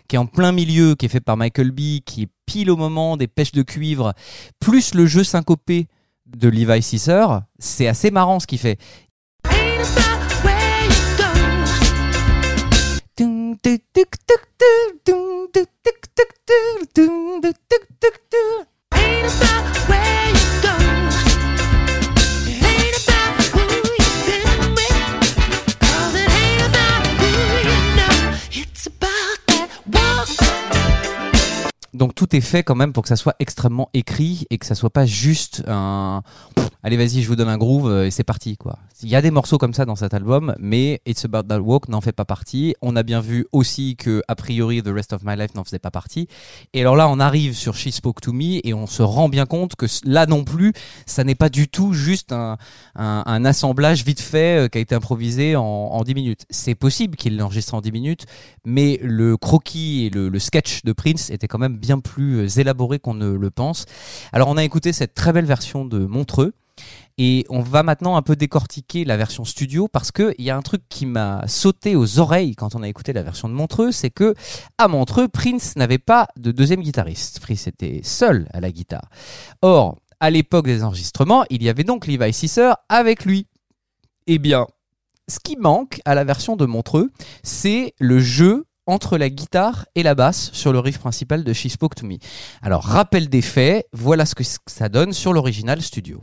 qui 0.09 0.17
est 0.17 0.19
en 0.19 0.27
plein 0.27 0.53
milieu, 0.53 0.95
qui 0.95 1.07
est 1.07 1.09
fait 1.09 1.21
par 1.21 1.37
Michael 1.37 1.73
B, 1.73 2.01
qui 2.05 2.23
est 2.23 2.29
pile 2.47 2.71
au 2.71 2.77
moment 2.77 3.17
des 3.17 3.27
pêches 3.27 3.53
de 3.53 3.63
cuivre, 3.63 4.15
plus 4.61 4.95
le 4.95 5.07
jeu 5.07 5.25
syncopé 5.25 5.89
de 6.27 6.49
Levi 6.49 6.83
Sisser, 6.83 7.27
c'est 7.59 7.89
assez 7.89 8.11
marrant 8.11 8.41
ce 8.41 8.47
qu'il 8.47 8.59
fait. 8.59 8.79
Donc 31.95 32.15
tout 32.15 32.35
est 32.35 32.41
fait 32.41 32.63
quand 32.65 32.75
même 32.75 32.93
pour 32.93 33.05
que 33.05 33.09
ça 33.09 33.17
soit 33.17 33.37
extrêmement 33.39 33.89
écrit 33.95 34.47
et 34.51 34.59
que 34.59 34.67
ça 34.67 34.75
soit 34.75 34.91
pas 34.91 35.07
juste 35.07 35.63
un 35.69 36.23
allez 36.85 36.99
vas-y 36.99 37.23
je 37.23 37.29
vous 37.29 37.35
donne 37.35 37.49
un 37.49 37.57
groove 37.57 37.89
euh, 37.89 38.07
et 38.07 38.11
c'est 38.11 38.25
parti 38.25 38.59
quoi. 38.59 38.79
Il 39.03 39.09
y 39.09 39.17
a 39.17 39.23
des 39.23 39.31
morceaux 39.31 39.57
comme 39.57 39.73
ça 39.73 39.87
dans 39.87 39.97
cet 39.97 40.13
album 40.13 40.55
mais 40.59 41.01
It's 41.07 41.25
About 41.25 41.45
That 41.45 41.61
Walk 41.61 41.89
n'en 41.89 42.03
fait 42.03 42.13
pas 42.13 42.27
partie. 42.27 42.75
On 42.83 42.95
a 42.95 43.03
bien 43.03 43.21
vu 43.21 43.47
aussi 43.53 43.97
que 43.97 44.23
a 44.29 44.35
priori 44.35 44.83
The 44.83 44.89
Rest 44.89 45.15
of 45.15 45.23
My 45.25 45.35
Life 45.35 45.55
n'en 45.55 45.65
faisait 45.65 45.79
pas 45.79 45.91
partie. 45.91 46.29
Et 46.75 46.83
alors 46.83 46.95
là 46.95 47.09
on 47.09 47.19
arrive 47.19 47.55
sur 47.55 47.75
She 47.75 47.89
Spoke 47.89 48.21
to 48.21 48.33
Me 48.33 48.65
et 48.67 48.75
on 48.75 48.87
se 48.87 49.03
rend 49.03 49.31
bien 49.31 49.47
compte 49.47 49.77
que 49.77 49.87
là 50.05 50.27
non 50.27 50.45
plus 50.45 50.75
ça 51.07 51.25
n'est 51.25 51.35
pas 51.35 51.49
du 51.49 51.69
tout 51.69 51.95
juste 51.95 52.33
un, 52.33 52.59
un, 52.95 53.45
assemblage 53.47 54.05
vite 54.05 54.21
fait 54.21 54.65
euh, 54.65 54.69
qui 54.69 54.79
a 54.79 54.81
été 54.83 54.95
improvisé 54.95 55.57
en, 55.57 55.63
en 55.63 56.05
10 56.05 56.15
minutes. 56.15 56.45
C'est 56.51 56.75
possible 56.75 57.17
qu'il 57.17 57.39
l'enregistre 57.39 57.73
en 57.73 57.81
10 57.81 57.93
minutes 57.93 58.27
mais 58.67 59.01
le 59.03 59.39
croquis 59.39 60.05
et 60.05 60.11
le, 60.11 60.29
le 60.29 60.39
sketch 60.39 60.85
de 60.85 60.93
Prince 60.93 61.31
était 61.31 61.49
quand 61.49 61.59
même 61.59 61.79
bien 61.79 61.99
plus 62.01 62.41
euh, 62.41 62.61
élaboré 62.61 62.99
qu'on 62.99 63.15
ne 63.15 63.33
le 63.33 63.51
pense. 63.51 63.87
Alors 64.33 64.49
on 64.49 64.59
a 64.59 64.65
écouté 64.65 64.93
cette 64.93 65.15
très 65.15 65.33
belle 65.33 65.47
version 65.47 65.87
de 65.87 66.05
Montreux. 66.05 66.53
Et 67.17 67.47
on 67.49 67.61
va 67.61 67.85
maintenant 67.85 68.17
un 68.17 68.23
peu 68.23 68.35
décortiquer 68.35 69.05
la 69.05 69.17
version 69.17 69.45
studio 69.45 69.87
parce 69.87 70.11
que 70.11 70.35
il 70.39 70.45
y 70.45 70.51
a 70.51 70.57
un 70.57 70.63
truc 70.63 70.83
qui 70.89 71.07
m'a 71.07 71.47
sauté 71.47 71.95
aux 71.95 72.19
oreilles 72.19 72.57
quand 72.57 72.75
on 72.75 72.83
a 72.83 72.89
écouté 72.89 73.13
la 73.13 73.23
version 73.23 73.49
de 73.49 73.55
Montreux, 73.55 73.93
c'est 73.93 74.11
que 74.11 74.35
à 74.79 74.89
Montreux, 74.89 75.29
Prince 75.29 75.77
n'avait 75.77 75.99
pas 75.99 76.27
de 76.37 76.51
deuxième 76.51 76.83
guitariste. 76.83 77.39
Prince 77.41 77.69
était 77.69 78.01
seul 78.03 78.49
à 78.53 78.61
la 78.61 78.73
guitare. 78.73 79.09
Or, 79.63 79.99
à 80.19 80.31
l'époque 80.31 80.67
des 80.67 80.83
enregistrements, 80.83 81.45
il 81.51 81.63
y 81.63 81.69
avait 81.69 81.85
donc 81.85 82.07
Levi 82.07 82.33
Sisser 82.33 82.73
avec 82.89 83.25
lui. 83.25 83.47
Eh 84.27 84.39
bien, 84.39 84.67
ce 85.29 85.39
qui 85.39 85.57
manque 85.57 86.01
à 86.05 86.15
la 86.15 86.25
version 86.25 86.57
de 86.57 86.67
Montreux, 86.67 87.13
c'est 87.43 87.95
le 87.99 88.19
jeu 88.19 88.65
entre 88.87 89.17
la 89.19 89.31
guitare 89.31 89.87
et 89.95 90.03
la 90.03 90.15
basse 90.15 90.51
sur 90.53 90.73
le 90.73 90.79
riff 90.79 90.99
principal 90.99 91.45
de 91.45 91.53
She 91.53 91.69
Spoke 91.69 91.95
to 91.95 92.07
Me. 92.07 92.17
Alors, 92.61 92.85
rappel 92.85 93.29
des 93.29 93.43
faits, 93.43 93.87
voilà 93.93 94.27
ce 94.27 94.35
que 94.35 94.45
ça 94.67 94.89
donne 94.89 95.13
sur 95.13 95.33
l'original 95.33 95.81
studio. 95.81 96.23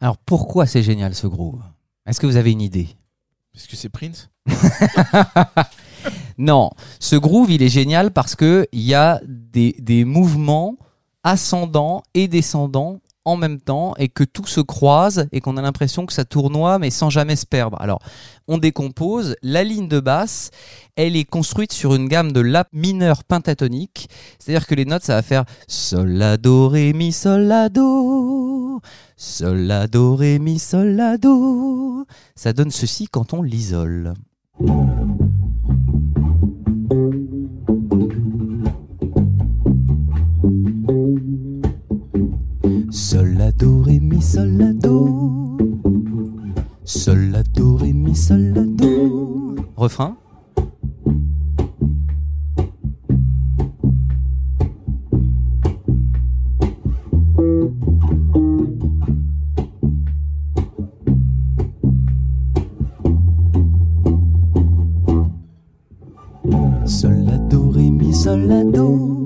Alors, 0.00 0.16
pourquoi 0.18 0.66
c'est 0.66 0.82
génial 0.82 1.14
ce 1.14 1.26
groove? 1.26 1.62
Est-ce 2.06 2.20
que 2.20 2.26
vous 2.26 2.36
avez 2.36 2.52
une 2.52 2.60
idée? 2.60 2.88
Est-ce 3.54 3.68
que 3.68 3.76
c'est 3.76 3.88
Prince? 3.88 4.30
Non, 6.38 6.70
ce 7.00 7.16
groove, 7.16 7.50
il 7.50 7.62
est 7.62 7.68
génial 7.68 8.12
parce 8.12 8.36
que 8.36 8.68
il 8.70 8.82
y 8.82 8.94
a 8.94 9.20
des, 9.26 9.74
des 9.80 10.04
mouvements 10.04 10.76
ascendants 11.24 12.04
et 12.14 12.28
descendants 12.28 13.00
en 13.28 13.36
même 13.36 13.60
temps 13.60 13.94
et 13.98 14.08
que 14.08 14.24
tout 14.24 14.46
se 14.46 14.60
croise 14.60 15.28
et 15.32 15.40
qu'on 15.40 15.58
a 15.58 15.62
l'impression 15.62 16.06
que 16.06 16.12
ça 16.12 16.24
tournoie 16.24 16.78
mais 16.78 16.90
sans 16.90 17.10
jamais 17.10 17.36
se 17.36 17.44
perdre. 17.44 17.76
Alors, 17.80 18.00
on 18.48 18.56
décompose, 18.56 19.36
la 19.42 19.64
ligne 19.64 19.88
de 19.88 20.00
basse, 20.00 20.50
elle 20.96 21.14
est 21.14 21.24
construite 21.24 21.72
sur 21.72 21.94
une 21.94 22.08
gamme 22.08 22.32
de 22.32 22.40
la 22.40 22.66
mineur 22.72 23.24
pentatonique, 23.24 24.08
c'est-à-dire 24.38 24.66
que 24.66 24.74
les 24.74 24.86
notes 24.86 25.04
ça 25.04 25.16
va 25.16 25.22
faire 25.22 25.44
sol 25.68 26.08
la 26.08 26.38
do 26.38 26.68
ré 26.68 26.94
mi 26.94 27.12
sol 27.12 27.42
la 27.42 27.68
do 27.68 28.80
sol 29.16 29.58
la 29.58 29.86
do 29.86 30.16
ré 30.16 30.38
mi 30.38 30.58
sol 30.58 30.96
la 30.96 31.18
do. 31.18 32.06
Ça 32.34 32.54
donne 32.54 32.70
ceci 32.70 33.08
quand 33.08 33.34
on 33.34 33.42
l'isole. 33.42 34.14
Do 43.52 43.82
ré 43.82 44.00
mi 44.00 44.20
sol 44.20 44.48
la 44.58 44.72
do. 44.72 45.56
Sol 46.84 47.30
la 47.32 47.42
do 47.42 47.76
ré 47.78 47.92
mi 47.92 48.14
sol 48.14 48.52
la 48.54 48.64
do. 48.64 49.56
Refrain. 49.76 50.16
Sol 66.86 67.24
la 67.26 67.36
do 67.50 67.70
ré 67.72 67.90
mi 67.90 68.12
sol 68.12 68.40
la 68.48 68.64
do. 68.64 69.17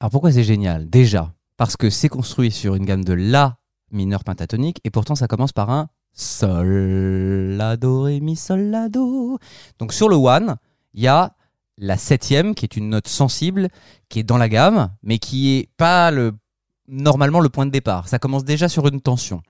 Alors 0.00 0.10
pourquoi 0.10 0.32
c'est 0.32 0.44
génial? 0.44 0.88
Déjà, 0.88 1.34
parce 1.58 1.76
que 1.76 1.90
c'est 1.90 2.08
construit 2.08 2.50
sur 2.50 2.74
une 2.74 2.86
gamme 2.86 3.04
de 3.04 3.12
La 3.12 3.58
mineur 3.90 4.24
pentatonique 4.24 4.80
et 4.84 4.90
pourtant 4.90 5.14
ça 5.14 5.28
commence 5.28 5.52
par 5.52 5.68
un 5.68 5.88
Sol, 6.14 7.54
La, 7.58 7.76
Do, 7.76 8.02
Ré, 8.02 8.20
Mi, 8.20 8.34
Sol, 8.34 8.70
La, 8.70 8.88
Do. 8.88 9.38
Donc 9.78 9.92
sur 9.92 10.08
le 10.08 10.16
One, 10.16 10.56
il 10.94 11.02
y 11.02 11.06
a 11.06 11.34
la 11.76 11.98
septième 11.98 12.54
qui 12.54 12.64
est 12.64 12.76
une 12.76 12.88
note 12.88 13.08
sensible 13.08 13.68
qui 14.08 14.20
est 14.20 14.22
dans 14.22 14.38
la 14.38 14.48
gamme 14.48 14.90
mais 15.02 15.18
qui 15.18 15.58
est 15.58 15.68
pas 15.76 16.10
le 16.10 16.32
normalement 16.88 17.40
le 17.40 17.50
point 17.50 17.66
de 17.66 17.70
départ. 17.70 18.08
Ça 18.08 18.18
commence 18.18 18.44
déjà 18.44 18.70
sur 18.70 18.88
une 18.88 19.02
tension. 19.02 19.42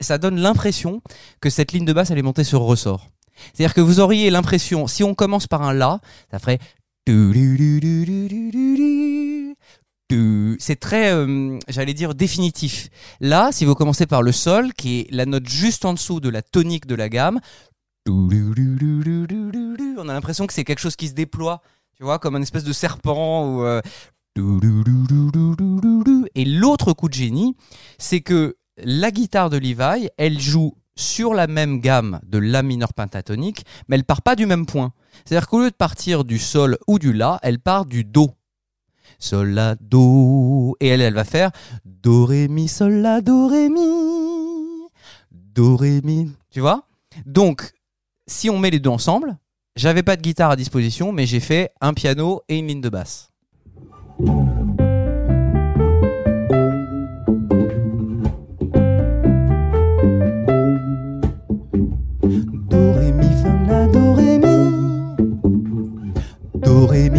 Ça 0.00 0.18
donne 0.18 0.40
l'impression 0.40 1.02
que 1.40 1.50
cette 1.50 1.72
ligne 1.72 1.84
de 1.84 1.92
basse 1.92 2.10
elle 2.10 2.18
est 2.18 2.22
montée 2.22 2.42
sur 2.42 2.62
ressort. 2.62 3.10
C'est-à-dire 3.52 3.74
que 3.74 3.80
vous 3.80 4.00
auriez 4.00 4.30
l'impression, 4.30 4.86
si 4.86 5.04
on 5.04 5.14
commence 5.14 5.46
par 5.46 5.62
un 5.62 5.72
La, 5.72 6.00
ça 6.30 6.38
ferait 6.38 6.58
c'est 10.58 10.78
très, 10.80 11.12
euh, 11.12 11.58
j'allais 11.68 11.94
dire, 11.94 12.14
définitif. 12.14 12.88
Là, 13.20 13.50
si 13.52 13.64
vous 13.64 13.74
commencez 13.74 14.06
par 14.06 14.22
le 14.22 14.32
sol, 14.32 14.72
qui 14.72 15.00
est 15.00 15.10
la 15.10 15.26
note 15.26 15.48
juste 15.48 15.84
en 15.84 15.92
dessous 15.92 16.20
de 16.20 16.28
la 16.28 16.42
tonique 16.42 16.86
de 16.86 16.94
la 16.94 17.08
gamme, 17.08 17.40
on 18.06 18.28
a 20.08 20.12
l'impression 20.12 20.46
que 20.46 20.52
c'est 20.52 20.64
quelque 20.64 20.78
chose 20.78 20.96
qui 20.96 21.08
se 21.08 21.14
déploie, 21.14 21.62
tu 21.96 22.04
vois, 22.04 22.18
comme 22.18 22.36
un 22.36 22.42
espèce 22.42 22.64
de 22.64 22.72
serpent. 22.72 23.64
Euh, 23.64 23.80
Et 26.34 26.44
l'autre 26.44 26.92
coup 26.92 27.08
de 27.08 27.14
génie, 27.14 27.56
c'est 27.98 28.20
que 28.20 28.56
la 28.78 29.10
guitare 29.10 29.50
de 29.50 29.56
Levi, 29.56 30.08
elle 30.16 30.40
joue 30.40 30.74
sur 30.96 31.34
la 31.34 31.46
même 31.46 31.80
gamme 31.80 32.20
de 32.24 32.38
La 32.38 32.62
mineur 32.62 32.92
pentatonique, 32.94 33.64
mais 33.88 33.96
elle 33.96 34.04
part 34.04 34.22
pas 34.22 34.36
du 34.36 34.46
même 34.46 34.66
point. 34.66 34.92
C'est-à-dire 35.24 35.48
qu'au 35.48 35.60
lieu 35.60 35.70
de 35.70 35.76
partir 35.76 36.24
du 36.24 36.38
sol 36.38 36.78
ou 36.86 36.98
du 36.98 37.12
la, 37.12 37.38
elle 37.42 37.58
part 37.58 37.86
du 37.86 38.04
do. 38.04 38.30
Sol, 39.18 39.50
la, 39.50 39.76
do. 39.76 40.76
Et 40.80 40.88
elle, 40.88 41.00
elle 41.00 41.14
va 41.14 41.24
faire 41.24 41.50
do, 41.84 42.26
ré, 42.26 42.48
mi, 42.48 42.68
sol, 42.68 42.94
la, 42.94 43.20
do, 43.20 43.46
ré, 43.48 43.68
mi. 43.68 44.88
Do, 45.30 45.76
ré, 45.76 46.00
mi. 46.02 46.30
Tu 46.50 46.60
vois? 46.60 46.86
Donc, 47.26 47.72
si 48.26 48.50
on 48.50 48.58
met 48.58 48.70
les 48.70 48.80
deux 48.80 48.90
ensemble, 48.90 49.36
j'avais 49.76 50.02
pas 50.02 50.16
de 50.16 50.22
guitare 50.22 50.50
à 50.50 50.56
disposition, 50.56 51.12
mais 51.12 51.26
j'ai 51.26 51.40
fait 51.40 51.72
un 51.80 51.94
piano 51.94 52.42
et 52.48 52.58
une 52.58 52.68
ligne 52.68 52.80
de 52.80 52.88
basse. 52.88 53.30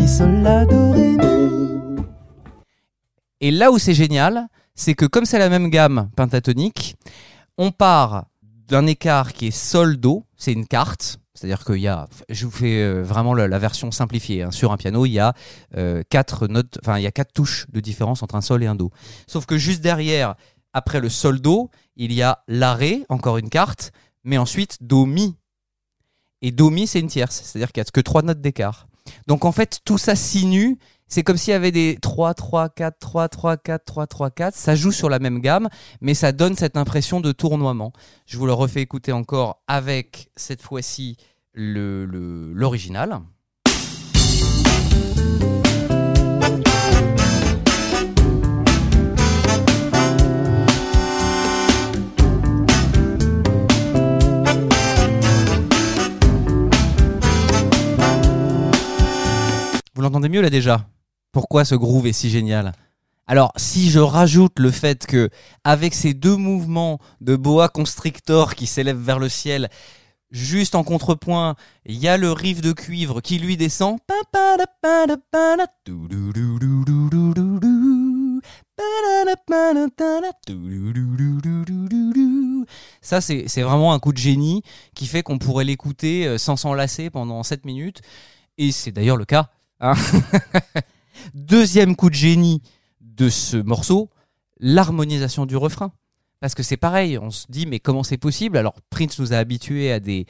Sol, 0.07 0.67
do. 0.69 0.85
Et 3.41 3.51
là 3.51 3.71
où 3.71 3.77
c'est 3.77 3.93
génial, 3.93 4.47
c'est 4.75 4.95
que 4.95 5.05
comme 5.05 5.25
c'est 5.25 5.39
la 5.39 5.49
même 5.49 5.69
gamme 5.69 6.09
pentatonique, 6.15 6.95
on 7.57 7.71
part 7.71 8.25
d'un 8.67 8.87
écart 8.87 9.33
qui 9.33 9.47
est 9.47 9.51
sol-do, 9.51 10.25
c'est 10.35 10.53
une 10.53 10.65
carte. 10.65 11.19
C'est-à-dire 11.33 11.65
qu'il 11.65 11.81
y 11.81 11.87
a, 11.87 12.07
je 12.29 12.45
vous 12.45 12.51
fais 12.51 12.81
euh, 12.81 13.03
vraiment 13.03 13.33
la, 13.33 13.59
version 13.59 13.91
simplifiée. 13.91 14.43
hein. 14.43 14.51
Sur 14.51 14.71
un 14.71 14.77
piano, 14.77 15.05
il 15.05 15.11
y 15.11 15.19
a 15.19 15.33
euh, 15.75 16.01
quatre 16.09 16.47
notes, 16.47 16.79
enfin 16.81 16.97
il 16.97 17.03
y 17.03 17.07
a 17.07 17.11
quatre 17.11 17.33
touches 17.33 17.67
de 17.71 17.81
différence 17.81 18.23
entre 18.23 18.35
un 18.35 18.41
sol 18.41 18.63
et 18.63 18.67
un 18.67 18.75
do. 18.75 18.89
Sauf 19.27 19.45
que 19.45 19.57
juste 19.57 19.81
derrière, 19.81 20.35
après 20.71 21.01
le 21.01 21.09
sol 21.09 21.41
do, 21.41 21.69
il 21.97 22.13
y 22.13 22.21
a 22.21 22.43
la 22.47 22.73
ré, 22.73 23.05
encore 23.09 23.37
une 23.37 23.49
carte, 23.49 23.91
mais 24.23 24.37
ensuite 24.37 24.77
do 24.81 25.05
mi. 25.05 25.35
Et 26.41 26.51
do 26.51 26.69
mi 26.69 26.87
c'est 26.87 27.01
une 27.01 27.07
tierce, 27.07 27.41
c'est-à-dire 27.43 27.71
qu'il 27.71 27.81
y 27.81 27.85
a 27.85 27.91
que 27.91 28.01
trois 28.01 28.21
notes 28.21 28.41
d'écart. 28.41 28.87
Donc 29.27 29.45
en 29.45 29.51
fait 29.51 29.79
tout 29.85 29.97
ça 29.97 30.15
sinue. 30.15 30.77
C'est 31.07 31.21
comme 31.21 31.37
s'il 31.37 31.51
y 31.51 31.55
avait 31.55 31.71
des 31.71 31.99
3, 32.01 32.33
3, 32.33 32.69
4, 32.69 32.97
3, 32.99 33.29
3, 33.29 33.57
4, 33.57 33.85
3, 33.85 34.07
3, 34.07 34.31
4. 34.31 34.55
Ça 34.55 34.75
joue 34.75 34.91
sur 34.91 35.07
la 35.07 35.19
même 35.19 35.39
gamme, 35.39 35.69
mais 36.01 36.15
ça 36.15 36.31
donne 36.31 36.55
cette 36.55 36.77
impression 36.77 37.21
de 37.21 37.31
tournoiement. 37.31 37.93
Je 38.25 38.37
vous 38.39 38.47
le 38.47 38.53
refais 38.53 38.81
écouter 38.81 39.11
encore 39.11 39.61
avec 39.67 40.29
cette 40.35 40.63
fois-ci 40.63 41.17
le- 41.53 42.05
le- 42.05 42.51
l'original. 60.05 60.17
entendez 60.17 60.29
mieux 60.29 60.41
là 60.41 60.49
déjà 60.49 60.87
Pourquoi 61.31 61.65
ce 61.65 61.75
groove 61.75 62.07
est 62.07 62.13
si 62.13 62.29
génial 62.29 62.73
alors, 63.27 63.51
si 63.57 63.89
je 63.89 63.97
rajoute 63.97 64.59
le 64.59 64.69
fait 64.69 65.07
que, 65.07 65.31
avec 65.63 65.95
ces 65.95 66.13
deux 66.13 66.35
mouvements 66.35 66.99
de 67.21 67.35
boa 67.35 67.69
constrictor 67.69 68.53
qui 68.53 68.67
s'élèvent 68.67 69.01
vers 69.01 69.17
le 69.17 69.29
ciel, 69.29 69.69
juste 70.29 70.75
en 70.75 70.83
contrepoint, 70.83 71.55
il 71.87 71.97
y 71.97 72.07
a 72.07 72.17
le 72.17 72.31
riff 72.31 72.61
de 72.61 72.71
cuivre 72.71 73.21
qui 73.21 73.39
lui 73.39 73.57
descend. 73.57 73.97
Ça, 83.01 83.21
c'est 83.21 83.61
vraiment 83.61 83.93
un 83.93 83.99
coup 83.99 84.13
de 84.13 84.17
génie 84.17 84.61
qui 84.93 85.07
fait 85.07 85.23
qu'on 85.23 85.39
pourrait 85.39 85.65
l'écouter 85.65 86.27
euh, 86.27 86.37
sans 86.37 86.57
s'enlacer 86.57 87.09
pendant 87.09 87.41
7 87.41 87.65
minutes. 87.65 88.01
Et 88.57 88.71
c'est 88.71 88.91
d'ailleurs 88.91 89.17
le 89.17 89.25
cas. 89.25 89.49
Hein. 89.79 89.93
Deuxième 91.33 91.95
coup 91.95 92.09
de 92.09 92.15
génie 92.15 92.61
de 93.01 93.29
ce 93.29 93.57
morceau, 93.57 94.09
l'harmonisation 94.59 95.45
du 95.45 95.57
refrain. 95.57 95.91
Parce 96.39 96.53
que 96.53 96.63
c'est 96.63 96.77
pareil, 96.77 97.17
on 97.17 97.31
se 97.31 97.45
dit 97.49 97.65
mais 97.65 97.79
comment 97.79 98.03
c'est 98.03 98.17
possible? 98.17 98.57
Alors 98.57 98.75
Prince 98.89 99.19
nous 99.19 99.33
a 99.33 99.37
habitués 99.37 99.91
à 99.91 99.99
des 99.99 100.25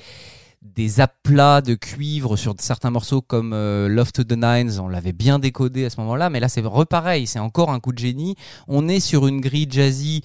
des 0.62 1.00
aplats 1.00 1.62
de 1.62 1.76
cuivre 1.76 2.38
sur 2.38 2.56
certains 2.60 2.90
morceaux 2.90 3.22
comme 3.22 3.54
euh, 3.54 3.88
Love 3.88 4.12
to 4.12 4.24
the 4.24 4.34
Nines, 4.34 4.80
on 4.80 4.88
l'avait 4.88 5.14
bien 5.14 5.38
décodé 5.38 5.86
à 5.86 5.90
ce 5.90 6.00
moment-là, 6.02 6.30
mais 6.30 6.40
là 6.40 6.50
c'est 6.50 6.62
repareil, 6.62 7.28
c'est 7.28 7.40
encore 7.40 7.70
un 7.70 7.80
coup 7.80 7.92
de 7.92 8.00
génie. 8.00 8.36
On 8.68 8.88
est 8.88 9.00
sur 9.00 9.28
une 9.28 9.42
grille 9.42 9.68
jazzy 9.70 10.22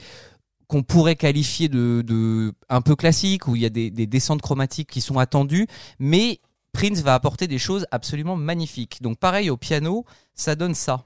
qu'on 0.67 0.83
pourrait 0.83 1.17
qualifier 1.17 1.69
de, 1.69 2.55
un 2.69 2.81
peu 2.81 2.97
classique, 2.97 3.49
où 3.49 3.57
il 3.57 3.63
y 3.63 3.67
a 3.67 3.71
des, 3.71 3.91
des 3.91 4.07
descentes 4.07 4.41
chromatiques 4.41 4.89
qui 4.89 5.01
sont 5.01 5.19
attendues, 5.19 5.67
mais 5.99 6.41
Prince 6.73 7.03
va 7.03 7.15
apporter 7.15 7.47
des 7.47 7.59
choses 7.59 7.87
absolument 7.91 8.37
magnifiques. 8.37 9.03
Donc 9.03 9.19
pareil 9.19 9.51
au 9.51 9.57
piano, 9.57 10.05
ça 10.35 10.55
donne 10.55 10.75
ça. 10.75 11.05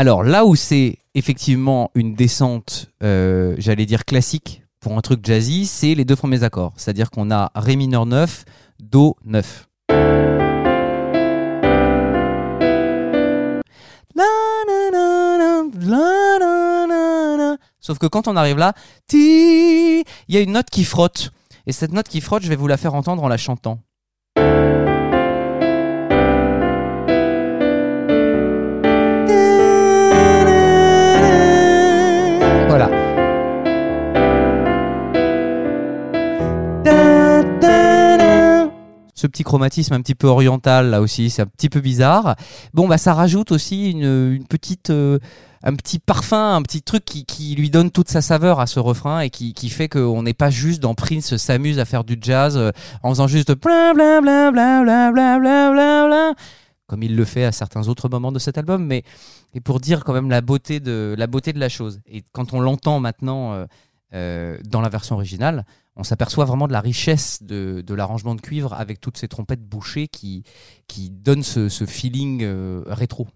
Alors 0.00 0.22
là 0.22 0.46
où 0.46 0.56
c'est 0.56 0.96
effectivement 1.14 1.90
une 1.94 2.14
descente, 2.14 2.90
euh, 3.02 3.54
j'allais 3.58 3.84
dire 3.84 4.06
classique 4.06 4.62
pour 4.80 4.96
un 4.96 5.00
truc 5.02 5.24
jazzy, 5.24 5.66
c'est 5.66 5.94
les 5.94 6.04
deux 6.04 6.16
premiers 6.16 6.42
accords. 6.42 6.72
C'est-à-dire 6.76 7.10
qu'on 7.10 7.30
a 7.30 7.52
Ré 7.54 7.76
mineur 7.76 8.06
9, 8.06 8.44
Do 8.80 9.14
9. 9.24 9.68
La, 14.16 14.24
na, 14.66 14.90
na, 14.90 15.38
na, 15.38 15.62
la, 15.80 16.38
na, 16.40 16.86
na, 16.86 17.36
na. 17.36 17.56
Sauf 17.78 17.98
que 17.98 18.06
quand 18.06 18.26
on 18.26 18.36
arrive 18.36 18.58
là, 18.58 18.72
il 19.12 20.04
y 20.28 20.36
a 20.36 20.40
une 20.40 20.52
note 20.52 20.70
qui 20.70 20.84
frotte. 20.84 21.30
Et 21.66 21.72
cette 21.72 21.92
note 21.92 22.08
qui 22.08 22.20
frotte, 22.20 22.42
je 22.42 22.48
vais 22.48 22.56
vous 22.56 22.66
la 22.66 22.76
faire 22.76 22.94
entendre 22.94 23.22
en 23.22 23.28
la 23.28 23.36
chantant. 23.36 23.80
Ce 39.20 39.26
petit 39.26 39.42
chromatisme 39.44 39.92
un 39.92 40.00
petit 40.00 40.14
peu 40.14 40.28
oriental 40.28 40.88
là 40.88 41.02
aussi, 41.02 41.28
c'est 41.28 41.42
un 41.42 41.46
petit 41.46 41.68
peu 41.68 41.80
bizarre. 41.80 42.36
Bon 42.72 42.88
bah 42.88 42.96
ça 42.96 43.12
rajoute 43.12 43.52
aussi 43.52 43.90
une, 43.90 44.32
une 44.32 44.46
petite, 44.46 44.88
euh, 44.88 45.18
un 45.62 45.74
petit 45.74 45.98
parfum, 45.98 46.56
un 46.56 46.62
petit 46.62 46.80
truc 46.80 47.04
qui, 47.04 47.26
qui 47.26 47.54
lui 47.54 47.68
donne 47.68 47.90
toute 47.90 48.08
sa 48.08 48.22
saveur 48.22 48.60
à 48.60 48.66
ce 48.66 48.80
refrain 48.80 49.20
et 49.20 49.28
qui, 49.28 49.52
qui 49.52 49.68
fait 49.68 49.90
qu'on 49.90 50.22
n'est 50.22 50.32
pas 50.32 50.48
juste 50.48 50.80
dans 50.80 50.94
Prince 50.94 51.36
s'amuse 51.36 51.78
à 51.78 51.84
faire 51.84 52.02
du 52.02 52.16
jazz 52.18 52.56
euh, 52.56 52.70
en 53.02 53.10
faisant 53.10 53.26
juste 53.26 53.52
bla 53.60 53.92
bla 53.92 54.22
bla 54.22 54.50
bla 54.52 54.82
bla 54.82 55.12
bla 55.12 55.38
bla 55.38 55.70
bla 55.70 56.06
bla 56.06 56.32
comme 56.86 57.02
il 57.02 57.14
le 57.14 57.24
fait 57.26 57.44
à 57.44 57.52
certains 57.52 57.88
autres 57.88 58.08
moments 58.08 58.32
de 58.32 58.40
cet 58.40 58.56
album, 58.56 58.84
mais 58.84 59.04
et 59.54 59.60
pour 59.60 59.80
dire 59.80 60.02
quand 60.02 60.14
même 60.14 60.30
la 60.30 60.40
beauté 60.40 60.80
de 60.80 61.14
la 61.16 61.26
beauté 61.26 61.52
de 61.52 61.60
la 61.60 61.68
chose. 61.68 62.00
Et 62.06 62.24
quand 62.32 62.52
on 62.52 62.60
l'entend 62.60 63.00
maintenant 63.00 63.52
euh, 63.52 63.66
euh, 64.14 64.58
dans 64.64 64.80
la 64.80 64.88
version 64.88 65.14
originale, 65.16 65.64
on 65.96 66.02
s'aperçoit 66.02 66.44
vraiment 66.44 66.66
de 66.66 66.72
la 66.72 66.80
richesse 66.80 67.42
de, 67.42 67.84
l'arrangement 67.94 68.34
de 68.34 68.40
cuivre 68.40 68.72
avec 68.72 69.00
toutes 69.00 69.18
ces 69.18 69.28
trompettes 69.28 69.64
bouchées 69.64 70.08
qui 70.08 70.44
donnent 71.10 71.42
ce, 71.42 71.68
ce 71.68 71.86
feeling 71.86 72.42
euh, 72.42 72.82
rétro. 72.86 73.28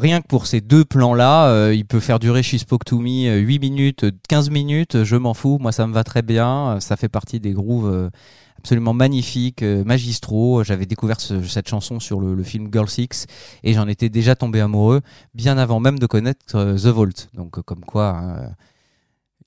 Rien 0.00 0.22
que 0.22 0.26
pour 0.28 0.46
ces 0.46 0.62
deux 0.62 0.86
plans-là, 0.86 1.48
euh, 1.50 1.74
il 1.74 1.84
peut 1.84 2.00
faire 2.00 2.18
durer 2.18 2.42
She 2.42 2.56
Spoke 2.56 2.86
to 2.86 2.98
Me 3.00 3.28
euh, 3.28 3.36
8 3.38 3.58
minutes, 3.58 4.04
euh, 4.04 4.12
15 4.30 4.48
minutes, 4.48 4.94
euh, 4.94 5.04
je 5.04 5.14
m'en 5.16 5.34
fous, 5.34 5.58
moi 5.60 5.72
ça 5.72 5.86
me 5.86 5.92
va 5.92 6.04
très 6.04 6.22
bien, 6.22 6.80
ça 6.80 6.96
fait 6.96 7.10
partie 7.10 7.38
des 7.38 7.52
grooves 7.52 8.10
absolument 8.56 8.94
magnifiques, 8.94 9.62
magistraux. 9.62 10.64
J'avais 10.64 10.86
découvert 10.86 11.20
ce- 11.20 11.42
cette 11.42 11.68
chanson 11.68 12.00
sur 12.00 12.18
le, 12.18 12.42
film 12.42 12.70
Girl 12.72 12.88
Six 12.88 13.26
et 13.62 13.74
j'en 13.74 13.88
étais 13.88 14.08
déjà 14.08 14.34
tombé 14.34 14.60
amoureux 14.60 15.02
bien 15.34 15.58
avant 15.58 15.80
même 15.80 15.98
de 15.98 16.06
connaître 16.06 16.76
The 16.76 16.86
Vault. 16.86 17.28
Donc 17.34 17.60
comme 17.60 17.84
quoi, 17.84 18.16
hein, 18.16 18.54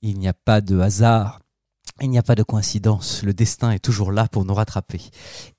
il 0.02 0.18
n'y 0.20 0.28
a 0.28 0.34
pas 0.34 0.60
de 0.60 0.78
hasard. 0.78 1.40
Il 2.00 2.10
n'y 2.10 2.18
a 2.18 2.24
pas 2.24 2.34
de 2.34 2.42
coïncidence, 2.42 3.22
le 3.22 3.32
destin 3.32 3.70
est 3.70 3.78
toujours 3.78 4.10
là 4.10 4.26
pour 4.26 4.44
nous 4.44 4.52
rattraper. 4.52 5.00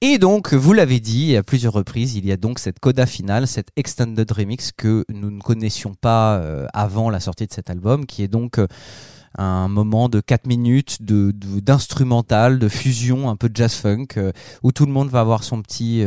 Et 0.01 0.17
donc, 0.17 0.53
vous 0.53 0.73
l'avez 0.73 0.99
dit 0.99 1.37
à 1.37 1.43
plusieurs 1.43 1.71
reprises, 1.71 2.15
il 2.15 2.25
y 2.25 2.31
a 2.33 2.35
donc 2.35 2.59
cette 2.59 2.79
coda 2.79 3.05
finale, 3.05 3.47
cette 3.47 3.69
extended 3.77 4.29
remix 4.29 4.73
que 4.73 5.05
nous 5.07 5.31
ne 5.31 5.39
connaissions 5.39 5.93
pas 5.93 6.35
euh, 6.39 6.67
avant 6.73 7.09
la 7.09 7.21
sortie 7.21 7.47
de 7.47 7.53
cet 7.53 7.69
album, 7.69 8.05
qui 8.05 8.21
est 8.21 8.27
donc 8.27 8.59
euh, 8.59 8.67
un 9.37 9.69
moment 9.69 10.09
de 10.09 10.19
4 10.19 10.45
minutes 10.45 11.03
de 11.03 11.31
de- 11.31 11.61
d'instrumental, 11.61 12.59
de, 12.59 12.67
fusion 12.67 13.29
un 13.29 13.37
peu 13.37 13.49
jazz 13.53 13.73
funk, 13.73 14.07
euh, 14.17 14.33
où 14.61 14.73
tout 14.73 14.85
le 14.85 14.91
monde 14.91 15.07
va 15.07 15.21
avoir 15.21 15.41
son 15.45 15.61
petit 15.61 16.03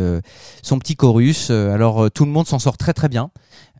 son 0.62 0.78
petit 0.78 0.94
chorus. 0.94 1.48
Alors 1.48 2.10
tout 2.10 2.26
le 2.26 2.30
monde 2.30 2.46
s'en 2.46 2.58
sort 2.58 2.76
très 2.76 2.92
très 2.92 3.08
bien. 3.08 3.30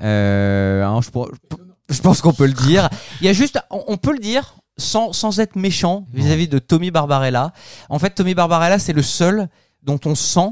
Hein, 0.01 1.01
je, 1.03 2.01
pense 2.01 2.23
qu'on 2.23 2.33
peut 2.33 2.47
le 2.47 2.55
dire. 2.55 2.89
Il 3.21 3.27
y 3.27 3.29
a 3.29 3.35
juste, 3.35 3.61
on 3.71 3.99
peut 3.99 4.13
le 4.13 4.19
dire. 4.19 4.55
Sans, 4.79 5.13
sans 5.13 5.41
être 5.41 5.57
méchant 5.57 6.07
vis-à-vis 6.13 6.47
de 6.49 6.59
Tommy 6.61 6.91
Barbarella. 6.91 7.53
En 7.89 7.99
fait, 7.99 8.11
Tommy 8.11 8.35
Barbarella, 8.35 8.79
c'est 8.79 8.93
le 8.93 9.03
seul 9.03 9.49
dont 9.83 9.99
on 10.05 10.15
sent 10.15 10.51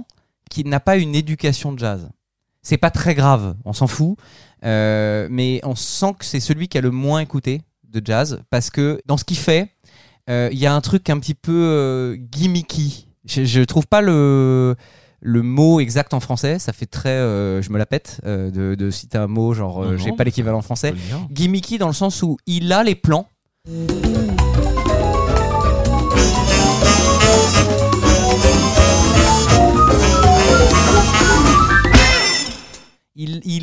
qu'il 0.50 0.68
n'a 0.68 0.80
pas 0.80 0.96
une 0.96 1.14
éducation 1.14 1.72
de 1.72 1.78
jazz. 1.78 2.08
C'est 2.62 2.76
pas 2.78 2.90
très 2.90 3.14
grave, 3.14 3.54
on 3.64 3.72
s'en 3.72 3.86
fout, 3.86 4.16
euh, 4.64 5.28
mais 5.30 5.60
on 5.62 5.76
sent 5.76 6.14
que 6.18 6.24
c'est 6.24 6.40
celui 6.40 6.66
qui 6.66 6.76
a 6.76 6.80
le 6.80 6.90
moins 6.90 7.20
écouté 7.20 7.62
de 7.88 8.02
jazz 8.04 8.40
parce 8.50 8.70
que 8.70 9.00
dans 9.06 9.16
ce 9.16 9.22
qu'il 9.24 9.36
fait, 9.36 9.70
euh, 10.28 10.48
il 10.50 10.58
y 10.58 10.66
a 10.66 10.74
un 10.74 10.80
truc 10.80 11.08
un 11.08 11.20
petit 11.20 11.34
peu 11.34 11.52
euh, 11.52 12.16
gimmicky. 12.18 13.06
Je, 13.24 13.44
je 13.44 13.60
trouve 13.62 13.86
pas 13.86 14.00
le 14.00 14.74
le 15.20 15.42
mot 15.42 15.80
exact 15.80 16.14
en 16.14 16.20
français, 16.20 16.58
ça 16.58 16.72
fait 16.72 16.86
très, 16.86 17.08
euh, 17.08 17.62
je 17.62 17.70
me 17.70 17.78
la 17.78 17.86
pète 17.86 18.20
euh, 18.26 18.50
de, 18.50 18.74
de 18.74 18.90
citer 18.90 19.18
un 19.18 19.26
mot 19.26 19.54
genre 19.54 19.82
euh, 19.82 19.96
j'ai 19.96 20.12
pas 20.12 20.24
l'équivalent 20.24 20.58
en 20.58 20.62
français. 20.62 20.92
Gimmicky 21.30 21.78
dans 21.78 21.86
le 21.88 21.94
sens 21.94 22.22
où 22.22 22.36
il 22.46 22.72
a 22.72 22.82
les 22.84 22.94
plans. 22.94 23.26
Il, 23.68 23.72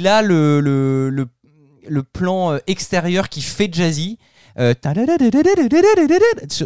a 0.07 0.21
le, 0.21 0.59
le, 0.59 1.09
le, 1.09 1.27
le 1.87 2.03
plan 2.03 2.51
euh, 2.51 2.57
extérieur 2.67 3.29
qui 3.29 3.41
fait 3.41 3.73
jazzy. 3.73 4.17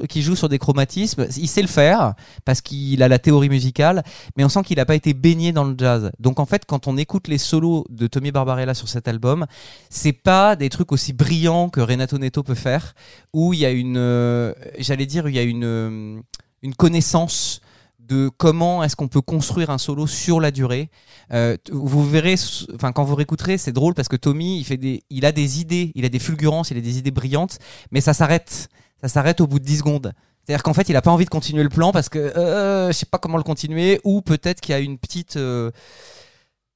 Qui 0.10 0.22
joue 0.22 0.36
sur 0.36 0.50
des 0.50 0.60
chromatismes, 0.60 1.28
il 1.38 1.48
sait 1.48 1.62
le 1.62 1.68
faire 1.68 2.14
parce 2.46 2.62
qu'il 2.62 3.02
a 3.04 3.08
la 3.08 3.20
théorie 3.20 3.50
musicale, 3.50 4.04
mais 4.36 4.44
on 4.44 4.50
sent 4.50 4.64
qu'il 4.64 4.78
n'a 4.78 4.86
pas 4.86 4.96
été 4.96 5.14
baigné 5.14 5.52
dans 5.52 5.64
le 5.64 5.76
jazz. 5.78 6.12
Donc 6.20 6.40
en 6.40 6.46
fait, 6.46 6.66
quand 6.66 6.88
on 6.88 6.98
écoute 6.98 7.28
les 7.28 7.38
solos 7.38 7.86
de 7.90 8.08
Tommy 8.08 8.32
Barbarella 8.32 8.74
sur 8.74 8.90
cet 8.90 9.08
album, 9.08 9.46
c'est 9.90 10.14
pas 10.14 10.56
des 10.56 10.70
trucs 10.70 10.92
aussi 10.92 11.14
brillants 11.14 11.70
que 11.70 11.82
Renato 11.82 12.18
Neto 12.18 12.44
peut 12.44 12.56
faire, 12.56 12.94
où 13.34 13.54
il 13.54 13.60
y 13.60 13.66
a 13.66 13.72
une, 13.72 14.54
j'allais 14.80 15.06
dire, 15.06 15.30
il 15.30 15.36
y 15.36 15.40
a 15.40 15.44
une, 15.44 16.24
une 16.62 16.76
connaissance 16.76 17.62
de 18.08 18.30
comment 18.38 18.84
est-ce 18.84 18.96
qu'on 18.96 19.08
peut 19.08 19.22
construire 19.22 19.70
un 19.70 19.78
solo 19.78 20.08
sur 20.08 20.40
la 20.40 20.52
durée. 20.52 20.90
Euh, 21.34 21.58
vous 21.72 22.08
verrez, 22.08 22.36
enfin 22.76 22.92
quand 22.92 23.04
vous 23.04 23.16
réécouterez, 23.16 23.58
c'est 23.58 23.72
drôle 23.72 23.94
parce 23.94 24.08
que 24.08 24.16
Tommy, 24.16 24.60
il 24.60 24.64
fait 24.64 24.78
des, 24.78 25.04
il 25.10 25.26
a 25.26 25.32
des 25.32 25.60
idées, 25.60 25.92
il 25.96 26.06
a 26.06 26.10
des 26.10 26.20
fulgurances, 26.20 26.72
il 26.72 26.78
a 26.78 26.82
des 26.82 26.98
idées 26.98 27.12
brillantes, 27.12 27.60
mais 27.92 28.02
ça 28.02 28.14
s'arrête, 28.14 28.70
ça 29.02 29.08
s'arrête 29.08 29.42
au 29.42 29.48
bout 29.48 29.60
de 29.60 29.66
10 29.66 29.78
secondes. 29.80 30.14
C'est-à-dire 30.44 30.64
qu'en 30.64 30.74
fait, 30.74 30.88
il 30.88 30.96
a 30.96 31.02
pas 31.02 31.12
envie 31.12 31.26
de 31.26 31.30
continuer 31.30 31.64
le 31.64 31.70
plan 31.70 31.92
parce 31.92 32.08
que 32.08 32.20
euh, 32.20 32.88
je 32.88 32.94
sais 32.94 33.06
pas 33.06 33.18
comment 33.18 33.38
le 33.38 33.44
continuer, 33.44 34.00
ou 34.06 34.22
peut-être 34.22 34.62
qu'il 34.62 34.72
y 34.72 34.76
a 34.76 34.80
une 34.80 34.98
petite 34.98 35.36
euh, 35.36 35.72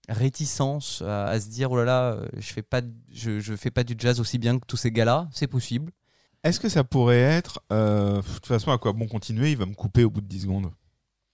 réticence 0.10 1.02
à, 1.06 1.40
se 1.40 1.48
dire 1.48 1.72
oh 1.72 1.78
là 1.78 1.86
là, 1.86 2.04
euh, 2.12 2.28
je 2.38 2.52
fais 2.52 2.62
pas, 2.62 2.82
je, 3.12 3.56
fais 3.56 3.72
pas 3.72 3.84
du 3.84 3.96
jazz 3.98 4.20
aussi 4.20 4.38
bien 4.38 4.60
que 4.60 4.66
tous 4.66 4.78
ces 4.78 4.92
gars-là. 4.92 5.30
C'est 5.32 5.48
possible. 5.48 5.92
Est-ce 6.44 6.60
que 6.60 6.70
ça 6.70 6.84
pourrait 6.84 7.20
être. 7.20 7.62
euh, 7.72 8.18
de 8.18 8.28
toute 8.34 8.48
façon, 8.48 8.72
à 8.72 8.78
quoi 8.78 8.94
bon 8.94 9.08
continuer 9.08 9.52
Il 9.52 9.58
va 9.58 9.66
me 9.66 9.74
couper 9.74 10.04
au 10.04 10.10
bout 10.10 10.22
de 10.22 10.28
10 10.28 10.42
secondes? 10.42 10.72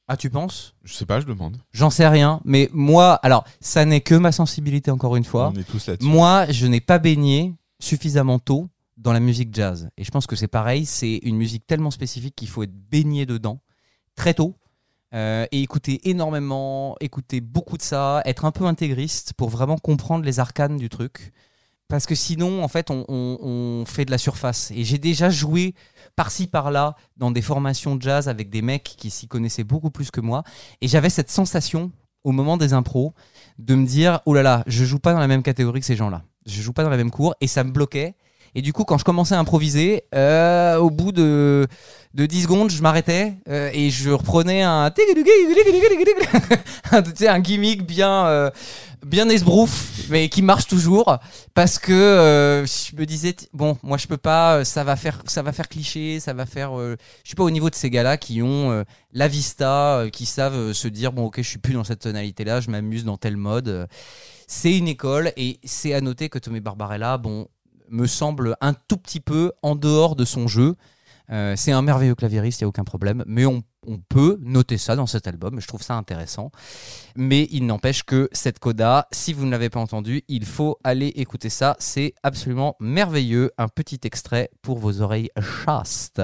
Ah, 0.07 0.15
tu 0.15 0.29
penses? 0.29 0.73
Je 0.83 0.93
sais 0.93 1.05
pas, 1.05 1.19
je 1.19 1.25
demande. 1.25 1.57
J'en 1.73 1.89
sais 1.89 2.07
rien, 2.07 2.39
mais 2.45 2.69
moi, 2.71 3.15
alors, 3.15 3.43
ça 3.59 3.83
n'est 3.83 3.99
que 4.01 4.15
ma 4.15 4.31
sensibilité 4.31 4.89
encore 4.89 5.15
une 5.17 5.25
fois. 5.25 5.51
On 5.53 5.59
est 5.59 5.63
tous 5.63 5.85
là-dessus. 5.87 6.07
Moi, 6.09 6.45
je 6.49 6.65
n'ai 6.65 6.79
pas 6.79 6.97
baigné 6.97 7.53
suffisamment 7.79 8.39
tôt 8.39 8.69
dans 8.95 9.11
la 9.11 9.19
musique 9.19 9.53
jazz. 9.53 9.89
Et 9.97 10.03
je 10.03 10.11
pense 10.11 10.25
que 10.25 10.35
c'est 10.37 10.47
pareil, 10.47 10.85
c'est 10.85 11.17
une 11.23 11.35
musique 11.35 11.67
tellement 11.67 11.91
spécifique 11.91 12.35
qu'il 12.35 12.47
faut 12.47 12.63
être 12.63 12.73
baigné 12.89 13.25
dedans 13.25 13.59
très 14.15 14.33
tôt. 14.33 14.55
euh, 15.13 15.45
et 15.51 15.61
écouter 15.61 16.09
énormément, 16.09 16.95
écouter 16.99 17.39
beaucoup 17.39 17.77
de 17.77 17.81
ça, 17.81 18.21
être 18.25 18.43
un 18.43 18.51
peu 18.51 18.65
intégriste 18.65 19.33
pour 19.33 19.49
vraiment 19.49 19.77
comprendre 19.77 20.25
les 20.25 20.39
arcanes 20.39 20.75
du 20.77 20.89
truc. 20.89 21.31
Parce 21.87 22.05
que 22.05 22.15
sinon, 22.15 22.63
en 22.63 22.67
fait, 22.67 22.91
on, 22.91 23.05
on- 23.07 23.85
fait 23.85 24.03
de 24.05 24.11
la 24.11 24.17
surface. 24.17 24.71
Et 24.71 24.83
j'ai 24.83 24.97
déjà 24.97 25.29
joué 25.29 25.73
par-ci, 26.15 26.47
par-là, 26.47 26.95
dans 27.15 27.31
des 27.31 27.41
formations 27.41 27.95
de 27.95 28.01
jazz 28.01 28.27
avec 28.27 28.49
des 28.49 28.61
mecs 28.61 28.83
qui 28.83 29.09
s'y 29.09 29.27
connaissaient 29.27 29.63
beaucoup 29.63 29.89
plus 29.91 30.11
que 30.11 30.19
moi. 30.19 30.43
Et 30.81 30.87
j'avais 30.87 31.09
cette 31.09 31.29
sensation, 31.31 31.91
au 32.25 32.31
moment 32.33 32.57
des 32.57 32.73
impros, 32.73 33.13
de 33.57 33.75
me 33.75 33.85
dire 33.85 34.19
oh 34.25 34.33
là 34.33 34.43
là, 34.43 34.63
je 34.67 34.83
joue 34.83 34.99
pas 34.99 35.13
dans 35.13 35.19
la 35.19 35.27
même 35.27 35.43
catégorie 35.43 35.79
que 35.79 35.85
ces 35.85 35.95
gens-là. 35.95 36.23
Je 36.45 36.61
joue 36.61 36.73
pas 36.73 36.83
dans 36.83 36.89
la 36.89 36.97
même 36.97 37.11
cour 37.11 37.35
et 37.39 37.47
ça 37.47 37.63
me 37.63 37.71
bloquait. 37.71 38.15
Et 38.55 38.61
du 38.61 38.73
coup, 38.73 38.83
quand 38.83 38.97
je 38.97 39.03
commençais 39.03 39.35
à 39.35 39.39
improviser, 39.39 40.03
euh, 40.15 40.77
au 40.77 40.89
bout 40.89 41.11
de, 41.11 41.67
de 42.17 42.25
10 42.25 42.43
secondes, 42.43 42.71
je 42.71 42.81
m'arrêtais 42.81 43.35
euh, 43.47 43.69
et 43.73 43.91
je 43.91 44.09
reprenais 44.09 44.63
un, 44.63 44.85
un, 46.91 47.03
un 47.27 47.39
gimmick 47.39 47.85
bien, 47.85 48.25
euh, 48.25 48.49
bien 49.05 49.29
esbrouf, 49.29 50.07
mais 50.09 50.27
qui 50.27 50.41
marche 50.41 50.65
toujours 50.65 51.17
parce 51.53 51.77
que 51.77 51.93
euh, 51.93 52.65
je 52.65 52.95
me 52.95 53.05
disais 53.05 53.35
bon, 53.53 53.77
moi 53.83 53.97
je 53.97 54.07
peux 54.07 54.17
pas, 54.17 54.65
ça 54.65 54.83
va 54.83 54.95
faire, 54.95 55.21
ça 55.27 55.43
va 55.43 55.51
faire 55.51 55.69
cliché, 55.69 56.19
ça 56.19 56.33
va 56.33 56.47
faire. 56.47 56.71
je 56.77 56.97
suis 57.23 57.35
pas 57.35 57.43
au 57.43 57.51
niveau 57.51 57.69
de 57.69 57.75
ces 57.75 57.91
gars-là 57.91 58.17
qui 58.17 58.41
ont 58.41 58.83
la 59.13 59.27
vista, 59.27 60.05
qui 60.11 60.25
savent 60.25 60.73
se 60.73 60.87
dire 60.87 61.11
bon 61.11 61.25
ok, 61.25 61.35
je 61.37 61.47
suis 61.47 61.59
plus 61.59 61.73
dans 61.73 61.83
cette 61.83 62.01
tonalité-là, 62.01 62.61
je 62.61 62.71
m'amuse 62.71 63.05
dans 63.05 63.17
tel 63.17 63.37
mode. 63.37 63.87
c'est 64.47 64.75
une 64.75 64.87
école 64.87 65.33
et 65.37 65.59
c'est 65.65 65.93
à 65.93 66.01
noter 66.01 66.29
que 66.29 66.39
Tommy 66.39 66.61
Barbarella, 66.61 67.19
bon, 67.19 67.47
me 67.89 68.07
semble 68.07 68.55
un 68.61 68.73
tout 68.73 68.97
petit 68.97 69.19
peu 69.19 69.51
en 69.61 69.75
dehors 69.75 70.15
de 70.15 70.25
son 70.25 70.47
jeu. 70.47 70.75
Euh, 71.29 71.55
c'est 71.57 71.71
un 71.73 71.81
merveilleux 71.81 72.15
claviériste, 72.15 72.61
il 72.61 72.63
n'y 72.63 72.67
a 72.67 72.69
aucun 72.69 72.85
problème, 72.85 73.23
mais 73.27 73.45
on, 73.45 73.61
on 73.85 73.97
peut 73.97 74.37
noter 74.41 74.77
ça 74.77 74.95
dans 74.95 75.07
cet 75.07 75.27
album, 75.27 75.59
je 75.59 75.67
trouve 75.67 75.83
ça 75.83 75.95
intéressant. 75.95 76.51
Mais 77.15 77.47
il 77.51 77.65
n'empêche 77.65 78.03
que 78.03 78.29
cette 78.31 78.59
coda, 78.59 79.07
si 79.11 79.33
vous 79.33 79.45
ne 79.45 79.51
l'avez 79.51 79.69
pas 79.69 79.79
entendu, 79.79 80.23
il 80.29 80.45
faut 80.45 80.77
aller 80.83 81.07
écouter 81.07 81.49
ça, 81.49 81.75
c'est 81.79 82.13
absolument 82.23 82.75
merveilleux. 82.79 83.51
Un 83.57 83.67
petit 83.67 83.99
extrait 84.03 84.49
pour 84.61 84.77
vos 84.77 85.01
oreilles 85.01 85.29
chastes. 85.65 86.21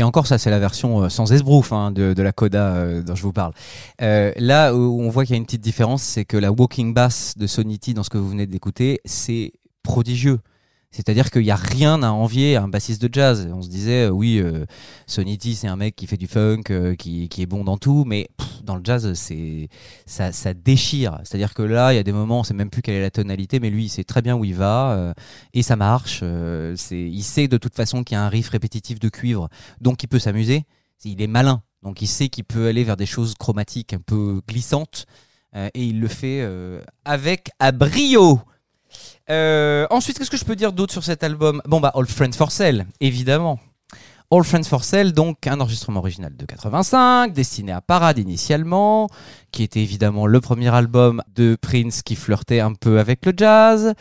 Et 0.00 0.02
encore, 0.02 0.26
ça, 0.26 0.38
c'est 0.38 0.48
la 0.48 0.58
version 0.58 1.02
euh, 1.02 1.08
sans 1.10 1.30
esbrouf 1.30 1.74
hein, 1.74 1.90
de, 1.90 2.14
de 2.14 2.22
la 2.22 2.32
coda 2.32 2.74
euh, 2.74 3.02
dont 3.02 3.14
je 3.14 3.22
vous 3.22 3.34
parle. 3.34 3.52
Euh, 4.00 4.32
là 4.38 4.74
où 4.74 4.98
on 4.98 5.10
voit 5.10 5.26
qu'il 5.26 5.34
y 5.34 5.36
a 5.36 5.36
une 5.36 5.44
petite 5.44 5.60
différence, 5.60 6.02
c'est 6.02 6.24
que 6.24 6.38
la 6.38 6.50
walking 6.50 6.94
bass 6.94 7.34
de 7.36 7.46
Sonity, 7.46 7.92
dans 7.92 8.02
ce 8.02 8.08
que 8.08 8.16
vous 8.16 8.30
venez 8.30 8.46
d'écouter, 8.46 9.02
c'est 9.04 9.52
prodigieux. 9.82 10.38
C'est-à-dire 10.92 11.30
qu'il 11.30 11.42
n'y 11.42 11.52
a 11.52 11.56
rien 11.56 12.02
à 12.02 12.10
envier 12.10 12.56
à 12.56 12.64
un 12.64 12.68
bassiste 12.68 13.00
de 13.00 13.08
jazz. 13.12 13.48
On 13.52 13.62
se 13.62 13.68
disait, 13.68 14.06
euh, 14.06 14.10
oui, 14.10 14.38
euh, 14.38 14.66
Sonity, 15.06 15.54
c'est 15.54 15.68
un 15.68 15.76
mec 15.76 15.94
qui 15.94 16.08
fait 16.08 16.16
du 16.16 16.26
funk, 16.26 16.64
euh, 16.70 16.96
qui, 16.96 17.28
qui 17.28 17.42
est 17.42 17.46
bon 17.46 17.62
dans 17.62 17.78
tout, 17.78 18.04
mais 18.04 18.28
dans 18.64 18.74
le 18.74 18.82
jazz, 18.82 19.12
c'est 19.14 19.68
ça, 20.04 20.32
ça 20.32 20.52
déchire. 20.52 21.20
C'est-à-dire 21.22 21.54
que 21.54 21.62
là, 21.62 21.92
il 21.92 21.96
y 21.96 21.98
a 22.00 22.02
des 22.02 22.12
moments, 22.12 22.40
on 22.40 22.42
sait 22.42 22.54
même 22.54 22.70
plus 22.70 22.82
quelle 22.82 22.96
est 22.96 23.00
la 23.02 23.12
tonalité, 23.12 23.60
mais 23.60 23.70
lui, 23.70 23.84
il 23.84 23.88
sait 23.88 24.02
très 24.02 24.20
bien 24.20 24.34
où 24.34 24.44
il 24.44 24.54
va 24.54 24.92
euh, 24.92 25.14
et 25.54 25.62
ça 25.62 25.76
marche. 25.76 26.22
il 26.22 27.22
sait 27.22 27.46
de 27.46 27.56
toute 27.56 27.76
façon 27.76 28.02
qu'il 28.02 28.16
y 28.16 28.18
a 28.18 28.24
un 28.24 28.28
riff 28.28 28.48
répétitif 28.48 28.98
de 28.98 29.08
cuivre, 29.08 29.48
donc 29.80 30.02
il 30.02 30.08
peut 30.08 30.18
s'amuser. 30.18 30.64
Il 31.04 31.22
est 31.22 31.28
malin, 31.28 31.62
donc 31.84 32.02
il 32.02 32.08
sait 32.08 32.28
qu'il 32.28 32.44
peut 32.44 32.66
aller 32.66 32.82
vers 32.82 32.96
des 32.96 33.06
choses 33.06 33.34
chromatiques 33.34 33.94
un 33.94 34.00
peu 34.04 34.42
glissantes 34.46 35.06
et 35.54 35.84
il 35.84 35.98
le 36.00 36.08
fait 36.08 36.46
avec 37.04 37.50
à 37.58 37.72
brio. 37.72 38.40
Euh, 39.30 39.86
ensuite, 39.90 40.18
qu'est-ce 40.18 40.30
que 40.30 40.36
je 40.36 40.44
peux 40.44 40.56
dire 40.56 40.72
d'autre 40.72 40.92
sur 40.92 41.04
cet 41.04 41.22
album? 41.24 41.62
Bon, 41.66 41.80
bah, 41.80 41.92
All 41.94 42.06
Friends 42.06 42.32
for 42.32 42.50
Sale, 42.50 42.86
évidemment. 43.00 43.58
All 44.32 44.44
Friends 44.44 44.64
for 44.64 44.84
Sale, 44.84 45.12
donc 45.12 45.46
un 45.48 45.60
enregistrement 45.60 45.98
original 45.98 46.36
de 46.36 46.46
85, 46.46 47.32
destiné 47.32 47.72
à 47.72 47.80
Parade 47.80 48.18
initialement, 48.18 49.08
qui 49.50 49.64
était 49.64 49.80
évidemment 49.80 50.26
le 50.26 50.40
premier 50.40 50.72
album 50.72 51.20
de 51.34 51.56
Prince 51.60 52.02
qui 52.02 52.14
flirtait 52.14 52.60
un 52.60 52.74
peu 52.74 53.00
avec 53.00 53.26
le 53.26 53.32
jazz. 53.36 53.94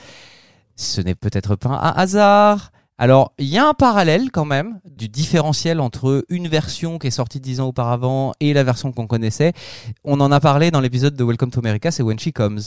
Ce 0.76 1.02
n'est 1.02 1.16
peut-être 1.16 1.56
pas 1.56 1.70
un 1.70 1.94
hasard. 1.94 2.72
Alors, 3.00 3.34
il 3.40 3.48
y 3.48 3.58
a 3.58 3.68
un 3.68 3.74
parallèle 3.74 4.30
quand 4.30 4.46
même 4.46 4.80
du 4.86 5.10
différentiel 5.10 5.80
entre 5.80 6.26
une 6.30 6.48
version 6.48 7.00
qui 7.00 7.08
est 7.08 7.12
sortie 7.12 7.40
dix 7.40 7.60
ans 7.60 7.68
auparavant 7.68 8.34
et 8.40 8.54
la 8.54 8.64
version 8.64 8.92
qu'on 8.92 9.08
connaissait. 9.08 9.54
On 10.04 10.20
en 10.20 10.32
a 10.32 10.40
parlé 10.40 10.70
dans 10.70 10.82
l'épisode 10.82 11.16
de 11.16 11.24
Welcome 11.24 11.50
to 11.50 11.60
America, 11.60 11.90
c'est 11.90 12.04
When 12.04 12.20
She 12.20 12.32
Comes. 12.32 12.60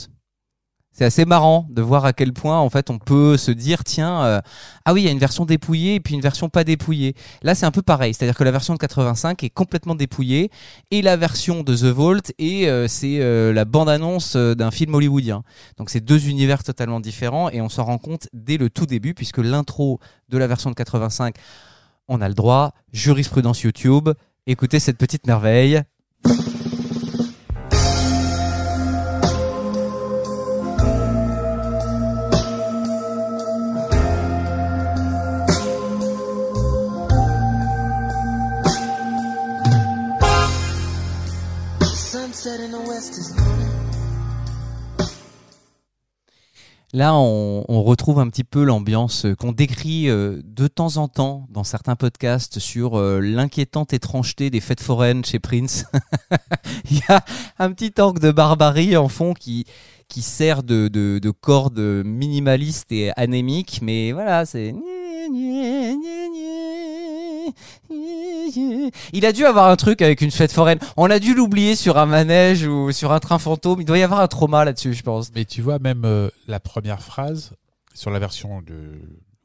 C'est 0.93 1.05
assez 1.05 1.25
marrant 1.25 1.65
de 1.71 1.81
voir 1.81 2.05
à 2.05 2.13
quel 2.13 2.33
point 2.33 2.59
en 2.59 2.69
fait 2.69 2.91
on 2.91 2.99
peut 2.99 3.35
se 3.35 3.49
dire 3.49 3.83
tiens 3.83 4.23
euh, 4.23 4.41
ah 4.85 4.93
oui 4.93 5.01
il 5.01 5.05
y 5.05 5.07
a 5.07 5.11
une 5.11 5.17
version 5.17 5.43
dépouillée 5.43 5.95
et 5.95 5.99
puis 5.99 6.13
une 6.13 6.21
version 6.21 6.49
pas 6.49 6.63
dépouillée. 6.63 7.15
Là 7.41 7.55
c'est 7.55 7.65
un 7.65 7.71
peu 7.71 7.81
pareil, 7.81 8.13
c'est-à-dire 8.13 8.35
que 8.35 8.43
la 8.43 8.51
version 8.51 8.75
de 8.75 8.79
85 8.79 9.43
est 9.43 9.49
complètement 9.49 9.95
dépouillée 9.95 10.51
et 10.91 11.01
la 11.01 11.17
version 11.17 11.63
de 11.63 11.75
The 11.75 11.85
Vault 11.85 12.31
et 12.37 12.69
euh, 12.69 12.87
c'est 12.87 13.19
euh, 13.21 13.51
la 13.53 13.65
bande-annonce 13.65 14.35
d'un 14.35 14.69
film 14.69 14.93
hollywoodien. 14.93 15.43
Donc 15.77 15.89
c'est 15.89 16.01
deux 16.01 16.27
univers 16.29 16.63
totalement 16.63 16.99
différents 16.99 17.49
et 17.49 17.59
on 17.59 17.69
s'en 17.69 17.85
rend 17.85 17.97
compte 17.97 18.27
dès 18.31 18.57
le 18.57 18.69
tout 18.69 18.85
début 18.85 19.15
puisque 19.15 19.39
l'intro 19.39 19.99
de 20.29 20.37
la 20.37 20.45
version 20.45 20.69
de 20.69 20.75
85 20.75 21.35
on 22.07 22.21
a 22.21 22.27
le 22.27 22.35
droit 22.35 22.73
jurisprudence 22.91 23.63
YouTube. 23.63 24.09
Écoutez 24.45 24.79
cette 24.79 24.97
petite 24.97 25.25
merveille. 25.25 25.81
Là, 46.95 47.15
on, 47.15 47.81
retrouve 47.81 48.19
un 48.19 48.29
petit 48.29 48.43
peu 48.43 48.63
l'ambiance 48.63 49.25
qu'on 49.39 49.51
décrit 49.51 50.09
euh, 50.09 50.41
de 50.45 50.67
temps 50.67 50.97
en 50.97 51.07
temps 51.07 51.47
dans 51.49 51.63
certains 51.63 51.95
podcasts 51.95 52.59
sur 52.59 52.99
euh, 52.99 53.19
l'inquiétante 53.19 53.93
étrangeté 53.93 54.51
des 54.51 54.59
fêtes 54.59 54.79
foraines 54.79 55.25
chez 55.25 55.39
Prince. 55.39 55.85
Il 56.91 56.97
y 56.97 57.01
a 57.09 57.25
un 57.57 57.71
petit 57.71 57.99
orgue 57.99 58.19
de 58.19 58.31
barbarie 58.31 58.95
en 58.95 59.09
fond 59.09 59.33
qui, 59.33 59.65
qui 60.07 60.21
sert 60.21 60.61
de, 60.61 60.87
de 60.87 61.31
corde 61.31 61.79
minimaliste 62.05 62.91
et 62.91 63.11
anémique, 63.17 63.79
mais 63.81 64.11
voilà, 64.11 64.45
c'est... 64.45 64.75
Il 67.89 69.25
a 69.25 69.31
dû 69.31 69.45
avoir 69.45 69.69
un 69.69 69.75
truc 69.75 70.01
avec 70.01 70.21
une 70.21 70.31
fête 70.31 70.51
foraine. 70.51 70.79
On 70.97 71.09
a 71.09 71.19
dû 71.19 71.33
l'oublier 71.33 71.75
sur 71.75 71.97
un 71.97 72.05
manège 72.05 72.65
ou 72.65 72.91
sur 72.91 73.11
un 73.11 73.19
train 73.19 73.39
fantôme. 73.39 73.81
Il 73.81 73.85
doit 73.85 73.97
y 73.97 74.03
avoir 74.03 74.19
un 74.21 74.27
trauma 74.27 74.65
là-dessus, 74.65 74.93
je 74.93 75.03
pense. 75.03 75.31
Mais 75.33 75.45
tu 75.45 75.61
vois, 75.61 75.79
même 75.79 76.03
euh, 76.05 76.29
la 76.47 76.59
première 76.59 77.01
phrase 77.01 77.53
sur 77.93 78.09
la 78.11 78.19
version 78.19 78.61
de, 78.61 78.99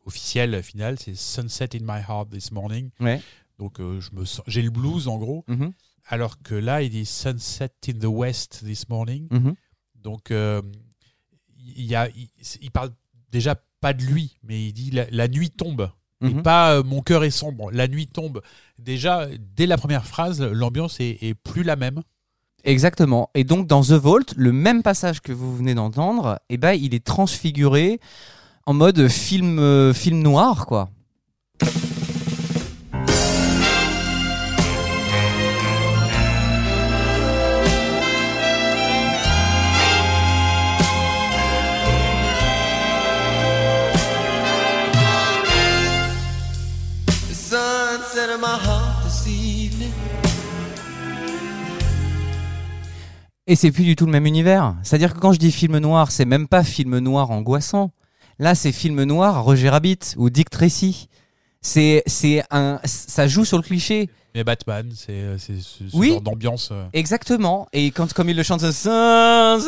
officielle 0.06 0.62
finale, 0.62 0.96
c'est 0.98 1.14
Sunset 1.16 1.70
in 1.74 1.80
my 1.82 2.00
heart 2.06 2.30
this 2.30 2.50
morning. 2.52 2.90
Ouais. 3.00 3.20
Donc 3.58 3.80
euh, 3.80 4.00
je 4.00 4.10
me 4.12 4.24
sens, 4.24 4.44
j'ai 4.46 4.62
le 4.62 4.70
blues 4.70 5.08
en 5.08 5.18
gros. 5.18 5.44
Mhm, 5.48 5.72
Alors 6.08 6.40
que 6.42 6.54
là, 6.54 6.82
il 6.82 6.90
dit 6.90 7.04
Sunset 7.06 7.70
in 7.88 7.98
the 8.00 8.04
west 8.06 8.62
this 8.64 8.88
morning. 8.88 9.26
mhm. 9.30 9.54
Donc 9.96 10.30
euh, 10.30 10.62
il 11.76 11.84
y 11.84 11.94
a, 11.94 12.08
il, 12.10 12.28
il 12.62 12.70
parle 12.70 12.90
déjà 13.30 13.56
pas 13.80 13.92
de 13.92 14.02
lui, 14.02 14.38
mais 14.42 14.64
il 14.68 14.72
dit 14.72 14.90
la, 14.92 15.04
la 15.10 15.28
nuit 15.28 15.50
tombe. 15.50 15.90
Et 16.22 16.34
Mhm. 16.34 16.42
pas 16.42 16.72
euh, 16.72 16.82
mon 16.82 17.00
cœur 17.00 17.22
est 17.24 17.30
sombre, 17.30 17.70
la 17.70 17.86
nuit 17.86 18.06
tombe. 18.08 18.40
Déjà, 18.78 19.28
dès 19.54 19.66
la 19.66 19.76
première 19.78 20.04
phrase, 20.04 20.42
l'ambiance 20.42 20.98
est, 21.00 21.18
est 21.22 21.34
plus 21.34 21.62
la 21.62 21.76
même. 21.76 22.02
Exactement. 22.64 23.30
Et 23.34 23.44
donc 23.44 23.66
dans 23.68 23.82
The 23.82 23.92
Vault, 23.92 24.34
le 24.36 24.52
même 24.52 24.82
passage 24.82 25.20
que 25.20 25.32
vous 25.32 25.56
venez 25.56 25.74
d'entendre, 25.74 26.40
eh 26.48 26.56
ben, 26.56 26.72
il 26.72 26.92
est 26.94 27.04
transfiguré 27.04 28.00
en 28.66 28.74
mode 28.74 29.08
film, 29.08 29.58
euh, 29.60 29.94
film 29.94 30.20
noir, 30.20 30.66
quoi. 30.66 30.90
Et 53.50 53.56
c'est 53.56 53.72
plus 53.72 53.84
du 53.84 53.96
tout 53.96 54.04
le 54.06 54.12
même 54.12 54.26
univers. 54.26 54.76
C'est-à-dire 54.82 55.14
que 55.14 55.18
quand 55.20 55.32
je 55.32 55.38
dis 55.38 55.50
film 55.50 55.78
noir, 55.78 56.10
c'est 56.12 56.26
même 56.26 56.46
pas 56.48 56.62
film 56.62 56.98
noir 56.98 57.30
angoissant. 57.30 57.92
Là, 58.38 58.54
c'est 58.54 58.72
film 58.72 59.02
noir 59.04 59.42
Roger 59.42 59.70
Rabbit 59.70 59.98
ou 60.18 60.28
Dick 60.28 60.50
Tracy. 60.50 61.08
C'est, 61.62 62.02
c'est 62.06 62.44
un, 62.50 62.78
ça 62.84 63.26
joue 63.26 63.44
sur 63.46 63.56
le 63.56 63.62
cliché. 63.62 64.10
Mais 64.34 64.44
Batman, 64.44 64.92
c'est 64.94 65.38
c'est 65.38 65.60
ce, 65.60 65.88
ce 65.88 65.96
Oui. 65.96 66.10
genre 66.10 66.20
d'ambiance. 66.20 66.68
euh. 66.72 66.84
Exactement. 66.92 67.66
Et 67.72 67.90
quand, 67.90 68.12
comme 68.12 68.28
il 68.28 68.36
le 68.36 68.42
chante, 68.42 68.62
enfin, 68.62 69.58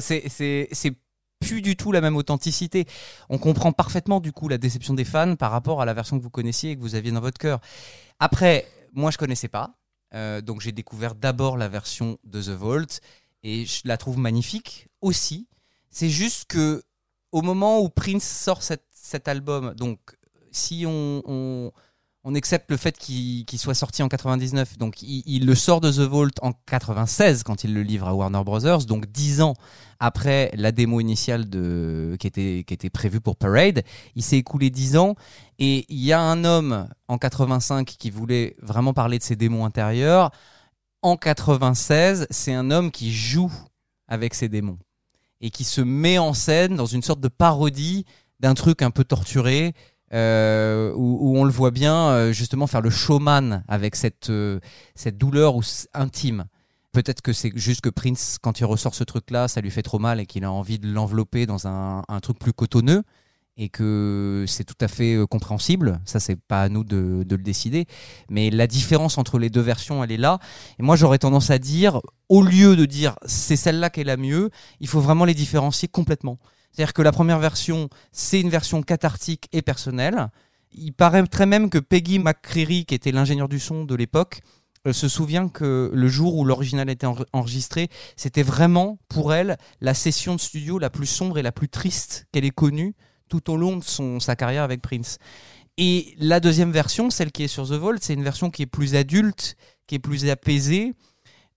c'est, 0.00 0.22
c'est, 0.28 0.68
c'est 0.70 0.92
plus 1.40 1.60
du 1.62 1.76
tout 1.76 1.90
la 1.92 2.00
même 2.00 2.16
authenticité. 2.16 2.86
On 3.28 3.38
comprend 3.38 3.72
parfaitement, 3.72 4.20
du 4.20 4.30
coup, 4.32 4.48
la 4.48 4.56
déception 4.56 4.94
des 4.94 5.04
fans 5.04 5.34
par 5.34 5.50
rapport 5.50 5.82
à 5.82 5.84
la 5.84 5.94
version 5.94 6.16
que 6.16 6.22
vous 6.22 6.30
connaissiez 6.30 6.70
et 6.70 6.76
que 6.76 6.80
vous 6.80 6.94
aviez 6.94 7.10
dans 7.12 7.20
votre 7.20 7.38
cœur. 7.38 7.58
Après, 8.20 8.66
moi, 8.94 9.10
je 9.10 9.18
connaissais 9.18 9.48
pas. 9.48 9.74
Euh, 10.16 10.40
donc, 10.40 10.60
j'ai 10.60 10.72
découvert 10.72 11.14
d'abord 11.14 11.56
la 11.56 11.68
version 11.68 12.18
de 12.24 12.42
The 12.42 12.48
Vault 12.48 13.00
et 13.42 13.66
je 13.66 13.82
la 13.84 13.96
trouve 13.96 14.18
magnifique 14.18 14.88
aussi. 15.02 15.46
C'est 15.90 16.08
juste 16.08 16.46
que 16.46 16.82
au 17.32 17.42
moment 17.42 17.80
où 17.80 17.88
Prince 17.88 18.24
sort 18.24 18.62
cet, 18.62 19.28
album, 19.28 19.74
donc 19.74 20.00
si 20.50 20.84
on, 20.86 21.72
on 22.28 22.34
accepte 22.34 22.72
le 22.72 22.76
fait 22.76 22.98
qu'il 22.98 23.46
soit 23.56 23.74
sorti 23.74 24.02
en 24.02 24.08
99, 24.08 24.78
donc 24.78 25.00
il, 25.00 25.22
il 25.26 25.46
le 25.46 25.54
sort 25.54 25.80
de 25.80 25.92
The 25.92 26.00
Vault 26.00 26.32
en 26.42 26.52
96 26.52 27.44
quand 27.44 27.62
il 27.62 27.72
le 27.72 27.84
livre 27.84 28.08
à 28.08 28.14
Warner 28.14 28.42
Brothers, 28.42 28.84
donc 28.84 29.06
10 29.06 29.42
ans 29.42 29.54
après 30.00 30.50
la 30.54 30.72
démo 30.72 30.98
initiale 30.98 31.48
de, 31.48 32.16
qui, 32.18 32.26
était, 32.26 32.64
qui 32.66 32.74
était 32.74 32.90
prévue 32.90 33.20
pour 33.20 33.36
Parade. 33.36 33.84
Il 34.16 34.24
s'est 34.24 34.38
écoulé 34.38 34.70
10 34.70 34.96
ans 34.96 35.14
et 35.60 35.86
il 35.88 36.00
y 36.00 36.12
a 36.12 36.20
un 36.20 36.42
homme 36.42 36.88
en 37.06 37.16
85 37.16 37.86
qui 37.86 38.10
voulait 38.10 38.56
vraiment 38.60 38.92
parler 38.92 39.18
de 39.18 39.22
ses 39.22 39.36
démons 39.36 39.64
intérieurs. 39.64 40.32
En 41.02 41.16
96, 41.16 42.26
c'est 42.30 42.54
un 42.54 42.72
homme 42.72 42.90
qui 42.90 43.12
joue 43.12 43.52
avec 44.08 44.34
ses 44.34 44.48
démons 44.48 44.78
et 45.40 45.50
qui 45.50 45.62
se 45.62 45.80
met 45.80 46.18
en 46.18 46.34
scène 46.34 46.74
dans 46.74 46.86
une 46.86 47.02
sorte 47.02 47.20
de 47.20 47.28
parodie 47.28 48.04
d'un 48.40 48.54
truc 48.54 48.82
un 48.82 48.90
peu 48.90 49.04
torturé 49.04 49.74
euh, 50.12 50.92
où, 50.94 51.36
on 51.36 51.44
le 51.44 51.50
voit 51.50 51.70
bien 51.70 52.08
euh, 52.08 52.32
justement 52.32 52.66
faire 52.66 52.80
le 52.80 52.90
showman 52.90 53.64
avec 53.66 53.96
cette, 53.96 54.30
euh, 54.30 54.60
cette 54.94 55.18
douleur 55.18 55.54
intime. 55.94 56.44
Peut-être 56.92 57.20
que 57.22 57.32
c'est 57.32 57.52
juste 57.56 57.80
que 57.80 57.88
Prince, 57.88 58.38
quand 58.40 58.60
il 58.60 58.64
ressort 58.64 58.94
ce 58.94 59.04
truc-là, 59.04 59.48
ça 59.48 59.60
lui 59.60 59.70
fait 59.70 59.82
trop 59.82 59.98
mal 59.98 60.20
et 60.20 60.26
qu'il 60.26 60.44
a 60.44 60.52
envie 60.52 60.78
de 60.78 60.90
l'envelopper 60.90 61.44
dans 61.44 61.66
un, 61.66 62.02
truc 62.22 62.38
plus 62.38 62.54
cotonneux 62.54 63.02
et 63.58 63.68
que 63.68 64.44
c'est 64.48 64.64
tout 64.64 64.76
à 64.80 64.88
fait 64.88 65.18
compréhensible. 65.28 66.00
Ça, 66.06 66.20
c'est 66.20 66.36
pas 66.36 66.62
à 66.62 66.68
nous 66.70 66.84
de, 66.84 67.22
de 67.26 67.36
le 67.36 67.42
décider. 67.42 67.86
Mais 68.30 68.48
la 68.50 68.66
différence 68.66 69.18
entre 69.18 69.38
les 69.38 69.50
deux 69.50 69.60
versions, 69.60 70.02
elle 70.04 70.12
est 70.12 70.16
là. 70.16 70.38
Et 70.78 70.82
moi, 70.82 70.96
j'aurais 70.96 71.18
tendance 71.18 71.50
à 71.50 71.58
dire, 71.58 72.00
au 72.30 72.42
lieu 72.42 72.76
de 72.76 72.86
dire 72.86 73.16
c'est 73.26 73.56
celle-là 73.56 73.90
qui 73.90 74.00
est 74.00 74.04
la 74.04 74.16
mieux, 74.16 74.50
il 74.80 74.88
faut 74.88 75.00
vraiment 75.00 75.26
les 75.26 75.34
différencier 75.34 75.88
complètement. 75.88 76.38
C'est-à-dire 76.76 76.92
que 76.92 77.00
la 77.00 77.12
première 77.12 77.38
version, 77.38 77.88
c'est 78.12 78.38
une 78.38 78.50
version 78.50 78.82
cathartique 78.82 79.48
et 79.52 79.62
personnelle. 79.62 80.28
Il 80.72 80.92
paraîtrait 80.92 81.46
même 81.46 81.70
que 81.70 81.78
Peggy 81.78 82.18
McCreary, 82.18 82.84
qui 82.84 82.94
était 82.94 83.12
l'ingénieur 83.12 83.48
du 83.48 83.58
son 83.58 83.84
de 83.84 83.94
l'époque, 83.94 84.40
euh, 84.86 84.92
se 84.92 85.08
souvient 85.08 85.48
que 85.48 85.90
le 85.94 86.08
jour 86.08 86.36
où 86.36 86.44
l'original 86.44 86.90
était 86.90 87.06
en- 87.06 87.16
enregistré, 87.32 87.88
c'était 88.14 88.42
vraiment 88.42 88.98
pour 89.08 89.32
elle 89.32 89.56
la 89.80 89.94
session 89.94 90.34
de 90.34 90.40
studio 90.40 90.78
la 90.78 90.90
plus 90.90 91.06
sombre 91.06 91.38
et 91.38 91.42
la 91.42 91.50
plus 91.50 91.70
triste 91.70 92.26
qu'elle 92.30 92.44
ait 92.44 92.50
connue 92.50 92.94
tout 93.30 93.50
au 93.50 93.56
long 93.56 93.78
de 93.78 94.18
sa 94.20 94.36
carrière 94.36 94.62
avec 94.62 94.82
Prince. 94.82 95.16
Et 95.78 96.14
la 96.18 96.40
deuxième 96.40 96.72
version, 96.72 97.08
celle 97.08 97.32
qui 97.32 97.44
est 97.44 97.48
sur 97.48 97.66
The 97.66 97.72
Vault, 97.72 97.96
c'est 98.02 98.12
une 98.12 98.22
version 98.22 98.50
qui 98.50 98.62
est 98.62 98.66
plus 98.66 98.94
adulte, 98.96 99.56
qui 99.86 99.94
est 99.94 99.98
plus 99.98 100.28
apaisée, 100.28 100.92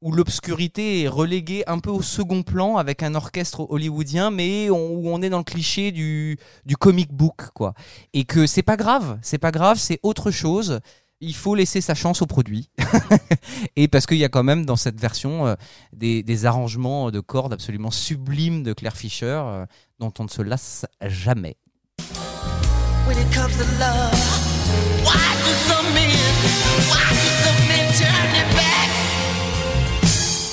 où 0.02 0.12
l'obscurité 0.12 1.04
est 1.04 1.08
reléguée 1.08 1.64
un 1.68 1.80
peu 1.80 1.90
au 1.90 2.02
second 2.02 2.44
plan 2.44 2.78
avec 2.78 3.04
un 3.04 3.16
orchestre 3.16 3.66
hollywoodien, 3.70 4.32
mais 4.32 4.70
où 4.70 5.10
on 5.10 5.22
est 5.22 5.30
dans 5.30 5.40
le 5.40 5.44
cliché 5.44 5.92
du, 5.92 6.38
comic 6.80 7.12
book, 7.12 7.50
quoi. 7.54 7.74
Et 8.14 8.24
que 8.24 8.48
c'est 8.48 8.64
pas 8.64 8.78
grave, 8.78 9.20
c'est 9.22 9.38
pas 9.38 9.52
grave, 9.52 9.78
c'est 9.78 10.00
autre 10.04 10.32
chose. 10.32 10.80
Il 11.22 11.36
faut 11.36 11.54
laisser 11.54 11.82
sa 11.82 11.96
chance 11.96 12.22
au 12.22 12.28
produit. 12.28 12.70
Et 13.76 13.90
parce 13.90 14.06
qu'il 14.06 14.18
y 14.18 14.24
a 14.24 14.30
quand 14.30 14.44
même 14.44 14.66
dans 14.66 14.78
cette 14.78 14.98
version 14.98 15.48
euh, 15.48 15.56
des, 15.92 16.46
arrangements 16.46 17.12
de 17.12 17.20
cordes 17.20 17.52
absolument 17.52 17.92
sublimes 17.92 18.64
de 18.64 18.72
Claire 18.72 18.96
Fisher, 18.96 19.42
euh, 19.44 19.66
dont 20.00 20.14
on 20.20 20.24
ne 20.24 20.30
se 20.30 20.42
lasse 20.42 20.86
jamais. 21.02 21.58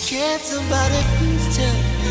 Can't 0.06 0.40
somebody 0.40 1.02
please 1.18 1.56
tell 1.56 1.74
me? 1.74 2.05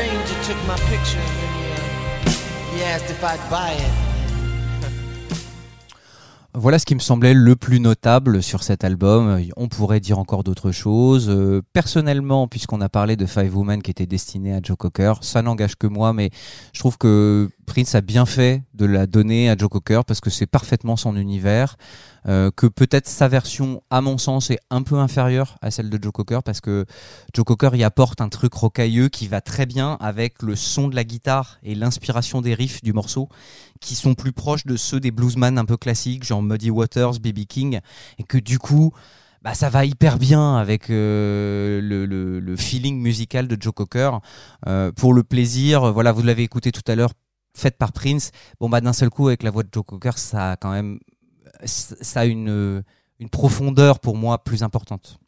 Stranger 0.00 0.42
took 0.44 0.56
my 0.66 0.78
picture 0.88 1.18
and 1.18 1.56
he, 1.56 1.72
uh, 1.72 2.74
he 2.74 2.82
asked 2.84 3.10
if 3.10 3.22
I'd 3.22 3.50
buy 3.50 3.72
it. 3.72 4.09
Voilà 6.54 6.80
ce 6.80 6.84
qui 6.84 6.96
me 6.96 7.00
semblait 7.00 7.32
le 7.32 7.54
plus 7.54 7.78
notable 7.78 8.42
sur 8.42 8.64
cet 8.64 8.82
album. 8.82 9.40
On 9.56 9.68
pourrait 9.68 10.00
dire 10.00 10.18
encore 10.18 10.42
d'autres 10.42 10.72
choses. 10.72 11.28
Euh, 11.30 11.62
personnellement, 11.72 12.48
puisqu'on 12.48 12.80
a 12.80 12.88
parlé 12.88 13.16
de 13.16 13.24
Five 13.24 13.56
Women 13.56 13.82
qui 13.82 13.92
était 13.92 14.06
destiné 14.06 14.52
à 14.54 14.60
Joe 14.60 14.76
Cocker, 14.76 15.14
ça 15.20 15.42
n'engage 15.42 15.76
que 15.76 15.86
moi, 15.86 16.12
mais 16.12 16.30
je 16.72 16.80
trouve 16.80 16.98
que 16.98 17.48
Prince 17.66 17.94
a 17.94 18.00
bien 18.00 18.26
fait 18.26 18.64
de 18.74 18.84
la 18.84 19.06
donner 19.06 19.48
à 19.48 19.56
Joe 19.56 19.68
Cocker 19.68 20.00
parce 20.04 20.20
que 20.20 20.28
c'est 20.28 20.46
parfaitement 20.46 20.96
son 20.96 21.14
univers. 21.14 21.76
Euh, 22.26 22.50
que 22.54 22.66
peut-être 22.66 23.08
sa 23.08 23.28
version, 23.28 23.82
à 23.88 24.00
mon 24.00 24.18
sens, 24.18 24.50
est 24.50 24.58
un 24.70 24.82
peu 24.82 24.96
inférieure 24.96 25.56
à 25.62 25.70
celle 25.70 25.88
de 25.88 26.02
Joe 26.02 26.12
Cocker 26.12 26.40
parce 26.44 26.60
que 26.60 26.84
Joe 27.32 27.44
Cocker 27.44 27.70
y 27.74 27.84
apporte 27.84 28.20
un 28.20 28.28
truc 28.28 28.52
rocailleux 28.52 29.08
qui 29.08 29.28
va 29.28 29.40
très 29.40 29.66
bien 29.66 29.96
avec 30.00 30.42
le 30.42 30.56
son 30.56 30.88
de 30.88 30.96
la 30.96 31.04
guitare 31.04 31.58
et 31.62 31.74
l'inspiration 31.74 32.42
des 32.42 32.54
riffs 32.54 32.82
du 32.82 32.92
morceau 32.92 33.28
qui 33.80 33.94
sont 33.94 34.14
plus 34.14 34.32
proches 34.32 34.66
de 34.66 34.76
ceux 34.76 35.00
des 35.00 35.10
bluesman 35.10 35.58
un 35.58 35.64
peu 35.64 35.76
classiques, 35.76 36.24
genre 36.24 36.42
Muddy 36.42 36.70
Waters, 36.70 37.18
B.B. 37.20 37.40
King, 37.48 37.80
et 38.18 38.22
que 38.24 38.38
du 38.38 38.58
coup, 38.58 38.92
bah, 39.42 39.54
ça 39.54 39.70
va 39.70 39.84
hyper 39.86 40.18
bien 40.18 40.56
avec 40.56 40.90
euh, 40.90 41.80
le, 41.80 42.04
le- 42.06 42.40
le 42.40 42.56
feeling 42.56 43.00
musical 43.00 43.48
de 43.48 43.56
Joe 43.60 43.72
Cocker. 43.72 44.10
Euh, 44.66 44.92
pour 44.92 45.14
le 45.14 45.22
plaisir, 45.24 45.84
euh, 45.84 45.92
voilà, 45.92 46.12
vous 46.12 46.22
l'avez 46.22 46.42
écouté 46.42 46.72
tout 46.72 46.82
à 46.90 46.94
l'heure, 46.94 47.12
faite 47.56 47.78
par 47.78 47.92
Prince. 47.92 48.32
Bon, 48.60 48.68
bah, 48.68 48.80
d'un 48.82 48.92
seul 48.92 49.08
coup, 49.10 49.28
avec 49.28 49.42
la 49.42 49.50
voix 49.50 49.62
de 49.62 49.70
Joe 49.72 49.84
Cocker, 49.86 50.18
ça 50.18 50.52
a 50.52 50.56
quand 50.56 50.70
même 50.72 50.98
ça 51.64 52.20
a 52.20 52.24
une, 52.26 52.82
une 53.20 53.28
profondeur 53.30 54.00
pour 54.00 54.16
moi 54.16 54.42
plus 54.42 54.62
importante. 54.62 55.19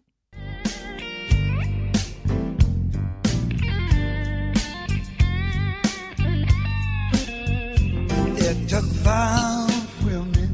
It 8.73 8.76
took 8.76 8.91
five 9.05 10.05
women 10.07 10.51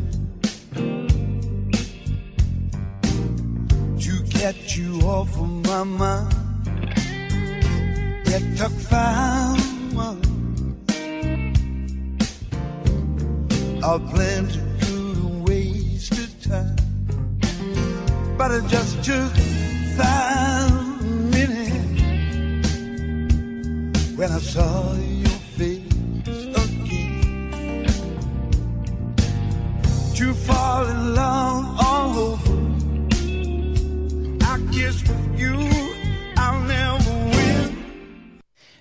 to 4.00 4.22
get 4.40 4.76
you 4.76 5.00
off 5.02 5.38
of 5.38 5.48
my 5.68 5.84
mind. 5.84 6.34
took 8.56 8.72
five 8.72 9.94
months 9.94 10.28
of 13.84 14.10
plenty 14.10 14.62
to 14.80 15.44
waste 15.46 16.18
of 16.18 16.42
time. 16.42 16.76
But 18.36 18.50
it 18.50 18.66
just 18.66 19.04
took 19.04 19.32
five 19.96 21.02
minutes 21.30 22.02
when 24.16 24.32
I 24.32 24.40
saw 24.40 24.92
your 24.94 25.17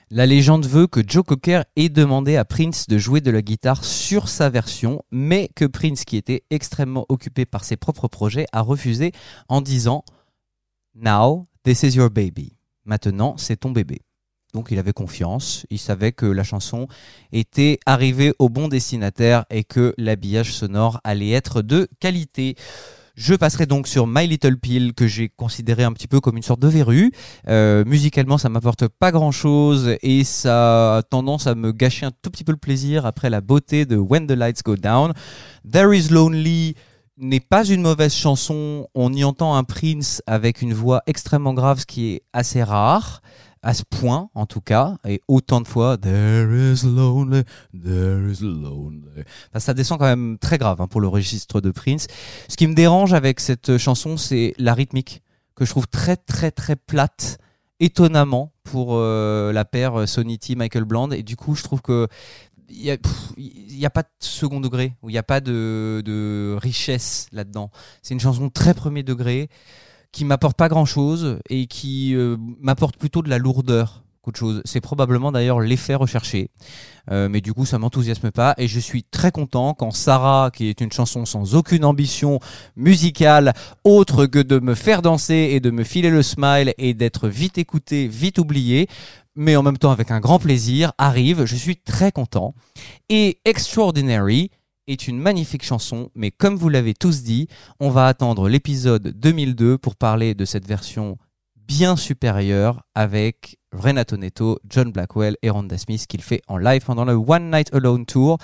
La 0.09 0.25
légende 0.25 0.65
veut 0.65 0.87
que 0.87 1.01
Joe 1.05 1.23
Cocker 1.23 1.61
ait 1.75 1.89
demandé 1.89 2.37
à 2.37 2.45
Prince 2.45 2.87
de 2.87 2.97
jouer 2.97 3.21
de 3.21 3.29
la 3.29 3.43
guitare 3.43 3.85
sur 3.85 4.29
sa 4.29 4.49
version, 4.49 5.03
mais 5.11 5.51
que 5.55 5.65
Prince, 5.65 6.05
qui 6.05 6.17
était 6.17 6.43
extrêmement 6.49 7.05
occupé 7.07 7.45
par 7.45 7.63
ses 7.63 7.77
propres 7.77 8.07
projets, 8.07 8.47
a 8.51 8.61
refusé 8.61 9.11
en 9.47 9.61
disant 9.61 10.03
Now, 10.95 11.45
this 11.61 11.83
is 11.83 11.95
your 11.95 12.09
baby. 12.09 12.57
Maintenant, 12.83 13.37
c'est 13.37 13.57
ton 13.57 13.69
bébé. 13.69 14.06
Donc 14.53 14.69
il 14.71 14.79
avait 14.79 14.93
confiance, 14.93 15.65
il 15.69 15.79
savait 15.79 16.13
que 16.13 16.25
la 16.25 16.43
chanson 16.43 16.87
était 17.31 17.79
arrivée 17.85 18.33
au 18.39 18.49
bon 18.49 18.67
destinataire 18.67 19.45
et 19.49 19.63
que 19.63 19.93
l'habillage 19.97 20.53
sonore 20.53 21.01
allait 21.03 21.31
être 21.31 21.61
de 21.61 21.87
qualité. 21.99 22.55
Je 23.17 23.33
passerai 23.33 23.65
donc 23.65 23.87
sur 23.87 24.05
My 24.05 24.27
Little 24.27 24.57
Pill 24.57 24.93
que 24.93 25.07
j'ai 25.07 25.27
considéré 25.27 25.83
un 25.83 25.91
petit 25.91 26.07
peu 26.07 26.19
comme 26.19 26.37
une 26.37 26.43
sorte 26.43 26.59
de 26.59 26.67
verrue. 26.67 27.11
Euh, 27.47 27.83
musicalement, 27.83 28.37
ça 28.37 28.47
m'apporte 28.47 28.87
pas 28.87 29.11
grand 29.11 29.31
chose 29.31 29.95
et 30.03 30.23
ça 30.23 30.97
a 30.97 31.01
tendance 31.01 31.47
à 31.47 31.55
me 31.55 31.71
gâcher 31.71 32.05
un 32.05 32.11
tout 32.21 32.29
petit 32.29 32.43
peu 32.43 32.51
le 32.51 32.59
plaisir 32.59 33.07
après 33.07 33.31
la 33.31 33.41
beauté 33.41 33.85
de 33.85 33.97
When 33.97 34.27
the 34.27 34.33
Lights 34.33 34.61
Go 34.63 34.75
Down. 34.75 35.13
There 35.69 35.97
is 35.97 36.09
Lonely 36.09 36.75
n'est 37.17 37.39
pas 37.39 37.65
une 37.65 37.81
mauvaise 37.81 38.13
chanson. 38.13 38.87
On 38.93 39.11
y 39.11 39.23
entend 39.23 39.55
un 39.55 39.63
Prince 39.63 40.21
avec 40.27 40.61
une 40.61 40.75
voix 40.75 41.01
extrêmement 41.07 41.55
grave, 41.55 41.79
ce 41.79 41.85
qui 41.87 42.13
est 42.13 42.21
assez 42.33 42.61
rare 42.61 43.23
à 43.61 43.73
ce 43.73 43.83
point 43.83 44.29
en 44.33 44.45
tout 44.45 44.61
cas 44.61 44.97
et 45.07 45.21
autant 45.27 45.61
de 45.61 45.67
fois 45.67 45.97
there 45.97 46.49
is 46.51 46.83
lonely 46.83 47.43
there 47.73 48.31
is 48.31 48.41
lonely. 48.41 49.23
Ça 49.55 49.73
descend 49.73 49.99
quand 49.99 50.05
même 50.05 50.37
très 50.39 50.57
grave 50.57 50.81
hein, 50.81 50.87
pour 50.87 51.01
le 51.01 51.07
registre 51.07 51.61
de 51.61 51.71
Prince. 51.71 52.07
Ce 52.47 52.55
qui 52.55 52.67
me 52.67 52.73
dérange 52.73 53.13
avec 53.13 53.39
cette 53.39 53.77
chanson 53.77 54.17
c'est 54.17 54.53
la 54.57 54.73
rythmique 54.73 55.21
que 55.55 55.65
je 55.65 55.71
trouve 55.71 55.87
très 55.87 56.15
très 56.15 56.51
très 56.51 56.75
plate 56.75 57.39
étonnamment 57.79 58.53
pour 58.63 58.89
euh, 58.91 59.51
la 59.53 59.65
paire 59.65 60.07
Sonny 60.07 60.39
T 60.39 60.55
Michael 60.55 60.85
Bland. 60.85 61.11
Et 61.11 61.23
du 61.23 61.35
coup 61.35 61.55
je 61.55 61.63
trouve 61.63 61.81
que 61.81 62.07
il 62.69 62.83
y 62.83 62.91
a, 62.91 62.97
pff, 62.97 63.31
il 63.37 63.77
y 63.77 63.85
a 63.85 63.89
pas 63.89 64.03
de 64.03 64.09
second 64.19 64.59
degré 64.59 64.95
ou 65.01 65.09
il 65.09 65.13
n'y 65.13 65.17
a 65.17 65.23
pas 65.23 65.39
de, 65.39 66.01
de 66.03 66.57
richesse 66.61 67.27
là-dedans. 67.31 67.71
C'est 68.01 68.13
une 68.13 68.19
chanson 68.19 68.49
très 68.49 68.73
premier 68.73 69.03
degré 69.03 69.49
qui 70.11 70.25
m'apporte 70.25 70.57
pas 70.57 70.69
grand 70.69 70.85
chose 70.85 71.39
et 71.49 71.67
qui 71.67 72.15
euh, 72.15 72.37
m'apporte 72.59 72.97
plutôt 72.97 73.21
de 73.21 73.29
la 73.29 73.37
lourdeur 73.37 74.03
qu'autre 74.21 74.39
chose. 74.39 74.61
C'est 74.65 74.81
probablement 74.81 75.31
d'ailleurs 75.31 75.59
l'effet 75.59 75.95
recherché. 75.95 76.49
Euh, 77.09 77.29
mais 77.29 77.39
du 77.39 77.53
coup, 77.53 77.65
ça 77.65 77.79
m'enthousiasme 77.79 78.31
pas 78.31 78.53
et 78.57 78.67
je 78.67 78.79
suis 78.79 79.03
très 79.03 79.31
content 79.31 79.73
quand 79.73 79.91
Sarah, 79.91 80.51
qui 80.53 80.67
est 80.67 80.81
une 80.81 80.91
chanson 80.91 81.25
sans 81.25 81.55
aucune 81.55 81.85
ambition 81.85 82.39
musicale 82.75 83.53
autre 83.83 84.25
que 84.25 84.39
de 84.39 84.59
me 84.59 84.75
faire 84.75 85.01
danser 85.01 85.49
et 85.51 85.59
de 85.59 85.71
me 85.71 85.83
filer 85.83 86.09
le 86.09 86.23
smile 86.23 86.73
et 86.77 86.93
d'être 86.93 87.29
vite 87.29 87.57
écoutée, 87.57 88.07
vite 88.07 88.39
oubliée, 88.39 88.87
mais 89.35 89.55
en 89.55 89.63
même 89.63 89.77
temps 89.77 89.91
avec 89.91 90.11
un 90.11 90.19
grand 90.19 90.39
plaisir, 90.39 90.91
arrive. 90.97 91.45
Je 91.45 91.55
suis 91.55 91.77
très 91.77 92.11
content. 92.11 92.53
Et 93.07 93.39
Extraordinary, 93.45 94.51
est 94.87 95.07
une 95.07 95.19
magnifique 95.19 95.63
chanson, 95.63 96.09
mais 96.15 96.31
comme 96.31 96.55
vous 96.55 96.69
l'avez 96.69 96.93
tous 96.93 97.23
dit, 97.23 97.47
on 97.79 97.89
va 97.89 98.07
attendre 98.07 98.49
l'épisode 98.49 99.09
2002 99.09 99.77
pour 99.77 99.95
parler 99.95 100.33
de 100.33 100.45
cette 100.45 100.67
version 100.67 101.17
bien 101.55 101.97
supérieure 101.97 102.81
avec 102.95 103.57
Renato 103.73 104.15
Neto, 104.15 104.59
John 104.69 104.91
Blackwell 104.91 105.35
et 105.41 105.49
Rhonda 105.49 105.77
Smith 105.77 106.07
qu'il 106.07 106.21
fait 106.21 106.41
en 106.47 106.57
live 106.57 106.83
pendant 106.85 107.03
le 107.03 107.13
One 107.13 107.51
Night 107.51 107.73
Alone 107.73 108.05
Tour. 108.05 108.37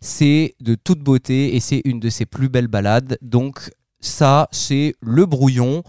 C'est 0.00 0.54
de 0.60 0.76
toute 0.76 1.00
beauté 1.00 1.56
et 1.56 1.60
c'est 1.60 1.82
une 1.84 1.98
de 1.98 2.08
ses 2.08 2.26
plus 2.26 2.48
belles 2.48 2.68
ballades. 2.68 3.18
Donc 3.20 3.70
ça, 4.00 4.48
c'est 4.52 4.94
le 5.00 5.26
brouillon. 5.26 5.82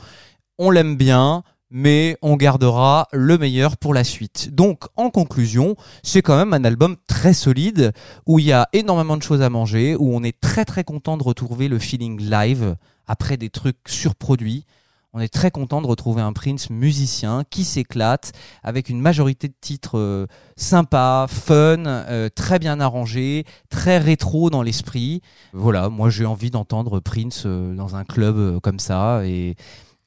On 0.58 0.72
l'aime 0.72 0.98
bien 0.98 1.44
mais 1.72 2.18
on 2.22 2.36
gardera 2.36 3.08
le 3.12 3.38
meilleur 3.38 3.78
pour 3.78 3.94
la 3.94 4.04
suite. 4.04 4.54
Donc, 4.54 4.86
en 4.96 5.10
conclusion, 5.10 5.76
c'est 6.04 6.22
quand 6.22 6.38
même 6.38 6.54
un 6.54 6.64
album 6.64 6.96
très 7.08 7.34
solide, 7.34 7.92
où 8.26 8.40
il 8.40 8.46
y 8.46 8.52
a 8.52 8.68
énormément 8.74 9.18
de 9.18 9.24
choses 9.24 9.42
à 9.42 9.50
manger, 9.50 9.96
où 9.96 10.16
on 10.16 10.24
est 10.24 10.40
très 10.40 10.66
très 10.66 10.84
content 10.84 11.18
de 11.18 11.24
retrouver 11.24 11.68
le 11.68 11.80
feeling 11.80 12.20
live, 12.22 12.76
après 13.08 13.38
des 13.38 13.50
trucs 13.50 13.78
surproduits. 13.88 14.66
On 15.12 15.20
est 15.20 15.34
très 15.34 15.50
content 15.50 15.82
de 15.82 15.88
retrouver 15.88 16.22
un 16.22 16.34
Prince 16.34 16.70
musicien 16.70 17.44
qui 17.50 17.64
s'éclate, 17.64 18.32
avec 18.62 18.90
une 18.90 19.02
majorité 19.02 19.48
de 19.48 19.56
titres 19.60 19.98
euh, 19.98 20.28
sympas, 20.56 21.26
fun, 21.28 21.86
euh, 21.88 22.30
très 22.30 22.60
bien 22.60 22.80
arrangés, 22.80 23.46
très 23.72 23.98
rétro 23.98 24.52
dans 24.52 24.62
l'esprit. 24.62 25.24
Voilà, 25.54 25.90
moi 25.90 26.12
j'ai 26.12 26.28
envie 26.28 26.52
d'entendre 26.52 27.00
Prince 27.00 27.44
euh, 27.48 27.74
dans 27.74 27.96
un 27.96 28.04
club 28.04 28.60
comme 28.60 28.78
ça, 28.78 29.26
et 29.26 29.56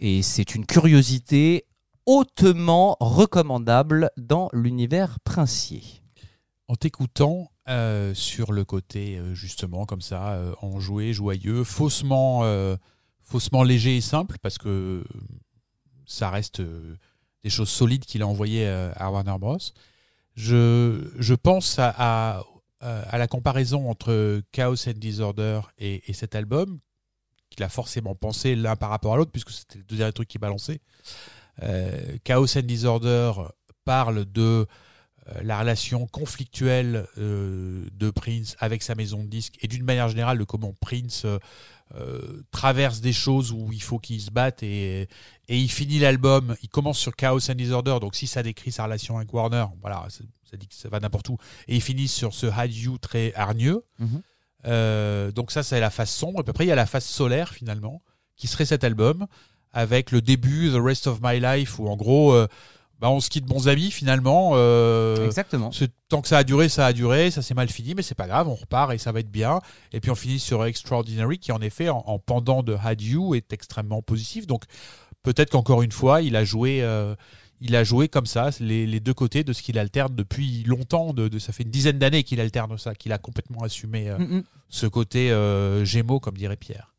et 0.02 0.20
c'est 0.22 0.56
une 0.56 0.66
curiosité 0.66 1.64
hautement 2.06 2.96
recommandable 2.98 4.10
dans 4.16 4.50
l'univers 4.52 5.20
princier. 5.20 5.84
En 6.66 6.74
t'écoutant 6.74 7.52
euh, 7.68 8.12
sur 8.12 8.50
le 8.50 8.64
côté 8.64 9.16
euh, 9.16 9.32
justement 9.32 9.86
comme 9.86 10.00
ça, 10.00 10.32
euh, 10.32 10.54
enjoué, 10.60 11.12
joyeux, 11.12 11.62
faussement, 11.62 12.40
euh, 12.42 12.76
faussement 13.22 13.62
léger 13.62 13.96
et 13.96 14.00
simple, 14.00 14.38
parce 14.42 14.58
que 14.58 15.04
ça 16.04 16.30
reste 16.30 16.60
des 17.44 17.50
choses 17.50 17.70
solides 17.70 18.04
qu'il 18.04 18.22
a 18.22 18.26
envoyées 18.26 18.66
à 18.66 19.08
Warner 19.12 19.36
Bros. 19.38 19.58
Je, 20.34 21.34
pense 21.34 21.78
à, 21.78 22.42
la 22.80 23.28
comparaison 23.28 23.88
entre 23.88 24.42
Chaos 24.50 24.88
and 24.88 24.98
Disorder 24.98 25.60
et 25.78 26.12
cet 26.12 26.34
album, 26.34 26.80
qu'il 27.54 27.62
a 27.64 27.68
forcément 27.68 28.14
pensé 28.14 28.54
l'un 28.54 28.76
par 28.76 28.90
rapport 28.90 29.14
à 29.14 29.16
l'autre, 29.16 29.30
puisque 29.30 29.50
c'était 29.50 29.78
les 29.78 29.84
deux 29.84 29.96
derniers 29.96 30.12
trucs 30.12 30.28
qu'il 30.28 30.40
balançait. 30.40 30.80
Euh, 31.62 32.16
Chaos 32.24 32.56
and 32.56 32.62
Disorder 32.62 33.32
parle 33.84 34.24
de 34.24 34.66
euh, 35.28 35.40
la 35.42 35.60
relation 35.60 36.06
conflictuelle 36.06 37.06
euh, 37.18 37.86
de 37.92 38.10
Prince 38.10 38.56
avec 38.58 38.82
sa 38.82 38.94
maison 38.94 39.22
de 39.22 39.28
disques 39.28 39.56
et 39.60 39.68
d'une 39.68 39.84
manière 39.84 40.08
générale 40.08 40.38
de 40.38 40.44
comment 40.44 40.74
Prince 40.80 41.26
euh, 41.94 42.42
traverse 42.50 43.00
des 43.00 43.12
choses 43.12 43.52
où 43.52 43.70
il 43.72 43.82
faut 43.82 43.98
qu'il 43.98 44.20
se 44.20 44.30
batte 44.30 44.62
et, 44.62 45.02
et 45.48 45.58
il 45.58 45.70
finit 45.70 45.98
l'album, 45.98 46.56
il 46.62 46.68
commence 46.70 46.98
sur 46.98 47.14
Chaos 47.14 47.50
and 47.50 47.54
Disorder, 47.54 47.98
donc 48.00 48.16
si 48.16 48.26
ça 48.26 48.42
décrit 48.42 48.72
sa 48.72 48.84
relation 48.84 49.18
avec 49.18 49.32
Warner, 49.32 49.66
voilà, 49.80 50.06
ça, 50.08 50.56
dit 50.56 50.66
que 50.66 50.74
ça 50.74 50.88
va 50.88 51.00
n'importe 51.00 51.28
où, 51.28 51.36
et 51.68 51.76
il 51.76 51.82
finit 51.82 52.08
sur 52.08 52.32
ce 52.32 52.46
Had 52.46 52.72
You 52.74 52.98
très 52.98 53.34
hargneux. 53.34 53.84
Mhm. 53.98 54.22
Donc 54.64 55.50
ça, 55.50 55.62
c'est 55.62 55.80
la 55.80 55.90
face 55.90 56.14
sombre. 56.14 56.40
Et 56.40 56.42
puis 56.42 56.50
après, 56.50 56.64
il 56.64 56.68
y 56.68 56.72
a 56.72 56.76
la 56.76 56.86
face 56.86 57.06
solaire, 57.06 57.50
finalement, 57.52 58.02
qui 58.36 58.46
serait 58.46 58.64
cet 58.66 58.84
album, 58.84 59.26
avec 59.72 60.10
le 60.10 60.20
début, 60.20 60.70
The 60.70 60.80
Rest 60.82 61.06
of 61.06 61.20
My 61.22 61.40
Life, 61.40 61.78
où 61.78 61.88
en 61.88 61.96
gros, 61.96 62.32
euh, 62.32 62.46
bah, 63.00 63.10
on 63.10 63.20
se 63.20 63.30
quitte 63.30 63.46
bons 63.46 63.68
amis, 63.68 63.90
finalement. 63.90 64.52
Euh, 64.54 65.24
Exactement. 65.26 65.72
c'est- 65.72 65.90
tant 66.08 66.20
que 66.20 66.28
ça 66.28 66.38
a 66.38 66.44
duré, 66.44 66.68
ça 66.68 66.86
a 66.86 66.92
duré, 66.92 67.30
ça 67.30 67.42
s'est 67.42 67.54
mal 67.54 67.68
fini, 67.68 67.94
mais 67.94 68.02
c'est 68.02 68.14
pas 68.14 68.26
grave, 68.28 68.48
on 68.48 68.54
repart 68.54 68.92
et 68.92 68.98
ça 68.98 69.10
va 69.12 69.20
être 69.20 69.30
bien. 69.30 69.60
Et 69.92 70.00
puis 70.00 70.10
on 70.10 70.14
finit 70.14 70.38
sur 70.38 70.64
Extraordinary, 70.64 71.38
qui 71.38 71.50
en 71.52 71.60
effet, 71.60 71.88
en, 71.88 72.04
en 72.06 72.18
pendant 72.18 72.62
de 72.62 72.76
Had 72.80 73.00
You, 73.00 73.34
est 73.34 73.52
extrêmement 73.52 74.02
positif. 74.02 74.46
Donc 74.46 74.64
peut-être 75.22 75.50
qu'encore 75.50 75.82
une 75.82 75.92
fois, 75.92 76.22
il 76.22 76.36
a 76.36 76.44
joué... 76.44 76.82
euh, 76.82 77.14
il 77.62 77.76
a 77.76 77.84
joué 77.84 78.08
comme 78.08 78.26
ça, 78.26 78.50
les, 78.60 78.86
les 78.86 79.00
deux 79.00 79.14
côtés 79.14 79.44
de 79.44 79.52
ce 79.52 79.62
qu'il 79.62 79.78
alterne 79.78 80.14
depuis 80.14 80.64
longtemps. 80.64 81.12
De, 81.14 81.28
de- 81.28 81.38
ça 81.38 81.52
fait 81.52 81.62
une 81.62 81.70
dizaine 81.70 81.98
d'années 81.98 82.24
qu'il 82.24 82.40
alterne 82.40 82.76
ça, 82.78 82.94
qu'il 82.94 83.12
a 83.12 83.18
complètement 83.18 83.62
assumé 83.62 84.08
euh, 84.10 84.18
Mm, 84.18 84.36
mm. 84.38 84.42
ce 84.68 84.86
côté 84.86 85.30
euh, 85.30 85.84
Gémeaux, 85.84 86.20
comme 86.20 86.36
dirait 86.36 86.56
Pierre. 86.56 86.92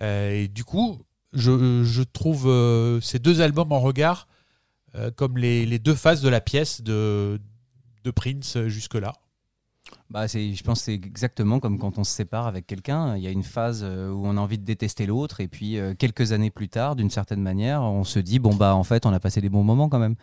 Euh, 0.00 0.30
et 0.32 0.48
du 0.48 0.64
coup, 0.64 1.02
je, 1.32 1.82
je 1.84 2.02
trouve 2.02 2.50
ces 3.02 3.18
deux 3.18 3.40
albums 3.40 3.72
en 3.72 3.80
regard 3.80 4.26
comme 5.16 5.38
les, 5.38 5.64
les 5.64 5.78
deux 5.78 5.94
faces 5.94 6.20
de 6.20 6.28
la 6.28 6.42
pièce 6.42 6.82
de, 6.82 7.40
de 8.04 8.10
Prince 8.10 8.58
jusque-là. 8.66 9.14
Bah, 10.12 10.28
c'est, 10.28 10.54
je 10.54 10.62
pense 10.62 10.80
que 10.80 10.84
c'est 10.84 10.94
exactement 10.94 11.58
comme 11.58 11.78
quand 11.78 11.96
on 11.96 12.04
se 12.04 12.12
sépare 12.12 12.46
avec 12.46 12.66
quelqu'un. 12.66 13.16
Il 13.16 13.22
y 13.22 13.26
a 13.26 13.30
une 13.30 13.42
phase 13.42 13.80
euh, 13.82 14.10
où 14.10 14.26
on 14.26 14.36
a 14.36 14.40
envie 14.40 14.58
de 14.58 14.64
détester 14.64 15.06
l'autre, 15.06 15.40
et 15.40 15.48
puis 15.48 15.78
euh, 15.78 15.94
quelques 15.94 16.32
années 16.32 16.50
plus 16.50 16.68
tard, 16.68 16.96
d'une 16.96 17.08
certaine 17.08 17.40
manière, 17.40 17.80
on 17.80 18.04
se 18.04 18.18
dit 18.18 18.38
bon 18.38 18.54
bah 18.54 18.74
en 18.74 18.84
fait 18.84 19.06
on 19.06 19.12
a 19.14 19.20
passé 19.20 19.40
des 19.40 19.48
bons 19.48 19.64
moments 19.64 19.88
quand 19.88 19.98
même. 19.98 20.16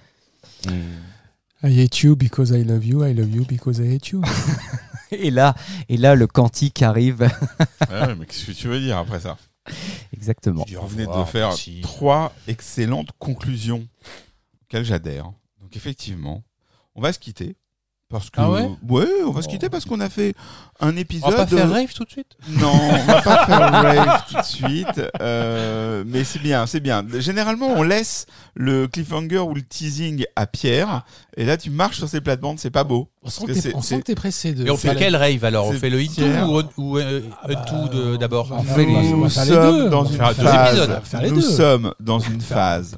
Et, 0.68 1.68
I 1.68 1.82
hate 1.82 2.02
you 2.02 2.16
because 2.16 2.52
I 2.52 2.64
love 2.64 2.86
you, 2.86 3.04
I 3.04 3.16
love 3.16 3.34
you 3.34 3.46
because 3.46 3.80
I 3.80 3.96
hate 3.96 4.10
you. 4.10 4.22
et 5.12 5.32
là, 5.32 5.56
et 5.90 5.98
là 5.98 6.14
le 6.14 6.28
quantique 6.28 6.84
arrive. 6.84 7.22
Ouais, 7.90 8.16
mais 8.16 8.28
qu'est-ce 8.28 8.46
que 8.46 8.52
tu 8.52 8.68
veux 8.68 8.80
dire 8.80 9.00
après 9.00 9.22
ça? 9.22 9.40
Exactement. 10.14 10.66
Vous 10.70 10.88
venez 10.88 11.08
de 11.08 11.24
faire 11.24 11.48
merci. 11.48 11.82
trois 11.82 12.32
excellentes 12.48 13.10
conclusions 13.18 13.88
auxquelles 14.62 14.86
j'adhère. 14.86 15.32
Donc 15.60 15.76
effectivement, 15.76 16.44
on 16.94 17.02
va 17.02 17.12
se 17.12 17.18
quitter. 17.18 17.56
Parce 18.12 18.32
que, 18.32 18.42
Ah 18.42 18.50
ouais 18.50 18.68
on 19.24 19.30
va 19.30 19.44
se 19.44 19.48
quitter 19.48 19.70
parce 19.70 19.86
qu'on 19.86 20.00
a 20.00 20.10
fait 20.10 20.34
un 20.80 20.96
On 20.96 20.98
épisode. 20.98 21.30
va 21.32 21.46
pas 21.46 21.48
faire 21.48 21.70
rave 21.70 21.94
tout 21.94 22.06
de 22.06 22.10
suite 22.10 22.32
Non, 22.48 22.72
on 22.74 23.06
va 23.06 23.22
pas 23.22 23.46
faire 23.46 23.72
rave 23.72 24.24
tout 24.28 24.38
de 24.38 24.42
suite. 24.44 25.02
euh, 25.22 26.04
mais 26.08 26.24
c'est 26.24 26.40
bien, 26.40 26.66
c'est 26.66 26.80
bien. 26.80 27.06
Généralement, 27.20 27.68
on 27.68 27.84
laisse 27.84 28.26
le 28.56 28.88
cliffhanger 28.88 29.38
ou 29.38 29.54
le 29.54 29.62
teasing 29.62 30.26
à 30.36 30.48
Pierre. 30.48 31.04
Et 31.38 31.46
là, 31.46 31.56
tu 31.56 31.70
marches 31.70 31.98
sur 31.98 32.10
ses 32.10 32.20
plates-bandes, 32.20 32.58
c'est 32.58 32.72
pas 32.72 32.84
beau. 32.84 33.10
On 33.22 33.30
sent 33.30 33.46
que 33.46 33.52
t'es- 33.52 33.76
on 33.76 34.16
pressé 34.16 34.54
de. 34.54 34.66
Et 34.66 34.72
on 34.72 34.78
fait 34.78 34.96
quel 34.96 35.16
rave 35.16 35.44
alors? 35.46 35.68
On 35.68 35.74
fait 35.74 35.92
le 35.92 36.00
Pierre. 36.00 36.50
ou, 36.50 36.64
ou 36.78 36.98
euh, 36.98 37.22
Unto 37.48 37.90
de- 37.94 38.18
d'abord? 38.18 38.48
on 38.52 38.58
On 38.58 38.64
fait 38.64 38.86
on 38.88 39.02
les- 39.02 39.14
on 39.14 39.18
Nous 39.18 39.30
sommes 39.30 39.48
deux. 39.50 39.90
dans 39.92 40.02
On 40.02 40.06
une 40.10 40.18
faire 40.18 40.34
deux 40.36 40.44
phase. 40.44 40.90
On 41.14 41.22
Nous 41.30 41.36
deux. 41.36 41.42
sommes 41.42 41.94
dans 42.00 42.18
une 42.20 42.42
phase 42.42 42.98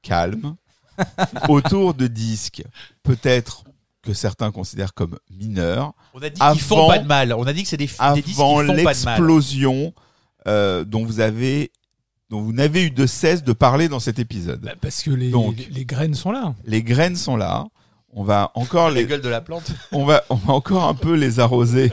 calme 0.00 0.54
autour 1.50 1.92
de 1.92 2.06
disques. 2.06 2.62
Peut-être 3.02 3.64
que 4.06 4.14
certains 4.14 4.50
considèrent 4.52 4.94
comme 4.94 5.18
mineurs. 5.30 5.92
On 6.14 6.20
a 6.22 6.30
dit 6.30 6.40
qu'ils 6.40 6.60
font 6.60 6.88
pas 6.88 6.98
de 6.98 7.06
mal. 7.06 7.32
On 7.34 7.46
a 7.46 7.52
dit 7.52 7.62
que 7.64 7.68
c'est 7.68 7.76
des, 7.76 7.86
des 7.86 8.22
disques 8.22 8.36
qui 8.36 8.40
avant 8.42 8.50
font 8.50 8.56
pas 8.58 8.62
de 8.62 8.76
mal. 8.82 8.86
l'explosion 8.86 9.92
euh, 10.46 10.84
dont 10.84 11.04
vous 11.04 11.20
avez 11.20 11.70
dont 12.30 12.40
vous 12.40 12.52
n'avez 12.52 12.84
eu 12.84 12.90
de 12.90 13.06
cesse 13.06 13.44
de 13.44 13.52
parler 13.52 13.88
dans 13.88 14.00
cet 14.00 14.18
épisode. 14.18 14.60
Bah, 14.60 14.72
parce 14.80 15.02
que 15.02 15.10
les, 15.10 15.30
Donc. 15.30 15.56
les, 15.58 15.66
les 15.66 15.84
graines 15.84 16.14
sont 16.14 16.32
là. 16.32 16.54
Les 16.64 16.82
graines 16.82 17.14
sont 17.16 17.36
là. 17.36 17.66
On 18.10 18.24
va 18.24 18.50
encore 18.54 18.88
La 18.90 18.94
les 19.02 19.06
gueule 19.06 19.20
de 19.20 19.28
la 19.28 19.40
plante. 19.40 19.70
on 19.92 20.04
va 20.04 20.22
on 20.30 20.34
va 20.36 20.52
encore 20.54 20.84
un 20.84 20.94
peu 20.94 21.14
les 21.14 21.38
arroser 21.40 21.92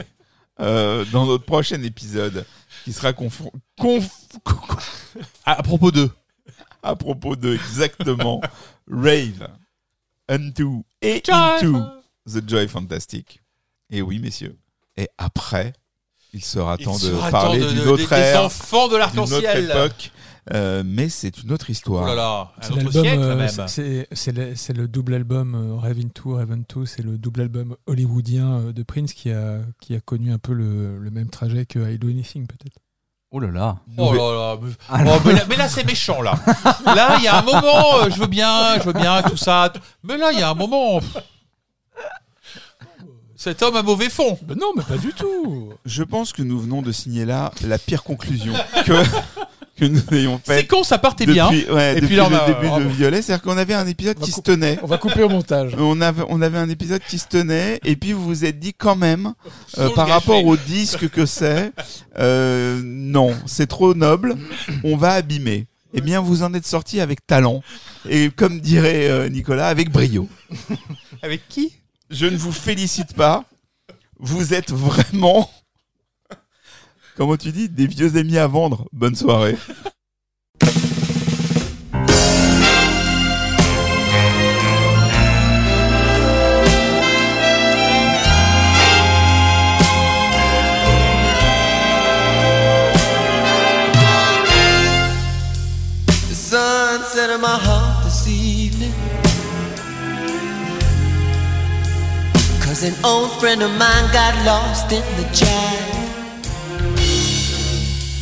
euh, 0.60 1.04
dans 1.12 1.26
notre 1.26 1.44
prochain 1.44 1.82
épisode 1.82 2.46
qui 2.84 2.92
sera 2.92 3.12
confron- 3.12 3.50
conf- 3.80 4.10
À, 5.44 5.52
à 5.58 5.62
propos 5.62 5.90
d'eux. 5.90 6.10
à 6.82 6.96
propos 6.96 7.34
de 7.36 7.54
exactement 7.54 8.40
Rave, 8.90 9.48
Unto 10.28 10.84
et 11.02 11.22
Into 11.28 11.76
the 12.32 12.46
Joy 12.48 12.68
Fantastic. 12.68 13.40
Et 13.90 14.02
oui, 14.02 14.18
messieurs. 14.18 14.56
Et 14.96 15.08
après, 15.18 15.72
il 16.32 16.42
sera 16.44 16.76
Il 16.78 16.84
temps 16.84 16.96
de 16.98 17.30
parler 17.30 17.58
d'une 17.66 17.80
autre 17.88 18.08
des 18.08 18.14
ère, 18.20 18.44
enfants 18.44 18.88
de 18.88 18.94
d'une 18.94 19.02
autre 19.02 19.16
l'arc-en-ciel. 19.16 19.70
époque. 19.70 20.10
Euh, 20.52 20.82
mais 20.84 21.08
c'est 21.08 21.42
une 21.42 21.52
autre 21.52 21.70
histoire. 21.70 22.02
Oh 22.04 22.06
là 22.06 22.14
là, 22.14 22.52
un 22.58 22.62
C'est 22.62 22.72
autre 22.72 22.82
l'album, 22.82 23.02
siècle 23.02 23.22
euh, 23.22 23.36
même. 23.36 23.68
c'est- 24.12 24.54
c'est 24.54 24.72
le, 24.76 24.88
double 24.88 25.14
album 25.14 25.54
euh, 25.54 25.76
Rave 25.80 25.98
Into, 26.00 26.34
Rave 26.36 26.52
Into, 26.52 26.84
c'est 26.84 27.02
le 27.02 27.16
double 27.16 27.40
album 27.40 27.76
hollywoodien 27.86 28.52
euh, 28.58 28.72
de 28.74 28.82
Prince 28.82 29.14
qui 29.14 29.30
a, 29.30 29.60
qui 29.80 29.94
a 29.94 30.00
connu 30.00 30.30
un 30.32 30.38
peu 30.38 30.52
le, 30.52 30.98
le 30.98 31.10
même 31.10 31.30
trajet 31.30 31.64
que 31.64 31.78
I 31.90 31.96
Do 31.98 32.08
Anything 32.08 32.46
peut-être. 32.46 32.76
Oh 33.30 33.40
là 33.40 33.48
là. 33.50 33.76
Oh 33.96 34.12
là 34.12 34.18
là, 34.18 34.58
mais, 34.62 34.72
Alors- 34.90 35.16
oh, 35.16 35.22
mais 35.28 35.32
là, 35.32 35.44
mais 35.48 35.56
là, 35.56 35.66
c'est 35.68 35.84
méchant 35.84 36.20
là. 36.20 36.34
Là, 36.84 37.16
il 37.18 37.24
y 37.24 37.28
a 37.28 37.38
un 37.38 37.42
moment, 37.42 38.02
euh, 38.02 38.10
je 38.10 38.20
veux 38.20 38.26
bien, 38.26 38.78
je 38.80 38.84
veux 38.84 38.92
bien 38.92 39.22
tout 39.22 39.38
ça. 39.38 39.72
Mais 40.02 40.18
là, 40.18 40.30
il 40.30 40.38
y 40.38 40.42
a 40.42 40.50
un 40.50 40.54
moment. 40.54 41.00
pff. 41.00 41.16
Cet 43.44 43.62
homme 43.62 43.76
a 43.76 43.82
mauvais 43.82 44.08
fond. 44.08 44.38
Ben 44.42 44.56
non, 44.58 44.68
mais 44.74 44.82
pas 44.82 44.96
du 44.96 45.12
tout. 45.12 45.70
Je 45.84 46.02
pense 46.02 46.32
que 46.32 46.40
nous 46.42 46.58
venons 46.58 46.80
de 46.80 46.90
signer 46.92 47.26
là 47.26 47.52
la 47.66 47.76
pire 47.78 48.02
conclusion 48.02 48.54
que, 48.86 48.92
que 49.76 49.84
nous 49.84 50.00
ayons 50.12 50.40
C'est 50.44 50.56
faite 50.60 50.68
con, 50.68 50.82
ça 50.82 50.96
partait 50.96 51.26
depuis, 51.26 51.34
bien. 51.34 51.50
ouais, 51.74 51.92
Et 51.92 51.94
depuis 51.96 52.06
puis 52.06 52.16
là, 52.16 52.24
on 52.26 52.30
le 52.30 52.36
a- 52.36 52.46
début 52.46 52.68
de. 52.84 52.88
Violet. 52.94 53.20
C'est-à-dire 53.20 53.42
qu'on 53.42 53.58
avait 53.58 53.74
un 53.74 53.86
épisode 53.86 54.18
va 54.18 54.24
qui 54.24 54.30
se 54.30 54.36
couper. 54.36 54.52
tenait. 54.52 54.78
On 54.82 54.86
va 54.86 54.96
couper 54.96 55.22
au 55.24 55.28
montage. 55.28 55.74
On 55.78 56.00
avait, 56.00 56.22
on 56.30 56.40
avait 56.40 56.56
un 56.56 56.68
épisode 56.70 57.02
qui 57.06 57.18
se 57.18 57.26
tenait, 57.26 57.80
et 57.84 57.96
puis 57.96 58.12
vous 58.14 58.24
vous 58.24 58.44
êtes 58.46 58.58
dit 58.58 58.72
quand 58.72 58.96
même, 58.96 59.34
euh, 59.76 59.82
Faut 59.84 59.88
le 59.90 59.94
par 59.94 60.06
gâcher. 60.06 60.12
rapport 60.20 60.44
au 60.46 60.56
disque 60.56 61.10
que 61.10 61.26
c'est, 61.26 61.70
euh, 62.18 62.80
non, 62.82 63.34
c'est 63.46 63.66
trop 63.66 63.92
noble, 63.94 64.36
on 64.84 64.96
va 64.96 65.12
abîmer. 65.12 65.66
Eh 65.92 66.00
bien, 66.00 66.20
vous 66.20 66.42
en 66.42 66.54
êtes 66.54 66.66
sorti 66.66 67.00
avec 67.00 67.26
talent, 67.26 67.62
et 68.08 68.30
comme 68.30 68.60
dirait 68.60 69.08
euh, 69.10 69.28
Nicolas, 69.28 69.68
avec 69.68 69.90
brio. 69.90 70.28
Avec 71.22 71.46
qui? 71.48 71.72
Je 72.14 72.26
ne 72.26 72.36
vous 72.36 72.52
félicite 72.52 73.14
pas, 73.14 73.44
vous 74.20 74.54
êtes 74.54 74.70
vraiment, 74.70 75.50
comment 77.16 77.36
tu 77.36 77.50
dis, 77.50 77.68
des 77.68 77.88
vieux 77.88 78.16
amis 78.16 78.38
à 78.38 78.46
vendre. 78.46 78.86
Bonne 78.92 79.16
soirée. 79.16 79.56
Cause 102.74 102.82
an 102.82 103.04
old 103.04 103.30
friend 103.38 103.62
of 103.62 103.70
mine 103.78 104.12
got 104.12 104.34
lost 104.44 104.90
in 104.90 105.04
the 105.16 105.22
jive. 105.30 105.94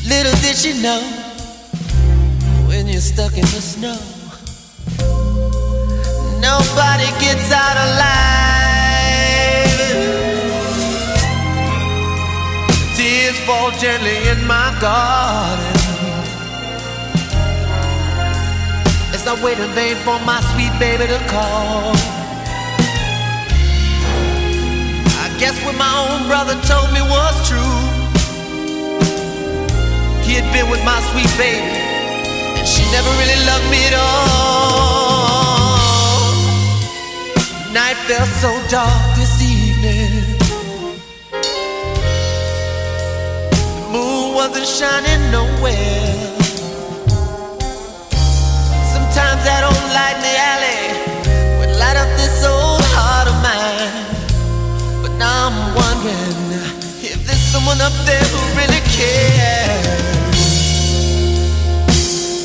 Little 0.07 0.37
did 0.43 0.57
she 0.59 0.75
know 0.83 1.01
when 2.69 2.87
you're 2.87 3.01
stuck 3.01 3.33
in 3.33 3.49
the 3.49 3.63
snow, 3.73 3.97
nobody 6.39 7.09
gets 7.19 7.51
out 7.51 7.79
alive. 7.87 8.13
Tears 12.95 13.39
fall 13.47 13.71
gently 13.81 14.19
in 14.29 14.47
my 14.47 14.69
garden. 14.83 15.77
As 19.15 19.27
I 19.27 19.43
wait 19.43 19.59
in 19.59 19.71
vain 19.71 19.97
for 20.05 20.19
my 20.27 20.43
sweet 20.53 20.79
baby 20.79 21.07
to 21.07 21.19
call. 21.31 22.22
Guess 25.43 25.59
what 25.65 25.75
my 25.75 25.93
own 26.07 26.29
brother 26.29 26.55
told 26.71 26.89
me 26.95 27.03
was 27.03 27.35
true. 27.49 27.79
He 30.23 30.39
had 30.39 30.47
been 30.55 30.71
with 30.71 30.85
my 30.85 31.01
sweet 31.11 31.33
baby, 31.37 31.83
and 32.59 32.65
she 32.65 32.83
never 32.95 33.11
really 33.21 33.41
loved 33.51 33.69
me 33.75 33.81
at 33.91 33.95
all. 34.05 35.03
Night 37.75 37.99
felt 38.07 38.31
so 38.45 38.51
dark 38.71 39.17
this 39.19 39.43
evening. 39.43 40.39
The 43.79 43.87
moon 43.91 44.35
wasn't 44.39 44.69
shining 44.79 45.23
nowhere. 45.33 46.39
Sometimes 48.95 49.43
that 49.49 49.63
old 49.67 49.89
light 49.99 50.23
in 50.23 50.42
wondering 56.05 56.51
if 57.01 57.27
there's 57.27 57.47
someone 57.55 57.81
up 57.81 57.93
there 58.07 58.25
who 58.33 58.41
really 58.59 58.83
cares. 58.91 60.37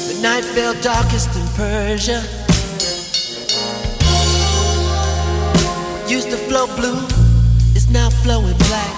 The 0.08 0.22
night 0.22 0.46
fell 0.46 0.74
darkest 0.82 1.36
in 1.36 1.48
Persia. 1.56 2.22
Used 6.08 6.30
to 6.30 6.38
flow 6.38 6.68
blue 6.76 7.02
is 7.76 7.90
now 7.90 8.10
flowing 8.10 8.58
black. 8.70 8.96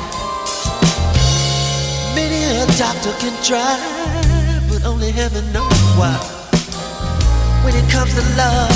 Many 2.16 2.44
a 2.60 2.66
doctor 2.78 3.14
can 3.20 3.36
try, 3.44 3.80
but 4.70 4.86
only 4.86 5.12
heaven 5.12 5.46
knows 5.54 5.82
why 5.98 6.16
when 7.64 7.76
it 7.76 7.90
comes 7.90 8.14
to 8.16 8.24
love. 8.36 8.72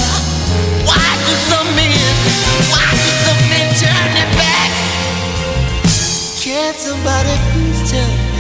Why 0.88 1.08
do 1.28 1.34
some 1.52 1.70
men, 1.76 1.92
why 2.72 2.88
do 3.04 3.12
some 3.26 3.42
men 3.52 3.68
turn 3.76 4.14
their 4.14 4.38
back? 4.38 4.43
Can 6.54 6.76
somebody 6.76 7.36
please 7.52 7.92
tell 7.92 8.08
me? 8.08 8.33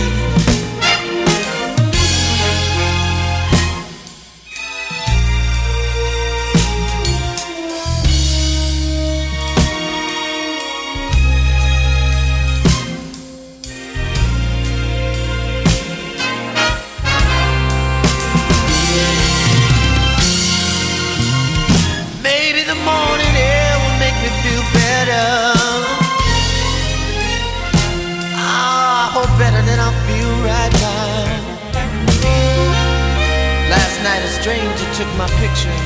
Night 34.03 34.21
a 34.21 34.27
stranger 34.27 34.93
took 34.93 35.07
my 35.15 35.27
picture 35.39 35.69
and 35.69 35.79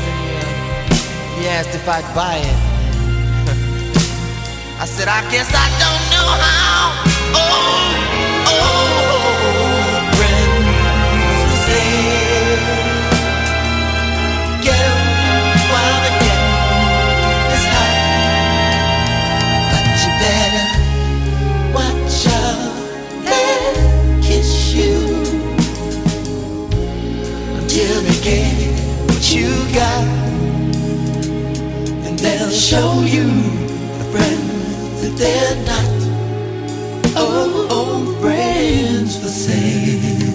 he, 1.38 1.42
he 1.42 1.48
asked 1.48 1.76
if 1.76 1.88
I'd 1.88 2.04
buy 2.16 2.38
it. 2.38 2.58
I 4.82 4.86
said, 4.86 5.08
I 5.08 5.22
guess 5.30 5.50
I 5.54 5.68
don't 5.78 6.06
know 6.10 6.30
how. 6.46 6.98
Oh, 7.38 7.94
oh, 8.50 9.17
get 28.28 28.80
what 29.08 29.24
you 29.34 29.50
got, 29.74 30.08
and 32.06 32.20
they'll 32.20 32.50
show 32.50 33.02
you 33.16 33.28
a 34.02 34.06
friend 34.12 34.44
that 35.00 35.14
they're 35.22 35.60
not. 35.72 35.98
Oh, 37.16 37.68
oh, 37.70 38.22
friends 38.22 39.18
for 39.22 39.30
sale. 39.30 40.27